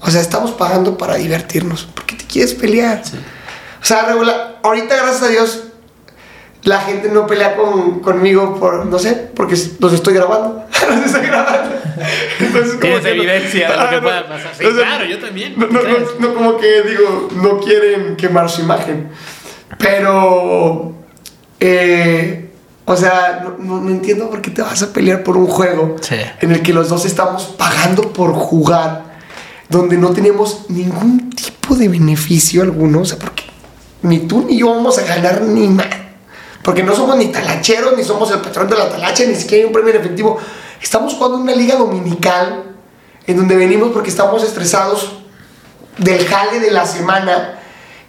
O 0.00 0.10
sea, 0.10 0.20
estamos 0.20 0.52
pagando 0.52 0.96
para 0.98 1.16
divertirnos. 1.16 1.84
¿Por 1.84 2.04
qué 2.06 2.16
te 2.16 2.24
quieres 2.26 2.54
pelear? 2.54 3.02
Sí. 3.04 3.16
O 3.80 3.84
sea, 3.84 4.04
regular, 4.06 4.58
ahorita 4.62 4.96
gracias 4.96 5.22
a 5.22 5.28
Dios 5.28 5.64
la 6.64 6.78
gente 6.80 7.08
no 7.08 7.26
pelea 7.26 7.56
con, 7.56 7.98
conmigo 8.00 8.54
por, 8.60 8.86
no 8.86 8.96
sé, 9.00 9.14
porque 9.34 9.56
los 9.80 9.92
estoy 9.92 10.14
grabando. 10.14 10.64
Se 10.72 11.06
está 11.06 11.18
grabando. 11.18 11.74
Entonces, 12.38 12.72
como 12.74 12.80
Tienes 12.80 13.00
que 13.02 13.14
no- 13.16 13.22
evidencia 13.22 13.68
de 13.70 13.76
lo 13.76 13.82
Ah, 13.82 13.90
que 13.90 13.96
no. 13.96 14.02
pueda 14.02 14.28
pasar. 14.28 14.50
Sí, 14.56 14.64
O 14.66 14.70
sea, 14.74 14.86
claro, 14.86 15.04
yo 15.06 15.18
también. 15.18 15.54
No, 15.58 15.66
no 16.20 16.34
como 16.34 16.56
que 16.58 16.82
digo, 16.82 17.28
no 17.34 17.58
quieren 17.58 18.14
quemar 18.16 18.48
su 18.48 18.60
imagen. 18.60 19.08
Pero, 19.78 20.94
eh, 21.58 22.41
o 22.84 22.96
sea, 22.96 23.42
no, 23.44 23.56
no- 23.58 23.80
no 23.80 23.90
entiendo 23.90 24.28
por 24.30 24.40
qué 24.42 24.50
te 24.50 24.62
vas 24.62 24.82
a 24.82 24.92
pelear 24.92 25.22
por 25.22 25.36
un 25.36 25.46
juego 25.46 25.96
Sí. 26.00 26.16
en 26.40 26.52
el 26.52 26.62
que 26.62 26.72
los 26.72 26.88
dos 26.88 27.04
estamos 27.04 27.44
pagando 27.58 28.12
por 28.12 28.32
jugar, 28.34 29.12
donde 29.68 29.96
no 29.96 30.10
tenemos 30.10 30.66
ningún 30.68 31.30
tipo 31.30 31.74
de 31.76 31.88
beneficio 31.88 32.62
alguno. 32.62 33.00
O 33.00 33.04
sea, 33.04 33.18
porque 33.18 33.44
ni 34.02 34.20
tú 34.20 34.44
ni 34.46 34.58
yo 34.58 34.68
vamos 34.74 34.98
a 34.98 35.02
ganar 35.02 35.42
ni 35.42 35.68
nada. 35.68 35.98
Porque 36.62 36.82
no 36.82 36.94
somos 36.94 37.16
ni 37.16 37.26
talacheros, 37.26 37.96
ni 37.96 38.04
somos 38.04 38.30
el 38.30 38.38
patrón 38.40 38.68
de 38.68 38.76
la 38.76 38.88
talacha, 38.88 39.24
ni 39.24 39.34
siquiera 39.34 39.62
hay 39.62 39.66
un 39.66 39.72
premio 39.72 39.94
en 39.94 40.00
efectivo. 40.00 40.38
Estamos 40.80 41.14
jugando 41.14 41.38
una 41.38 41.54
liga 41.54 41.76
dominical 41.76 42.64
en 43.26 43.36
donde 43.36 43.56
venimos 43.56 43.90
porque 43.92 44.10
estamos 44.10 44.42
estresados 44.44 45.12
del 45.98 46.24
jale 46.26 46.60
de 46.60 46.70
la 46.70 46.86
semana 46.86 47.58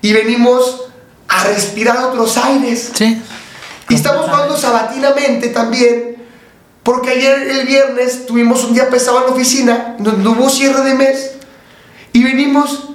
y 0.01 0.13
venimos 0.13 0.81
a 1.27 1.43
respirar 1.45 1.97
otros 2.05 2.37
aires. 2.37 2.91
Sí. 2.93 3.21
Y 3.93 3.95
estamos 3.95 4.25
jugando 4.25 4.57
sabatinamente 4.57 5.49
también, 5.49 6.15
porque 6.81 7.11
ayer 7.11 7.43
el 7.43 7.67
viernes 7.67 8.25
tuvimos 8.25 8.63
un 8.63 8.73
día 8.73 8.89
pesado 8.89 9.19
en 9.19 9.25
la 9.25 9.29
oficina, 9.33 9.95
donde 9.99 10.27
hubo 10.27 10.49
cierre 10.49 10.81
de 10.81 10.95
mes, 10.95 11.33
y 12.11 12.23
venimos 12.23 12.89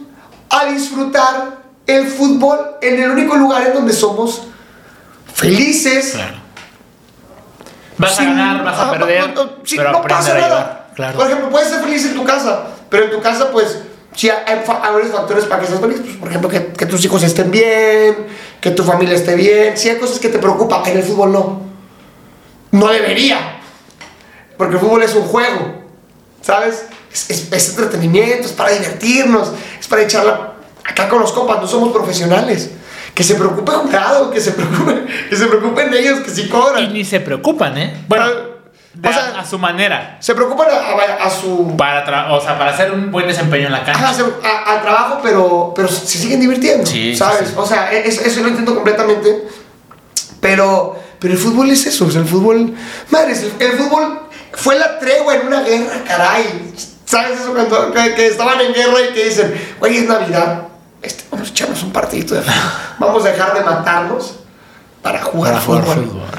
a 0.51 0.65
disfrutar 0.65 1.59
el 1.87 2.09
fútbol 2.09 2.59
en 2.83 3.01
el 3.01 3.11
único 3.13 3.37
lugar 3.37 3.69
en 3.69 3.75
donde 3.75 3.93
somos 3.93 4.43
felices. 5.33 6.15
Claro. 6.15 6.39
Vas 7.99 8.17
sin- 8.17 8.27
a 8.27 8.31
ganar, 8.31 8.65
vas 8.65 8.79
a 8.79 8.89
ah, 8.89 8.91
perder, 8.91 9.35
no, 9.35 9.45
no, 9.45 9.51
sí, 9.63 9.77
pero 9.77 9.93
no 9.93 10.03
pasa 10.03 10.33
a 10.33 10.41
nada. 10.41 10.89
Claro. 10.97 11.17
Por 11.17 11.27
ejemplo, 11.29 11.51
puedes 11.51 11.69
ser 11.69 11.81
feliz 11.81 12.05
en 12.07 12.15
tu 12.15 12.25
casa, 12.25 12.65
pero 12.91 13.05
en 13.05 13.11
tu 13.13 13.21
casa, 13.21 13.53
pues, 13.53 13.83
sí 14.19 14.29
hay, 14.29 14.37
hay 14.47 14.93
varios 14.93 15.13
factores 15.13 15.45
para 15.45 15.61
que 15.61 15.67
estés 15.67 15.81
feliz. 15.81 16.01
Pues, 16.03 16.17
por 16.17 16.29
ejemplo, 16.29 16.51
que, 16.51 16.67
que 16.73 16.87
tus 16.87 17.05
hijos 17.05 17.23
estén 17.23 17.51
bien, 17.53 18.27
que 18.61 18.71
tu 18.73 18.83
familia 18.83 19.15
esté 19.15 19.35
bien. 19.37 19.77
Sí 19.77 19.89
hay 19.89 19.97
cosas 19.97 20.19
que 20.19 20.29
te 20.29 20.39
preocupan, 20.39 20.85
en 20.87 20.97
el 20.99 21.03
fútbol 21.05 21.33
no. 21.33 21.63
No 22.73 22.89
debería. 22.89 23.61
Porque 24.57 24.75
el 24.75 24.81
fútbol 24.81 25.03
es 25.05 25.15
un 25.15 25.23
juego, 25.23 25.83
¿sabes? 26.43 26.85
Es, 27.13 27.31
es- 27.31 27.53
es 27.53 27.69
entretenimiento, 27.71 28.47
es 28.47 28.53
para 28.53 28.71
divertirnos, 28.73 29.53
es 29.79 29.87
para 29.87 30.03
echarla 30.03 30.55
acá 30.85 31.09
con 31.09 31.21
los 31.21 31.31
compas, 31.33 31.61
no 31.61 31.69
somos 31.69 31.93
profesionales. 31.93 32.71
Que 33.15 33.23
se 33.25 33.35
preocupe 33.37 33.71
el 33.73 33.79
jurado, 33.83 34.31
que 34.31 34.41
se 34.41 34.51
preocupe, 34.53 35.05
que 35.31 35.37
se 35.37 35.47
preocupen 35.47 35.93
ellos, 35.95 36.21
que 36.21 36.31
sí 36.31 36.49
cobran. 36.49 36.85
Y 36.85 36.89
ni 36.89 37.05
se 37.05 37.21
preocupan, 37.21 37.79
¿eh? 37.79 38.05
Bueno, 38.09 38.25
Ah, 38.27 38.33
de 39.01 39.09
o 39.09 39.11
a- 39.11 39.15
sea- 39.15 39.41
a, 39.41 39.45
su 39.47 39.59
manera. 39.59 40.17
Se 40.21 40.35
preocupan 40.35 40.67
a, 40.71 41.23
a- 41.23 41.27
a 41.27 41.31
su. 41.31 41.77
Para, 41.77 42.05
tra- 42.05 42.33
o 42.33 42.41
sea, 42.41 42.59
para 42.59 42.73
hacer 42.73 42.91
un 42.93 43.11
buen 43.13 43.27
desempeño 43.29 43.67
en 43.67 43.73
la 43.73 43.85
cancha. 43.85 44.01
Ajá, 44.05 44.15
se- 44.15 44.23
a- 44.23 44.73
al 44.75 44.83
trabajo, 44.83 45.21
pero, 45.23 45.73
pero 45.75 45.87
se 45.89 46.19
siguen 46.19 46.41
divirtiendo. 46.41 46.85
Sí, 46.85 47.13
sí, 47.13 47.17
¿Sabes? 47.17 47.49
sí. 47.51 47.55
O 47.57 47.65
sea, 47.67 47.93
e, 47.93 48.09
es- 48.09 48.21
eso 48.27 48.41
lo 48.43 48.49
entiendo 48.49 48.75
completamente. 48.75 49.47
Pero, 50.41 50.97
pero 51.19 51.35
el 51.35 51.39
fútbol 51.39 51.71
es 51.71 51.87
eso. 51.87 52.07
O 52.07 52.11
sea, 52.11 52.21
el 52.21 52.27
fútbol. 52.29 52.75
Madres, 53.11 53.43
el, 53.43 53.53
el 53.61 53.73
fútbol 53.79 54.21
fue 54.53 54.79
la 54.79 54.99
tregua 54.99 55.35
en 55.37 55.47
una 55.47 55.61
guerra, 55.63 56.03
caray. 56.07 56.73
¿Sabes 57.05 57.41
eso? 57.41 57.53
Cuando 57.55 57.93
que, 57.93 58.15
que 58.15 58.27
estaban 58.27 58.61
en 58.61 58.73
guerra 58.73 59.01
y 59.11 59.15
que 59.15 59.25
dicen, 59.25 59.55
oye, 59.81 59.99
es 60.01 60.09
Navidad. 60.09 60.63
Este, 61.01 61.25
vamos 61.31 61.49
a 61.49 61.51
echarnos 61.53 61.83
un 61.85 61.93
partidito 61.93 62.35
de 62.35 62.43
fútbol. 62.43 62.71
Vamos 62.99 63.25
a 63.25 63.29
dejar 63.29 63.55
de 63.55 63.61
matarnos 63.63 64.35
para 65.03 65.23
jugar 65.23 65.53
Para 65.55 65.65
jugar 65.65 65.85
fútbol. 65.85 66.31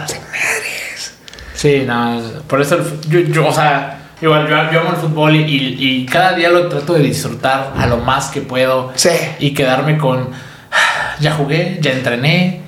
Sí, 1.59 1.83
no, 1.85 2.21
por 2.47 2.61
eso, 2.61 2.75
el 2.75 3.01
yo, 3.09 3.19
yo, 3.19 3.47
o 3.47 3.51
sea, 3.53 4.11
igual 4.21 4.47
yo, 4.47 4.71
yo 4.71 4.79
amo 4.79 4.91
el 4.91 4.95
fútbol 4.95 5.35
y, 5.35 5.39
y- 5.43 5.75
y 5.79 6.05
cada 6.05 6.31
día 6.33 6.49
lo 6.49 6.69
trato 6.69 6.93
de 6.93 7.01
disfrutar 7.01 7.73
a 7.77 7.85
lo 7.85 7.97
más 7.97 8.29
que 8.29 8.39
puedo 8.41 8.93
Sí. 8.95 9.09
y 9.39 9.53
quedarme 9.53 9.97
con, 9.97 10.29
ya 11.19 11.33
jugué, 11.33 11.77
ya 11.81 11.91
entrené 11.91 12.61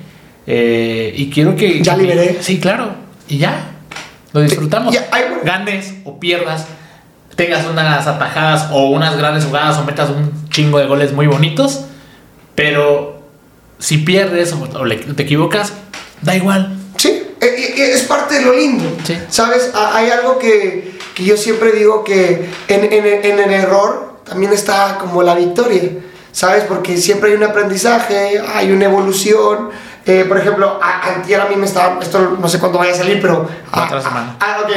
eh, 0.46 1.10
y 1.16 1.30
quiero 1.30 1.56
que... 1.56 1.80
Ya 1.82 1.94
que- 1.96 2.02
liberé. 2.02 2.36
Sí, 2.42 2.60
claro, 2.60 2.90
y 3.28 3.38
ya, 3.38 3.64
lo 4.34 4.42
disfrutamos. 4.42 4.92
Ya, 4.92 5.06
hay- 5.10 5.22
Ganes 5.42 5.94
o 6.04 6.20
pierdas, 6.20 6.66
tengas 7.34 7.64
unas 7.66 8.06
atajadas 8.06 8.68
o 8.72 8.90
unas 8.90 9.16
grandes 9.16 9.46
jugadas 9.46 9.78
o 9.78 9.84
metas 9.84 10.10
un 10.10 10.48
chingo 10.50 10.78
de 10.78 10.84
goles 10.84 11.14
muy 11.14 11.26
bonitos, 11.28 11.86
pero 12.54 13.22
si 13.78 13.96
pierdes 13.98 14.52
o, 14.52 14.68
o 14.78 14.84
le- 14.84 14.96
te 14.96 15.22
equivocas, 15.22 15.72
da 16.20 16.36
igual. 16.36 16.76
Es 17.76 18.02
parte 18.02 18.36
de 18.38 18.44
lo 18.44 18.52
lindo. 18.52 18.84
Sí. 19.04 19.18
¿Sabes? 19.28 19.70
Ha- 19.74 19.96
Hay 19.96 20.10
algo 20.10 20.38
que, 20.38 20.98
que 21.14 21.24
yo 21.24 21.36
siempre 21.36 21.72
digo 21.72 22.04
que 22.04 22.48
en, 22.68 22.84
en- 22.92 23.24
en 23.24 23.38
el 23.38 23.52
error 23.52 24.16
también 24.24 24.52
está 24.52 24.98
como 25.00 25.22
la 25.22 25.34
victoria. 25.34 25.82
¿Sabes? 26.32 26.64
Porque 26.64 26.96
siempre 26.96 27.30
hay 27.30 27.36
un 27.36 27.44
aprendizaje, 27.44 28.40
hay 28.54 28.72
una 28.72 28.86
evolución. 28.86 29.68
Eh, 30.06 30.24
por 30.26 30.38
ejemplo, 30.38 30.80
a, 30.82 31.14
antier 31.14 31.40
a 31.40 31.44
mí 31.46 31.54
me 31.56 31.66
estaba, 31.66 31.98
esto 32.02 32.36
no 32.40 32.48
sé 32.48 32.58
cuándo 32.58 32.78
vaya 32.78 32.92
a 32.92 32.96
salir, 32.96 33.20
pero... 33.20 33.46
Otra 33.70 33.98
a- 33.98 34.02
semana. 34.02 34.36
Ah, 34.40 34.62
ok. 34.64 34.70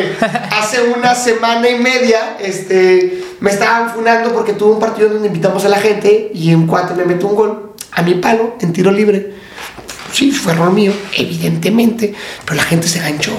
Hace 0.51 0.81
una 0.83 1.15
semana 1.15 1.67
y 1.69 1.79
media, 1.79 2.37
este, 2.39 3.23
me 3.39 3.49
estaban 3.51 3.89
funando 3.91 4.33
porque 4.33 4.53
tuve 4.53 4.73
un 4.73 4.79
partido 4.79 5.09
donde 5.09 5.27
invitamos 5.27 5.63
a 5.65 5.69
la 5.69 5.79
gente 5.79 6.29
y 6.33 6.53
un 6.53 6.67
cuate 6.67 6.93
me 6.93 7.05
metió 7.05 7.27
un 7.27 7.35
gol 7.35 7.73
a 7.93 8.01
mi 8.03 8.15
palo 8.15 8.55
en 8.59 8.73
tiro 8.73 8.91
libre. 8.91 9.33
Sí, 10.11 10.31
fue 10.31 10.53
error 10.53 10.71
mío, 10.71 10.93
evidentemente, 11.13 12.13
pero 12.43 12.55
la 12.55 12.63
gente 12.63 12.87
se 12.87 12.99
ganchó. 12.99 13.33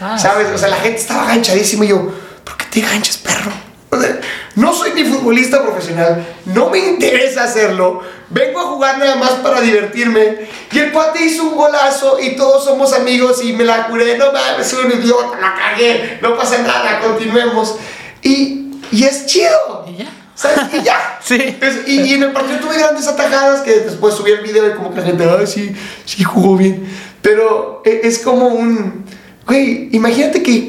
Ah, 0.00 0.18
¿Sabes? 0.18 0.48
O 0.54 0.58
sea, 0.58 0.68
la 0.68 0.76
gente 0.76 0.98
estaba 1.00 1.26
ganchadísima 1.26 1.84
y 1.84 1.88
yo, 1.88 2.12
¿por 2.44 2.56
qué 2.56 2.66
te 2.70 2.80
ganchas, 2.80 3.16
perro? 3.16 3.50
O 3.90 4.00
sea, 4.00 4.20
no 4.54 4.74
soy 4.74 4.92
ni 4.92 5.04
futbolista 5.04 5.62
profesional, 5.62 6.26
no 6.44 6.68
me 6.68 6.78
interesa 6.78 7.44
hacerlo, 7.44 8.02
vengo 8.28 8.60
a 8.60 8.64
jugar 8.64 8.98
nada 8.98 9.16
más 9.16 9.30
para 9.34 9.60
divertirme. 9.60 10.48
Y 10.70 10.78
el 10.78 10.92
cuate 10.92 11.24
hizo 11.24 11.44
un 11.44 11.56
golazo 11.56 12.18
y 12.20 12.36
todos 12.36 12.64
somos 12.64 12.92
amigos 12.92 13.42
y 13.42 13.54
me 13.54 13.64
la 13.64 13.86
curé, 13.86 14.18
no 14.18 14.32
mames, 14.32 14.66
soy 14.66 14.84
un 14.84 14.92
idiota, 14.92 15.38
la 15.40 15.54
cagué, 15.54 16.18
no 16.20 16.36
pasa 16.36 16.58
nada, 16.58 17.00
continuemos. 17.00 17.76
Y, 18.22 18.70
y 18.92 19.04
es 19.04 19.26
chido. 19.26 19.86
Y 19.88 19.96
ya. 19.96 20.17
¿Sabes? 20.38 20.58
Y 20.72 20.82
ya. 20.84 21.18
Sí. 21.28 21.58
Y, 21.86 22.00
y 22.02 22.14
en 22.14 22.22
el 22.22 22.32
partido 22.32 22.60
tuve 22.60 22.78
grandes 22.78 23.06
atajadas 23.06 23.60
que 23.62 23.80
después 23.80 24.14
subí 24.14 24.30
el 24.30 24.40
video 24.40 24.66
y 24.68 24.72
como 24.72 24.94
que 24.94 25.00
la 25.00 25.06
gente, 25.06 25.28
ay, 25.28 25.46
sí, 25.46 25.74
sí 26.06 26.22
jugó 26.24 26.56
bien. 26.56 26.88
Pero 27.20 27.82
e- 27.84 28.00
es 28.04 28.20
como 28.20 28.46
un. 28.46 29.04
Güey, 29.46 29.88
imagínate 29.92 30.42
que, 30.42 30.66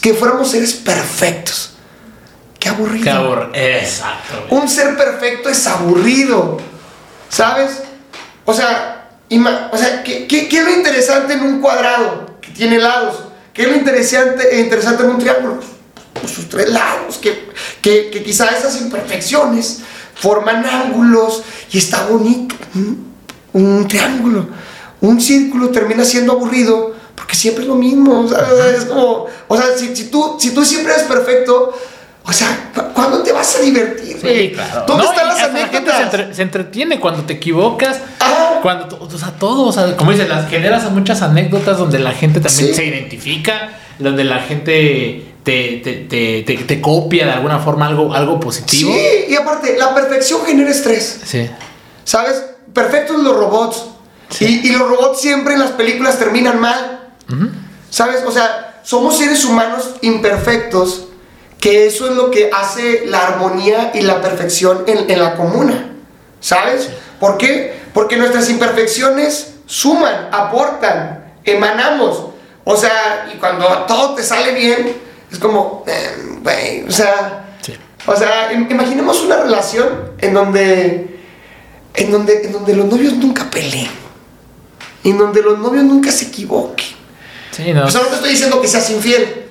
que 0.00 0.14
fuéramos 0.14 0.50
seres 0.50 0.72
perfectos. 0.72 1.74
Qué 2.58 2.70
aburrido. 2.70 3.04
Qué 3.04 3.10
aburrido. 3.10 3.50
Exacto. 3.54 4.46
Un 4.50 4.68
ser 4.68 4.96
perfecto 4.96 5.48
es 5.48 5.66
aburrido. 5.66 6.56
¿Sabes? 7.28 7.82
O 8.46 8.54
sea, 8.54 9.10
o 9.70 9.76
sea 9.76 10.02
¿qué, 10.02 10.26
qué, 10.26 10.48
qué 10.48 10.58
es 10.58 10.64
lo 10.64 10.72
interesante 10.72 11.34
en 11.34 11.42
un 11.42 11.60
cuadrado 11.60 12.38
que 12.40 12.50
tiene 12.50 12.78
lados? 12.78 13.16
¿Qué 13.52 13.62
es 13.62 13.68
lo 13.68 13.76
interesante, 13.76 14.58
interesante 14.60 15.04
en 15.04 15.10
un 15.10 15.18
triángulo? 15.18 15.60
Pues 16.12 16.32
sus 16.32 16.48
tres 16.48 16.68
lados, 16.70 17.18
que, 17.18 17.48
que, 17.80 18.10
que 18.10 18.22
quizá 18.22 18.46
esas 18.48 18.80
imperfecciones 18.80 19.80
forman 20.14 20.64
ángulos 20.66 21.42
y 21.72 21.78
está 21.78 22.06
bonito. 22.06 22.54
Un, 22.74 23.10
un 23.52 23.88
triángulo, 23.88 24.46
un 25.00 25.20
círculo 25.20 25.70
termina 25.70 26.04
siendo 26.04 26.32
aburrido 26.32 26.94
porque 27.14 27.34
siempre 27.34 27.62
es 27.64 27.68
lo 27.68 27.74
mismo. 27.76 28.20
o 28.20 28.28
sea, 28.28 28.38
Es 28.76 28.84
como, 28.86 29.26
o 29.48 29.56
sea, 29.56 29.66
si, 29.76 29.94
si 29.96 30.04
tú, 30.10 30.36
si 30.38 30.50
tú 30.52 30.64
siempre 30.64 30.92
eres 30.92 31.04
perfecto, 31.06 31.72
o 32.24 32.32
sea, 32.32 32.70
¿cu- 32.74 32.92
¿cuándo 32.92 33.22
te 33.22 33.32
vas 33.32 33.56
a 33.56 33.62
divertir? 33.62 34.18
Sí, 34.20 34.52
claro. 34.54 34.84
¿Dónde 34.86 35.04
No, 35.04 35.10
están 35.12 35.28
las 35.28 35.40
anécdotas? 35.40 35.96
se, 35.96 36.02
entre- 36.02 36.34
se 36.34 36.42
entretiene 36.42 37.00
cuando 37.00 37.22
te 37.24 37.34
equivocas. 37.34 37.98
Ah. 38.20 38.58
Cuando, 38.62 38.98
o 39.00 39.10
sea, 39.18 39.30
todo, 39.38 39.62
o 39.62 39.72
sea, 39.72 39.96
como 39.96 40.10
dices, 40.12 40.28
las 40.28 40.48
generas 40.50 40.90
muchas 40.90 41.22
anécdotas 41.22 41.78
donde 41.78 41.98
la 41.98 42.12
gente 42.12 42.40
también 42.40 42.68
Sí. 42.68 42.74
se 42.74 42.84
identifica, 42.84 43.78
donde 43.98 44.24
la 44.24 44.40
gente 44.40 45.29
te, 45.42 45.80
te, 45.82 46.42
te, 46.44 46.54
te- 46.64 46.80
copia 46.80 47.26
de 47.26 47.32
alguna 47.32 47.58
forma 47.58 47.86
algo, 47.86 48.12
algo 48.14 48.38
positivo. 48.40 48.92
Sí, 48.92 49.26
y 49.32 49.34
aparte, 49.36 49.76
la 49.78 49.94
perfección 49.94 50.44
genera 50.44 50.70
estrés. 50.70 51.20
Sí. 51.24 51.48
¿Sabes? 52.04 52.42
Perfectos 52.72 53.18
los 53.22 53.36
robots. 53.36 53.84
Sí. 54.28 54.60
Y, 54.64 54.68
y 54.68 54.72
los 54.72 54.88
robots 54.88 55.20
siempre 55.20 55.54
en 55.54 55.60
las 55.60 55.70
películas 55.72 56.18
terminan 56.18 56.60
mal. 56.60 57.08
¿Sabes? 57.90 58.22
O 58.26 58.32
sea, 58.32 58.80
somos 58.82 59.18
seres 59.18 59.44
humanos 59.44 59.90
imperfectos, 60.02 61.06
que 61.60 61.86
eso 61.86 62.08
es 62.08 62.16
lo 62.16 62.30
que 62.30 62.50
hace 62.52 63.04
la 63.06 63.26
armonía 63.26 63.92
y 63.94 64.00
la 64.02 64.20
perfección 64.20 64.84
en, 64.86 65.10
en 65.10 65.20
la 65.20 65.36
comuna. 65.36 65.92
¿Sabes? 66.40 66.88
¿Por 67.18 67.36
qué? 67.38 67.78
Porque 67.92 68.16
nuestras 68.16 68.48
imperfecciones 68.50 69.54
suman, 69.66 70.28
aportan, 70.32 71.34
emanamos. 71.44 72.26
O 72.64 72.76
sea, 72.76 73.28
y 73.34 73.38
cuando 73.38 73.66
todo 73.86 74.14
te 74.14 74.22
sale 74.22 74.52
bien, 74.52 74.96
es 75.32 75.38
como, 75.38 75.84
eh, 75.86 76.38
güey, 76.42 76.82
o 76.88 76.90
sea, 76.92 77.56
Sí. 77.62 77.74
o 78.06 78.16
sea, 78.16 78.52
im- 78.52 78.70
imaginemos 78.70 79.20
una 79.22 79.36
relación 79.36 79.88
en 80.18 80.34
donde, 80.34 81.18
en 81.94 82.10
donde, 82.12 82.46
en 82.46 82.52
donde 82.52 82.74
los 82.76 82.86
novios 82.86 83.14
nunca 83.14 83.48
peleen, 83.50 83.90
en 85.04 85.18
donde 85.18 85.42
los 85.42 85.58
novios 85.58 85.84
nunca 85.84 86.10
se 86.10 86.26
equivoquen. 86.26 86.88
Sí, 87.52 87.72
no. 87.72 87.86
O 87.86 87.90
sea, 87.90 88.02
no 88.02 88.06
te 88.08 88.14
estoy 88.16 88.30
diciendo 88.30 88.60
que 88.60 88.68
seas 88.68 88.88
infiel, 88.90 89.46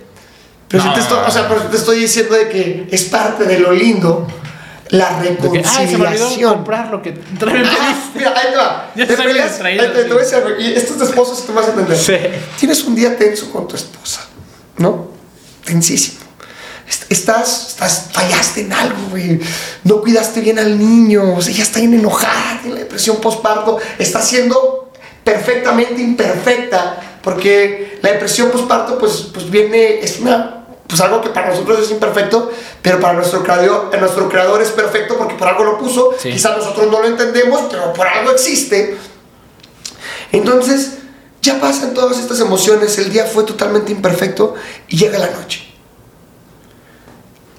Pero 0.72 0.84
No. 0.84 0.90
si 0.92 0.96
te 0.98 1.02
estoy, 1.02 1.18
o 1.28 1.32
sea, 1.32 1.48
pero 1.50 1.62
te 1.64 1.78
estoy 1.78 1.98
diciendo 2.00 2.36
de 2.36 2.48
que 2.48 2.88
es 2.92 3.06
parte 3.06 3.46
de 3.46 3.58
lo 3.58 3.72
lindo 3.72 4.28
la 4.90 5.20
que, 5.20 5.30
ay, 5.68 5.88
se 5.88 5.98
me 5.98 6.06
olvidó 6.06 6.12
reconciliación. 6.12 6.54
comprar 6.54 6.88
lo 6.92 7.02
que 7.02 7.12
también 7.12 7.66
Ah, 7.66 7.96
mira, 8.14 8.34
ahí 8.38 8.52
te 8.52 8.56
va. 8.58 8.92
Ya 8.96 9.08
te 9.08 9.18
peleas, 9.18 9.50
distraído, 9.50 9.82
ahí 9.84 9.90
te, 9.94 10.04
te 10.04 10.10
voy 10.14 10.18
a 10.22 10.26
decir 10.26 10.38
y 10.60 10.74
esto 10.74 10.94
es 10.94 11.00
de 11.00 11.06
esposos, 11.06 11.44
tú 11.44 11.54
vas 11.54 11.66
a 11.66 11.70
entender. 11.72 11.98
Sí. 11.98 12.14
Tienes 12.60 12.84
un 12.84 12.94
día 12.94 13.18
tenso 13.18 13.52
con 13.52 13.68
tu 13.68 13.76
esposa, 13.76 14.22
¿no? 14.78 15.08
Tensísimo. 15.70 16.18
Estás, 17.10 17.68
estás, 17.70 18.08
fallaste 18.12 18.62
en 18.62 18.74
algo, 18.74 18.98
güey. 19.12 19.40
No 19.84 20.02
cuidaste 20.02 20.42
bien 20.42 20.58
al 20.58 20.80
niño, 20.80 21.36
o 21.36 21.42
sea, 21.44 21.54
ya 21.54 21.62
está 21.62 21.78
bien 21.80 21.94
enojada, 21.94 22.58
tiene 22.62 22.74
la 22.78 22.82
depresión 22.82 23.18
postparto, 23.18 23.78
está 24.00 24.20
siendo 24.20 24.92
perfectamente 25.24 26.02
imperfecta, 26.02 27.20
porque 27.22 28.00
la 28.02 28.14
depresión 28.14 28.50
postparto, 28.50 28.98
pues, 28.98 29.28
pues 29.32 29.48
viene, 29.52 30.00
es 30.00 30.20
una, 30.20 30.66
pues 30.88 31.00
algo 31.02 31.22
que 31.22 31.30
para 31.30 31.52
nosotros 31.52 31.80
es 31.84 31.92
imperfecto, 31.92 32.52
pero 32.82 33.00
para 33.00 33.14
nuestro 33.14 33.44
creador, 33.44 33.96
nuestro 34.00 34.28
creador 34.28 34.60
es 34.64 34.70
perfecto 34.70 35.16
porque 35.16 35.36
por 35.36 35.48
algo 35.48 35.64
lo 35.66 35.78
puso, 35.78 36.16
Sí. 36.20 36.32
quizás 36.32 36.58
nosotros 36.58 36.90
no 36.92 37.00
lo 37.00 37.08
entendemos, 37.08 37.62
pero 37.70 37.94
por 37.94 38.08
algo 38.08 38.32
existe. 38.32 38.98
Entonces, 40.32 40.94
ya 41.50 41.60
pasan 41.60 41.94
todas 41.94 42.18
estas 42.20 42.40
emociones, 42.40 42.98
el 42.98 43.12
día 43.12 43.26
fue 43.26 43.44
totalmente 43.44 43.92
imperfecto 43.92 44.56
y 44.88 44.98
llega 44.98 45.18
la 45.18 45.30
noche. 45.32 45.64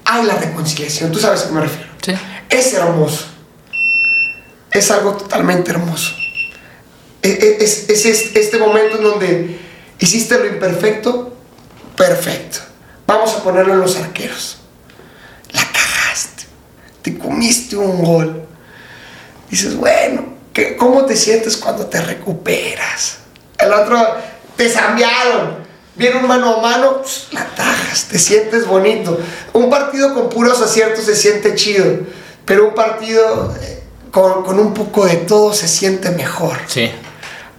Hay 0.05 0.25
la 0.25 0.35
reconciliación, 0.35 1.11
tú 1.11 1.19
sabes 1.19 1.41
a 1.41 1.47
qué 1.47 1.53
me 1.53 1.61
refiero. 1.61 1.89
Sí. 2.01 2.13
Es 2.49 2.73
hermoso. 2.73 3.25
Es 4.71 4.89
algo 4.91 5.13
totalmente 5.13 5.71
hermoso. 5.71 6.13
E- 7.21 7.29
e- 7.29 7.63
Es, 7.63 7.89
es 7.89 8.05
este, 8.05 8.39
este 8.39 8.57
momento 8.57 8.97
en 8.97 9.03
donde 9.03 9.59
hiciste 9.99 10.37
lo 10.37 10.47
imperfecto, 10.47 11.35
perfecto. 11.95 12.59
Vamos 13.07 13.33
a 13.35 13.43
ponerlo 13.43 13.73
en 13.73 13.79
los 13.81 13.95
arqueros. 13.97 14.57
La 15.51 15.61
cagaste. 15.71 16.45
Te 17.01 17.17
comiste 17.17 17.75
un 17.75 18.03
gol. 18.03 18.43
Dices, 19.49 19.75
bueno, 19.75 20.33
¿qué- 20.53 20.75
¿cómo 20.77 21.05
te 21.05 21.15
sientes 21.15 21.57
cuando 21.57 21.85
te 21.87 22.01
recuperas? 22.01 23.17
El 23.61 23.73
otro, 23.73 24.15
te 24.55 24.69
zambiaron. 24.69 25.61
Viene 25.95 26.19
un 26.19 26.27
mano 26.27 26.55
a 26.55 26.61
mano, 26.61 27.01
la 27.31 27.45
tajas, 27.45 28.05
te 28.05 28.17
sientes 28.17 28.65
bonito. 28.65 29.19
Un 29.53 29.69
partido 29.69 30.13
con 30.13 30.29
puros 30.29 30.61
aciertos 30.61 31.05
se 31.05 31.15
siente 31.15 31.53
chido, 31.55 31.85
pero 32.45 32.69
un 32.69 32.73
partido 32.73 33.53
eh, 33.61 33.83
con, 34.09 34.43
con 34.43 34.57
un 34.57 34.73
poco 34.73 35.05
de 35.05 35.17
todo 35.17 35.53
se 35.53 35.67
siente 35.67 36.09
mejor. 36.11 36.57
Sí. 36.67 36.91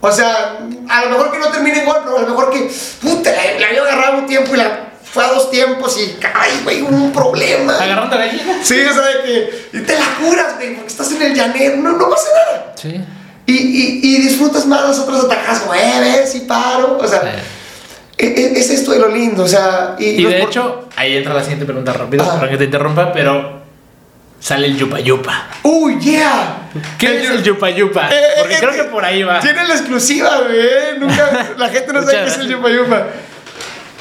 O 0.01 0.11
sea, 0.11 0.59
a 0.89 1.05
lo 1.05 1.11
mejor 1.11 1.31
que 1.31 1.39
no 1.39 1.49
termine 1.51 1.81
en 1.81 1.85
gol, 1.85 1.99
pero 2.03 2.19
a 2.19 2.23
lo 2.23 2.29
mejor 2.29 2.51
que, 2.51 2.71
puta, 3.01 3.31
la, 3.31 3.61
la 3.61 3.67
había 3.69 3.83
agarrado 3.83 4.19
un 4.19 4.27
tiempo 4.27 4.55
y 4.55 4.59
la 4.59 4.93
fue 5.13 5.25
a 5.25 5.29
dos 5.29 5.51
tiempos 5.51 5.97
y, 5.99 6.19
ay, 6.35 6.61
güey, 6.65 6.83
hubo 6.83 6.97
un 6.97 7.13
problema. 7.13 7.77
Agarrando 7.77 8.17
gallina. 8.17 8.59
Sí, 8.63 8.81
o 8.81 8.95
sea, 8.95 9.03
de 9.03 9.23
que 9.23 9.69
y 9.75 9.81
te 9.83 9.95
la 9.99 10.07
curas, 10.19 10.57
güey, 10.57 10.75
porque 10.75 10.91
estás 10.91 11.13
en 11.13 11.23
el 11.23 11.35
llanero, 11.35 11.77
no, 11.77 11.93
no 11.93 12.09
pasa 12.09 12.29
nada. 12.35 12.73
Sí. 12.77 13.05
Y, 13.47 13.53
y, 13.55 14.01
y 14.03 14.21
disfrutas 14.23 14.67
más 14.67 14.83
las 14.83 14.99
otras 15.01 15.25
atajadas, 15.25 15.61
como, 15.61 15.75
eh, 15.75 15.95
ves, 16.01 16.35
y 16.37 16.41
paro. 16.41 16.99
O 17.01 17.07
sea, 17.09 17.21
Eh. 17.25 17.43
e- 18.19 18.27
e- 18.27 18.59
es 18.61 18.71
esto 18.71 18.93
de 18.93 18.99
lo 19.01 19.09
lindo, 19.09 19.43
o 19.45 19.49
sea. 19.49 19.97
Y, 19.99 20.05
Y 20.05 20.25
de 20.25 20.39
por- 20.41 20.49
hecho, 20.49 20.89
ahí 20.97 21.17
entra 21.17 21.35
la 21.35 21.41
siguiente 21.43 21.65
pregunta 21.67 21.93
rápido, 21.93 22.23
Ajá. 22.23 22.35
perdón 22.35 22.51
que 22.51 22.57
te 22.59 22.65
interrumpa, 22.65 23.13
pero 23.13 23.61
sale 24.39 24.67
el 24.69 24.77
yupa 24.77 25.01
yupa. 25.01 25.47
¡Uy, 25.65 25.99
yeah! 26.01 26.69
¿Qué 26.99 27.21
es 27.23 27.31
el 27.31 27.43
yupa 27.43 27.69
yupa? 27.71 28.09
Eh, 28.13 28.23
Porque 28.39 28.55
eh, 28.55 28.59
creo 28.61 28.73
eh, 28.73 28.77
que 28.77 28.85
por 28.85 29.05
ahí 29.05 29.23
va. 29.25 29.41
Tiene 29.41 29.67
la 29.67 29.75
exclusiva, 29.75 30.31
güey. 30.47 30.99
Nunca, 31.01 31.55
la 31.59 31.69
gente 31.69 31.93
no 31.93 32.01
sabe 32.05 32.13
qué 32.25 32.27
es 32.31 32.39
el 32.39 32.49
yupa 32.49 32.71
yupa. 32.71 33.07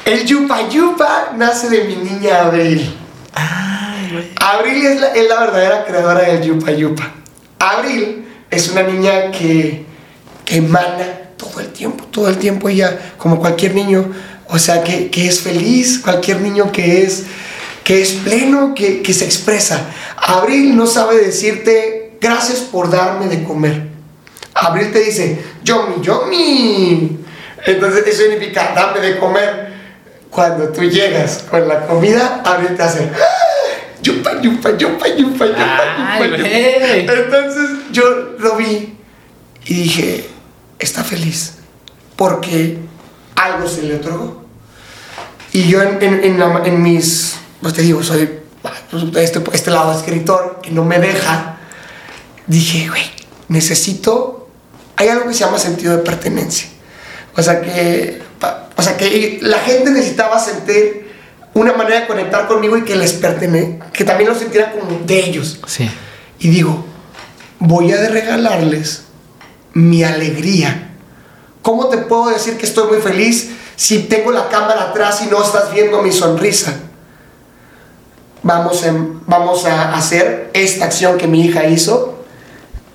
El 0.04 0.24
yupa 0.26 0.68
yupa 0.68 1.32
nace 1.36 1.68
de 1.68 1.84
mi 1.84 1.96
niña 1.96 2.42
Abril. 2.42 2.96
Ay, 3.34 4.08
güey. 4.12 4.30
Abril 4.40 4.86
es 4.86 5.00
la, 5.00 5.08
es 5.08 5.28
la 5.28 5.40
verdadera 5.40 5.84
creadora 5.84 6.20
del 6.22 6.42
yupa 6.42 6.70
yupa. 6.72 7.10
Abril 7.58 8.26
es 8.52 8.68
una 8.68 8.82
niña 8.82 9.30
que, 9.32 9.84
que 10.44 10.56
emana 10.56 11.30
todo 11.36 11.60
el 11.60 11.68
tiempo, 11.68 12.04
todo 12.10 12.28
el 12.28 12.36
tiempo 12.36 12.68
ella, 12.68 13.14
como 13.16 13.40
cualquier 13.40 13.74
niño, 13.74 14.12
o 14.48 14.58
sea, 14.58 14.84
que, 14.84 15.10
que 15.10 15.26
es 15.26 15.40
feliz, 15.40 15.98
cualquier 15.98 16.40
niño 16.40 16.70
que 16.70 17.02
es, 17.02 17.24
que 17.82 18.02
es 18.02 18.12
pleno, 18.12 18.74
que, 18.74 19.02
que 19.02 19.14
se 19.14 19.24
expresa. 19.24 19.80
Abril 20.16 20.76
no 20.76 20.86
sabe 20.86 21.16
decirte 21.16 22.12
gracias 22.20 22.60
por 22.60 22.90
darme 22.90 23.26
de 23.28 23.42
comer. 23.42 23.88
Abril 24.54 24.92
te 24.92 25.00
dice, 25.00 25.42
yomi, 25.64 26.02
yomi. 26.02 27.18
Entonces 27.64 28.06
eso 28.06 28.22
significa 28.22 28.72
dame 28.74 29.00
de 29.00 29.18
comer. 29.18 29.72
Cuando 30.30 30.68
tú 30.68 30.82
llegas 30.82 31.44
con 31.50 31.66
la 31.66 31.86
comida, 31.86 32.42
Abril 32.44 32.76
te 32.76 32.82
hace, 32.82 33.10
"Ah, 33.14 33.98
yupa, 34.02 34.40
yupa, 34.40 34.76
yupa, 34.76 35.06
yupa, 35.08 35.08
yupa, 35.08 35.46
yupa, 35.46 35.46
yupa". 35.46 36.16
güey. 36.28 37.00
Entonces 37.00 37.70
yo 37.92 38.02
lo 38.38 38.56
vi 38.56 38.94
y 39.66 39.74
dije, 39.74 40.28
está 40.78 41.04
feliz 41.04 41.54
porque 42.16 42.78
algo 43.36 43.68
se 43.68 43.82
le 43.82 43.96
otorgó. 43.96 44.42
Y 45.52 45.68
yo 45.68 45.82
en, 45.82 46.02
en- 46.02 46.24
en 46.24 46.38
la- 46.38 46.62
en 46.64 46.82
mis, 46.82 47.36
pues 47.60 47.74
te 47.74 47.82
digo, 47.82 48.02
soy 48.02 48.28
pues, 48.90 49.12
de 49.12 49.22
este, 49.24 49.42
este 49.52 49.70
lado 49.70 49.92
escritor 49.96 50.60
que 50.62 50.70
no 50.70 50.84
me 50.84 50.98
deja, 50.98 51.58
dije, 52.46 52.88
güey, 52.88 53.04
necesito, 53.48 54.48
hay 54.96 55.08
algo 55.08 55.28
que 55.28 55.34
se 55.34 55.40
llama 55.40 55.58
sentido 55.58 55.96
de 55.96 56.02
pertenencia. 56.02 56.68
O 57.36 57.42
sea 57.42 57.60
que, 57.60 58.22
o 58.76 58.82
sea 58.82 58.96
que 58.96 59.38
la 59.42 59.58
gente 59.58 59.90
necesitaba 59.90 60.38
sentir 60.38 61.10
una 61.54 61.72
manera 61.74 62.00
de 62.00 62.06
conectar 62.06 62.46
conmigo 62.48 62.76
y 62.78 62.82
que 62.82 62.96
les 62.96 63.12
pertene, 63.14 63.78
que 63.92 64.04
también 64.04 64.30
lo 64.30 64.38
sintieran 64.38 64.72
como 64.72 65.00
de 65.04 65.24
ellos. 65.26 65.60
Sí. 65.66 65.88
Y 66.38 66.48
digo, 66.48 66.86
voy 67.64 67.92
a 67.92 68.08
regalarles 68.08 69.04
mi 69.72 70.02
alegría. 70.02 70.90
¿Cómo 71.62 71.86
te 71.88 71.98
puedo 71.98 72.28
decir 72.28 72.56
que 72.56 72.66
estoy 72.66 72.88
muy 72.88 73.00
feliz 73.00 73.50
si 73.76 74.00
tengo 74.00 74.32
la 74.32 74.48
cámara 74.48 74.90
atrás 74.90 75.22
y 75.24 75.30
no 75.30 75.42
estás 75.42 75.72
viendo 75.72 76.02
mi 76.02 76.10
sonrisa? 76.10 76.74
Vamos, 78.42 78.84
a 79.66 79.94
hacer 79.94 80.50
esta 80.54 80.86
acción 80.86 81.16
que 81.16 81.28
mi 81.28 81.42
hija 81.42 81.64
hizo 81.68 82.24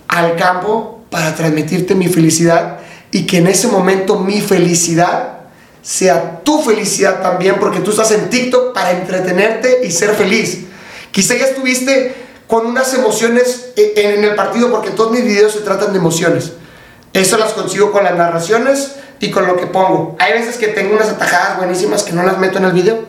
al 0.10 0.36
campo 0.36 1.06
para 1.10 1.34
transmitirte 1.34 1.96
mi 1.96 2.10
felicidad 2.10 2.80
y 3.12 3.26
que 3.26 3.38
en 3.38 3.48
ese 3.48 3.70
momento 3.70 4.20
mi 4.20 4.42
felicidad 4.42 5.38
sea 5.82 6.42
tu 6.44 6.62
felicidad 6.62 7.22
también 7.22 7.56
porque 7.58 7.80
tú 7.80 7.92
estás 7.92 8.12
en 8.12 8.30
TikTok 8.30 8.74
para 8.74 8.92
entretenerte 8.92 9.86
y 9.86 9.92
ser 9.92 10.14
feliz. 10.16 10.66
Quizá 11.12 11.38
ya 11.38 11.46
estuviste 11.46 12.27
con 12.48 12.66
unas 12.66 12.94
emociones 12.94 13.72
en 13.76 14.24
el 14.24 14.36
partido 14.36 14.72
porque 14.72 14.92
todos 14.92 15.12
mis 15.12 15.24
videos 15.24 15.54
se 15.54 15.60
tratan 15.60 15.92
de 15.92 16.00
emociones. 16.00 16.54
Eso 17.14 17.38
las 17.38 17.54
consigo 17.54 17.92
con 17.92 18.04
las 18.04 18.16
narraciones 18.16 18.96
y 19.20 19.32
con 19.32 19.48
lo 19.48 19.58
que 19.58 19.68
pongo. 19.68 20.16
Hay 20.20 20.34
veces 20.34 20.58
que 20.58 20.68
tengo 20.68 20.96
unas 20.96 21.10
atajadas 21.10 21.58
buenísimas 21.58 22.04
que 22.04 22.14
no 22.14 22.24
las 22.24 22.38
meto 22.38 22.58
en 22.58 22.66
el 22.66 22.72
video 22.72 23.00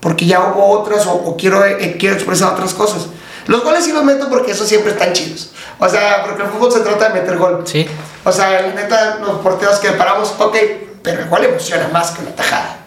porque 0.00 0.26
ya 0.26 0.40
hubo 0.40 0.68
otras 0.68 1.06
o, 1.06 1.14
o 1.14 1.36
quiero, 1.36 1.64
eh, 1.64 1.96
quiero 1.98 2.14
expresar 2.14 2.52
otras 2.52 2.74
cosas. 2.74 3.06
Los 3.46 3.62
goles 3.62 3.84
sí 3.84 3.92
los 3.92 4.04
meto 4.04 4.28
porque 4.28 4.52
esos 4.52 4.68
siempre 4.68 4.92
están 4.92 5.12
chidos. 5.12 5.50
O 5.78 5.88
sea, 5.88 6.24
porque 6.24 6.42
el 6.42 6.48
fútbol 6.48 6.72
se 6.72 6.80
trata 6.80 7.08
de 7.08 7.20
meter 7.20 7.36
gol. 7.36 7.62
Sí. 7.64 7.86
O 8.24 8.32
sea, 8.32 8.60
la 8.60 8.74
neta, 8.74 9.18
los 9.20 9.38
porteros 9.38 9.78
que 9.78 9.90
paramos, 9.92 10.34
ok, 10.38 10.56
pero 11.02 11.22
el 11.22 11.28
gol 11.28 11.44
emociona 11.44 11.88
más 11.92 12.10
que 12.10 12.22
una 12.22 12.34
tajada. 12.34 12.78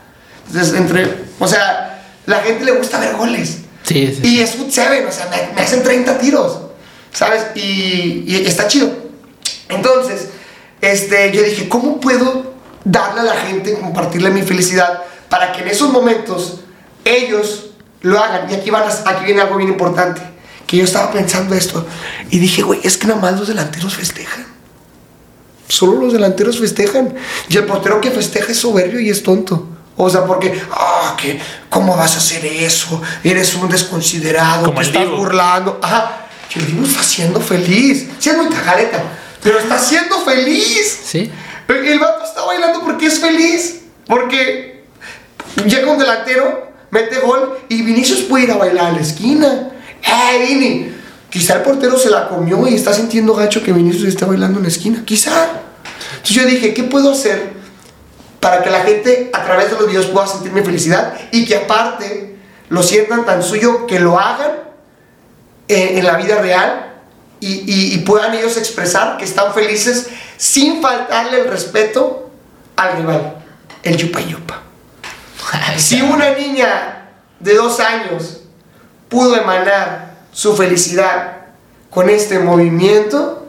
Entonces, 0.47 0.73
entre, 0.75 1.25
o 1.39 1.47
sea, 1.47 2.03
la 2.25 2.39
gente 2.39 2.65
le 2.65 2.71
gusta 2.71 2.99
ver 2.99 3.15
goles. 3.15 3.59
Sí, 3.89 4.15
sí. 4.21 4.27
Y 4.35 4.39
es 4.39 4.51
foot 4.51 4.69
seven, 4.71 5.05
o 5.07 5.11
sea, 5.11 5.27
me, 5.29 5.53
me 5.55 5.61
hacen 5.61 5.81
30 5.83 6.17
tiros, 6.19 6.59
¿sabes? 7.11 7.47
Y, 7.55 8.23
y 8.27 8.43
está 8.45 8.67
chido. 8.67 8.89
Entonces, 9.67 10.27
este, 10.79 11.31
yo 11.31 11.41
dije, 11.43 11.67
¿cómo 11.67 11.99
puedo 11.99 12.53
darle 12.85 13.21
a 13.21 13.23
la 13.23 13.35
gente, 13.35 13.73
compartirle 13.73 14.29
mi 14.29 14.43
felicidad 14.43 15.01
para 15.27 15.51
que 15.51 15.61
en 15.61 15.69
esos 15.69 15.91
momentos 15.91 16.61
ellos 17.03 17.71
lo 18.01 18.19
hagan? 18.19 18.49
Y 18.51 18.53
aquí, 18.55 18.69
van 18.69 18.83
a- 18.83 19.09
aquí 19.09 19.25
viene 19.25 19.41
algo 19.41 19.57
bien 19.57 19.69
importante, 19.69 20.21
que 20.67 20.77
yo 20.77 20.83
estaba 20.83 21.11
pensando 21.11 21.55
esto 21.55 21.85
y 22.29 22.37
dije, 22.37 22.61
güey, 22.61 22.79
es 22.83 22.95
que 22.97 23.07
nada 23.07 23.19
más 23.19 23.39
los 23.39 23.47
delanteros 23.47 23.95
festejan. 23.95 24.45
Solo 25.67 25.99
los 26.01 26.13
delanteros 26.13 26.59
festejan. 26.59 27.13
Y 27.47 27.57
el 27.57 27.65
portero 27.65 28.01
que 28.01 28.11
festeja 28.11 28.51
es 28.51 28.57
soberbio 28.59 28.99
y 28.99 29.09
es 29.09 29.21
tonto. 29.23 29.67
O 30.01 30.09
sea, 30.09 30.23
porque, 30.23 30.57
ah, 30.71 31.17
que, 31.19 31.37
¿cómo 31.69 31.97
vas 31.97 32.15
a 32.15 32.19
hacer 32.19 32.45
eso? 32.45 33.01
Eres 33.21 33.53
un 33.55 33.67
desconsiderado, 33.67 34.67
Como 34.67 34.79
te 34.79 34.87
estás 34.87 35.09
burlando. 35.09 35.77
Ajá, 35.83 36.25
el 36.55 36.67
Divo 36.67 36.85
está 36.85 37.03
siendo 37.03 37.41
feliz. 37.41 38.07
Sí, 38.17 38.29
es 38.29 38.37
muy 38.37 38.47
pero 39.43 39.59
está 39.59 39.77
siendo 39.77 40.21
feliz. 40.21 41.01
Sí. 41.03 41.29
El, 41.67 41.99
vato 41.99 42.23
está 42.23 42.45
bailando 42.45 42.79
porque 42.79 43.07
es 43.07 43.19
feliz. 43.19 43.81
Porque 44.07 44.85
llega 45.65 45.91
un 45.91 45.99
delantero, 45.99 46.71
mete 46.91 47.19
gol 47.19 47.59
y 47.67 47.81
Vinicius 47.81 48.21
puede 48.21 48.45
ir 48.45 48.51
a 48.51 48.55
bailar 48.55 48.85
a 48.85 48.91
la 48.93 49.01
esquina. 49.01 49.69
¡Eh, 50.01 50.45
Vini! 50.47 50.93
Quizá 51.29 51.55
el 51.55 51.61
portero 51.63 51.99
se 51.99 52.09
la 52.09 52.29
comió 52.29 52.65
y 52.69 52.75
está 52.75 52.93
sintiendo 52.93 53.35
gacho 53.35 53.61
que 53.61 53.73
Vinicius 53.73 54.07
esté 54.07 54.23
bailando 54.23 54.59
en 54.59 54.63
la 54.63 54.69
esquina. 54.69 55.03
Quizá. 55.03 55.49
Entonces 56.11 56.35
yo 56.37 56.45
dije, 56.45 56.73
¿qué 56.73 56.83
puedo 56.83 57.11
hacer 57.11 57.58
para 58.39 58.63
que 58.63 58.69
la 58.69 58.81
gente 58.81 59.29
a 59.33 59.43
través 59.43 59.69
de 59.71 59.77
los 59.77 59.87
videos 59.87 60.05
pueda 60.07 60.27
sentir 60.27 60.51
mi 60.51 60.61
felicidad 60.61 61.13
y 61.31 61.45
que 61.45 61.57
aparte 61.57 62.37
lo 62.69 62.83
sientan 62.83 63.25
tan 63.25 63.43
suyo 63.43 63.85
que 63.87 63.99
lo 63.99 64.19
hagan 64.19 64.51
en 65.67 66.03
la 66.05 66.15
vida 66.17 66.41
real 66.41 66.93
y, 67.39 67.47
y- 67.71 67.93
y 67.93 67.97
puedan 67.99 68.33
ellos 68.33 68.57
expresar 68.57 69.17
que 69.17 69.25
están 69.25 69.53
felices 69.53 70.07
sin 70.37 70.81
faltarle 70.81 71.41
el 71.41 71.47
respeto 71.49 72.29
al 72.75 72.97
rival, 72.97 73.35
el 73.83 73.97
yupa 73.97 74.19
yupa. 74.21 74.61
Si 75.77 76.01
una 76.01 76.31
niña 76.31 77.09
de 77.39 77.55
dos 77.55 77.79
años 77.79 78.41
pudo 79.09 79.35
emanar 79.35 80.15
su 80.31 80.55
felicidad 80.55 81.37
con 81.89 82.09
este 82.09 82.39
movimiento, 82.39 83.47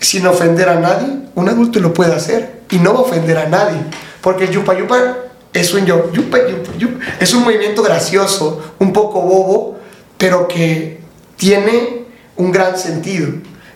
sin 0.00 0.26
ofender 0.26 0.68
a 0.68 0.74
nadie, 0.76 1.18
un 1.34 1.48
adulto 1.48 1.80
lo 1.80 1.92
puede 1.92 2.14
hacer 2.14 2.60
y 2.70 2.78
no 2.78 2.92
va 2.94 3.00
a 3.00 3.02
ofender 3.02 3.38
a 3.38 3.48
nadie. 3.48 3.80
Porque 4.20 4.44
el 4.44 4.50
yupa 4.50 4.74
yupa 4.74 5.16
es 5.52 5.72
un 5.72 5.86
yo, 5.86 6.10
yupa, 6.12 6.38
yupa, 6.48 6.72
yupa. 6.78 7.04
es 7.20 7.32
un 7.34 7.44
movimiento 7.44 7.82
gracioso, 7.82 8.74
un 8.78 8.92
poco 8.92 9.20
bobo, 9.20 9.78
pero 10.18 10.48
que 10.48 11.00
tiene 11.36 12.04
un 12.36 12.50
gran 12.50 12.78
sentido, 12.78 13.28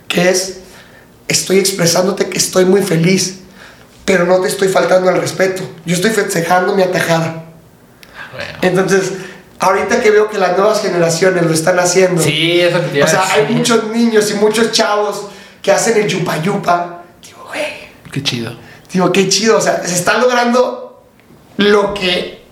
que 0.09 0.29
es 0.31 0.59
estoy 1.29 1.59
expresándote 1.59 2.29
que 2.29 2.39
estoy 2.39 2.65
muy 2.65 2.83
feliz, 2.83 3.41
pero 4.05 4.25
no 4.25 4.41
te 4.41 4.49
estoy 4.49 4.69
faltando 4.69 5.11
al 5.11 5.21
respeto. 5.21 5.63
Yo 5.85 5.95
estoy 5.95 6.11
festejando 6.11 6.75
mi 6.75 6.83
atajada. 6.83 7.45
Entonces, 8.63 9.13
ahorita 9.59 10.01
que 10.01 10.11
veo 10.11 10.31
que 10.31 10.39
las 10.39 10.57
nuevas 10.57 10.81
generaciones 10.81 11.45
lo 11.45 11.53
están 11.53 11.79
haciendo, 11.79 12.23
Sí, 12.23 12.61
eso 12.61 12.81
que 12.91 13.03
o 13.03 13.07
sea, 13.07 13.31
hay 13.31 13.55
muchos 13.55 13.89
niños 13.89 14.31
y 14.31 14.35
muchos 14.35 14.73
chavos 14.73 15.27
que 15.61 15.71
hacen 15.71 15.99
el 15.99 16.09
yupa 16.09 16.41
yupa. 16.43 17.03
Qué 18.13 18.23
chido. 18.23 18.57
digo, 18.93 19.13
qué 19.13 19.29
chido. 19.29 19.59
O 19.59 19.61
sea, 19.61 19.83
se 19.87 19.95
está 19.95 20.19
logrando 20.19 21.03
lo 21.57 21.95
que, 21.95 22.45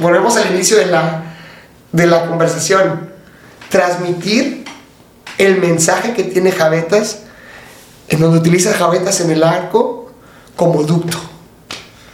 volvemos 0.00 0.36
al 0.36 0.54
inicio 0.54 0.76
de 0.76 0.86
la, 0.86 1.22
de 1.92 2.06
la 2.06 2.26
conversación, 2.26 3.10
transmitir 3.68 4.64
el 5.38 5.58
mensaje 5.58 6.12
que 6.12 6.24
tiene 6.24 6.52
Javetas, 6.52 7.20
en 8.08 8.20
donde 8.20 8.38
utiliza 8.38 8.74
Javetas 8.74 9.20
en 9.20 9.30
el 9.30 9.42
arco 9.42 10.12
como 10.56 10.82
ducto. 10.82 11.18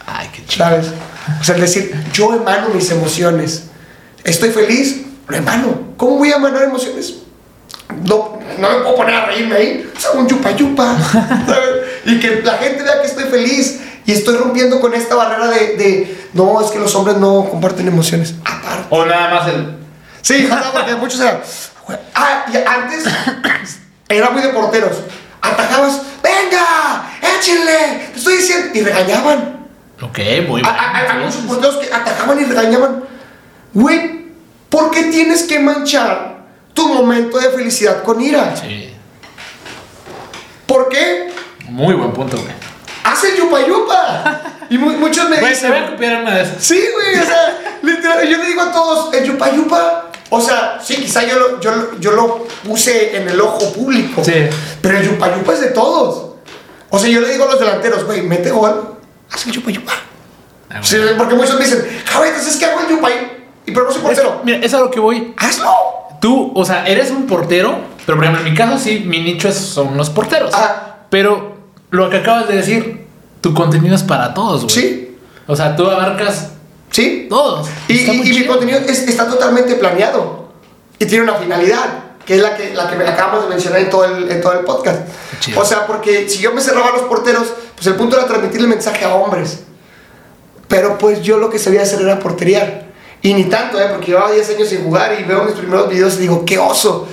Ay, 0.06 0.28
qué 0.32 0.44
chido. 0.46 0.64
¿Sabes? 0.66 0.86
O 1.40 1.44
sea, 1.44 1.56
es 1.56 1.60
decir, 1.60 1.94
yo 2.12 2.34
emano 2.34 2.70
mis 2.70 2.90
emociones. 2.90 3.64
Estoy 4.24 4.50
feliz, 4.50 5.02
lo 5.26 5.36
emano. 5.36 5.78
¿Cómo 5.96 6.16
voy 6.16 6.32
a 6.32 6.36
emanar 6.36 6.62
emociones? 6.64 7.14
No, 8.04 8.38
no 8.58 8.70
me 8.70 8.76
puedo 8.80 8.96
poner 8.96 9.14
a 9.14 9.26
reírme 9.26 9.56
ahí. 9.56 9.90
O 9.96 10.00
sea, 10.00 10.10
un 10.12 10.28
yupa 10.28 10.50
yupa. 10.52 10.96
¿sabes? 11.46 11.68
Y 12.08 12.20
que 12.20 12.42
la 12.42 12.54
gente 12.58 12.82
vea 12.82 13.00
que 13.00 13.06
estoy 13.06 13.24
feliz. 13.24 13.80
Y 14.06 14.12
estoy 14.12 14.36
rompiendo 14.36 14.80
con 14.80 14.94
esta 14.94 15.14
barrera 15.14 15.48
de, 15.48 15.76
de, 15.76 16.28
no, 16.32 16.60
es 16.64 16.70
que 16.70 16.78
los 16.78 16.94
hombres 16.94 17.18
no 17.18 17.44
comparten 17.50 17.86
emociones. 17.88 18.34
Aparte. 18.44 18.86
O 18.88 19.04
nada 19.04 19.34
más 19.34 19.48
el. 19.48 19.76
Sí, 20.22 20.46
sea, 20.46 20.70
porque 20.72 20.94
muchos 20.94 21.20
eran. 21.20 21.40
"Güey, 21.86 21.98
Ah, 22.14 22.44
y 22.52 22.56
antes 22.56 23.04
era 24.08 24.30
muy 24.30 24.40
de 24.42 24.48
porteros. 24.48 24.96
Atajabas, 25.42 26.00
venga, 26.22 27.10
échenle, 27.38 28.08
te 28.12 28.18
estoy 28.18 28.36
diciendo. 28.38 28.68
Y 28.74 28.80
regañaban. 28.80 29.66
Ok, 30.00 30.18
muy 30.48 30.62
Hay, 30.64 30.70
hay- 30.94 31.06
hay 31.06 31.24
muchos 31.24 31.42
porteros 31.42 31.76
que 31.76 31.92
atacaban 31.92 32.40
y 32.40 32.44
regañaban. 32.44 33.04
Güey, 33.74 34.26
¿por 34.70 34.90
qué 34.90 35.04
tienes 35.04 35.42
que 35.42 35.58
manchar 35.60 36.38
tu 36.72 36.88
momento 36.94 37.38
de 37.38 37.50
felicidad 37.50 38.02
con 38.02 38.20
ira? 38.22 38.54
Sí. 38.56 38.94
¿Por 40.66 40.88
qué? 40.88 41.27
Muy 41.68 41.94
buen 41.94 42.12
punto, 42.12 42.36
güey. 42.36 42.52
Haz 43.04 43.24
el 43.24 43.36
yupa 43.36 43.60
yupa. 43.66 44.42
Y 44.70 44.76
mu- 44.78 44.90
muchos 44.98 45.28
me 45.30 45.40
Güey, 45.40 45.54
se 45.54 45.66
dicen. 45.66 45.82
va 45.82 45.86
a 45.88 45.90
copiar 45.92 46.22
una 46.22 46.34
de 46.36 46.42
esas. 46.42 46.62
Sí, 46.62 46.78
güey, 46.94 47.18
o 47.22 47.24
sea, 47.26 47.58
literal, 47.82 48.28
yo 48.28 48.36
le 48.38 48.46
digo 48.46 48.60
a 48.62 48.72
todos, 48.72 49.14
el 49.14 49.24
yupa 49.24 49.50
yupa. 49.54 50.04
O 50.30 50.40
sea, 50.40 50.78
sí, 50.82 50.96
quizá 50.96 51.24
yo 51.24 51.38
lo, 51.38 51.60
yo, 51.60 51.98
yo 52.00 52.10
lo 52.12 52.46
puse 52.66 53.16
en 53.16 53.28
el 53.28 53.40
ojo 53.40 53.72
público. 53.72 54.22
Sí. 54.22 54.34
Pero 54.82 54.98
el 54.98 55.04
yupa 55.10 55.34
yupa 55.34 55.54
es 55.54 55.60
de 55.60 55.68
todos. 55.68 56.32
O 56.90 56.98
sea, 56.98 57.08
yo 57.08 57.20
le 57.20 57.30
digo 57.32 57.44
a 57.44 57.48
los 57.48 57.58
delanteros, 57.58 58.04
güey, 58.04 58.22
mete 58.22 58.50
gol, 58.50 58.96
haz 59.32 59.46
el 59.46 59.52
yupa 59.52 59.70
yupa. 59.70 59.92
Ah, 60.70 60.80
Sí, 60.82 60.96
porque 61.16 61.34
muchos 61.34 61.54
me 61.58 61.64
dicen, 61.64 61.86
Javetas, 62.04 62.46
es 62.46 62.56
que 62.56 62.66
hago 62.66 62.80
el 62.80 62.88
yupa 62.88 63.08
y 63.10 63.72
pero 63.72 63.84
no 63.84 63.90
soy 63.90 64.00
Es- 64.00 64.06
portero. 64.06 64.40
mira, 64.44 64.58
es 64.58 64.74
a 64.74 64.80
lo 64.80 64.90
que 64.90 65.00
voy. 65.00 65.34
Hazlo. 65.38 65.70
Tú, 66.20 66.52
o 66.54 66.64
sea, 66.64 66.86
eres 66.86 67.10
un 67.10 67.26
portero, 67.26 67.78
pero 68.04 68.16
por 68.18 68.24
ejemplo, 68.24 68.44
en 68.46 68.52
mi 68.52 68.56
caso 68.58 68.78
sí, 68.78 69.04
mi 69.06 69.20
nicho 69.20 69.48
es- 69.48 69.56
son 69.56 69.96
los 69.96 70.10
porteros. 70.10 70.50
Ah. 70.54 70.96
Pero 71.10 71.47
lo 71.90 72.10
que 72.10 72.18
acabas 72.18 72.48
de 72.48 72.56
decir, 72.56 73.06
tu 73.40 73.54
contenido 73.54 73.94
es 73.94 74.02
para 74.02 74.34
todos, 74.34 74.62
güey. 74.64 74.74
Sí, 74.74 75.16
O 75.46 75.56
sea, 75.56 75.74
tú 75.76 75.86
abarcas 75.90 76.50
sí. 76.90 77.26
todos. 77.30 77.68
Y, 77.88 77.94
y- 77.94 78.30
y 78.30 78.40
mi 78.40 78.46
contenido 78.46 78.78
es- 78.80 79.08
está 79.08 79.26
totalmente 79.28 79.74
planeado 79.76 80.48
y 80.98 81.06
tiene 81.06 81.24
una 81.24 81.34
finalidad, 81.34 82.04
que 82.26 82.36
es 82.36 82.42
la 82.42 82.54
que, 82.56 82.74
la 82.74 82.90
que 82.90 82.96
me 82.96 83.06
acabamos 83.08 83.44
de 83.44 83.48
mencionar 83.48 83.80
en 83.80 83.88
todo 83.90 84.04
el, 84.04 84.30
en 84.30 84.40
todo 84.42 84.52
el 84.52 84.64
podcast. 84.64 85.00
Chido. 85.40 85.60
O 85.60 85.64
sea, 85.64 85.86
porque 85.86 86.28
si 86.28 86.40
yo 86.40 86.52
me 86.52 86.60
cerraba 86.60 86.88
a 86.88 86.92
los 86.92 87.02
porteros, 87.02 87.46
pues 87.74 87.86
el 87.86 87.94
punto 87.94 88.16
era 88.18 88.26
transmitir 88.26 88.60
el 88.60 88.68
mensaje 88.68 89.04
a 89.04 89.14
hombres. 89.14 89.60
Pero 90.68 90.98
pues 90.98 91.22
yo 91.22 91.38
lo 91.38 91.48
que 91.48 91.58
sabía 91.58 91.82
hacer 91.82 92.02
era 92.02 92.18
porterear. 92.18 92.88
Y 93.22 93.32
ni 93.34 93.44
tanto, 93.44 93.80
¿eh? 93.80 93.86
porque 93.90 94.08
llevaba 94.08 94.30
10 94.32 94.50
años 94.50 94.68
sin 94.68 94.84
jugar 94.84 95.16
y 95.18 95.24
veo 95.24 95.44
mis 95.44 95.54
primeros 95.54 95.88
videos 95.88 96.14
y 96.16 96.18
digo, 96.18 96.44
qué 96.44 96.58
oso. 96.58 97.08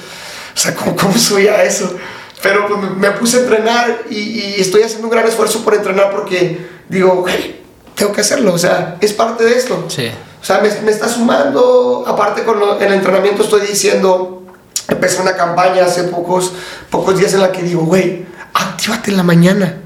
O 0.53 0.57
sea, 0.57 0.76
¿cómo, 0.76 0.95
cómo 0.95 1.18
subía 1.18 1.64
eso? 1.64 1.95
Pero 2.41 2.67
pues, 2.67 2.91
me, 2.97 3.11
puse 3.11 3.37
a 3.37 3.39
entrenar 3.41 4.01
y, 4.09 4.15
y 4.17 4.55
estoy 4.59 4.83
haciendo 4.83 5.07
un 5.07 5.11
gran 5.11 5.25
esfuerzo 5.27 5.63
por 5.63 5.73
entrenar 5.73 6.11
porque 6.11 6.67
digo, 6.89 7.15
güey, 7.21 7.61
tengo 7.95 8.11
que 8.11 8.21
hacerlo. 8.21 8.53
O 8.53 8.57
sea, 8.57 8.97
es 9.01 9.13
parte 9.13 9.43
de 9.43 9.57
esto. 9.57 9.85
Sí. 9.87 10.09
O 10.41 10.45
sea, 10.45 10.59
me, 10.59 10.69
me 10.81 10.91
está 10.91 11.09
sumando, 11.09 12.03
aparte 12.07 12.43
con 12.43 12.59
lo- 12.59 12.79
el 12.79 12.93
entrenamiento 12.93 13.41
estoy 13.43 13.61
diciendo, 13.61 14.43
empecé 14.87 15.21
una 15.21 15.35
campaña 15.35 15.85
hace 15.85 16.03
pocos, 16.03 16.53
pocos 16.91 17.17
días 17.17 17.33
en 17.33 17.41
la 17.41 17.51
que 17.51 17.63
digo, 17.63 17.81
güey, 17.83 18.25
actívate 18.53 19.09
en 19.09 19.17
la 19.17 19.23
mañana, 19.23 19.77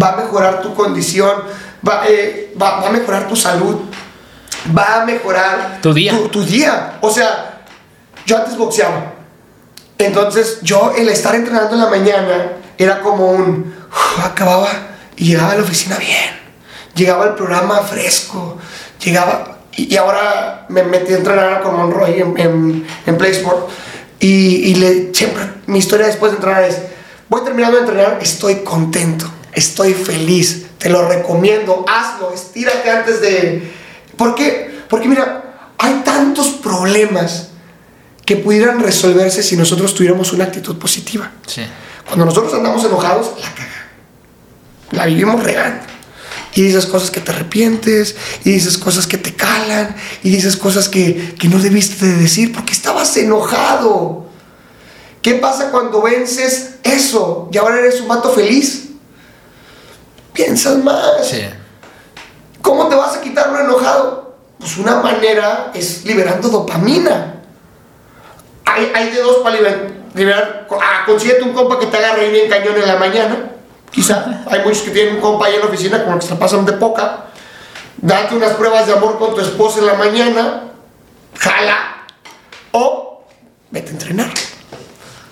va 0.00 0.14
a 0.14 0.16
mejorar 0.16 0.60
tu 0.60 0.74
condición, 0.74 1.30
va, 1.86 2.02
eh, 2.08 2.52
va, 2.60 2.80
va 2.80 2.88
a 2.88 2.90
mejorar 2.90 3.28
tu 3.28 3.36
salud, 3.36 3.76
va 4.76 5.02
a 5.02 5.04
mejorar 5.04 5.78
Tu 5.80 5.94
día. 5.94 6.12
Tu, 6.12 6.28
tu 6.30 6.42
día. 6.44 6.98
O 7.00 7.10
sea, 7.12 7.60
yo 8.26 8.38
antes 8.38 8.56
boxeaba. 8.56 9.14
Entonces, 9.98 10.60
yo 10.62 10.92
el 10.96 11.08
estar 11.08 11.34
entrenando 11.34 11.74
en 11.74 11.80
la 11.80 11.90
mañana 11.90 12.52
era 12.78 13.00
como 13.00 13.32
un. 13.32 13.74
acababa 14.24 14.70
y 15.16 15.26
llegaba 15.26 15.52
a 15.52 15.56
la 15.56 15.62
oficina 15.62 15.96
bien. 15.96 16.38
Llegaba 16.94 17.24
al 17.24 17.34
programa 17.34 17.80
fresco. 17.80 18.58
Llegaba. 19.02 19.58
Y, 19.76 19.92
y 19.92 19.96
ahora 19.96 20.66
me 20.68 20.82
metí 20.84 21.12
a 21.12 21.16
entrenar 21.16 21.62
con 21.62 21.76
Monroy 21.76 22.20
en, 22.20 22.38
en, 22.38 22.86
en 23.06 23.18
PlaySport. 23.18 23.68
Y, 24.20 24.70
y 24.70 24.74
le, 24.76 25.14
siempre 25.14 25.44
mi 25.66 25.78
historia 25.78 26.06
después 26.06 26.32
de 26.32 26.36
entrenar 26.36 26.64
es: 26.64 26.78
voy 27.28 27.42
terminando 27.42 27.76
de 27.76 27.82
entrenar, 27.82 28.18
estoy 28.20 28.56
contento, 28.64 29.26
estoy 29.52 29.94
feliz, 29.94 30.66
te 30.78 30.88
lo 30.88 31.08
recomiendo, 31.08 31.84
hazlo, 31.88 32.32
estírate 32.32 32.90
antes 32.90 33.20
de. 33.20 33.72
¿Por 34.16 34.34
qué? 34.34 34.82
Porque 34.88 35.06
mira, 35.06 35.72
hay 35.78 36.02
tantos 36.04 36.48
problemas 36.48 37.47
que 38.28 38.36
pudieran 38.36 38.78
resolverse 38.80 39.42
si 39.42 39.56
nosotros 39.56 39.94
tuviéramos 39.94 40.34
una 40.34 40.44
actitud 40.44 40.76
positiva. 40.76 41.30
Sí. 41.46 41.62
Cuando 42.06 42.26
nosotros 42.26 42.52
andamos 42.52 42.84
enojados, 42.84 43.30
la 43.40 43.54
caga. 43.54 43.88
La 44.90 45.06
vivimos 45.06 45.42
regando. 45.42 45.86
Y 46.52 46.60
dices 46.60 46.84
cosas 46.84 47.10
que 47.10 47.22
te 47.22 47.30
arrepientes, 47.30 48.16
y 48.44 48.50
dices 48.50 48.76
cosas 48.76 49.06
que 49.06 49.16
te 49.16 49.34
calan, 49.34 49.96
y 50.22 50.28
dices 50.28 50.58
cosas 50.58 50.90
que, 50.90 51.36
que 51.38 51.48
no 51.48 51.58
debiste 51.58 52.04
de 52.04 52.16
decir 52.16 52.52
porque 52.52 52.74
estabas 52.74 53.16
enojado. 53.16 54.26
¿Qué 55.22 55.36
pasa 55.36 55.70
cuando 55.70 56.02
vences 56.02 56.74
eso 56.82 57.48
y 57.50 57.56
ahora 57.56 57.78
eres 57.78 57.98
un 58.02 58.08
vato 58.08 58.30
feliz? 58.30 58.90
Piensas 60.34 60.76
más. 60.84 61.26
Sí. 61.26 61.40
¿Cómo 62.60 62.88
te 62.88 62.94
vas 62.94 63.16
a 63.16 63.22
quitar 63.22 63.50
lo 63.52 63.60
enojado? 63.60 64.36
Pues 64.58 64.76
una 64.76 65.00
manera 65.00 65.72
es 65.74 66.04
liberando 66.04 66.50
dopamina. 66.50 67.36
Hay, 68.68 68.92
hay 68.94 69.10
de 69.10 69.22
dos 69.22 69.38
para 69.38 69.56
liberar. 70.14 70.66
ah, 70.70 71.04
consíguete 71.06 71.42
un 71.42 71.54
compa 71.54 71.78
que 71.78 71.86
te 71.86 71.96
haga 71.96 72.16
reír 72.16 72.32
bien 72.32 72.50
cañón 72.50 72.76
en 72.76 72.86
la 72.86 72.96
mañana. 72.96 73.50
Quizá. 73.90 74.42
Hay 74.46 74.60
muchos 74.60 74.82
que 74.82 74.90
tienen 74.90 75.16
un 75.16 75.20
compa 75.22 75.46
ahí 75.46 75.54
en 75.54 75.60
la 75.60 75.66
oficina 75.66 76.04
como 76.04 76.18
que 76.18 76.26
se 76.26 76.34
pasan 76.34 76.66
de 76.66 76.74
poca. 76.74 77.24
Date 77.96 78.36
unas 78.36 78.52
pruebas 78.52 78.86
de 78.86 78.92
amor 78.92 79.18
con 79.18 79.34
tu 79.34 79.40
esposa 79.40 79.78
en 79.78 79.86
la 79.86 79.94
mañana. 79.94 80.64
Jala. 81.38 82.04
O 82.72 83.24
vete 83.70 83.88
a 83.88 83.92
entrenar. 83.92 84.30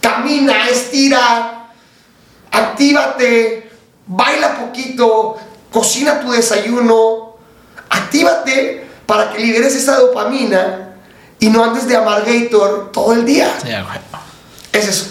Camina, 0.00 0.68
estira. 0.70 1.68
Actívate. 2.50 3.70
Baila 4.06 4.56
poquito. 4.60 5.36
Cocina 5.70 6.20
tu 6.20 6.32
desayuno. 6.32 7.36
Actívate 7.90 8.86
para 9.04 9.30
que 9.30 9.40
liberes 9.40 9.76
esa 9.76 9.98
dopamina 9.98 10.86
y 11.40 11.48
no 11.48 11.64
andes 11.64 11.86
de 11.86 11.96
amargator 11.96 12.90
todo 12.92 13.12
el 13.12 13.24
día. 13.24 13.52
Sí, 13.62 13.68
güey. 13.68 13.98
Es 14.72 14.88
eso. 14.88 15.06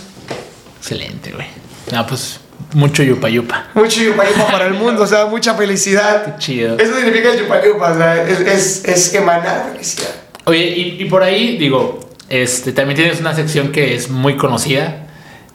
Excelente, 0.80 1.32
güey. 1.32 1.48
No, 1.92 2.06
pues 2.08 2.40
mucho 2.74 3.04
yupa 3.04 3.30
yupa. 3.30 3.68
Mucho 3.74 4.02
yupa 4.02 4.24
yupa 4.28 4.48
para 4.48 4.68
el 4.68 4.74
mundo, 4.74 5.04
o 5.04 5.08
sea, 5.08 5.26
mucha 5.28 5.54
felicidad. 5.56 6.26
Qué 6.26 6.34
chido. 6.40 6.78
Eso 6.78 6.96
significa 6.96 7.32
el 7.32 7.40
yupa 7.40 7.66
yupa, 7.66 7.92
o 7.92 7.98
sea, 7.98 8.24
es, 8.24 8.40
es, 8.40 8.86
es 8.86 9.14
emanar 9.14 9.70
felicidad. 9.72 10.10
Oye, 10.46 10.68
y, 10.68 11.02
y 11.02 11.06
por 11.06 11.24
ahí, 11.24 11.58
digo, 11.58 12.00
este, 12.30 12.72
también 12.72 12.98
tienes 12.98 13.20
una 13.20 13.36
sección 13.36 13.72
que 13.72 13.96
es 13.96 14.10
muy 14.10 14.36
conocida, 14.38 15.08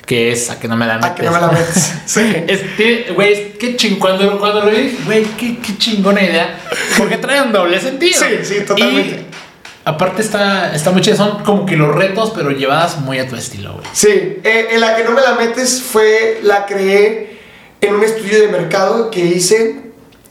que 0.06 0.32
es 0.32 0.50
a 0.50 0.58
que 0.58 0.66
no 0.66 0.76
me 0.76 0.86
la 0.86 0.94
metes. 0.96 1.10
A 1.10 1.14
que 1.14 1.22
no 1.22 1.32
me 1.32 1.40
la 1.40 1.48
metes. 1.48 1.92
Sí. 2.06 2.20
Este, 2.48 3.12
güey, 3.14 3.52
qué 3.52 3.76
ching, 3.76 3.98
cuando, 3.98 4.38
cuando 4.40 4.64
lo 4.64 4.70
vi, 4.70 4.98
güey, 5.04 5.24
qué, 5.36 5.58
qué 5.58 5.78
chingona 5.78 6.22
idea. 6.22 6.58
Porque 6.98 7.18
trae 7.18 7.42
un 7.42 7.52
doble 7.52 7.80
sentido. 7.80 8.18
Sí, 8.18 8.26
sí, 8.42 8.60
totalmente. 8.66 9.26
Y 9.29 9.29
aparte 9.84 10.22
está, 10.22 10.74
está 10.74 10.90
muy 10.90 11.02
son 11.04 11.42
como 11.44 11.66
que 11.66 11.76
los 11.76 11.94
retos, 11.94 12.32
pero 12.34 12.50
llevadas 12.50 12.98
muy 12.98 13.18
a 13.18 13.28
tu 13.28 13.36
estilo, 13.36 13.74
güey. 13.74 13.86
Sí, 13.92 14.08
eh, 14.08 14.68
en 14.70 14.80
la 14.80 14.96
que 14.96 15.04
no 15.04 15.12
me 15.12 15.20
la 15.22 15.34
metes 15.34 15.82
fue, 15.82 16.40
la 16.42 16.66
creé 16.66 17.40
en 17.80 17.94
un 17.94 18.04
estudio 18.04 18.40
de 18.40 18.48
mercado 18.48 19.10
que 19.10 19.20
hice 19.24 19.80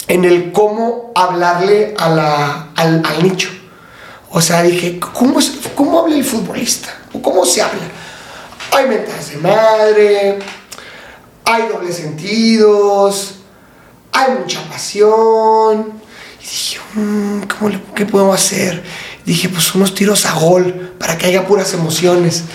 en 0.08 0.26
el 0.26 0.52
cómo 0.52 1.12
hablarle 1.16 1.94
al, 1.98 2.20
al 3.06 3.24
nicho. 3.24 3.50
O 4.32 4.42
sea, 4.42 4.62
dije, 4.62 5.00
¿cómo, 5.00 5.40
¿cómo 5.76 6.00
habla 6.02 6.16
el 6.16 6.24
futbolista? 6.24 6.90
¿O 7.14 7.22
¿Cómo 7.22 7.46
se 7.46 7.62
habla? 7.62 7.82
Hay 8.72 8.88
mentadas 8.88 9.32
de 9.32 9.38
madre, 9.38 10.40
hay 11.46 11.68
dobles 11.68 11.96
sentidos, 11.96 13.36
hay 14.12 14.34
mucha 14.40 14.62
pasión. 14.70 15.94
Y 16.40 16.44
dije, 16.44 16.80
"Mm, 16.94 17.42
¿cómo 17.44 17.70
le- 17.72 17.82
¿qué 17.96 18.06
podemos 18.06 18.36
hacer? 18.36 18.84
Dije, 19.30 19.48
pues 19.48 19.76
unos 19.76 19.94
tiros 19.94 20.26
a 20.26 20.34
gol 20.34 20.96
para 20.98 21.16
que 21.16 21.28
haya 21.28 21.46
puras 21.46 21.72
emociones. 21.76 22.46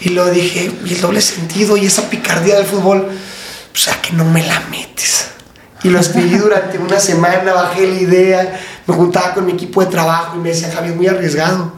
Y 0.00 0.08
luego 0.08 0.28
dije, 0.30 0.72
y 0.84 0.94
el 0.94 1.00
doble 1.00 1.20
sentido 1.20 1.76
y 1.76 1.86
esa 1.86 2.10
picardía 2.10 2.56
del 2.56 2.66
fútbol, 2.66 3.06
pues 3.70 3.86
a 3.86 4.02
que 4.02 4.12
no 4.12 4.24
me 4.24 4.44
la 4.44 4.58
metes. 4.68 5.28
Y 5.84 5.88
lo 5.88 6.00
escribí 6.00 6.36
durante 6.36 6.78
una 6.78 6.98
semana, 6.98 7.52
bajé 7.52 7.86
la 7.86 8.00
idea, 8.00 8.60
me 8.88 8.94
juntaba 8.96 9.34
con 9.34 9.46
mi 9.46 9.52
equipo 9.52 9.84
de 9.84 9.86
trabajo 9.86 10.36
y 10.36 10.40
me 10.40 10.48
decía, 10.48 10.68
Javi, 10.74 10.88
es 10.88 10.96
muy 10.96 11.06
arriesgado, 11.06 11.72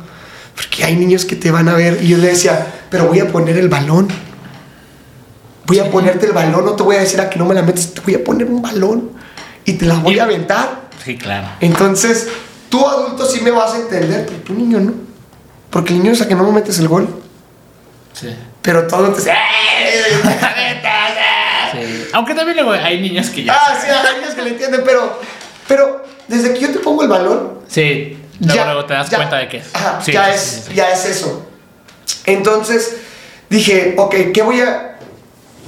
porque 0.54 0.82
hay 0.82 0.96
niños 0.96 1.26
que 1.26 1.36
te 1.36 1.50
van 1.50 1.68
a 1.68 1.74
ver. 1.74 2.02
Y 2.02 2.08
yo 2.08 2.16
le 2.16 2.28
decía, 2.28 2.74
pero 2.88 3.06
voy 3.06 3.20
a 3.20 3.30
poner 3.30 3.58
el 3.58 3.68
balón. 3.68 4.08
Voy 5.66 5.78
a 5.78 5.90
ponerte 5.90 6.24
el 6.24 6.32
balón, 6.32 6.64
no 6.64 6.72
te 6.72 6.84
voy 6.84 6.96
a 6.96 7.00
decir 7.00 7.20
a 7.20 7.28
que 7.28 7.38
no 7.38 7.44
me 7.44 7.54
la 7.54 7.60
metes, 7.60 7.92
te 7.92 8.00
voy 8.00 8.14
a 8.14 8.24
poner 8.24 8.46
un 8.46 8.62
balón 8.62 9.10
y 9.66 9.74
te 9.74 9.84
la 9.84 9.96
voy 9.96 10.18
a 10.18 10.24
aventar. 10.24 10.88
Sí, 11.04 11.18
claro. 11.18 11.48
Entonces, 11.60 12.28
tú 12.69 12.86
adulto 12.86 13.24
sí 13.27 13.40
me 13.40 13.51
vas 13.51 13.74
a 13.74 13.78
entender, 13.78 14.27
pero 14.27 14.39
tú 14.43 14.55
niño 14.55 14.81
no. 14.81 14.93
Porque 15.70 15.93
el 15.93 15.99
niño 16.01 16.12
es 16.12 16.20
a 16.23 16.28
que 16.28 16.35
no 16.35 16.45
me 16.45 16.53
metes 16.53 16.78
el 16.78 16.89
gol. 16.89 17.09
Sí. 18.12 18.35
Pero 18.62 18.86
todo 18.86 19.11
te 19.11 19.19
dice, 19.19 19.31
¡eh! 19.32 20.15
¡Me 20.24 20.31
la 20.40 20.55
metas, 20.57 21.11
eh". 21.16 21.73
sí. 22.05 22.09
Aunque 22.12 22.35
también 22.35 22.57
luego 22.57 22.73
hay 22.73 23.01
niños 23.01 23.28
que 23.31 23.45
ya. 23.45 23.55
Ah, 23.55 23.78
sí, 23.81 23.86
hay 23.90 24.20
niños 24.20 24.35
que 24.35 24.43
le 24.43 24.51
entienden, 24.51 24.82
pero, 24.85 25.20
pero 25.66 26.05
desde 26.27 26.53
que 26.55 26.61
yo 26.61 26.73
te 26.73 26.78
pongo 26.81 27.03
el 27.03 27.09
balón, 27.09 27.59
Sí, 27.69 28.19
luego, 28.40 28.65
luego 28.65 28.85
te 28.86 28.95
das 28.95 29.11
ya- 29.11 29.19
cuenta 29.19 29.36
de 29.36 29.49
que 29.49 29.59
es. 29.59 29.74
ajá, 29.74 30.01
Sí, 30.03 30.12
ya, 30.12 30.32
sí, 30.32 30.61
es, 30.69 30.74
ya 30.74 30.90
es 30.90 31.05
eso. 31.05 31.47
Entonces 32.24 32.97
dije, 33.51 33.95
ok, 33.99 34.15
¿qué 34.32 34.43
voy 34.43 34.61
a. 34.61 34.99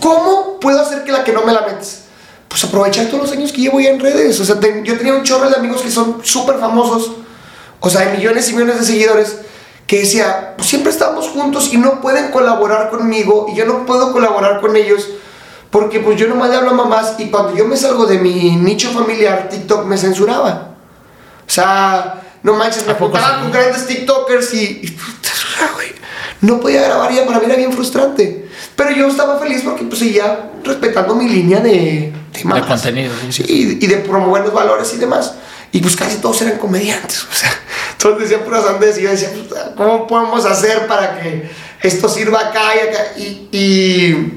¿Cómo 0.01 0.59
puedo 0.61 0.81
hacer 0.81 1.05
que 1.05 1.13
la 1.13 1.25
que 1.25 1.33
no 1.33 1.43
me 1.45 1.53
la 1.53 1.61
metes? 1.63 2.05
Pues 2.51 2.65
aprovechar 2.65 3.07
todos 3.07 3.23
los 3.23 3.33
años 3.33 3.53
que 3.53 3.61
llevo 3.61 3.79
ya 3.79 3.91
en 3.91 4.01
redes. 4.01 4.41
O 4.41 4.45
sea, 4.45 4.57
yo 4.83 4.99
tenía 4.99 5.15
un 5.15 5.23
chorro 5.23 5.49
de 5.49 5.55
amigos 5.55 5.83
que 5.83 5.91
son 5.91 6.19
súper 6.25 6.59
famosos, 6.59 7.13
o 7.79 7.89
sea, 7.89 8.07
de 8.07 8.17
millones 8.17 8.51
y 8.51 8.55
millones 8.55 8.81
de 8.81 8.87
seguidores, 8.87 9.39
que 9.87 10.01
decía, 10.01 10.55
pues 10.57 10.69
siempre 10.69 10.91
estamos 10.91 11.29
juntos 11.29 11.73
y 11.73 11.77
no 11.77 12.01
pueden 12.01 12.33
colaborar 12.33 12.91
conmigo 12.91 13.47
y 13.53 13.55
yo 13.55 13.67
no 13.67 13.87
puedo 13.87 14.13
colaborar 14.13 14.61
con 14.61 14.75
ellos. 14.75 15.07
Porque 15.71 16.01
pues 16.01 16.19
yo 16.19 16.27
nomás 16.27 16.51
le 16.51 16.57
hablo 16.57 16.71
a 16.71 16.75
mamás 16.75 17.15
y 17.19 17.31
cuando 17.31 17.55
yo 17.55 17.65
me 17.65 17.77
salgo 17.77 18.07
de 18.07 18.19
mi 18.19 18.57
nicho 18.57 18.91
familiar, 18.91 19.49
TikTok 19.49 19.85
me 19.87 19.97
censuraba. 19.97 20.75
O 21.47 21.51
sea, 21.51 22.21
no 22.43 22.55
manches, 22.55 22.85
me 22.85 22.93
¿A 22.93 22.99
poco 22.99 23.13
juntaba 23.13 23.37
sí? 23.37 23.43
con 23.43 23.53
grandes 23.53 23.87
TikTokers 23.87 24.55
y, 24.55 24.81
y, 24.83 24.91
puta, 24.91 25.31
güey, 25.75 25.93
no 26.43 26.61
podía 26.61 26.83
grabar 26.83 27.13
ya, 27.13 27.27
para 27.27 27.39
mí 27.39 27.45
era 27.47 27.57
bien 27.57 27.73
frustrante. 27.73 28.49
Pero 28.77 28.91
yo 28.93 29.09
estaba 29.09 29.39
feliz 29.39 29.63
porque 29.65 29.85
pues 29.85 29.99
seguía 29.99 30.51
respetando 30.65 31.15
mi 31.15 31.29
línea 31.29 31.61
de, 31.61 32.13
de, 32.33 32.45
mamás. 32.45 32.67
contenido, 32.67 33.13
sí. 33.31 33.43
Sí, 33.45 33.79
y, 33.81 33.85
y 33.85 33.89
de 33.89 33.97
promover 33.99 34.43
los 34.45 34.53
valores 34.55 34.93
y 34.95 34.99
demás. 34.99 35.35
Y 35.73 35.81
pues 35.81 35.95
casi 35.97 36.17
todos 36.17 36.41
eran 36.43 36.59
comediantes, 36.59 37.23
o 37.31 37.33
sea, 37.33 37.51
todos 37.99 38.19
decían 38.21 38.41
puras 38.41 38.65
andes 38.67 38.99
y 38.99 39.03
yo 39.03 39.11
decía, 39.11 39.31
puta, 39.33 39.73
¿cómo 39.77 40.07
podemos 40.07 40.45
hacer 40.45 40.87
para 40.89 41.21
que 41.21 41.49
esto 41.83 42.09
sirva 42.09 42.41
acá 42.49 42.63
y 42.75 42.89
acá? 42.89 43.01
Y, 43.17 43.49
y, 43.53 44.33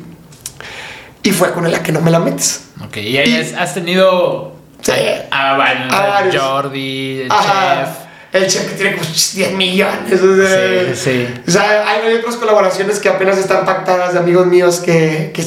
y 1.24 1.32
fue 1.32 1.52
con 1.54 1.70
la 1.72 1.82
que 1.82 1.92
no 1.92 2.02
me 2.02 2.12
la 2.12 2.20
metes. 2.20 2.66
Ok, 2.86 2.98
y 2.98 3.18
ahí 3.18 3.30
Y- 3.36 3.56
has- 3.56 3.74
tenido 3.74 4.54
Sí. 4.82 4.92
a, 5.32 5.56
varios, 5.58 5.94
A 5.94 6.06
varios. 6.08 6.44
Jordi, 6.44 7.28
chef. 7.30 7.90
El 8.34 8.48
chef 8.48 8.68
que 8.68 8.76
tiene 8.76 8.98
como 8.98 9.08
10 9.08 9.54
millones. 9.54 10.22
O 10.22 10.36
sea, 10.36 10.96
Sí, 10.96 11.02
sí. 11.04 11.28
O 11.48 11.52
sea, 11.52 11.88
hay, 11.88 12.16
otras 12.16 12.36
colaboraciones 12.36 13.00
que 13.00 13.08
apenas 13.08 13.38
están 13.38 13.64
pactadas 13.64 14.14
de 14.14 14.20
amigos 14.20 14.48
míos 14.48 14.80
que, 14.80 15.32
que 15.34 15.46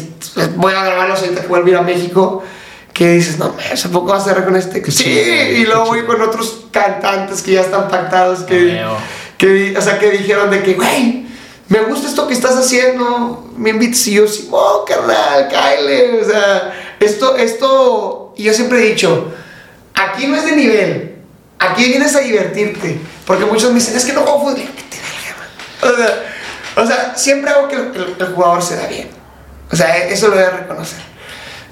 voy 0.54 0.72
a 0.72 0.84
grabarlos 0.84 1.20
ahorita 1.20 1.42
que 1.42 1.48
vuelvo 1.48 1.66
a 1.66 1.70
ir 1.70 1.76
a 1.76 1.82
México. 1.82 2.44
Que 2.92 3.10
dices, 3.10 3.38
no, 3.38 3.54
me, 3.54 3.62
¿a 3.64 3.92
poco 3.92 4.12
vas 4.12 4.22
a 4.22 4.26
cerrar 4.26 4.44
con 4.44 4.56
este? 4.56 4.80
Qué 4.80 4.90
sí, 4.90 5.04
chido, 5.04 5.60
y 5.60 5.66
luego 5.66 5.86
voy 5.86 6.00
chido. 6.00 6.16
con 6.16 6.22
otros 6.22 6.66
cantantes 6.70 7.42
que 7.42 7.52
ya 7.52 7.60
están 7.60 7.88
pactados. 7.88 8.44
Que, 8.44 8.80
que, 9.36 9.76
o 9.76 9.82
sea, 9.82 9.98
que 9.98 10.12
dijeron 10.12 10.48
de 10.50 10.62
que, 10.62 10.74
güey, 10.74 11.26
me 11.68 11.80
gusta 11.82 12.06
esto 12.08 12.28
que 12.28 12.34
estás 12.34 12.56
haciendo, 12.56 13.50
me 13.56 13.70
invitas 13.70 14.06
y 14.06 14.14
yo, 14.14 14.28
sí, 14.28 14.48
oh, 14.52 14.84
carnal, 14.86 15.48
cáele. 15.50 16.22
O 16.22 16.24
sea, 16.24 16.72
esto, 17.00 17.36
esto, 17.36 18.32
y 18.36 18.44
yo 18.44 18.54
siempre 18.54 18.78
he 18.78 18.90
dicho, 18.92 19.32
aquí 19.92 20.28
no 20.28 20.36
es 20.36 20.44
de 20.44 20.52
nivel, 20.52 21.15
aquí 21.58 21.84
vienes 21.86 22.14
a 22.16 22.20
divertirte. 22.20 23.00
Porque 23.26 23.44
muchos 23.44 23.70
me 23.70 23.78
dicen, 23.80 23.96
es 23.96 24.04
que 24.04 24.12
no 24.12 24.22
juego 24.22 24.40
fútbol. 24.50 24.64
O 25.82 25.96
sea, 25.96 26.24
o 26.76 26.86
sea, 26.86 27.12
siempre 27.16 27.50
hago 27.50 27.68
que 27.68 27.76
el, 27.76 27.92
el- 27.94 28.16
el 28.18 28.34
jugador 28.34 28.62
se 28.62 28.76
da 28.76 28.86
bien. 28.86 29.10
O 29.70 29.76
sea, 29.76 29.96
eso 30.06 30.28
lo 30.28 30.34
voy 30.36 30.44
a 30.44 30.50
reconocer. 30.50 30.98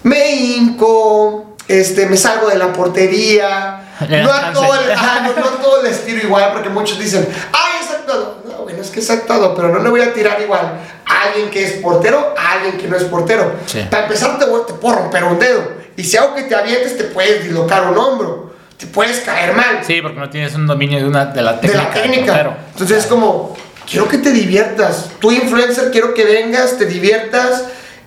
Me 0.03 0.33
hinco, 0.33 1.57
este, 1.69 2.07
me 2.07 2.17
salgo 2.17 2.49
de 2.49 2.57
la 2.57 2.73
portería. 2.73 3.81
No 4.09 4.33
a, 4.33 4.53
todo 4.53 4.75
el, 4.75 4.91
ajá, 4.91 5.21
no, 5.21 5.33
no 5.41 5.47
a 5.47 5.63
todo 5.63 5.81
el 5.81 5.87
estilo 5.87 6.21
igual, 6.21 6.51
porque 6.53 6.69
muchos 6.69 6.99
dicen, 6.99 7.29
¡ay, 7.53 7.81
es 7.81 7.91
actuado! 7.93 8.43
No, 8.45 8.65
bueno, 8.65 8.83
es 8.83 8.91
que 8.91 8.99
es 8.99 9.09
actuado, 9.09 9.55
pero 9.55 9.69
no 9.69 9.79
le 9.79 9.89
voy 9.89 10.01
a 10.01 10.13
tirar 10.13 10.41
igual 10.43 10.81
a 11.07 11.23
alguien 11.23 11.49
que 11.49 11.65
es 11.65 11.73
portero 11.75 12.35
a 12.37 12.53
alguien 12.55 12.77
que 12.77 12.89
no 12.89 12.97
es 12.97 13.05
portero. 13.05 13.53
Sí. 13.67 13.87
Para 13.89 14.03
empezar, 14.03 14.37
te, 14.37 14.47
voy- 14.47 14.67
te 14.67 14.73
puedo 14.75 14.97
romper 14.97 15.23
un 15.23 15.39
dedo. 15.39 15.63
Y 15.97 16.03
si 16.03 16.17
hago 16.17 16.35
que 16.35 16.43
te 16.43 16.57
avientes, 16.57 16.99
te 16.99 17.05
puedes 17.05 17.45
dislocar 17.45 17.87
un 17.89 17.97
hombro. 17.97 18.54
Te 18.85 18.91
puedes 18.93 19.21
caer 19.21 19.55
mal 19.55 19.81
Sí, 19.83 20.01
porque 20.03 20.19
no 20.21 20.29
tienes 20.29 20.55
un 20.55 20.67
dominio 20.67 20.99
de, 20.99 21.07
una, 21.07 21.25
de 21.27 21.41
la 21.43 21.55
de 21.55 21.59
técnica. 21.69 21.85
la 21.85 21.91
técnica. 21.95 22.27
portero. 22.33 22.57
Entonces 22.73 22.99
es 22.99 23.07
como, 23.07 23.57
quiero 23.91 24.09
que 24.09 24.19
te 24.19 24.31
diviertas. 24.31 25.11
Tú, 25.21 25.31
influencer, 25.33 25.91
quiero 25.91 26.13
que 26.15 26.25
vengas, 26.25 26.77
te 26.77 26.87
diviertas 26.87 27.65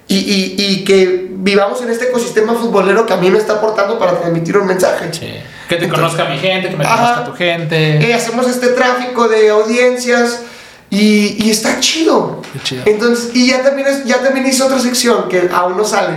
y, 0.08 0.18
y- 0.18 0.56
y 0.58 0.84
que 0.84 1.28
vivamos 1.32 1.82
en 1.82 1.90
este 1.90 2.06
ecosistema 2.10 2.54
futbolero 2.54 3.06
que 3.06 3.14
a 3.14 3.18
mí 3.18 3.30
me 3.32 3.40
está 3.40 3.54
aportando 3.54 3.98
para 3.98 4.20
transmitir 4.20 4.56
un 4.58 4.68
mensaje. 4.68 5.10
Sí. 5.12 5.34
Que 5.68 5.76
te 5.78 5.90
conozca 5.90 6.26
mi 6.26 6.38
gente, 6.38 6.70
que 6.70 6.78
me 6.78 6.86
Ajá. 6.86 6.96
conozca 6.98 7.26
tu 7.26 7.34
gente. 7.34 7.98
Eh, 8.10 8.14
hacemos 8.14 8.48
este 8.48 8.68
tráfico 8.70 9.28
de 9.28 9.50
audiencias 9.50 10.42
y, 10.90 11.44
y 11.44 11.50
está 11.50 11.80
chido. 11.82 12.42
Qué 12.54 12.60
chido. 12.64 12.84
Entonces, 12.86 13.32
y 13.34 13.48
ya 13.48 13.62
también, 13.64 13.88
es- 13.88 14.06
ya 14.06 14.20
también 14.20 14.46
hice 14.48 14.64
otra 14.64 14.80
sección 14.80 15.28
que 15.28 15.50
aún 15.52 15.76
no 15.76 15.84
sale. 15.84 16.16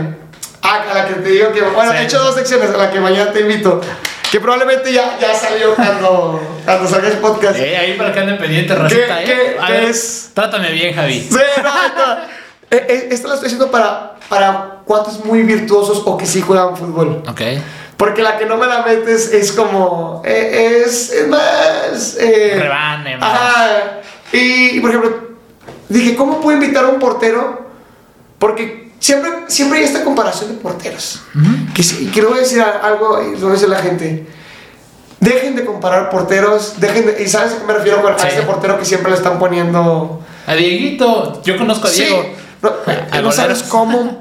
Ah, 0.63 0.85
a 0.91 0.95
la 0.95 1.09
que 1.09 1.15
te 1.15 1.31
digo 1.31 1.51
que. 1.53 1.63
Bueno, 1.63 1.91
Sí. 1.93 1.99
he 1.99 2.03
hecho 2.05 2.19
dos 2.23 2.35
secciones 2.35 2.71
a 2.71 2.77
la 2.77 2.91
que 2.93 3.01
mañana 3.01 3.33
te 3.33 3.41
invito. 3.41 3.81
Que 4.31 4.39
probablemente 4.41 4.93
ya, 4.93 5.19
ya 5.21 5.35
salió 5.35 5.75
cuando, 5.75 6.41
cuando 6.65 6.89
salga 6.89 7.09
el 7.09 7.19
podcast. 7.19 7.59
Eh, 7.59 7.77
ahí 7.77 7.95
para 7.99 8.13
que 8.13 8.21
anden 8.21 8.39
pendientes, 8.39 8.79
Rosita, 8.79 9.19
¿Qué- 9.19 9.23
¿eh? 9.33 9.57
qué- 9.59 9.67
qué 9.67 9.73
ver, 9.73 9.85
es? 9.85 10.31
Trátame 10.35 10.71
bien, 10.71 10.95
Javi. 10.95 11.21
Sí, 11.31 11.37
no, 11.63 11.63
no. 11.63 12.41
Eh, 12.73 12.87
eh, 12.89 13.09
Esto 13.11 13.27
lo 13.27 13.35
estoy 13.35 13.47
haciendo 13.49 13.69
para, 13.73 14.15
para 14.29 14.77
cuates 14.85 15.25
muy 15.25 15.43
virtuosos 15.43 16.03
o 16.05 16.17
que 16.17 16.25
sí 16.25 16.41
juegan 16.41 16.77
fútbol. 16.77 17.21
Ok. 17.29 17.41
Porque 17.97 18.23
la 18.23 18.39
que 18.39 18.47
no 18.47 18.57
me 18.59 18.69
la 18.69 18.83
metes 18.83 19.33
es 19.33 19.51
como. 19.51 20.23
eh, 20.25 20.83
es, 20.87 21.11
es 21.11 21.27
más. 21.27 22.17
Rebane, 22.17 23.17
más. 23.17 23.29
Ajá. 23.35 23.69
Y, 24.33 24.77
y, 24.77 24.81
por 24.81 24.91
ejemplo, 24.91 25.19
dije, 25.89 26.15
¿cómo 26.15 26.41
puedo 26.41 26.57
invitar 26.57 26.85
a 26.85 26.89
un 26.91 27.01
portero? 27.01 27.67
Porque 28.39 28.90
siempre, 29.01 29.31
siempre 29.49 29.79
hay 29.81 29.85
esta 29.85 30.05
comparación 30.05 30.51
de 30.53 30.55
porteros. 30.63 31.23
que, 31.75 31.83
sí- 31.83 32.05
y 32.05 32.13
quiero 32.13 32.33
decir 32.35 32.61
a- 32.61 32.79
algo, 32.87 33.21
y 33.23 33.37
lo 33.39 33.49
a 33.49 33.67
a 33.67 33.69
la 33.69 33.79
gente. 33.83 34.27
Dejen 35.19 35.55
de 35.57 35.65
comparar 35.67 36.09
porteros, 36.11 36.75
dejen 36.81 37.07
de, 37.07 37.23
y 37.23 37.29
sabes 37.29 37.53
a 37.53 37.59
qué 37.59 37.65
me 37.65 37.75
refiero 37.75 38.01
con 38.03 38.15
a 38.15 38.19
Sí. 38.19 38.29
ese 38.29 38.43
portero 38.43 38.79
que 38.79 38.85
siempre 38.87 39.11
le 39.11 39.17
están 39.19 39.39
poniendo 39.39 40.25
A 40.47 40.55
Dieguito, 40.55 41.43
yo 41.43 41.59
conozco 41.59 41.89
a 41.89 41.91
Sí. 41.91 42.05
Diego. 42.05 42.25
No, 42.63 42.71
A 43.11 43.21
no 43.21 43.31
sabes 43.33 43.63
cómo 43.65 44.19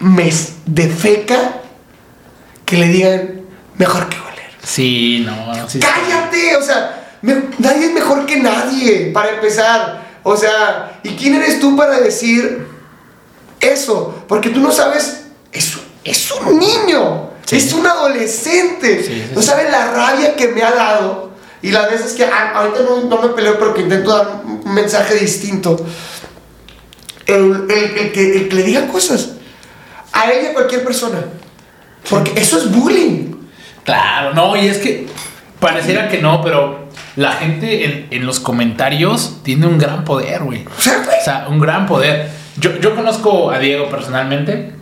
me 0.00 0.32
defeca 0.66 1.60
que 2.64 2.76
le 2.76 2.88
digan 2.88 3.40
mejor 3.76 4.08
que 4.08 4.16
golero. 4.18 4.32
Sí, 4.64 5.22
no, 5.26 5.68
sí. 5.68 5.78
¡Cállate! 5.78 6.56
O 6.56 6.62
sea, 6.62 7.04
me- 7.22 7.44
nadie 7.58 7.86
es 7.86 7.92
mejor 7.92 8.26
que 8.26 8.36
nadie, 8.36 9.10
para 9.14 9.30
empezar. 9.30 10.02
O 10.24 10.36
sea, 10.36 11.00
¿y 11.04 11.10
quién 11.10 11.34
eres 11.36 11.60
tú 11.60 11.76
para 11.76 12.00
decir 12.00 12.66
eso? 13.62 14.24
Porque 14.28 14.50
tú 14.50 14.60
no 14.60 14.70
sabes, 14.72 15.22
es 15.52 15.78
es 16.04 16.30
un 16.32 16.58
niño, 16.58 17.30
Sí. 17.46 17.56
es 17.56 17.72
un 17.72 17.86
adolescente. 17.86 19.02
Sí, 19.04 19.12
sí, 19.12 19.30
no 19.34 19.40
sí. 19.40 19.46
sabe 19.46 19.70
la 19.70 19.92
rabia 19.92 20.34
que 20.36 20.48
me 20.48 20.62
ha 20.62 20.72
dado. 20.72 21.30
Y 21.62 21.70
las 21.70 21.88
veces 21.90 22.12
que 22.14 22.24
ah, 22.24 22.52
ahorita 22.56 22.80
no, 22.82 23.02
no 23.04 23.22
me 23.22 23.28
peleo, 23.28 23.56
pero 23.58 23.72
que 23.72 23.82
intento 23.82 24.16
dar 24.16 24.42
un 24.44 24.74
mensaje 24.74 25.14
distinto. 25.14 25.76
El, 27.26 27.66
el- 27.70 27.98
el 27.98 28.12
que, 28.12 28.36
el 28.36 28.48
que 28.48 28.54
le 28.56 28.62
digan 28.64 28.88
cosas 28.88 29.30
a 30.12 30.30
él 30.30 30.44
y 30.44 30.46
a 30.48 30.52
cualquier 30.54 30.82
persona. 30.84 31.18
Porque 32.10 32.32
eso 32.40 32.58
es 32.58 32.70
bullying. 32.70 33.32
Claro, 33.84 34.34
no, 34.34 34.56
y 34.56 34.66
es 34.66 34.78
que 34.78 35.06
pareciera 35.60 36.08
que 36.08 36.18
no, 36.20 36.42
pero 36.42 36.88
la 37.16 37.32
gente 37.34 37.84
en, 37.84 38.08
en 38.10 38.26
los 38.26 38.40
comentarios 38.40 39.38
tiene 39.44 39.66
un 39.66 39.78
gran 39.78 40.04
poder, 40.04 40.42
güey, 40.42 40.64
O 40.66 41.24
sea, 41.24 41.46
un 41.48 41.60
gran 41.60 41.86
poder. 41.86 42.28
Yo, 42.58 42.76
yo 42.80 42.94
conozco 42.94 43.50
a 43.50 43.58
Diego 43.58 43.88
personalmente, 43.88 44.72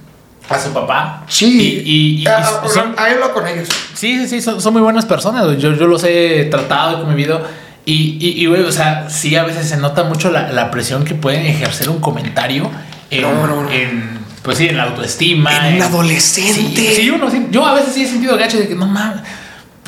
a 0.48 0.58
su 0.58 0.70
papá. 0.72 1.24
sí. 1.28 1.82
Y, 1.84 1.90
y- 1.90 2.22
y- 2.22 2.26
Ah, 2.26 2.40
y 2.64 2.66
ah, 2.66 2.68
son, 2.68 2.94
ah, 2.96 3.04
hablo 3.10 3.32
con 3.32 3.46
ellos. 3.46 3.68
sí, 3.94 4.18
sí, 4.20 4.28
sí, 4.28 4.40
son, 4.42 4.60
son 4.60 4.72
muy 4.72 4.82
buenas 4.82 5.06
personas. 5.06 5.44
Yo, 5.58 5.74
yo 5.74 5.86
los 5.86 6.02
he 6.04 6.48
tratado, 6.50 6.96
he 6.98 7.00
convivido. 7.00 7.42
Y, 7.86 8.18
y, 8.20 8.42
y, 8.42 8.46
güey, 8.46 8.62
o 8.62 8.72
sea, 8.72 9.08
sí, 9.08 9.36
a 9.36 9.44
veces 9.44 9.68
se 9.68 9.76
nota 9.76 10.04
mucho 10.04 10.30
la, 10.30 10.52
la 10.52 10.70
presión 10.70 11.04
que 11.04 11.14
pueden 11.14 11.46
ejercer 11.46 11.88
un 11.88 11.98
comentario 12.00 12.70
en, 13.10 13.22
No, 13.22 13.46
no, 13.46 13.62
no. 13.62 13.70
en, 13.70 14.18
pues 14.42 14.58
sí, 14.58 14.68
en 14.68 14.76
la 14.76 14.84
autoestima. 14.84 15.56
En 15.56 15.66
un 15.66 15.72
en- 15.76 15.82
adolescente. 15.82 16.52
Sí, 16.80 16.92
sí, 16.94 17.10
uno, 17.10 17.30
sí. 17.30 17.46
Yo 17.50 17.64
a 17.64 17.74
veces 17.74 17.94
sí 17.94 18.02
he 18.02 18.06
sentido 18.08 18.36
gacho 18.36 18.58
de 18.58 18.68
que 18.68 18.74
no 18.74 18.86
mames. 18.86 19.22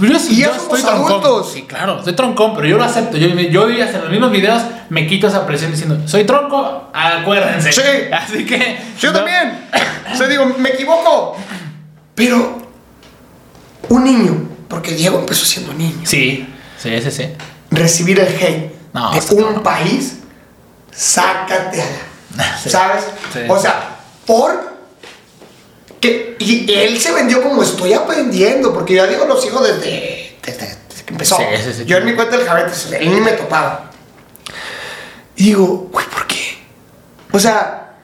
Pero 0.03 0.19
yo, 0.19 0.31
Y 0.31 0.37
ya 0.37 0.47
yo 0.49 0.55
somos 0.55 0.79
estoy 0.79 0.83
troncón. 0.83 1.11
adultos. 1.13 1.53
Sí, 1.53 1.63
claro, 1.63 1.99
estoy 1.99 2.13
troncón, 2.15 2.55
pero 2.55 2.67
yo 2.67 2.77
lo 2.77 2.85
acepto. 2.85 3.17
Yo, 3.17 3.29
yo 3.29 3.85
hasta 3.85 3.97
en 3.97 4.03
los 4.03 4.11
mismos 4.11 4.31
videos 4.33 4.63
me 4.91 5.07
quito 5.07 5.29
esa 5.29 5.47
presión 5.47 5.71
diciendo, 5.71 5.99
soy 6.07 6.25
tronco, 6.25 6.91
acuérdense. 6.93 7.73
Sí. 7.73 7.81
Así 8.13 8.45
que. 8.45 8.79
Yo 8.99 9.13
no- 9.13 9.19
también. 9.19 9.69
O 10.13 10.17
sea, 10.17 10.27
digo, 10.29 10.45
me 10.59 10.71
equivoco. 10.71 11.37
Pero 12.15 12.61
un 13.89 14.05
niño, 14.05 14.49
porque 14.69 14.93
Diego 14.93 15.19
empezó 15.21 15.45
siendo 15.47 15.73
niño, 15.73 16.01
Sí, 16.05 16.47
sí, 16.79 17.01
sí, 17.01 17.11
sí. 17.11 17.29
recibir 17.71 18.21
el 18.21 18.27
hate 18.27 18.73
No, 18.93 19.11
de 19.13 19.43
un 19.43 19.63
país, 19.63 20.19
sácate 20.91 21.81
a 21.81 21.85
la. 22.37 22.59
Sí. 22.63 22.71
¿Sabes? 22.71 23.05
Sí. 23.33 23.41
O 23.49 23.59
sea, 23.59 23.97
por. 24.27 24.72
Que, 26.03 26.37
y 26.41 26.71
él 26.73 26.99
se 27.01 27.13
vendió 27.13 27.41
como 27.43 27.63
estoy 27.63 27.93
aprendiendo, 27.95 28.75
porque 28.75 28.95
yo 28.95 29.07
digo, 29.07 29.25
lo 29.25 29.41
sigo 29.41 29.61
desde, 29.63 30.37
desde, 30.45 30.77
desde 30.91 31.05
que 31.07 31.13
empezó. 31.13 31.37
Sí, 31.37 31.45
sí, 31.65 31.73
sí. 31.79 31.85
yo 31.87 31.97
en 31.99 32.05
mi 32.07 32.15
cuenta 32.17 32.37
del 32.37 32.45
Javetes, 32.47 32.89
él 32.93 33.15
ni 33.15 33.21
me 33.21 33.31
topaba. 33.33 33.91
Y 35.37 35.45
digo, 35.45 35.89
güey, 35.93 36.05
¿por 36.07 36.27
qué? 36.27 36.59
O 37.33 37.39
sea, 37.39 37.95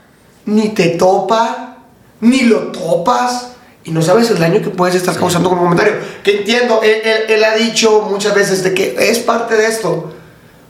ni 0.46 0.68
te 0.70 0.90
topa, 0.90 1.78
ni 2.20 2.42
lo 2.42 2.68
topas, 2.72 3.48
y 3.84 3.90
no 3.90 4.00
sabes 4.00 4.30
el 4.30 4.38
daño 4.38 4.62
que 4.62 4.70
puedes 4.70 4.94
estar 4.94 5.16
causando 5.18 5.48
con 5.48 5.58
un 5.58 5.64
comentario. 5.64 5.94
Que 6.22 6.38
entiendo, 6.38 6.80
él, 6.82 7.00
él- 7.04 7.24
él 7.28 7.44
ha 7.44 7.54
dicho 7.56 8.02
muchas 8.02 8.34
veces 8.34 8.62
de 8.62 8.74
que 8.74 8.94
es 8.98 9.18
parte 9.18 9.56
de 9.56 9.66
esto. 9.66 10.14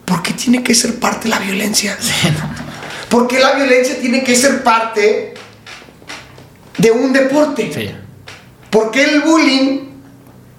¿Por 0.05 0.23
qué 0.23 0.33
tiene 0.33 0.63
que 0.63 0.75
ser 0.75 0.95
parte 0.99 1.25
de 1.25 1.29
la 1.31 1.39
violencia? 1.41 1.97
Sí, 2.01 2.29
no. 2.31 2.49
¿Por 3.11 3.29
qué 3.29 3.39
la 3.39 3.53
violencia 3.53 3.99
tiene 4.01 4.25
que 4.25 4.35
ser 4.35 4.63
parte 4.63 5.35
de 6.79 6.91
un 6.91 7.13
deporte? 7.13 7.71
Sí. 7.73 7.91
¿Por 8.71 8.91
qué 8.91 9.05
el 9.05 9.21
bullying 9.23 9.81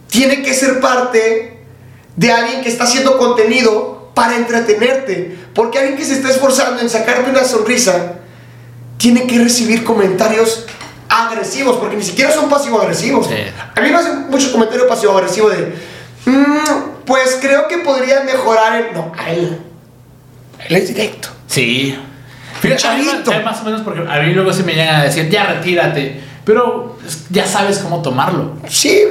tiene 0.08 0.42
que 0.42 0.54
ser 0.54 0.80
parte 0.80 1.60
de 2.16 2.32
alguien 2.32 2.62
que 2.62 2.70
está 2.70 2.84
haciendo 2.86 3.18
contenido 3.18 4.12
para 4.14 4.36
entretenerte? 4.36 5.38
Porque 5.54 5.80
alguien 5.80 5.98
que 5.98 6.06
se 6.06 6.14
está 6.14 6.30
esforzando 6.30 6.82
en 6.82 6.90
sacarte 6.90 7.30
una 7.30 7.44
sonrisa 7.44 8.16
tiene 8.98 9.26
que 9.28 9.40
recibir 9.40 9.84
comentarios 9.84 10.66
agresivos, 11.08 11.78
porque 11.78 11.96
ni 11.96 12.04
siquiera 12.04 12.32
son 12.32 12.50
pasivo-agresivos. 12.50 13.28
Sí. 13.28 13.34
A 13.76 13.82
mí 13.82 13.90
me 13.90 13.96
hacen 13.96 14.30
muchos 14.30 14.50
comentarios 14.52 14.88
pasivo-agresivos 14.88 15.52
de, 15.58 15.74
"Mm, 16.26 17.06
pues 17.06 17.38
creo 17.42 17.68
que 17.68 17.78
podría 17.80 18.22
mejorar 18.24 18.76
el... 18.76 18.94
No, 18.94 19.12
a 19.18 19.32
él. 19.32 19.58
A 20.60 20.66
él 20.66 20.76
es 20.76 20.88
directo. 20.90 21.30
Sí. 21.48 21.98
Más- 23.44 23.62
o 23.62 23.66
menos 23.66 23.82
porque 23.82 24.02
a 24.10 24.20
mí 24.22 24.34
luego 24.34 24.54
se 24.54 24.64
me 24.64 24.74
llegan 24.74 24.96
a 24.96 25.04
decir, 25.04 25.30
ya 25.30 25.46
retírate. 25.46 26.22
Pero 26.46 26.98
ya 27.30 27.46
sabes 27.46 27.80
cómo 27.80 28.02
tomarlo. 28.02 28.56
Sí. 28.70 29.02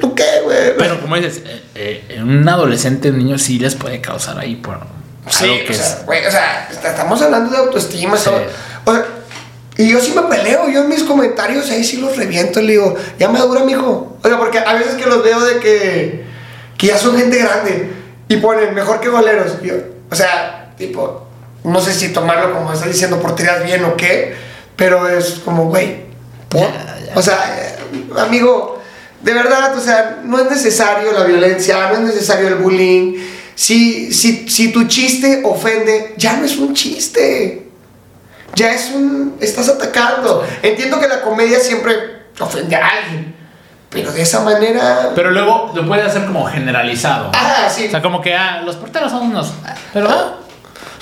¿Tú 0.00 0.14
qué, 0.14 0.24
güey? 0.44 0.76
Pero 0.78 1.00
como 1.00 1.16
dices, 1.16 1.42
eh, 1.74 2.04
eh, 2.08 2.22
un 2.22 2.48
adolescente, 2.48 3.10
un 3.10 3.18
niño 3.18 3.38
sí 3.38 3.58
les 3.58 3.74
puede 3.74 4.00
causar 4.00 4.38
ahí 4.38 4.56
por 4.56 4.78
Sí, 5.28 5.44
algo 5.44 5.56
que 5.66 5.72
o 5.72 5.74
sea, 5.74 6.02
güey, 6.04 6.26
o 6.26 6.30
sea, 6.30 6.68
est- 6.70 6.84
estamos 6.84 7.20
hablando 7.22 7.50
de 7.50 7.56
autoestima. 7.58 8.16
Sí. 8.16 8.30
O 8.84 8.92
sea, 8.92 9.04
y 9.78 9.90
yo 9.90 10.00
sí 10.00 10.12
me 10.14 10.22
peleo, 10.22 10.68
yo 10.68 10.82
en 10.82 10.88
mis 10.88 11.02
comentarios 11.04 11.70
ahí 11.70 11.82
sí 11.82 11.96
los 11.98 12.16
reviento, 12.16 12.60
le 12.60 12.72
digo, 12.72 12.94
ya 13.18 13.28
me 13.28 13.38
dura, 13.40 13.64
mijo. 13.64 14.18
O 14.22 14.28
sea, 14.28 14.36
porque 14.38 14.58
a 14.58 14.74
veces 14.74 14.94
que 14.94 15.06
los 15.06 15.22
veo 15.24 15.40
de 15.40 15.58
que, 15.60 16.24
que 16.76 16.86
ya 16.88 16.98
son 16.98 17.16
gente 17.16 17.38
grande 17.38 17.90
y 18.28 18.36
ponen 18.36 18.74
mejor 18.74 19.00
que 19.00 19.08
goleros. 19.08 19.56
Y 19.62 19.68
yo, 19.68 19.74
o 20.10 20.14
sea, 20.14 20.61
tipo, 20.86 21.26
no 21.64 21.80
sé 21.80 21.92
si 21.92 22.12
tomarlo 22.12 22.52
como 22.52 22.72
estás 22.72 22.88
diciendo 22.88 23.20
por 23.20 23.36
bien 23.64 23.84
o 23.84 23.96
qué, 23.96 24.34
pero 24.76 25.08
es 25.08 25.40
como, 25.44 25.66
güey, 25.66 26.02
o 27.14 27.22
sea, 27.22 27.56
eh, 27.58 28.10
amigo, 28.18 28.80
de 29.20 29.32
verdad, 29.32 29.76
o 29.76 29.80
sea, 29.80 30.20
no 30.24 30.38
es 30.38 30.50
necesario 30.50 31.12
la 31.12 31.24
violencia, 31.24 31.88
no 31.88 31.94
es 31.94 32.14
necesario 32.14 32.48
el 32.48 32.56
bullying. 32.56 33.18
Si, 33.54 34.12
si, 34.12 34.48
si 34.48 34.72
tu 34.72 34.84
chiste 34.84 35.42
ofende, 35.44 36.14
ya 36.16 36.36
no 36.36 36.44
es 36.44 36.56
un 36.56 36.74
chiste. 36.74 37.68
Ya 38.54 38.72
es 38.72 38.90
un... 38.90 39.36
Estás 39.40 39.68
atacando. 39.68 40.44
Entiendo 40.62 40.98
que 41.00 41.08
la 41.08 41.22
comedia 41.22 41.60
siempre 41.60 41.94
ofende 42.38 42.76
a 42.76 42.86
alguien. 42.88 43.34
Pero 43.88 44.10
de 44.10 44.22
esa 44.22 44.40
manera... 44.40 45.12
Pero 45.14 45.30
luego 45.30 45.70
lo 45.74 45.86
puede 45.86 46.02
hacer 46.02 46.24
como 46.24 46.46
generalizado. 46.46 47.30
Ah, 47.34 47.68
sí. 47.70 47.86
O 47.86 47.90
sea, 47.90 48.02
como 48.02 48.20
que 48.20 48.34
ah, 48.34 48.62
los 48.64 48.76
porteros 48.76 49.10
son 49.10 49.28
unos. 49.28 49.52
Pero. 49.92 50.08
Ah, 50.10 50.34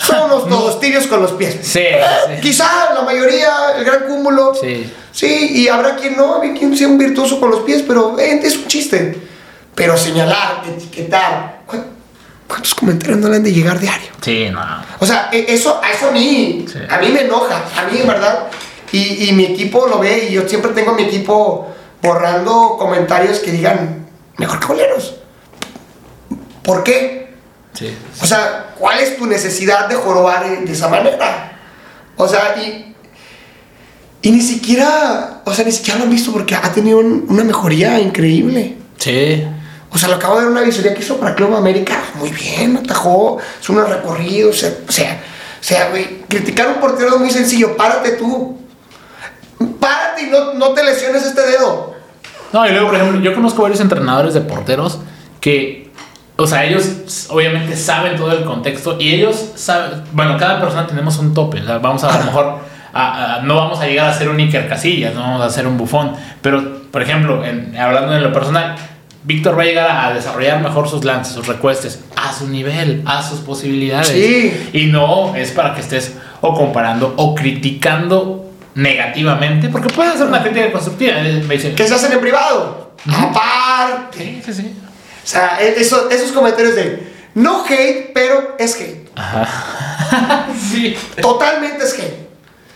Son 0.01 0.23
unos 0.31 0.49
todos 0.49 0.81
tibios 0.81 1.07
con 1.07 1.23
los 1.23 1.33
pies. 1.33 1.59
Sí, 1.63 1.81
sí. 2.27 2.41
Quizá 2.41 2.95
la 2.95 3.03
mayoría, 3.03 3.73
el 3.77 3.85
gran 3.85 4.05
cúmulo. 4.07 4.55
Sí. 4.55 4.93
Sí, 5.13 5.51
y 5.55 5.69
habrá 5.69 5.97
quien 5.97 6.17
no, 6.17 6.41
quien 6.41 6.77
sea 6.77 6.89
un 6.89 6.97
virtuoso 6.99 7.39
con 7.41 7.51
los 7.51 7.61
pies, 7.61 7.83
pero 7.87 8.19
eh, 8.19 8.41
es 8.43 8.57
un 8.57 8.67
chiste. 8.67 9.21
Pero 9.75 9.97
señalar, 9.97 10.63
etiquetar. 10.67 11.63
¿cu- 11.67 11.77
¿Cuántos 12.47 12.75
comentarios 12.75 13.19
no 13.19 13.29
le 13.29 13.37
han 13.37 13.43
de 13.45 13.53
llegar 13.53 13.79
diario? 13.79 14.11
Sí, 14.21 14.49
no. 14.51 14.61
O 14.99 15.07
sea, 15.07 15.29
e- 15.33 15.47
eso, 15.49 15.81
a 15.83 15.91
eso 15.93 16.09
a 16.09 16.11
mí, 16.13 16.65
Sí. 16.71 16.79
a 16.89 16.99
mí 16.99 17.09
me 17.09 17.23
enoja, 17.23 17.63
a 17.77 17.85
mí 17.91 17.99
en 18.01 18.07
verdad. 18.09 18.47
Y, 18.93 19.29
y 19.29 19.33
mi 19.33 19.45
equipo 19.45 19.87
lo 19.87 19.99
ve 20.01 20.27
y 20.29 20.33
yo 20.33 20.49
siempre 20.49 20.73
tengo 20.73 20.91
a 20.93 20.95
mi 20.95 21.05
equipo 21.05 21.69
borrando 22.03 22.77
comentarios 22.79 23.39
que 23.39 23.53
digan, 23.53 24.07
mejor 24.37 24.59
que 24.59 24.67
boleros. 24.67 25.15
¿Por 26.63 26.83
qué? 26.83 27.35
Sí. 27.75 27.97
O 28.23 28.27
sea, 28.27 28.70
¿cuál 28.81 28.99
es 28.99 29.17
tu 29.17 29.27
necesidad 29.27 29.89
de 29.89 29.95
jorobar 29.95 30.45
de, 30.65 30.73
esa 30.73 30.89
manera? 30.89 31.53
O 32.17 32.27
sea, 32.27 32.57
y, 32.57 32.95
y 34.23 34.31
ni 34.33 34.41
siquiera, 34.41 35.43
o 35.45 35.55
sea, 35.55 35.65
ni 35.65 35.71
siquiera 35.73 35.99
lo 35.99 36.05
han 36.07 36.11
visto 36.11 36.33
porque 36.33 36.55
ha 36.57 36.73
tenido 36.73 36.99
un- 36.99 37.27
una 37.29 37.45
mejoría 37.45 38.01
increíble. 38.01 38.77
Sí. 38.99 39.47
O 39.93 39.99
sea, 39.99 40.09
lo 40.09 40.17
acabo 40.17 40.37
de 40.37 40.43
ver 40.43 40.51
una 40.53 40.63
visoría 40.63 40.95
que 40.95 41.01
hizo 41.03 41.19
para 41.19 41.35
Club 41.35 41.55
América. 41.55 42.01
Muy 42.15 42.31
bien, 42.31 42.77
atajó, 42.77 43.39
es 43.61 43.69
un 43.69 43.85
recorrido. 43.87 44.51
O 44.51 44.53
sea, 44.53 44.73
o 44.89 44.93
sea, 44.93 45.21
o 45.61 45.65
sea, 45.65 45.91
güey, 45.91 46.23
criticar 46.29 46.69
a 46.69 46.71
un 46.75 46.81
portero 46.81 47.15
es 47.15 47.21
muy 47.21 47.31
sencillo. 47.31 47.77
Párate 47.77 48.13
tú. 48.13 48.59
Párate 49.79 50.23
y 50.23 50.27
no, 50.31 50.55
no 50.55 50.71
te 50.71 50.83
lesiones 50.85 51.25
este 51.25 51.41
dedo. 51.43 51.95
No, 52.53 52.67
y 52.67 52.71
luego, 52.71 52.87
por 52.89 52.97
ejemplo, 52.97 53.21
yo 53.21 53.35
conozco 53.35 53.63
varios 53.63 53.81
entrenadores 53.81 54.35
de 54.35 54.41
porteros 54.41 55.01
que, 55.41 55.91
o 56.43 56.47
sea, 56.47 56.65
ellos 56.65 57.27
obviamente 57.31 57.77
saben 57.77 58.17
todo 58.17 58.33
el 58.33 58.45
contexto 58.45 58.97
y 59.01 59.15
ellos 59.15 59.53
saben, 59.55 60.03
bueno, 60.13 60.37
cada 60.39 60.61
persona 60.61 60.87
tenemos 60.87 61.19
un 61.19 61.35
tope, 61.35 61.61
o 61.61 61.65
sea, 61.67 61.79
vamos 61.79 62.03
a, 62.05 62.15
a 62.15 62.19
lo 62.19 62.25
mejor, 62.27 62.59
a- 62.93 63.35
a- 63.37 63.43
no 63.43 63.57
vamos 63.57 63.81
a 63.81 63.87
llegar 63.87 64.09
a 64.09 64.15
ser 64.15 64.29
un 64.29 64.39
Iker 64.39 64.69
Casillas, 64.69 65.15
no 65.15 65.21
vamos 65.21 65.43
a 65.43 65.51
ser 65.51 65.67
un 65.67 65.77
bufón, 65.79 66.13
pero, 66.43 66.83
por 66.91 67.03
ejemplo, 67.03 67.45
en- 67.45 67.77
hablando 67.77 68.13
de 68.13 68.21
lo 68.21 68.33
personal, 68.33 68.77
Víctor 69.23 69.57
va 69.59 69.63
a 69.63 69.67
llegar 69.67 69.91
a 70.07 70.15
desarrollar 70.15 70.61
mejor 70.63 70.89
sus 70.89 71.05
lances, 71.05 71.35
sus 71.35 71.47
recuestes, 71.47 72.03
a 72.17 72.33
su 72.33 72.49
nivel, 72.49 73.03
a 73.05 73.23
sus 73.23 73.41
posibilidades. 73.41 74.09
Sí. 74.09 74.71
Y 74.73 74.87
no 74.87 75.35
es 75.37 75.51
para 75.51 75.75
que 75.75 75.83
estés 75.83 76.15
o 76.41 76.55
comparando 76.55 77.13
o 77.19 77.35
criticando 77.35 78.51
negativamente, 78.75 79.69
porque 79.69 79.93
puedes 79.93 80.15
hacer 80.15 80.27
una 80.27 80.43
crítica 80.43 80.73
constructiva. 80.73 81.13
eh, 81.19 81.45
Me 81.47 81.57
dice, 81.57 81.75
Que 81.75 81.87
se 81.87 81.95
hacen 81.95 82.13
en 82.13 82.21
privado. 82.21 82.93
Aparte. 83.13 84.41
Sí, 84.45 84.53
sí, 84.53 84.63
sí. 84.63 84.75
O 85.23 85.27
sea, 85.27 85.59
e- 85.61 85.81
eso- 85.81 86.09
esos 86.11 86.33
comentarios 86.33 86.75
de 86.75 87.11
no 87.35 87.65
hate, 87.65 88.13
pero 88.13 88.57
es 88.59 88.75
hate. 88.77 89.09
Sí. 90.71 90.97
Totalmente 91.21 91.85
es 91.85 91.95
hate. 91.95 92.29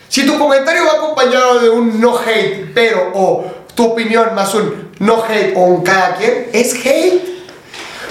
Si 0.08 0.24
tu 0.26 0.38
comentario 0.38 0.84
va 0.84 0.92
acompañado 0.98 1.58
de 1.60 1.70
un 1.70 2.00
no 2.00 2.16
hate, 2.18 2.72
pero 2.74 3.10
o 3.14 3.44
tu 3.74 3.84
opinión 3.86 4.34
más 4.34 4.54
un 4.54 4.90
no 5.00 5.22
hate 5.24 5.54
o 5.56 5.60
un 5.64 5.82
cada 5.82 6.14
quien, 6.16 6.48
es 6.52 6.74
hate. 6.74 7.22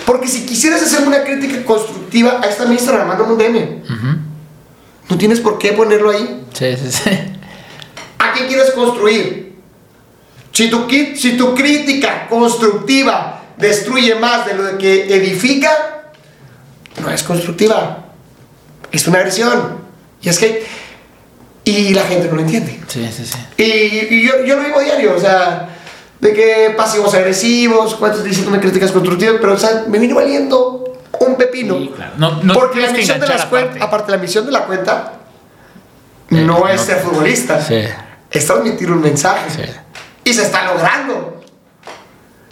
Porque 0.05 0.27
si 0.27 0.45
quisieras 0.45 0.81
hacer 0.81 1.07
una 1.07 1.23
crítica 1.23 1.63
constructiva, 1.63 2.39
ahí 2.43 2.49
está 2.49 2.65
mi 2.65 2.73
Instagram, 2.73 3.07
mándame 3.07 3.31
un 3.33 3.37
DM. 3.37 3.81
No 5.09 5.17
tienes 5.17 5.39
por 5.39 5.57
qué 5.57 5.71
ponerlo 5.73 6.11
ahí. 6.11 6.43
Sí, 6.53 6.75
sí, 6.75 6.91
sí. 6.91 7.09
¿A 8.19 8.29
¿A 8.29 8.33
quién 8.33 8.47
quieres 8.47 8.71
construir? 8.71 9.55
Si 10.51 10.69
tu, 10.69 10.87
si 11.15 11.37
tu 11.37 11.55
crítica 11.55 12.27
constructiva 12.27 13.42
destruye 13.57 14.15
más 14.15 14.45
de 14.45 14.53
lo 14.55 14.77
que 14.77 15.13
edifica, 15.15 15.71
no 17.01 17.09
es 17.09 17.23
constructiva. 17.23 18.05
Es 18.91 19.07
una 19.07 19.19
agresión. 19.19 19.77
Y 20.21 20.29
es 20.29 20.37
que. 20.39 20.65
Y 21.65 21.93
la 21.93 22.03
gente 22.03 22.27
no 22.27 22.35
lo 22.35 22.41
entiende. 22.41 22.81
Sí, 22.87 23.09
sí, 23.15 23.25
sí. 23.25 23.37
Y, 23.57 24.15
y 24.15 24.27
yo, 24.27 24.43
yo 24.43 24.57
lo 24.57 24.63
vivo 24.65 24.81
diario, 24.81 25.15
o 25.15 25.19
sea, 25.19 25.69
de 26.19 26.33
que 26.33 26.73
pasivos 26.75 27.13
agresivos, 27.13 27.95
cuántos 27.95 28.23
diciéndome 28.23 28.59
críticas 28.59 28.91
constructivas, 28.91 29.35
pero 29.39 29.53
o 29.53 29.57
sea, 29.57 29.85
me 29.87 29.97
viene 29.97 30.13
valiendo 30.13 30.99
un 31.19 31.35
pepino. 31.37 31.77
Sí, 31.77 31.91
claro. 31.95 32.11
No- 32.17 32.43
no 32.43 32.53
porque 32.53 32.81
la 32.81 32.91
misión 32.91 33.19
de 33.19 33.27
las 33.27 33.45
cuentas, 33.45 33.75
aparte. 33.77 33.83
aparte 33.83 34.11
la 34.11 34.17
misión 34.17 34.45
de 34.45 34.51
la 34.51 34.65
cuenta, 34.65 35.13
no, 36.29 36.41
no. 36.41 36.67
es 36.67 36.81
ser 36.81 36.99
futbolista, 36.99 37.61
Sí. 37.61 37.81
es 38.29 38.45
transmitir 38.45 38.91
un 38.91 39.01
mensaje. 39.01 39.49
Sí. 39.49 39.71
Y 40.25 40.33
se 40.33 40.43
está 40.43 40.65
logrando. 40.65 41.32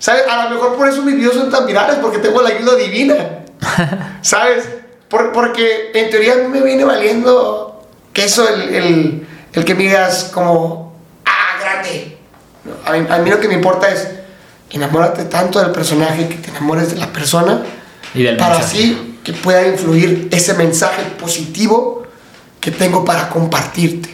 ¿Sabes? 0.02 0.24
A 0.28 0.46
lo 0.46 0.50
mejor 0.56 0.76
por 0.78 0.88
eso 0.90 1.04
mis 1.04 1.16
videos 1.16 1.36
son 1.36 1.52
tan 1.52 1.68
virales, 1.68 1.98
porque 2.02 2.18
tengo 2.18 2.42
la 2.42 2.50
ayuda 2.50 2.76
divina. 2.76 3.16
¿Sabes? 4.24 4.68
Por- 5.08 5.32
porque 5.32 5.92
en 5.94 6.10
teoría 6.10 6.34
a 6.34 6.38
mí 6.38 6.48
me 6.48 6.62
viene 6.62 6.84
valiendo 6.84 7.86
que 8.12 8.26
eso, 8.26 8.50
el, 8.50 8.74
el, 8.76 9.28
el 9.54 9.64
que 9.66 9.76
me 9.76 9.84
digas 9.84 10.32
como, 10.34 10.96
ah, 11.26 11.60
grande. 11.62 12.18
A 12.86 12.92
mí, 12.94 13.06
a 13.10 13.18
mí 13.20 13.30
lo 13.30 13.40
que 13.40 13.48
me 13.48 13.54
importa 13.54 13.90
es, 13.92 14.08
enamórate 14.72 15.26
tanto 15.26 15.60
del 15.60 15.70
personaje 15.72 16.28
que 16.28 16.36
te 16.36 16.50
enamores 16.50 16.92
de 16.94 17.00
la 17.00 17.08
persona 17.14 17.62
Y 18.16 18.24
del 18.24 18.38
para 18.38 18.56
mensaje. 18.58 18.78
así 18.80 19.20
que 19.24 19.34
pueda 19.34 19.68
influir 19.68 20.30
ese 20.32 20.56
mensaje 20.56 21.04
positivo 21.20 22.08
que 22.60 22.72
tengo 22.72 23.06
para 23.06 23.30
compartirte. 23.30 24.10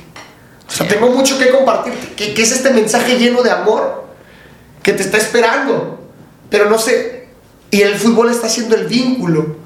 O 0.67 0.71
sea, 0.71 0.85
tengo 0.85 1.07
mucho 1.11 1.37
que 1.39 1.49
compartirte, 1.49 2.13
que, 2.15 2.33
que 2.33 2.41
es 2.41 2.51
este 2.51 2.71
mensaje 2.71 3.17
lleno 3.17 3.41
de 3.41 3.51
amor 3.51 4.06
que 4.87 4.93
te 4.93 5.03
está 5.03 5.17
esperando. 5.17 5.99
Pero 6.49 6.69
no 6.69 6.79
sé, 6.79 7.27
y 7.71 7.81
el 7.81 7.95
fútbol 7.95 8.31
está 8.31 8.47
haciendo 8.47 8.73
el 8.77 8.85
vínculo 8.87 9.57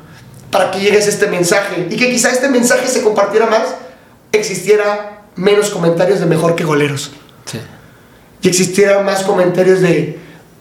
para 0.49 0.71
que 0.71 0.79
llegues 0.79 1.05
a 1.05 1.09
este 1.09 1.27
mensaje 1.27 1.85
y 1.91 1.95
que 1.95 2.09
quizá 2.09 2.31
este 2.31 2.49
mensaje 2.49 2.87
se 2.87 3.03
compartiera 3.03 3.45
más, 3.45 3.75
existiera 4.31 5.21
menos 5.35 5.69
comentarios 5.69 6.19
de 6.21 6.25
mejor 6.25 6.55
que 6.55 6.63
goleros 6.63 7.11
Sí. 7.45 7.59
y 8.41 8.47
existieran 8.49 9.05
más 9.05 9.21
comentarios 9.21 9.81
de 9.81 10.17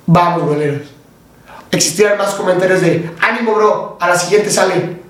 vamos 0.07 0.43
goleros. 0.47 0.89
Existieran 1.71 2.19
más 2.19 2.35
comentarios 2.35 2.83
de 2.83 3.11
ánimo 3.19 3.55
bro, 3.55 3.97
a 3.99 4.11
la 4.11 4.19
siguiente 4.19 4.51
sale. 4.51 5.01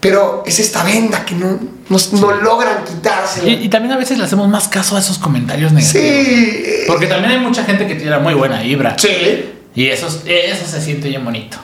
Pero 0.00 0.44
es 0.46 0.58
esta 0.60 0.84
venda 0.84 1.24
que 1.24 1.34
no, 1.34 1.58
no, 1.88 1.98
no 2.12 2.32
logran 2.36 2.84
quitarse. 2.84 3.48
Y, 3.48 3.64
y 3.64 3.68
también 3.68 3.92
a 3.92 3.96
veces 3.96 4.18
le 4.18 4.24
hacemos 4.24 4.46
más 4.48 4.68
caso 4.68 4.96
a 4.96 4.98
esos 5.00 5.18
comentarios 5.18 5.72
negativos. 5.72 6.06
Sí. 6.06 6.62
Porque 6.86 7.06
también 7.06 7.32
hay 7.32 7.38
mucha 7.40 7.64
gente 7.64 7.86
que 7.86 7.94
tiene 7.94 8.18
muy 8.18 8.34
buena 8.34 8.60
vibra. 8.60 8.96
Sí. 8.98 9.52
Y 9.74 9.86
eso, 9.88 10.06
es- 10.06 10.22
eso 10.26 10.66
se 10.66 10.80
siente 10.82 11.08
bien 11.08 11.24
bonito. 11.24 11.56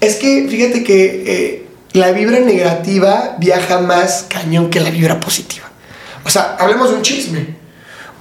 Es 0.00 0.16
que 0.16 0.46
fíjate 0.50 0.82
que 0.82 1.22
eh, 1.26 1.66
la 1.92 2.10
vibra 2.12 2.40
negativa 2.40 3.36
viaja 3.38 3.78
más 3.80 4.26
cañón 4.28 4.68
que 4.70 4.80
la 4.80 4.90
vibra 4.90 5.20
positiva. 5.20 5.66
O 6.24 6.30
sea, 6.30 6.56
hablemos 6.58 6.90
de 6.90 6.96
un 6.96 7.02
chisme. 7.02 7.46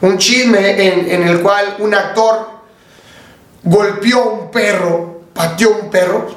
Un 0.01 0.17
chisme 0.17 0.71
en, 0.87 1.09
en 1.09 1.27
el 1.27 1.39
cual 1.41 1.75
un 1.79 1.93
actor 1.95 2.49
golpeó 3.63 4.21
a 4.21 4.33
un 4.33 4.51
perro, 4.51 5.21
pateó 5.33 5.73
a 5.75 5.77
un 5.85 5.89
perro. 5.89 6.35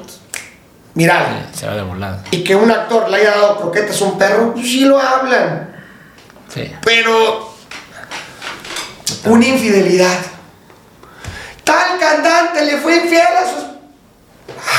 Mirá, 0.95 1.49
Se 1.53 1.67
va 1.67 1.75
de 1.75 1.81
volada. 1.83 2.23
y 2.31 2.43
que 2.43 2.55
un 2.55 2.71
actor 2.71 3.09
le 3.09 3.17
haya 3.17 3.31
dado 3.31 3.57
croquetas 3.59 4.01
a 4.01 4.05
un 4.05 4.17
perro, 4.17 4.53
pues 4.53 4.65
sí 4.65 4.81
lo 4.85 4.97
hablan. 4.99 5.75
Sí. 6.53 6.71
Pero 6.83 7.53
una 9.25 9.45
infidelidad. 9.45 10.17
Tal 11.63 11.99
cantante 11.99 12.63
le 12.63 12.77
fue 12.77 12.95
infiel 12.97 13.21
a 13.27 13.49
sus... 13.49 13.65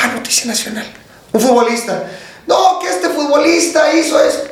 Ah, 0.03 0.07
noticia 0.15 0.47
nacional. 0.47 0.87
Un 1.33 1.41
futbolista. 1.41 2.05
No, 2.47 2.79
que 2.79 2.89
este 2.89 3.09
futbolista 3.11 3.93
hizo 3.95 4.19
eso. 4.23 4.45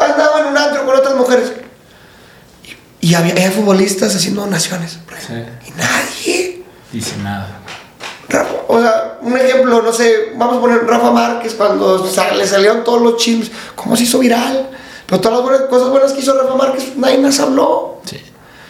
Andaba 0.00 0.40
en 0.40 0.46
un 0.46 0.58
antro 0.58 0.84
con 0.84 0.96
otras 0.96 1.14
mujeres. 1.14 1.52
Y, 3.00 3.08
y 3.10 3.14
había, 3.14 3.32
había 3.32 3.50
futbolistas 3.52 4.14
haciendo 4.14 4.42
donaciones. 4.42 4.98
Sí. 5.26 5.32
Y 5.66 5.70
nadie. 5.70 6.62
Dice 6.92 7.16
nada. 7.22 7.48
O 8.68 8.80
sea, 8.80 9.18
un 9.20 9.36
ejemplo, 9.36 9.82
no 9.82 9.92
sé, 9.92 10.32
vamos 10.36 10.56
a 10.56 10.60
poner 10.60 10.86
Rafa 10.86 11.10
Márquez 11.10 11.54
cuando 11.54 12.04
le 12.36 12.46
salieron 12.46 12.82
todos 12.84 13.00
los 13.02 13.16
chismes, 13.16 13.50
¿cómo 13.74 13.96
se 13.96 14.04
hizo 14.04 14.18
viral? 14.18 14.68
Pero 15.06 15.20
todas 15.20 15.38
las 15.38 15.46
buenas- 15.48 15.68
cosas 15.68 15.88
buenas 15.90 16.12
que 16.12 16.20
hizo 16.20 16.34
Rafa 16.40 16.54
Márquez, 16.56 16.96
nadie 16.96 17.18
más 17.18 17.38
habló, 17.40 18.00
Sí. 18.04 18.20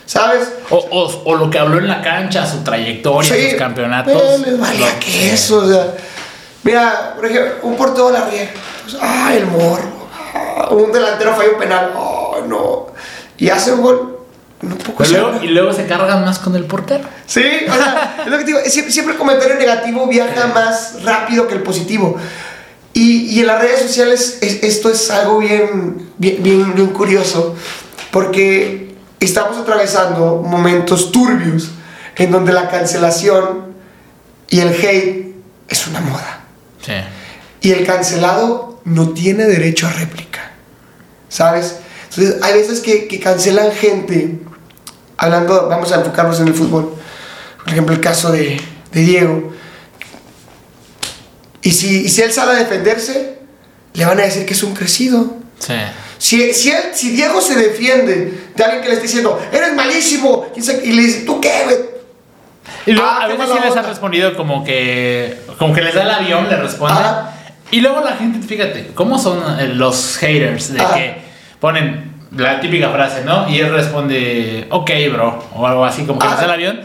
¿sabes? 0.05 0.49
O, 0.71 0.77
o- 0.77 1.23
o 1.25 1.35
lo 1.37 1.49
que 1.49 1.59
habló 1.59 1.79
en 1.79 1.89
la 1.89 2.03
cancha, 2.03 2.45
su 2.47 2.59
trayectoria, 2.65 3.33
Sí, 3.35 3.51
sus 3.51 3.59
campeonatos. 3.59 4.21
valía 4.59 4.87
Lo- 4.91 5.01
que 5.01 5.33
eso, 5.33 5.59
o 5.59 5.69
sea. 5.69 5.95
Mira, 6.65 7.13
por 7.15 7.27
ejemplo, 7.27 7.53
un 7.63 7.77
portero 7.77 8.11
la 8.11 8.25
riega. 8.25 8.51
Pues, 8.85 8.97
ah, 9.01 9.33
el 9.35 9.47
morro. 9.47 10.09
ah, 10.35 10.69
un 10.71 10.91
delantero 10.93 11.35
falla 11.37 11.51
un 11.53 11.59
penal. 11.59 11.93
Oh, 11.97 12.39
no. 12.47 12.87
Y 13.39 13.49
hace 13.51 13.73
un 13.73 13.83
gol. 13.83 14.14
Poco 14.69 15.05
Pero 15.05 15.31
luego- 15.31 15.45
y 15.45 15.49
luego 15.49 15.73
se 15.73 15.87
cargan 15.87 16.25
más 16.25 16.39
con 16.39 16.55
el 16.57 16.65
portero. 16.65 17.05
Sí, 17.27 17.43
o 17.69 17.73
sea, 17.75 18.19
es 18.25 18.31
lo 18.31 18.39
que 18.39 18.45
digo, 18.45 18.59
siempre, 18.67 18.93
siempre 18.93 19.13
el 19.15 19.19
comentario 19.19 19.57
negativo 19.57 20.07
viaja 20.07 20.47
más 20.49 21.03
rápido 21.03 21.47
que 21.49 21.55
el 21.55 21.63
positivo. 21.63 22.17
Y, 22.93 23.23
y 23.37 23.41
en 23.41 23.47
las 23.49 23.61
redes 23.61 23.81
sociales 23.83 24.39
es- 24.41 24.63
esto 24.63 24.91
es 24.91 25.11
algo 25.11 25.39
bien, 25.39 26.11
bien, 26.19 26.43
bien, 26.43 26.75
bien 26.75 26.89
curioso, 26.89 27.55
porque 28.11 28.95
estamos 29.21 29.57
atravesando 29.59 30.43
momentos 30.47 31.11
turbios 31.13 31.71
en 32.17 32.31
donde 32.31 32.53
la 32.53 32.69
cancelación 32.69 33.75
y 34.49 34.61
el 34.61 34.69
hate 34.69 35.35
es 35.69 35.87
una 35.89 36.01
moda. 36.01 36.41
Sí. 36.85 36.93
Y 37.63 37.73
el 37.73 37.85
cancelado 37.87 38.81
no 38.85 39.09
tiene 39.11 39.45
derecho 39.47 39.87
a 39.87 39.93
réplica. 39.93 40.53
¿Sabes? 41.29 41.79
Entonces, 42.11 42.41
hay 42.43 42.53
veces 42.55 42.79
que, 42.81 43.09
que 43.09 43.19
cancelan 43.19 43.73
gente, 43.73 44.39
hablando, 45.25 45.69
vamos 45.69 45.91
a 45.93 45.97
enfocarnos 45.97 46.41
en 46.41 46.49
el 46.49 46.55
fútbol. 46.55 46.95
Por 47.63 47.73
ejemplo, 47.73 47.95
el 47.95 48.01
caso 48.01 48.31
de, 48.31 48.61
de 48.93 49.01
Diego. 49.01 49.53
Y 51.63 51.71
si, 51.71 52.03
y 52.05 52.09
si 52.09 52.23
él 52.23 52.33
sale 52.33 52.53
a 52.53 52.55
defenderse, 52.57 53.39
le 53.95 54.05
van 54.05 54.19
a 54.21 54.23
decir 54.25 54.45
que 54.47 54.53
es 54.55 54.63
un 54.63 54.75
crecido. 54.75 55.37
Sí. 55.59 55.75
Si, 56.19 56.53
si, 56.53 56.71
él, 56.71 56.83
si 56.93 57.11
Diego 57.11 57.41
se 57.41 57.55
defiende 57.55 58.51
de 58.55 58.65
alguien 58.65 58.83
que 58.83 58.89
le 58.89 58.95
está 58.95 59.03
diciendo, 59.07 59.41
eres 59.53 59.75
malísimo, 59.75 60.47
y 60.57 60.93
le 60.93 61.03
dice, 61.03 61.21
¿tú 61.25 61.41
qué, 61.41 61.53
güey? 61.65 61.77
Y 62.87 62.93
luego 62.93 63.09
Ah, 63.09 63.25
a 63.25 63.29
veces 63.29 63.47
sí 63.47 63.55
les 63.55 63.65
ha 63.65 63.69
onda. 63.79 63.83
respondido 63.83 64.37
como 64.37 64.63
que. 64.65 65.39
Como 65.59 65.75
que 65.75 65.81
les 65.81 65.95
da 65.95 66.03
el 66.03 66.11
avión, 66.11 66.49
le 66.51 66.57
responde. 66.57 66.93
Ajá. 66.95 67.31
Y 67.71 67.81
luego 67.81 68.01
la 68.01 68.17
gente, 68.17 68.47
fíjate, 68.47 68.91
¿cómo 68.95 69.19
son 69.19 69.59
eh, 69.59 69.69
los 69.69 70.17
haters? 70.19 70.73
De 70.75 70.81
Ajá. 70.81 70.95
que 70.95 71.17
ponen 71.61 72.14
la 72.37 72.61
típica 72.61 72.91
frase, 72.91 73.25
¿no? 73.25 73.49
Y 73.49 73.59
él 73.61 73.73
responde, 73.73 74.67
ok, 74.71 74.91
bro, 75.13 75.45
o 75.55 75.67
algo 75.67 75.85
así, 75.85 76.05
como 76.05 76.19
que 76.19 76.27
les 76.29 76.37
da 76.37 76.45
el 76.45 76.51
avión. 76.51 76.81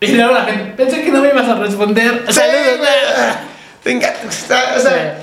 Y 0.00 0.08
luego 0.12 0.32
la 0.34 0.44
gente, 0.44 0.72
pensé 0.76 1.02
que 1.02 1.10
no 1.10 1.20
me 1.20 1.28
ibas 1.28 1.48
a 1.48 1.54
responder. 1.54 2.24
Saludos. 2.28 2.78
güey. 2.78 3.96
O 3.96 4.80
sea, 4.80 5.18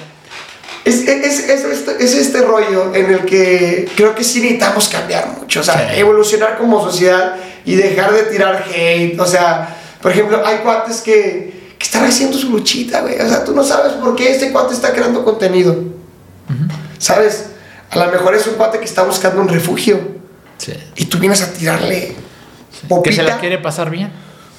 Es, 0.86 1.08
es, 1.08 1.50
es, 1.50 1.64
este, 1.66 2.04
es 2.04 2.16
este 2.16 2.42
rollo 2.42 2.96
en 2.96 3.12
el 3.14 3.20
que 3.26 3.88
creo 3.96 4.16
que 4.16 4.24
sí 4.24 4.40
necesitamos 4.40 4.88
cambiar 4.88 5.28
mucho, 5.28 5.60
o 5.60 5.64
sea, 5.64 5.76
Sí. 5.94 6.00
evolucionar 6.00 6.58
como 6.58 6.82
sociedad 6.82 7.36
y 7.66 7.76
dejar 7.76 8.14
de 8.14 8.24
tirar 8.24 8.64
hate, 8.74 9.20
o 9.20 9.26
sea, 9.26 9.76
por 10.02 10.12
ejemplo, 10.12 10.42
hay 10.46 10.58
cuates 10.60 11.02
que, 11.02 11.74
que 11.78 11.84
están 11.86 12.06
haciendo 12.06 12.38
su 12.38 12.50
luchita, 12.50 13.02
güey, 13.02 13.20
o 13.20 13.28
sea, 13.28 13.44
tú 13.44 13.54
no 13.54 13.64
sabes 13.64 13.94
por 13.94 14.16
qué 14.16 14.32
este 14.32 14.52
cuate 14.52 14.74
está 14.74 14.94
creando 14.94 15.24
contenido, 15.26 15.76
¿sabes? 16.98 17.50
A 17.92 17.98
lo 17.98 18.12
mejor 18.12 18.36
es 18.36 18.46
un 18.48 18.54
cuate 18.56 18.80
que 18.80 18.86
está 18.86 19.04
buscando 19.04 19.42
un 19.42 19.48
refugio 19.48 20.00
Sí. 20.58 20.74
y 20.98 21.06
tú 21.06 21.18
vienes 21.20 21.42
a 21.42 21.52
tirarle 21.54 22.16
Que 22.82 22.88
popita. 22.88 23.16
se 23.16 23.24
la 23.24 23.38
quiere 23.40 23.58
pasar 23.58 23.90
bien. 23.90 24.12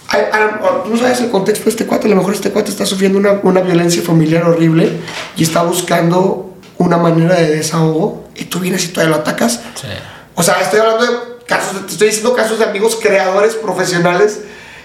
Ay, 0.08 0.22
a- 0.32 0.36
a- 0.36 0.82
Tú 0.82 0.90
no 0.90 0.96
sabes 0.96 1.20
el 1.20 1.30
contexto 1.30 1.64
de 1.64 1.70
este 1.70 1.86
cuate. 1.86 2.06
A 2.06 2.10
lo 2.10 2.16
mejor 2.16 2.34
este 2.34 2.50
cuate 2.50 2.70
está 2.70 2.84
sufriendo 2.86 3.18
una, 3.18 3.32
una 3.42 3.60
violencia 3.60 4.02
familiar 4.02 4.42
horrible 4.44 4.90
y 5.36 5.42
está 5.42 5.62
buscando 5.62 6.54
una 6.78 6.96
manera 6.96 7.34
de 7.36 7.48
desahogo 7.56 8.28
y 8.34 8.44
tú 8.46 8.58
vienes 8.60 8.84
y 8.84 8.88
todavía 8.88 9.14
lo 9.16 9.20
atacas. 9.22 9.60
Sí. 9.80 9.86
O 10.34 10.42
sea, 10.42 10.60
estoy 10.62 10.80
hablando 10.80 11.04
de 11.06 11.44
casos, 11.46 11.86
te 11.86 11.92
estoy 11.92 12.08
diciendo 12.08 12.34
casos 12.34 12.58
de 12.58 12.64
amigos 12.64 12.96
creadores 13.00 13.54
profesionales 13.54 14.40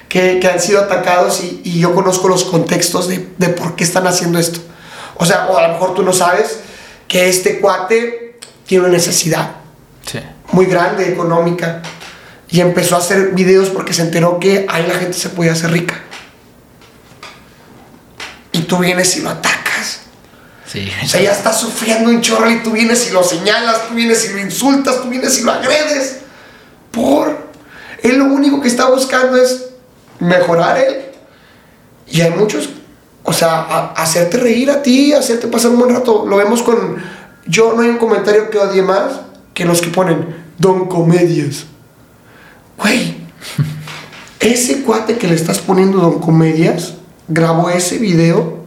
que, 0.10 0.40
que 0.40 0.48
han 0.48 0.60
sido 0.60 0.82
atacados 0.82 1.42
y, 1.44 1.62
y 1.64 1.80
yo 1.80 1.96
conozco 1.96 2.28
los 2.28 2.44
contextos 2.44 3.08
de, 3.08 3.30
de 3.38 3.50
por 3.50 3.76
qué 3.76 3.84
están 3.86 4.06
haciendo 4.08 4.38
esto. 4.38 4.60
O 5.18 5.26
sea, 5.26 5.48
o 5.50 5.58
a 5.58 5.66
lo 5.68 5.74
mejor 5.74 5.94
tú 5.96 6.04
no 6.04 6.12
sabes 6.14 6.60
que 7.08 7.30
este 7.30 7.60
cuate 7.62 8.25
tiene 8.66 8.86
una 8.86 8.94
necesidad 8.94 9.52
Sí. 10.06 10.20
muy 10.52 10.66
grande 10.66 11.10
económica 11.12 11.82
y 12.50 12.60
empezó 12.62 12.96
a 12.96 13.00
hacer 13.00 13.32
videos 13.34 13.70
porque 13.70 13.94
se 13.94 14.02
enteró 14.04 14.40
que 14.40 14.66
ahí 14.70 14.86
la 14.88 14.96
gente 14.96 15.18
se 15.18 15.30
podía 15.30 15.52
hacer 15.54 15.72
rica. 15.72 15.96
Y 18.52 18.62
tú 18.62 18.78
vienes 18.78 19.16
y 19.18 19.22
lo 19.22 19.30
atacas. 19.30 20.00
Sí. 20.66 20.90
O 21.04 21.08
sea, 21.08 21.22
ya 21.22 21.32
está 21.32 21.54
sufriendo 21.54 22.10
un 22.10 22.22
chorro 22.22 22.50
y 22.50 22.64
tú 22.64 22.72
vienes 22.72 23.08
y 23.10 23.14
lo 23.14 23.24
señalas, 23.24 23.88
tú 23.90 23.96
vienes 23.96 24.26
y 24.30 24.34
lo 24.34 24.40
insultas, 24.40 25.02
tú 25.02 25.10
vienes 25.10 25.38
y 25.40 25.44
lo 25.44 25.52
agredes. 25.52 26.18
Por. 26.92 27.46
Él 28.04 28.18
lo 28.18 28.26
único 28.26 28.62
que 28.62 28.68
está 28.68 28.86
buscando 28.90 29.38
es 29.38 29.66
mejorar 30.20 30.78
él. 30.78 31.06
Y 32.08 32.22
hay 32.22 32.30
muchos, 32.32 32.70
o 33.24 33.34
sea, 33.34 33.62
a- 33.62 33.94
hacerte 33.94 34.38
reír 34.38 34.70
a 34.72 34.82
ti, 34.82 35.12
hacerte 35.14 35.48
pasar 35.48 35.72
un 35.72 35.80
buen 35.80 35.94
rato. 35.96 36.26
Lo 36.28 36.38
vemos 36.38 36.62
con. 36.64 37.04
Yo 37.46 37.74
no 37.74 37.82
hay 37.82 37.90
un 37.90 37.98
comentario 37.98 38.50
que 38.50 38.58
odie 38.58 38.82
más 38.82 39.22
que 39.54 39.66
los 39.66 39.82
que 39.82 39.90
ponen 39.90 40.36
Don 40.58 40.88
Comedias. 40.88 41.66
Güey, 42.78 43.16
ese 44.40 44.82
cuate 44.84 45.18
que 45.18 45.28
le 45.28 45.36
estás 45.36 45.60
poniendo 45.60 46.00
Don 46.00 46.20
Comedias 46.20 46.96
grabó 47.28 47.70
ese 47.70 47.98
video 47.98 48.66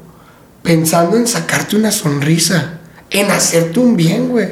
pensando 0.62 1.16
en 1.16 1.26
sacarte 1.26 1.76
una 1.76 1.90
sonrisa, 1.92 2.78
en 3.10 3.30
hacerte 3.30 3.80
un 3.80 3.96
bien, 3.96 4.28
güey. 4.28 4.48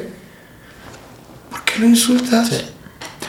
¿Por 1.49 1.63
qué 1.63 1.79
lo 1.79 1.85
insultas? 1.87 2.49
Sí. 2.49 2.61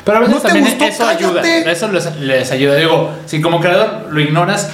Pero 0.04 0.18
a 0.18 0.20
veces 0.20 0.34
¿No 0.36 0.40
te 0.40 0.48
también 0.48 0.64
gustó? 0.70 0.84
eso 0.86 1.06
ayuda. 1.06 1.42
Eso 1.70 1.88
les, 1.92 2.16
les 2.16 2.50
ayuda. 2.50 2.76
Digo, 2.76 3.10
si 3.26 3.40
como 3.40 3.60
creador 3.60 4.06
lo 4.10 4.20
ignoras, 4.20 4.68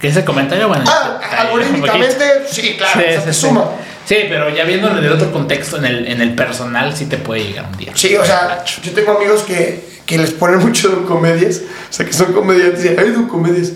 que 0.00 0.08
ese 0.08 0.24
comentario, 0.24 0.68
bueno. 0.68 0.84
Ah, 0.86 1.20
algorítmicamente, 1.40 2.24
sí, 2.50 2.74
claro, 2.78 3.00
Sí, 3.00 3.06
o 3.06 3.10
sea, 3.12 3.20
sí, 3.20 3.26
te 3.26 3.32
sí. 3.34 3.40
suma. 3.40 3.64
Sí, 4.08 4.16
pero 4.28 4.48
ya 4.48 4.64
viéndolo 4.64 4.98
en 4.98 5.04
el 5.04 5.12
otro 5.12 5.30
contexto, 5.30 5.76
en 5.76 5.84
el, 5.84 6.06
en 6.06 6.22
el 6.22 6.34
personal, 6.34 6.96
sí 6.96 7.04
te 7.04 7.18
puede 7.18 7.44
llegar 7.44 7.66
un 7.70 7.76
día. 7.76 7.92
Sí, 7.94 8.16
o 8.16 8.24
sea, 8.24 8.64
yo 8.64 8.92
tengo 8.92 9.12
amigos 9.18 9.42
que, 9.42 9.84
que 10.06 10.16
les 10.16 10.30
ponen 10.30 10.58
mucho 10.66 10.88
de 10.88 11.04
comedias, 11.04 11.60
o 11.90 11.92
sea, 11.92 12.06
que 12.06 12.14
son 12.14 12.32
comediantes 12.32 12.82
y 12.86 12.88
hay 12.88 13.10
de 13.10 13.28
comedias. 13.28 13.72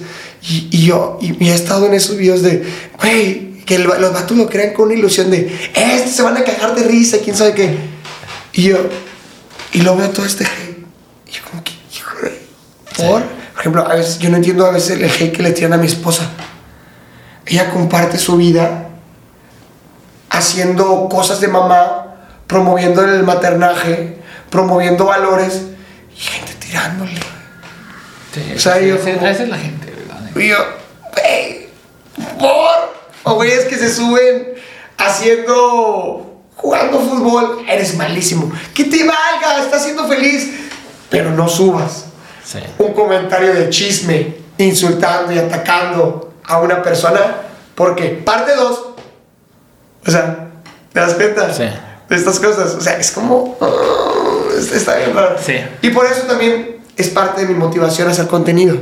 Y, 0.48 0.68
y 0.70 0.86
yo, 0.86 1.18
y, 1.20 1.44
y 1.44 1.50
he 1.50 1.54
estado 1.54 1.84
en 1.86 1.92
esos 1.92 2.16
videos 2.16 2.40
de, 2.42 2.64
güey, 2.98 3.58
que 3.66 3.74
el- 3.74 3.82
los 3.84 4.12
vatos 4.14 4.34
lo 4.38 4.48
crean 4.48 4.72
con 4.72 4.86
una 4.86 4.94
ilusión 4.94 5.30
de, 5.30 5.54
estos 5.74 6.12
se 6.12 6.22
van 6.22 6.36
a 6.38 6.44
cagar 6.44 6.74
de 6.74 6.84
risa, 6.84 7.18
quién 7.22 7.36
sabe 7.36 7.52
qué. 7.52 7.76
Y 8.54 8.62
yo, 8.62 8.78
y 9.74 9.82
lo 9.82 9.96
veo 9.96 10.08
todo 10.08 10.24
este. 10.24 10.44
Y 11.28 11.30
yo, 11.32 11.42
como 11.50 11.62
que, 11.62 11.72
hijo 11.94 12.16
de. 12.22 12.40
Por, 12.96 13.22
por 13.22 13.60
ejemplo, 13.60 13.86
a 13.86 13.94
veces, 13.96 14.18
yo 14.18 14.30
no 14.30 14.36
entiendo 14.38 14.64
a 14.64 14.70
veces 14.70 14.98
el 14.98 15.04
hate 15.04 15.30
que 15.36 15.42
le 15.42 15.52
tiran 15.52 15.74
a 15.74 15.76
mi 15.76 15.86
esposa. 15.88 16.30
Ella 17.46 17.68
comparte 17.70 18.16
su 18.18 18.36
vida 18.38 18.88
haciendo 20.42 21.08
cosas 21.08 21.40
de 21.40 21.48
mamá, 21.48 22.16
promoviendo 22.46 23.02
el 23.04 23.22
maternaje, 23.22 24.18
promoviendo 24.50 25.04
valores 25.06 25.62
y 26.14 26.20
gente 26.20 26.52
tirándole. 26.54 27.20
Sí, 28.34 28.52
O 28.56 28.58
sea, 28.58 28.78
sí, 28.78 28.88
yo 28.88 28.96
ese- 28.96 29.14
como- 29.14 29.26
esa 29.26 29.42
es 29.44 29.48
la 29.48 29.58
gente, 29.58 29.90
¿verdad? 29.90 30.30
Y 30.36 30.48
yo, 30.48 30.56
güey, 31.12 31.68
por. 32.38 32.92
O 33.24 33.34
güeyes 33.34 33.66
que 33.66 33.76
se 33.76 33.94
suben 33.94 34.54
haciendo, 34.98 36.40
jugando 36.56 36.98
fútbol, 37.00 37.64
eres 37.68 37.96
malísimo. 37.96 38.50
Que 38.74 38.84
te 38.84 38.98
valga, 39.04 39.62
estás 39.62 39.84
siendo 39.84 40.06
feliz, 40.08 40.50
pero 41.08 41.30
no 41.30 41.48
subas 41.48 42.06
Sí. 42.44 42.58
un 42.78 42.92
comentario 42.94 43.54
de 43.54 43.70
chisme, 43.70 44.34
insultando 44.58 45.32
y 45.32 45.38
atacando 45.38 46.34
a 46.44 46.58
una 46.60 46.82
persona, 46.82 47.20
porque 47.74 48.08
parte 48.24 48.54
2, 48.56 48.81
o 50.06 50.10
sea, 50.10 50.48
¿te 50.92 51.00
das 51.00 51.14
cuenta? 51.14 51.52
Sí. 51.52 51.64
De 52.08 52.16
estas 52.16 52.38
cosas, 52.40 52.74
o 52.74 52.80
sea, 52.80 52.98
es 52.98 53.10
como, 53.12 53.56
ah, 53.60 54.50
está- 54.74 54.96
bien 54.96 55.14
raro. 55.14 55.36
Sí. 55.44 55.54
Y 55.82 55.90
por 55.90 56.06
eso 56.06 56.22
también 56.22 56.76
es 56.96 57.08
parte 57.08 57.42
de 57.42 57.48
mi 57.48 57.54
motivación 57.58 58.08
hacer 58.08 58.26
contenido, 58.26 58.76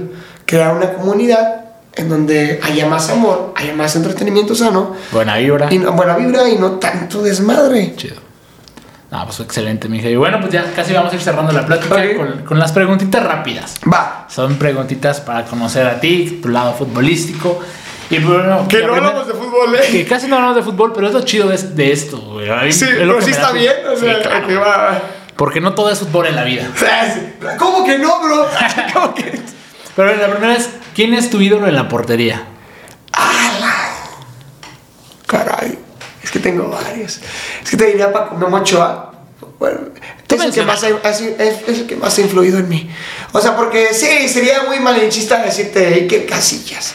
crear 0.47 0.74
una 0.74 0.92
comunidad 0.94 1.56
en 1.94 2.09
donde 2.09 2.60
haya 2.62 2.86
más 2.86 3.09
amor, 3.10 3.52
haya 3.56 3.74
más 3.74 3.94
entretenimiento 3.97 4.55
sano, 4.55 4.94
Buena 5.12 5.36
vibra. 5.36 5.72
y 5.72 5.78
no- 5.78 5.92
buena 5.92 6.16
vibra 6.16 6.48
y 6.48 6.56
no 6.56 6.72
tanto 6.72 7.22
desmadre. 7.22 7.94
Chido. 7.97 8.16
No, 9.10 9.24
pues 9.26 9.40
excelente, 9.40 9.88
mija. 9.88 10.09
Y 10.09 10.14
bueno, 10.14 10.38
pues 10.40 10.52
ya 10.52 10.72
casi 10.74 10.92
vamos 10.92 11.12
a 11.12 11.16
ir 11.16 11.20
cerrando 11.20 11.51
la 11.51 11.66
plática 11.66 11.97
Ok. 11.97 12.16
con, 12.16 12.42
con 12.44 12.59
las 12.60 12.70
preguntitas 12.70 13.20
rápidas. 13.24 13.74
Va. 13.92 14.26
Son 14.30 14.55
preguntitas 14.55 15.20
para 15.20 15.44
conocer 15.47 15.84
a 15.88 15.98
ti, 15.98 16.38
tu 16.40 16.48
lado 16.48 16.74
futbolístico. 16.74 17.59
Y 18.10 18.16
Que 18.68 18.82
no 18.82 18.94
hablamos 18.94 19.26
de 19.28 19.34
fútbol, 19.34 19.74
¿eh? 19.76 19.86
Que 19.90 20.04
casi 20.04 20.26
no 20.26 20.36
hablamos 20.36 20.56
de 20.56 20.62
fútbol, 20.62 20.92
pero 20.92 21.06
es 21.06 21.12
lo 21.14 21.22
chido 21.22 21.48
de, 21.48 21.56
de 21.56 21.92
esto, 21.92 22.18
güey. 22.18 22.72
Sí, 22.72 22.84
es 22.84 22.90
pero 22.96 23.22
sí 23.22 23.30
está 23.30 23.52
bien, 23.52 23.72
o 23.88 23.96
Sí, 23.96 24.04
sea, 24.04 24.20
claro. 24.20 24.46
que 24.48 24.56
va. 24.56 25.02
Porque 25.36 25.60
no 25.60 25.74
todo 25.74 25.90
es 25.90 25.98
fútbol 26.00 26.26
en 26.26 26.36
la 26.36 26.42
vida. 26.44 26.68
¿Cómo 27.58 27.84
que 27.84 27.98
no, 27.98 28.20
bro? 28.20 28.48
¿Cómo 28.92 29.14
que? 29.14 29.40
Pero 29.94 30.16
la 30.16 30.28
primera 30.28 30.56
es, 30.56 30.68
¿quién 30.94 31.14
es 31.14 31.30
tu 31.30 31.40
ídolo 31.40 31.66
en 31.68 31.74
la 31.76 31.88
portería? 31.88 32.44
Caray, 35.26 35.78
es 36.22 36.30
que 36.30 36.40
tengo 36.40 36.68
varios. 36.68 37.20
Es 37.62 37.70
que 37.70 37.76
te 37.76 37.86
diría 37.86 38.12
Paco 38.12 38.36
Memo 38.36 38.56
Ochoa. 38.56 39.06
Bueno, 39.58 39.78
es 40.28 40.40
el, 40.42 40.52
que 40.52 40.62
más 40.62 40.82
ha, 40.82 40.88
es, 40.88 41.20
es 41.20 41.68
el 41.68 41.86
que 41.86 41.94
más 41.96 42.16
ha 42.18 42.20
influido 42.22 42.58
en 42.58 42.68
mí. 42.68 42.90
O 43.32 43.40
sea, 43.40 43.54
porque 43.56 43.92
sí, 43.94 44.28
sería 44.28 44.62
muy 44.64 44.80
malinchista 44.80 45.42
decirte 45.42 45.86
Iker 45.86 46.26
Casillas. 46.26 46.94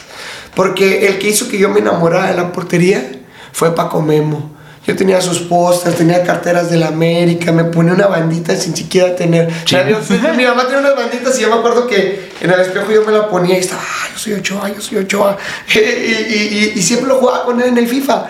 Porque 0.56 1.06
el 1.06 1.18
que 1.20 1.28
hizo 1.28 1.48
que 1.48 1.58
yo 1.58 1.68
me 1.68 1.78
enamorara 1.78 2.26
de 2.30 2.34
la 2.34 2.50
portería 2.52 3.12
fue 3.52 3.72
Paco 3.76 4.02
Memo. 4.02 4.50
Yo 4.86 4.94
tenía 4.96 5.20
sus 5.20 5.40
pósters, 5.40 5.96
tenía 5.96 6.22
carteras 6.22 6.70
de 6.70 6.76
la 6.76 6.88
América, 6.88 7.50
me 7.52 7.64
ponía 7.64 7.92
una 7.92 8.06
bandita 8.06 8.54
sin 8.56 8.74
siquiera 8.74 9.14
tener. 9.16 9.48
Yo- 9.88 9.96
mi 10.36 10.44
mamá 10.44 10.64
tenía 10.64 10.78
unas 10.78 10.96
banditas 10.96 11.36
y 11.38 11.42
yo 11.42 11.48
me 11.50 11.56
acuerdo 11.56 11.86
que 11.88 12.30
en 12.40 12.50
el 12.50 12.60
espejo 12.60 12.90
yo 12.92 13.04
me 13.04 13.12
la 13.12 13.28
ponía 13.28 13.56
y 13.56 13.60
estaba, 13.60 13.82
"Ah, 13.82 14.08
yo 14.12 14.18
soy 14.18 14.32
Ochoa, 14.34 14.68
yo 14.72 14.80
soy 14.80 14.98
Ochoa. 14.98 15.36
y, 15.74 15.78
y- 15.78 16.72
y- 16.74 16.78
y 16.78 16.82
siempre 16.82 17.08
lo 17.08 17.16
jugaba 17.16 17.44
con 17.44 17.60
él 17.60 17.68
en 17.68 17.78
el 17.78 17.88
FIFA. 17.88 18.26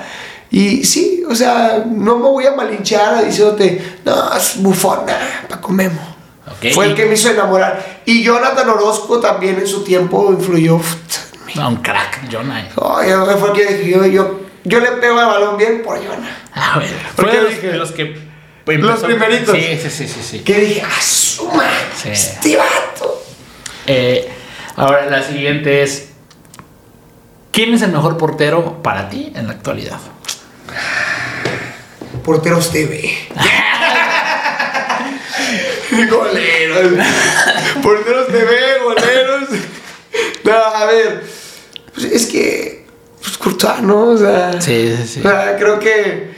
Y 0.50 0.84
sí, 0.84 1.22
o 1.28 1.34
sea, 1.34 1.84
no 1.86 2.16
me 2.16 2.22
voy 2.22 2.46
a 2.46 2.52
malinchar 2.52 3.24
diciéndote, 3.26 3.98
no, 4.04 4.32
es 4.34 4.54
bufona, 4.62 5.16
Paco 5.50 5.70
Memo. 5.72 6.00
Fue 6.72 6.86
el 6.86 6.94
que 6.94 7.04
me 7.04 7.14
hizo 7.14 7.28
enamorar. 7.28 8.00
Y 8.06 8.22
Jonathan 8.22 8.68
Orozco 8.70 9.18
también 9.20 9.58
en 9.58 9.66
su 9.66 9.82
tiempo 9.84 10.32
influyó. 10.32 10.80
No, 11.56 11.68
un 11.68 11.76
crack, 11.76 12.28
Jonah. 12.30 12.68
Que 13.54 13.64
dije, 13.74 13.90
yo, 13.90 14.06
yo, 14.06 14.40
yo 14.64 14.80
le 14.80 14.92
pego 14.92 15.20
el 15.20 15.26
balón 15.26 15.56
bien 15.56 15.82
por 15.82 15.96
Jonah. 15.98 16.36
A 16.54 16.78
ver, 16.78 16.90
¿Por 17.16 17.24
fue 17.26 17.30
qué 17.30 17.36
de 17.36 17.42
los, 17.42 17.52
dije? 17.54 17.72
los 17.72 17.92
que... 17.92 18.26
Los 18.66 19.00
primeritos. 19.00 19.54
Sí, 19.56 19.78
sí, 19.80 19.90
sí, 19.90 20.08
sí. 20.08 20.22
sí. 20.22 20.38
Que 20.40 20.58
dije, 20.60 20.82
asuma, 20.82 21.64
Sí. 22.02 22.08
este 22.10 22.56
vato. 22.56 23.22
Eh, 23.86 24.28
ahora, 24.76 25.06
la 25.06 25.22
siguiente 25.22 25.82
es, 25.82 26.08
¿quién 27.52 27.72
es 27.74 27.82
el 27.82 27.92
mejor 27.92 28.16
portero 28.16 28.82
para 28.82 29.08
ti 29.08 29.32
en 29.36 29.46
la 29.46 29.52
actualidad? 29.52 29.98
Porteros 32.24 32.70
TV. 32.72 33.16
goleros. 36.10 37.04
Porteros 37.82 38.26
TV, 38.26 38.78
goleros. 38.82 39.48
No, 40.44 40.52
a 40.54 40.84
ver. 40.86 41.24
Pues 41.96 42.06
es 42.12 42.26
que. 42.26 42.86
Pues 43.20 43.36
Courtois, 43.38 43.82
¿no? 43.82 44.10
O 44.10 44.16
sea. 44.16 44.60
Sí, 44.60 44.94
sí, 44.96 45.08
sí. 45.08 45.18
o 45.20 45.22
sea, 45.22 45.56
creo 45.58 45.80
que 45.80 46.30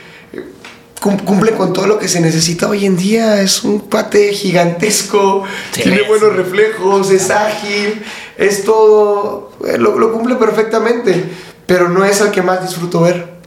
cum- 1.01 1.19
cumple 1.19 1.53
con 1.53 1.73
todo 1.73 1.87
lo 1.87 1.99
que 1.99 2.09
se 2.09 2.21
necesita 2.21 2.67
hoy 2.69 2.87
en 2.87 2.97
día. 2.97 3.43
Es 3.43 3.63
un 3.65 3.89
pate 3.89 4.33
gigantesco, 4.33 5.45
Sí, 5.73 5.83
tiene 5.83 6.03
buenos 6.03 6.35
reflejos, 6.35 7.11
es 7.11 7.31
ágil, 7.31 8.03
es 8.39 8.65
todo. 8.65 9.53
eh, 9.67 9.77
Lo, 9.79 9.99
lo 9.99 10.13
cumple 10.13 10.37
perfectamente, 10.37 11.25
pero 11.67 11.89
no 11.89 12.05
es 12.05 12.21
el 12.21 12.31
que 12.31 12.41
más 12.43 12.63
disfruto 12.67 13.01
ver. 13.03 13.39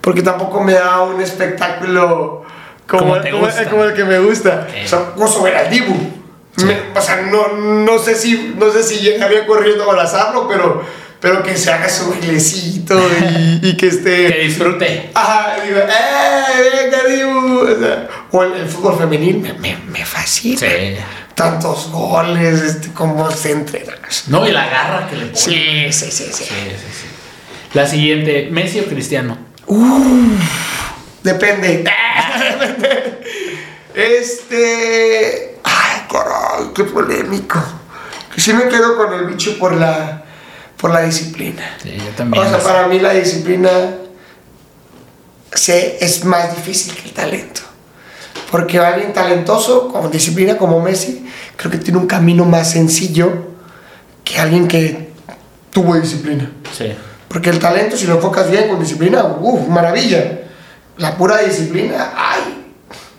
Porque 0.00 0.22
tampoco 0.22 0.60
me 0.62 0.72
da 0.74 1.02
un 1.02 1.20
espectáculo 1.20 2.44
como, 2.88 3.00
Como 3.02 3.16
el, 3.16 3.22
te 3.22 3.30
como- 3.30 3.44
gusta. 3.46 3.68
como 3.70 3.84
el 3.84 3.94
que 3.94 4.04
me 4.04 4.18
gusta. 4.20 4.66
O 4.84 4.88
sea, 4.88 5.12
gozo 5.16 5.42
ver 5.42 5.56
al 5.56 5.70
Dibu. 5.70 5.94
Sí. 6.56 6.64
Me- 6.64 6.78
o 6.98 7.02
sea, 7.02 7.20
no, 7.22 7.48
no 7.56 7.98
sé 7.98 8.14
si 8.14 8.54
no 8.58 8.70
sé 8.72 8.82
si 8.82 8.96
llegaría 9.00 9.46
corriendo 9.46 9.84
a 9.84 9.92
abrazarlo, 9.92 10.48
pero, 10.48 10.82
pero 11.20 11.42
que 11.42 11.56
se 11.56 11.72
haga 11.72 11.88
su 11.88 12.10
bailecito 12.10 12.98
y, 12.98 13.68
y 13.68 13.76
que 13.76 13.88
esté. 13.88 14.26
Que 14.32 14.38
disfrute. 14.44 15.10
Ajá, 15.14 15.56
digo, 15.64 15.78
¡eh, 15.78 16.82
venga, 16.82 17.04
Dibu! 17.04 17.60
O, 17.60 17.78
sea, 17.78 18.08
o 18.30 18.42
el, 18.42 18.52
el 18.54 18.68
fútbol 18.68 18.98
femenil 18.98 19.38
me, 19.38 19.52
me, 19.54 19.76
me 19.88 20.04
fascina. 20.04 20.58
Sí. 20.58 20.96
Tantos 21.34 21.90
goles, 21.90 22.62
este, 22.62 22.92
cómo 22.92 23.30
se 23.30 23.52
entrena. 23.52 23.92
No, 24.28 24.46
y 24.48 24.52
la 24.52 24.68
garra 24.68 25.08
que 25.08 25.16
le 25.16 25.26
pone. 25.26 25.36
Sí, 25.36 25.92
sí, 25.92 26.10
sí, 26.10 26.24
sí. 26.32 26.44
Sí, 26.44 26.44
sí, 26.44 26.92
sí. 26.92 27.06
La 27.74 27.86
siguiente, 27.86 28.48
¿Messi 28.50 28.80
o 28.80 28.86
Cristiano? 28.86 29.36
Depende. 31.22 31.84
Este. 33.96 35.58
Ay, 35.64 36.02
caray, 36.12 36.70
qué 36.74 36.84
polémico. 36.84 37.58
Que 38.34 38.42
sí 38.42 38.52
me 38.52 38.68
quedo 38.68 38.94
con 38.94 39.14
el 39.14 39.26
bicho 39.26 39.58
por 39.58 39.74
la. 39.74 40.25
Por 40.76 40.90
la 40.92 41.00
disciplina. 41.02 41.76
Sí, 41.82 41.94
yo 41.96 42.10
también. 42.16 42.44
O 42.44 42.48
sea, 42.48 42.58
para 42.58 42.86
mí 42.88 42.98
la 42.98 43.12
disciplina 43.14 43.70
se, 45.52 46.04
es 46.04 46.24
más 46.24 46.54
difícil 46.54 46.94
que 46.94 47.08
el 47.08 47.12
talento. 47.14 47.60
Porque 48.50 48.78
alguien 48.78 49.12
talentoso, 49.12 49.88
con 49.88 50.10
disciplina 50.10 50.56
como 50.56 50.80
Messi, 50.80 51.26
creo 51.56 51.70
que 51.70 51.78
tiene 51.78 51.98
un 51.98 52.06
camino 52.06 52.44
más 52.44 52.70
sencillo 52.70 53.48
que 54.24 54.38
alguien 54.38 54.68
que 54.68 55.10
tuvo 55.72 55.96
disciplina. 55.96 56.50
Sí. 56.76 56.92
Porque 57.28 57.50
el 57.50 57.58
talento, 57.58 57.96
si 57.96 58.06
lo 58.06 58.14
enfocas 58.14 58.50
bien 58.50 58.68
con 58.68 58.78
disciplina, 58.80 59.24
uff, 59.24 59.66
maravilla. 59.68 60.40
La 60.98 61.16
pura 61.16 61.38
disciplina, 61.38 62.12
ay, 62.16 62.64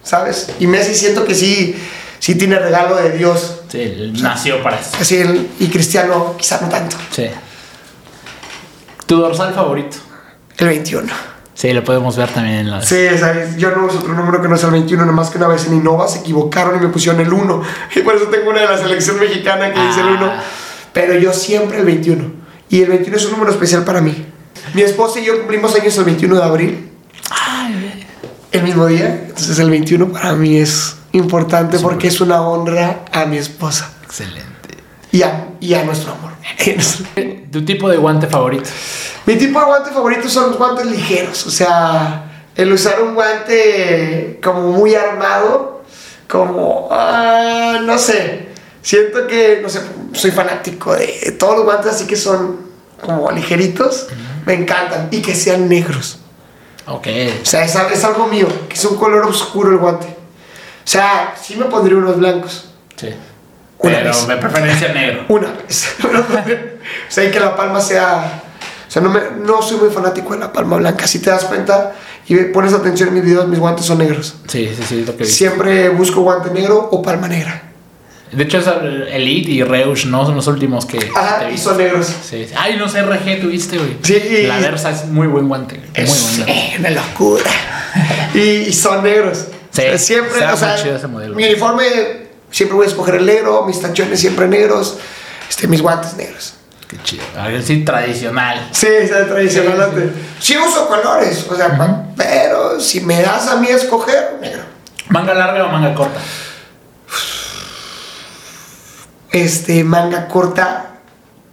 ¿sabes? 0.01 0.49
Y 0.59 0.65
Messi 0.65 0.95
siento 0.95 1.25
que 1.25 1.35
sí, 1.35 1.75
sí 2.19 2.35
tiene 2.35 2.57
regalo 2.57 2.95
de 2.95 3.11
Dios. 3.11 3.59
Sí, 3.69 3.81
él 3.81 4.13
nació 4.21 4.63
para 4.63 4.79
eso. 4.79 4.91
El- 5.13 5.49
y 5.59 5.67
cristiano 5.67 6.35
quizá 6.37 6.59
no 6.61 6.69
tanto. 6.69 6.95
Sí. 7.11 7.27
¿Tu 9.07 9.15
dorsal 9.15 9.53
favorito? 9.53 9.97
El 10.57 10.67
21. 10.67 11.07
Sí, 11.53 11.73
lo 11.73 11.83
podemos 11.83 12.15
ver 12.17 12.29
también 12.29 12.57
en 12.57 12.69
las... 12.69 12.87
Sí, 12.87 13.07
¿sabes? 13.17 13.57
yo 13.57 13.71
no 13.71 13.85
uso 13.87 13.99
otro 13.99 14.13
número 14.13 14.41
que 14.41 14.47
no 14.47 14.57
sea 14.57 14.67
el 14.67 14.73
21, 14.73 15.05
nomás 15.05 15.29
que 15.31 15.37
una 15.37 15.47
vez 15.47 15.65
en 15.65 15.75
Innova 15.75 16.07
se 16.07 16.19
equivocaron 16.19 16.75
y 16.75 16.85
me 16.85 16.89
pusieron 16.89 17.19
el 17.19 17.33
1. 17.33 17.63
Y 17.95 18.01
por 18.01 18.15
eso 18.15 18.25
tengo 18.25 18.51
una 18.51 18.61
de 18.61 18.67
la 18.67 18.77
selección 18.77 19.19
mexicana 19.19 19.73
que 19.73 19.79
dice 19.81 20.01
el 20.01 20.07
1. 20.07 20.25
Ah. 20.25 20.43
Pero 20.93 21.17
yo 21.17 21.33
siempre 21.33 21.79
el 21.79 21.85
21. 21.85 22.31
Y 22.69 22.81
el 22.83 22.89
21 22.89 23.17
es 23.17 23.25
un 23.25 23.31
número 23.31 23.51
especial 23.51 23.83
para 23.85 24.01
mí. 24.01 24.25
Mi 24.73 24.81
esposa 24.81 25.19
y 25.19 25.25
yo 25.25 25.37
cumplimos 25.37 25.73
años 25.73 25.97
el 25.97 26.03
21 26.03 26.35
de 26.35 26.43
abril. 26.43 26.91
El 28.51 28.63
mismo 28.63 28.85
día. 28.85 29.23
Entonces 29.27 29.57
el 29.57 29.69
21 29.69 30.09
para 30.11 30.33
mí 30.33 30.57
es 30.57 30.97
importante 31.13 31.79
porque 31.79 32.07
es 32.07 32.19
una 32.21 32.41
honra 32.41 33.05
a 33.11 33.25
mi 33.25 33.37
esposa 33.37 33.93
Excelente. 34.03 34.77
y 35.11 35.23
a, 35.23 35.47
y 35.59 35.73
a 35.73 35.83
nuestro 35.83 36.11
amor. 36.11 36.36
¿Tu 37.51 37.65
tipo 37.65 37.89
de 37.89 37.97
guante 37.97 38.27
favorito? 38.27 38.69
Mi 39.25 39.35
tipo 39.35 39.59
de 39.59 39.65
guante 39.65 39.91
favorito 39.91 40.29
son 40.29 40.49
los 40.49 40.57
guantes 40.57 40.85
ligeros. 40.85 41.45
O 41.45 41.51
sea, 41.51 42.45
el 42.55 42.71
usar 42.71 43.01
un 43.01 43.13
guante 43.13 44.39
como 44.43 44.71
muy 44.71 44.95
armado, 44.95 45.83
como, 46.27 46.89
ah, 46.91 47.79
no 47.83 47.97
sé, 47.97 48.49
siento 48.81 49.27
que, 49.27 49.59
no 49.61 49.69
sé, 49.69 49.81
soy 50.13 50.31
fanático 50.31 50.93
de 50.93 51.35
todos 51.37 51.57
los 51.57 51.65
guantes 51.65 51.93
así 51.93 52.07
que 52.07 52.15
son 52.15 52.67
como 53.01 53.31
ligeritos, 53.31 54.07
me 54.45 54.53
encantan 54.53 55.09
y 55.11 55.21
que 55.21 55.35
sean 55.35 55.69
negros. 55.69 56.19
Ok. 56.87 57.07
O 57.41 57.45
sea, 57.45 57.63
es, 57.65 57.75
es 57.75 58.03
algo 58.03 58.27
mío, 58.27 58.47
que 58.67 58.75
es 58.75 58.85
un 58.85 58.97
color 58.97 59.25
oscuro 59.25 59.71
el 59.71 59.77
guante. 59.77 60.07
O 60.07 60.89
sea, 60.89 61.35
sí 61.39 61.55
me 61.57 61.65
pondría 61.65 61.97
unos 61.97 62.17
blancos. 62.17 62.69
Sí. 62.95 63.09
Una 63.87 63.97
Pero 63.97 64.09
vez. 64.09 64.27
de 64.27 64.35
preferencia 64.37 64.93
negro. 64.93 65.25
Una 65.29 65.47
vez. 65.51 65.95
o 66.03 67.11
sea, 67.11 67.23
y 67.25 67.31
que 67.31 67.39
la 67.39 67.55
palma 67.55 67.79
sea. 67.81 68.43
O 68.87 68.91
sea, 68.91 69.01
no, 69.01 69.09
me, 69.09 69.19
no 69.43 69.61
soy 69.61 69.77
muy 69.77 69.89
fanático 69.89 70.33
de 70.33 70.39
la 70.39 70.53
palma 70.53 70.77
blanca. 70.77 71.07
Si 71.07 71.19
te 71.19 71.29
das 71.29 71.43
cuenta 71.45 71.93
y 72.27 72.35
pones 72.45 72.73
atención 72.73 73.09
en 73.09 73.15
mis 73.15 73.23
videos, 73.23 73.47
mis 73.47 73.59
guantes 73.59 73.85
son 73.85 73.97
negros. 73.97 74.35
Sí, 74.47 74.69
sí, 74.75 74.83
sí, 74.87 75.03
lo 75.05 75.15
que. 75.17 75.25
Siempre 75.25 75.89
busco 75.89 76.21
guante 76.21 76.49
negro 76.51 76.87
o 76.91 77.01
palma 77.01 77.27
negra. 77.27 77.63
De 78.31 78.43
hecho, 78.43 78.57
es 78.57 78.67
el 78.67 79.07
Elite 79.07 79.51
y 79.51 79.63
Reusch, 79.63 80.05
¿no? 80.05 80.25
Son 80.25 80.35
los 80.35 80.47
últimos 80.47 80.85
que 80.85 80.99
Ajá, 81.15 81.49
y 81.49 81.57
son 81.57 81.77
negros. 81.77 82.07
Sí, 82.07 82.45
sí. 82.45 82.53
Ay, 82.57 82.75
no 82.77 82.89
sé, 82.89 83.01
RG 83.01 83.39
tuviste, 83.39 83.77
güey. 83.77 83.97
Sí, 84.01 84.43
La 84.45 84.59
Versa 84.59 84.89
es 84.91 85.05
muy 85.05 85.27
buen 85.27 85.47
guante. 85.47 85.75
güey. 85.77 85.87
Muy 85.91 86.03
Es 86.03 86.35
buen 86.37 86.47
guante. 86.47 86.75
una 86.79 86.89
locura. 86.89 87.51
y, 88.33 88.39
y 88.39 88.73
son 88.73 89.01
negros. 89.03 89.45
Sí, 89.71 89.83
siempre, 89.97 90.45
o 90.45 90.57
sea, 90.57 90.75
ese 90.75 91.07
modelo. 91.07 91.35
mi 91.35 91.45
uniforme 91.45 92.26
siempre 92.51 92.75
voy 92.77 92.85
a 92.85 92.89
escoger 92.89 93.15
el 93.15 93.25
negro, 93.25 93.63
mis 93.65 93.81
tachones 93.81 94.19
siempre 94.19 94.47
negros, 94.47 94.97
este, 95.49 95.67
mis 95.67 95.81
guantes 95.81 96.15
negros. 96.15 96.53
Qué 96.87 96.97
chido. 97.03 97.23
A 97.37 97.47
ver, 97.49 97.61
sí, 97.63 97.83
tradicional. 97.83 98.69
Sí, 98.71 98.87
es 98.87 99.09
tradicional. 99.09 100.13
Sí, 100.39 100.55
uso 100.57 100.87
colores, 100.87 101.45
o 101.49 101.55
sea, 101.55 101.77
pa- 101.77 102.03
pero 102.15 102.79
si 102.79 103.01
me 103.01 103.21
das 103.21 103.47
a 103.49 103.57
mí 103.57 103.67
a 103.67 103.75
escoger, 103.75 104.37
negro. 104.39 104.63
¿Manga 105.09 105.33
larga 105.33 105.65
o 105.65 105.69
manga 105.69 105.93
corta? 105.93 106.19
Este, 109.31 109.83
manga 109.83 110.27
corta, 110.27 110.85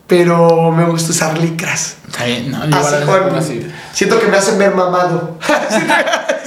pero 0.07 0.71
me 0.71 0.85
gusta 0.85 1.11
usar 1.11 1.39
licras. 1.39 1.97
Está 2.07 2.25
bien, 2.25 2.51
no, 2.53 2.63
Así 2.77 3.05
con- 3.05 3.35
así. 3.37 3.73
Siento 3.93 4.21
que 4.21 4.27
me 4.29 4.37
hacen 4.37 4.57
ver 4.59 4.75
mamado. 4.75 5.39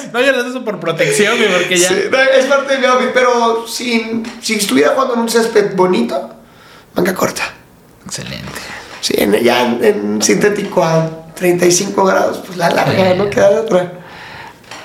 No, 0.13 0.21
yo 0.21 0.31
las 0.31 0.45
uso 0.45 0.63
por 0.63 0.79
protección, 0.79 1.37
güey, 1.37 1.51
porque 1.51 1.77
ya. 1.77 1.89
Sí, 1.89 1.95
es 2.37 2.45
parte 2.45 2.73
de 2.73 2.79
mi 2.79 2.85
outfit, 2.85 3.09
pero 3.13 3.67
si, 3.67 4.23
si 4.41 4.55
estuviera 4.55 4.91
jugando 4.91 5.15
en 5.15 5.19
un 5.21 5.29
césped 5.29 5.75
bonito, 5.75 6.29
manga 6.95 7.13
corta. 7.13 7.43
Excelente. 8.05 8.59
Sí, 9.01 9.13
en- 9.17 9.33
ya 9.43 9.63
en, 9.65 9.83
en 9.83 10.21
sintético 10.21 10.83
a 10.83 11.09
35 11.35 12.03
grados, 12.05 12.39
pues 12.45 12.57
la 12.57 12.69
larga, 12.69 13.13
no 13.13 13.29
queda 13.29 13.49
de 13.51 13.59
otra. 13.59 13.93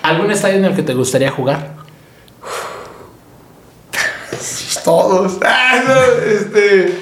¿Algún 0.02 0.30
estadio 0.30 0.56
en 0.56 0.64
el 0.66 0.74
que 0.74 0.82
te 0.82 0.94
gustaría 0.94 1.30
jugar? 1.30 1.72
Todos. 4.84 5.38
Ah, 5.44 5.82
no, 5.86 5.94
este. 6.30 6.98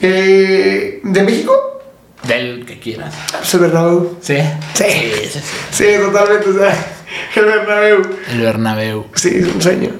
eh, 0.00 1.00
¿De 1.02 1.22
México? 1.22 1.80
Del 2.24 2.64
que 2.66 2.78
quieras. 2.80 3.14
Pues 3.30 3.54
el 3.54 3.60
Bernabéu. 3.60 4.16
¿Sí? 4.20 4.36
Sí. 4.74 4.84
Sí, 4.84 5.12
sí, 5.32 5.40
sí. 5.40 5.40
Sí, 5.70 5.86
totalmente. 6.04 6.50
O 6.50 6.58
sea, 6.58 6.95
el 7.36 7.44
Bernabéu. 7.44 8.02
El 8.30 8.40
Bernabéu. 8.40 9.06
Sí, 9.14 9.30
es 9.40 9.46
un 9.54 9.60
sueño. 9.62 9.90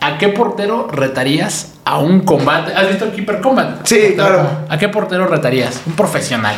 ¿A 0.00 0.18
qué 0.18 0.28
portero 0.28 0.88
retarías 0.90 1.74
a 1.84 1.98
un 1.98 2.20
combate? 2.24 2.74
¿Has 2.74 2.88
visto 2.88 3.04
el 3.04 3.12
Keeper 3.12 3.40
Combat? 3.40 3.86
Sí, 3.86 3.96
Portero 3.96 4.14
claro. 4.16 4.36
Combat. 4.38 4.72
¿A 4.72 4.78
qué 4.78 4.88
portero 4.88 5.26
retarías? 5.28 5.80
Un 5.86 5.92
profesional. 5.94 6.56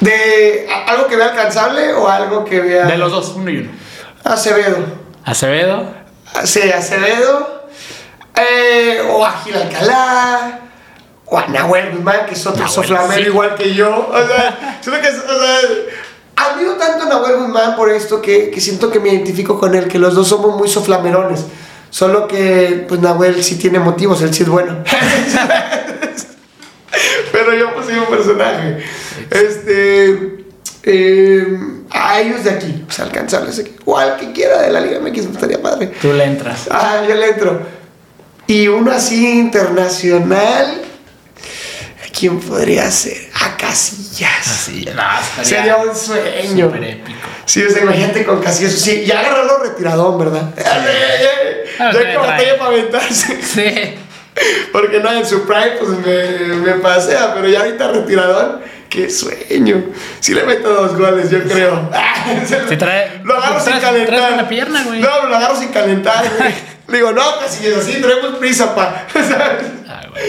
¿De 0.00 0.68
algo 0.88 1.06
que 1.06 1.16
vea 1.16 1.28
alcanzable 1.28 1.92
o 1.92 2.08
algo 2.08 2.44
que 2.44 2.60
vea. 2.60 2.86
De 2.86 2.96
los 2.98 3.10
dos, 3.12 3.32
uno 3.36 3.50
y 3.50 3.58
uno. 3.58 3.70
Acevedo. 4.24 4.78
Acevedo. 5.24 5.86
Sí, 6.44 6.60
Acevedo. 6.70 7.68
eh, 8.36 9.00
o 9.10 9.24
a 9.24 9.32
Gil 9.44 9.56
Alcalá. 9.56 10.58
O 11.26 11.38
a 11.38 11.46
Nahuel 11.46 11.92
Guzmán, 11.92 12.26
que 12.26 12.34
es 12.34 12.46
otro 12.46 12.66
soflamero 12.68 13.22
sí. 13.22 13.28
igual 13.28 13.54
que 13.54 13.74
yo. 13.74 14.08
O 14.12 14.26
sea, 14.26 14.78
siento 14.82 15.00
que. 15.00 15.08
O 15.08 15.12
sea, 15.12 15.58
admiro 16.36 16.74
tanto 16.74 17.04
a 17.04 17.08
Nahuel 17.08 17.36
Guzmán 17.36 17.76
por 17.76 17.90
esto 17.90 18.20
que, 18.22 18.50
que 18.50 18.60
siento 18.60 18.90
que 18.90 19.00
me 19.00 19.10
identifico 19.10 19.58
con 19.58 19.74
él, 19.74 19.88
que 19.88 19.98
los 19.98 20.14
dos 20.14 20.28
somos 20.28 20.56
muy 20.56 20.68
soflamerones. 20.68 21.44
Solo 21.90 22.26
que, 22.26 22.86
pues 22.88 23.00
Nahuel 23.00 23.44
sí 23.44 23.56
tiene 23.56 23.78
motivos, 23.78 24.22
él 24.22 24.32
sí 24.32 24.44
es 24.44 24.48
bueno. 24.48 24.82
Pero 27.32 27.54
yo 27.54 27.74
pues 27.74 27.86
soy 27.86 27.96
un 27.96 28.06
personaje. 28.06 28.78
Este. 29.30 30.44
eh, 30.84 31.58
a 31.90 32.20
ellos 32.20 32.44
de 32.44 32.50
aquí, 32.50 32.84
o 32.88 32.90
sea, 32.90 33.04
alcanzarles 33.04 33.58
aquí. 33.58 33.74
O 33.84 33.98
al 33.98 34.16
que 34.16 34.32
quiera 34.32 34.62
de 34.62 34.70
la 34.72 34.80
Liga 34.80 35.00
MX, 35.00 35.26
me 35.26 35.32
estaría 35.32 35.60
padre. 35.60 35.92
Tú 36.00 36.12
le 36.12 36.24
entras. 36.24 36.68
Ah, 36.70 37.02
yo 37.06 37.14
le 37.14 37.28
entro. 37.28 37.60
Y 38.46 38.68
uno 38.68 38.90
así 38.92 39.38
internacional. 39.38 40.82
¿a 42.02 42.12
¿Quién 42.18 42.40
podría 42.40 42.90
ser? 42.90 43.30
A 43.40 43.56
Casillas. 44.18 44.48
Así. 44.48 44.84
No, 44.94 45.44
Sería 45.44 45.76
un 45.76 45.94
sueño. 45.96 46.66
súper 46.66 46.84
épico. 46.84 47.18
Sí, 47.46 47.62
o 47.64 47.70
sea, 47.70 47.82
imagínate 47.82 48.24
con 48.24 48.40
Casillas. 48.42 48.72
Sí, 48.72 49.04
ya 49.06 49.20
agarrarlo 49.20 49.58
retiradón, 49.58 50.18
¿verdad? 50.18 50.50
Ya, 50.56 50.62
ya, 50.64 50.82
ya, 50.82 51.28
Ah, 51.78 51.90
ya 51.92 51.98
sí, 52.00 52.06
que 52.06 52.16
batalla 52.16 52.58
para 52.58 52.70
aventarse. 52.70 53.42
Sí. 53.42 53.94
Porque 54.72 55.00
no, 55.00 55.12
en 55.12 55.26
su 55.26 55.46
prime 55.46 55.72
pues 55.80 55.90
me, 55.98 56.56
me 56.56 56.72
pasea, 56.74 57.34
pero 57.34 57.48
ya 57.48 57.60
ahorita 57.60 57.88
retiradón, 57.92 58.60
qué 58.88 59.10
sueño. 59.10 59.84
Si 60.20 60.34
le 60.34 60.44
meto 60.44 60.72
dos 60.72 60.96
goles, 60.96 61.30
yo 61.30 61.42
creo. 61.44 61.90
Si 62.46 62.54
trae- 62.76 63.22
lo 63.24 63.36
agarro 63.36 63.60
sin 63.60 63.72
traes- 63.74 63.80
calentar. 63.82 64.48
pierna, 64.48 64.84
güey. 64.84 65.00
No, 65.00 65.26
lo 65.26 65.36
agarro 65.36 65.56
sin 65.56 65.68
calentar, 65.68 66.24
güey. 66.38 66.54
Le 66.88 66.96
digo, 66.98 67.12
no, 67.12 67.38
casi 67.40 67.66
es 67.66 67.76
así, 67.76 68.00
traemos 68.00 68.36
prisa, 68.38 68.74
pa. 68.74 69.06
¿Sabes? 69.12 69.66
Ah, 69.88 70.02
güey. 70.10 70.24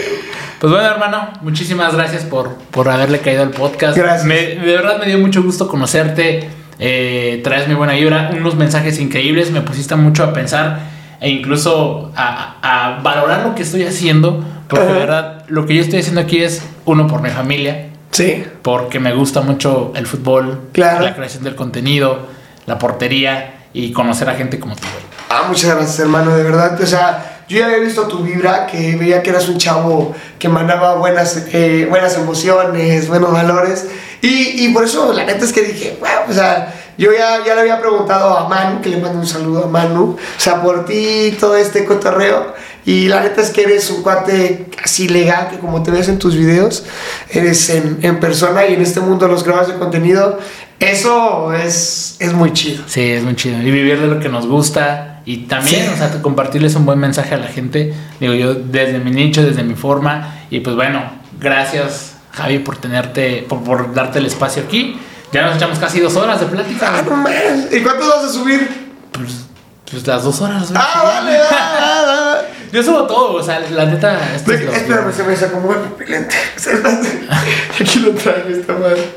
Pues 0.60 0.72
bueno, 0.72 0.86
hermano, 0.88 1.28
muchísimas 1.42 1.94
gracias 1.94 2.24
por, 2.24 2.54
por 2.70 2.88
haberle 2.88 3.18
caído 3.20 3.42
al 3.42 3.50
podcast. 3.50 3.96
Gracias. 3.96 4.24
Me- 4.24 4.56
de 4.56 4.72
verdad 4.76 4.98
me 4.98 5.06
dio 5.06 5.18
mucho 5.18 5.42
gusto 5.42 5.68
conocerte. 5.68 6.48
Eh, 6.78 7.40
traes 7.44 7.68
mi 7.68 7.74
buena 7.74 7.92
vibra, 7.92 8.30
unos 8.36 8.54
mensajes 8.56 8.98
increíbles. 8.98 9.50
Me 9.50 9.60
pusiste 9.60 9.94
mucho 9.96 10.24
a 10.24 10.32
pensar 10.32 10.80
e 11.20 11.28
incluso 11.30 12.12
a, 12.16 12.56
a 12.62 13.00
valorar 13.02 13.44
lo 13.46 13.54
que 13.54 13.62
estoy 13.62 13.84
haciendo. 13.84 14.42
Porque 14.68 14.86
de 14.86 14.92
verdad, 14.94 15.44
lo 15.48 15.66
que 15.66 15.74
yo 15.76 15.82
estoy 15.82 16.00
haciendo 16.00 16.22
aquí 16.22 16.42
es 16.42 16.62
uno 16.86 17.06
por 17.06 17.20
mi 17.20 17.28
familia, 17.30 17.88
Sí. 18.10 18.44
porque 18.62 18.98
me 18.98 19.12
gusta 19.12 19.42
mucho 19.42 19.92
el 19.94 20.06
fútbol, 20.06 20.68
Claro. 20.72 21.04
la 21.04 21.14
creación 21.14 21.44
del 21.44 21.54
contenido, 21.54 22.26
la 22.66 22.78
portería 22.78 23.66
y 23.74 23.92
conocer 23.92 24.28
a 24.30 24.34
gente 24.34 24.58
como 24.58 24.74
tú. 24.74 24.82
Ah, 25.28 25.42
muchas 25.48 25.74
gracias, 25.74 25.98
hermano, 26.00 26.34
de 26.34 26.42
verdad. 26.44 26.80
O 26.80 26.86
sea, 26.86 27.33
yo 27.48 27.58
ya 27.58 27.66
había 27.66 27.78
visto 27.78 28.06
tu 28.08 28.22
vibra, 28.22 28.66
que 28.66 28.96
veía 28.96 29.22
que 29.22 29.30
eras 29.30 29.48
un 29.48 29.58
chavo 29.58 30.14
que 30.38 30.48
mandaba 30.48 30.94
buenas, 30.94 31.44
eh, 31.52 31.86
buenas 31.88 32.16
emociones, 32.16 33.08
buenos 33.08 33.32
valores. 33.32 33.86
Y, 34.22 34.64
y 34.64 34.68
por 34.72 34.84
eso, 34.84 35.12
la 35.12 35.24
neta 35.24 35.44
es 35.44 35.52
que 35.52 35.62
dije, 35.62 35.98
wow, 36.00 36.30
o 36.30 36.32
sea, 36.32 36.72
yo 36.96 37.12
ya, 37.12 37.44
ya 37.44 37.54
le 37.54 37.62
había 37.62 37.80
preguntado 37.80 38.38
a 38.38 38.48
Manu, 38.48 38.80
que 38.80 38.88
le 38.88 38.98
mando 38.98 39.18
un 39.18 39.26
saludo 39.26 39.64
a 39.64 39.66
Manu, 39.66 40.16
o 40.16 40.40
sea, 40.40 40.62
por 40.62 40.84
ti, 40.84 41.36
todo 41.38 41.56
este 41.56 41.84
cotorreo. 41.84 42.54
Y 42.86 43.08
la 43.08 43.20
neta 43.20 43.40
es 43.40 43.50
que 43.50 43.62
eres 43.62 43.90
un 43.90 44.02
cuate 44.02 44.66
así 44.82 45.08
legal, 45.08 45.48
que 45.50 45.58
como 45.58 45.82
te 45.82 45.90
ves 45.90 46.08
en 46.08 46.18
tus 46.18 46.36
videos, 46.36 46.84
eres 47.30 47.68
en, 47.70 47.98
en 48.02 48.20
persona 48.20 48.66
y 48.66 48.74
en 48.74 48.82
este 48.82 49.00
mundo 49.00 49.26
los 49.26 49.42
creadores 49.42 49.72
de 49.72 49.78
contenido. 49.78 50.38
Eso 50.80 51.52
es, 51.52 52.16
es 52.18 52.32
muy 52.32 52.52
chido. 52.52 52.84
Sí, 52.86 53.12
es 53.12 53.22
muy 53.22 53.36
chido. 53.36 53.58
Y 53.60 53.70
vivir 53.70 54.00
de 54.00 54.06
lo 54.06 54.20
que 54.20 54.28
nos 54.28 54.46
gusta. 54.46 55.13
Y 55.26 55.38
también, 55.46 55.86
Sí. 55.86 55.90
o 55.94 55.96
sea, 55.96 56.22
compartirles 56.22 56.74
un 56.74 56.84
buen 56.84 56.98
mensaje 56.98 57.34
a 57.34 57.38
la 57.38 57.46
gente. 57.48 57.94
Digo 58.20 58.34
yo, 58.34 58.54
desde 58.54 58.98
mi 58.98 59.10
nicho, 59.10 59.42
desde 59.42 59.62
mi 59.62 59.74
forma. 59.74 60.34
Y 60.50 60.60
pues 60.60 60.76
bueno, 60.76 61.02
gracias, 61.40 62.16
Javi, 62.32 62.58
por 62.58 62.76
tenerte, 62.76 63.44
por, 63.48 63.62
por 63.62 63.94
darte 63.94 64.18
el 64.18 64.26
espacio 64.26 64.62
aquí. 64.64 64.98
Ya 65.32 65.46
nos 65.46 65.56
echamos 65.56 65.78
casi 65.78 66.00
dos 66.00 66.14
horas 66.16 66.40
de 66.40 66.46
plática. 66.46 66.92
Ah, 66.98 67.02
no. 67.02 67.76
¿Y 67.76 67.82
cuántos 67.82 68.08
vas 68.08 68.24
a 68.24 68.28
subir? 68.28 68.68
Pues, 69.12 69.46
pues 69.90 70.06
las 70.06 70.22
dos 70.24 70.40
horas. 70.40 70.70
Ah, 70.74 71.02
vale, 71.04 71.38
va, 71.38 71.44
va, 71.50 72.34
va, 72.34 72.38
Yo 72.72 72.82
subo 72.82 73.04
todo, 73.06 73.34
o 73.34 73.42
sea, 73.42 73.60
la 73.60 73.86
neta. 73.86 74.34
esto 74.34 74.52
es 74.52 74.60
Espérame, 74.60 75.12
se 75.12 75.22
me 75.24 75.34
sacó 75.36 75.58
muy 75.58 75.74
pupilente. 75.74 76.34
Aquí 77.80 77.98
lo 78.00 78.10
traigo 78.12 78.48
esta 78.48 78.72
madre. 78.74 79.10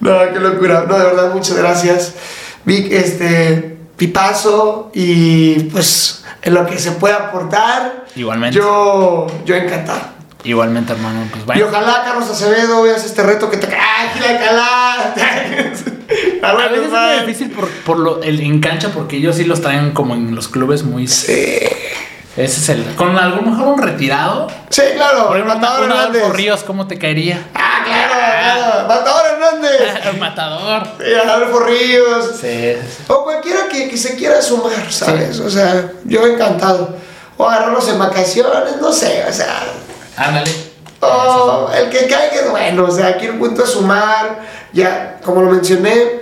No, 0.00 0.18
qué 0.32 0.40
locura. 0.40 0.84
No, 0.88 0.98
de 0.98 1.04
verdad, 1.04 1.32
muchas 1.32 1.56
gracias. 1.56 2.14
Vic, 2.64 2.90
este, 2.92 3.71
pipazo 4.06 4.90
y 4.94 5.60
pues 5.70 6.24
en 6.42 6.54
lo 6.54 6.66
que 6.66 6.76
se 6.78 6.90
pueda 6.92 7.16
aportar. 7.28 8.06
Igualmente. 8.16 8.58
Yo, 8.58 9.28
yo 9.44 9.54
encantado. 9.54 10.00
Igualmente, 10.42 10.92
hermano. 10.92 11.20
Pues 11.30 11.42
Y 11.42 11.46
bueno. 11.46 11.66
ojalá, 11.68 12.02
Carlos 12.04 12.28
Acevedo, 12.28 12.82
veas 12.82 13.04
este 13.04 13.22
reto 13.22 13.48
que 13.48 13.58
te... 13.58 13.68
¡Ah, 13.68 14.10
gira 14.12 14.40
Calá! 14.40 15.14
Ah, 16.42 16.50
A 16.50 16.68
veces 16.68 16.90
es 16.92 17.26
difícil 17.26 17.50
por, 17.52 17.68
por 17.68 17.98
lo, 18.00 18.22
el 18.24 18.40
en 18.40 18.58
cancha 18.60 18.88
porque 18.92 19.18
ellos 19.18 19.36
sí 19.36 19.44
los 19.44 19.60
traen 19.60 19.92
como 19.92 20.14
en 20.14 20.34
los 20.34 20.48
clubes 20.48 20.82
muy. 20.82 21.06
Sí. 21.06 21.60
Ese 22.36 22.60
es 22.60 22.68
el. 22.70 22.94
Con 22.94 23.16
a 23.18 23.28
lo 23.28 23.42
mejor 23.42 23.68
un 23.68 23.78
retirado. 23.78 24.46
Sí, 24.70 24.82
claro. 24.94 25.28
Por 25.28 25.36
ejemplo, 25.36 25.54
Matador 25.54 25.84
un 25.84 25.90
Hernández. 25.90 26.28
Ríos, 26.30 26.62
¿cómo 26.62 26.86
te 26.86 26.98
caería? 26.98 27.46
Ah, 27.54 27.82
claro, 27.84 28.14
claro. 28.14 28.88
Matador 28.88 29.22
Hernández. 29.32 30.04
El 30.06 30.18
matador. 30.18 30.82
Sí, 30.98 31.14
Adolfo 31.14 31.60
Ríos. 31.60 32.30
Sí. 32.40 32.76
O 33.08 33.24
cualquiera 33.24 33.68
que, 33.70 33.90
que 33.90 33.96
se 33.98 34.16
quiera 34.16 34.40
sumar, 34.40 34.90
¿sabes? 34.90 35.40
O 35.40 35.50
sea, 35.50 35.92
yo 36.04 36.26
encantado. 36.26 36.96
O 37.36 37.46
agarrarlos 37.46 37.86
en 37.88 37.98
vacaciones, 37.98 38.76
no 38.80 38.92
sé, 38.92 39.24
o 39.28 39.32
sea. 39.32 39.64
Ándale. 40.16 40.50
O 41.00 41.68
el 41.74 41.90
que 41.90 42.06
caiga 42.06 42.34
es 42.34 42.50
bueno, 42.50 42.84
o 42.84 42.90
sea, 42.90 43.08
aquí 43.08 43.26
el 43.26 43.38
punto 43.38 43.64
es 43.64 43.70
sumar. 43.70 44.40
Ya, 44.72 45.18
como 45.24 45.42
lo 45.42 45.50
mencioné, 45.50 46.20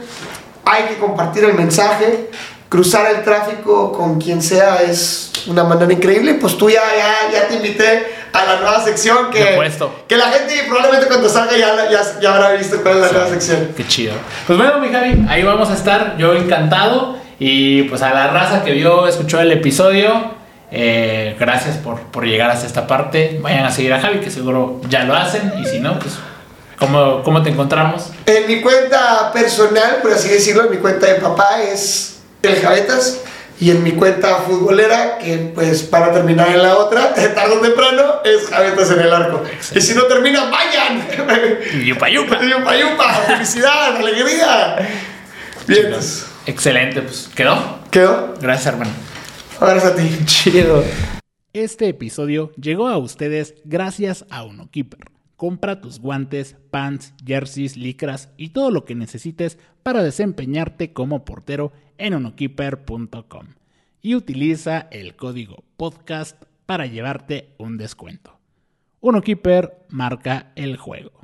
hay 0.64 0.84
que 0.84 0.98
compartir 0.98 1.44
el 1.44 1.54
mensaje. 1.54 2.30
Cruzar 2.70 3.14
el 3.14 3.22
tráfico 3.24 3.92
con 3.92 4.18
quien 4.20 4.40
sea 4.40 4.80
es 4.80 5.32
una 5.48 5.64
manera 5.64 5.92
increíble. 5.92 6.34
Pues 6.34 6.56
tú 6.56 6.70
ya, 6.70 6.80
ya, 6.96 7.32
ya 7.32 7.48
te 7.48 7.56
invité 7.56 8.06
a 8.32 8.44
la 8.44 8.60
nueva 8.60 8.82
sección 8.84 9.28
que, 9.30 9.58
que 10.06 10.16
la 10.16 10.26
gente 10.26 10.54
probablemente 10.68 11.08
cuando 11.08 11.28
salga 11.28 11.56
ya, 11.56 11.90
ya 12.20 12.34
habrá 12.34 12.52
visto 12.52 12.80
cuál 12.80 12.98
es 12.98 13.00
la 13.00 13.12
nueva 13.12 13.28
sección. 13.28 13.72
Qué 13.76 13.84
chido. 13.86 14.14
Pues 14.46 14.56
bueno, 14.56 14.78
mi 14.78 14.88
Javi, 14.88 15.26
ahí 15.28 15.42
vamos 15.42 15.68
a 15.68 15.74
estar. 15.74 16.16
Yo 16.16 16.32
encantado. 16.34 17.18
Y 17.40 17.82
pues 17.84 18.02
a 18.02 18.14
la 18.14 18.28
raza 18.28 18.62
que 18.62 18.70
vio, 18.72 19.08
escuchó 19.08 19.40
el 19.40 19.50
episodio. 19.50 20.38
eh, 20.70 21.36
gracias 21.40 21.76
por, 21.78 21.98
por 22.00 22.24
llegar 22.24 22.50
hasta 22.50 22.66
esta 22.66 22.86
parte. 22.86 23.40
Vayan 23.42 23.64
a 23.64 23.72
seguir 23.72 23.92
a 23.92 24.00
Javi, 24.00 24.20
que 24.20 24.30
seguro 24.30 24.80
ya 24.88 25.04
lo 25.04 25.14
hacen. 25.16 25.52
Y 25.60 25.66
si 25.66 25.80
no, 25.80 25.98
pues, 25.98 26.14
¿cómo, 26.78 27.22
cómo 27.24 27.42
te 27.42 27.50
encontramos? 27.50 28.10
En 28.26 28.46
mi 28.46 28.60
cuenta 28.60 29.32
personal, 29.32 29.98
por 30.02 30.12
así 30.12 30.28
decirlo, 30.28 30.66
en 30.66 30.70
mi 30.70 30.76
cuenta 30.76 31.06
de 31.06 31.14
papá 31.14 31.62
es 31.62 32.19
el 32.42 32.60
Javetas. 32.60 33.22
Y 33.60 33.70
en 33.70 33.82
mi 33.82 33.92
cuenta 33.92 34.36
futbolera, 34.36 35.18
que 35.18 35.36
pues 35.54 35.82
para 35.82 36.14
terminar 36.14 36.48
en 36.48 36.62
la 36.62 36.78
otra, 36.78 37.12
tarde 37.34 37.56
o 37.56 37.60
temprano, 37.60 38.22
es 38.24 38.48
Javetas 38.48 38.90
en 38.90 39.00
el 39.00 39.12
arco. 39.12 39.42
Y 39.74 39.80
si 39.82 39.94
no 39.94 40.04
termina, 40.04 40.50
vayan. 40.50 41.06
Yupa, 41.84 42.08
yupa. 42.08 42.40
yupa, 42.42 42.76
yupa, 42.76 43.14
felicidad, 43.26 43.96
alegría. 43.96 44.78
Bien, 45.66 45.94
Excelente, 46.46 47.02
pues 47.02 47.28
quedó. 47.34 47.80
¿quedó? 47.90 48.34
Gracias, 48.40 48.66
hermano. 48.66 48.92
Ahora 49.60 49.86
a 49.86 49.94
ti. 49.96 50.18
Chido. 50.24 50.82
Este 51.52 51.88
episodio 51.88 52.52
llegó 52.56 52.88
a 52.88 52.96
ustedes 52.96 53.54
gracias 53.64 54.24
a 54.30 54.44
UnoKeeper. 54.44 55.00
Compra 55.40 55.80
tus 55.80 56.00
guantes, 56.00 56.58
pants, 56.70 57.14
jerseys, 57.24 57.78
licras 57.78 58.30
y 58.36 58.50
todo 58.50 58.70
lo 58.70 58.84
que 58.84 58.94
necesites 58.94 59.58
para 59.82 60.02
desempeñarte 60.02 60.92
como 60.92 61.24
portero 61.24 61.72
en 61.96 62.12
unokeeper.com. 62.12 63.46
Y 64.02 64.16
utiliza 64.16 64.80
el 64.90 65.16
código 65.16 65.64
podcast 65.78 66.44
para 66.66 66.84
llevarte 66.84 67.54
un 67.56 67.78
descuento. 67.78 68.38
UnoKeeper 69.00 69.86
marca 69.88 70.52
el 70.56 70.76
juego. 70.76 71.19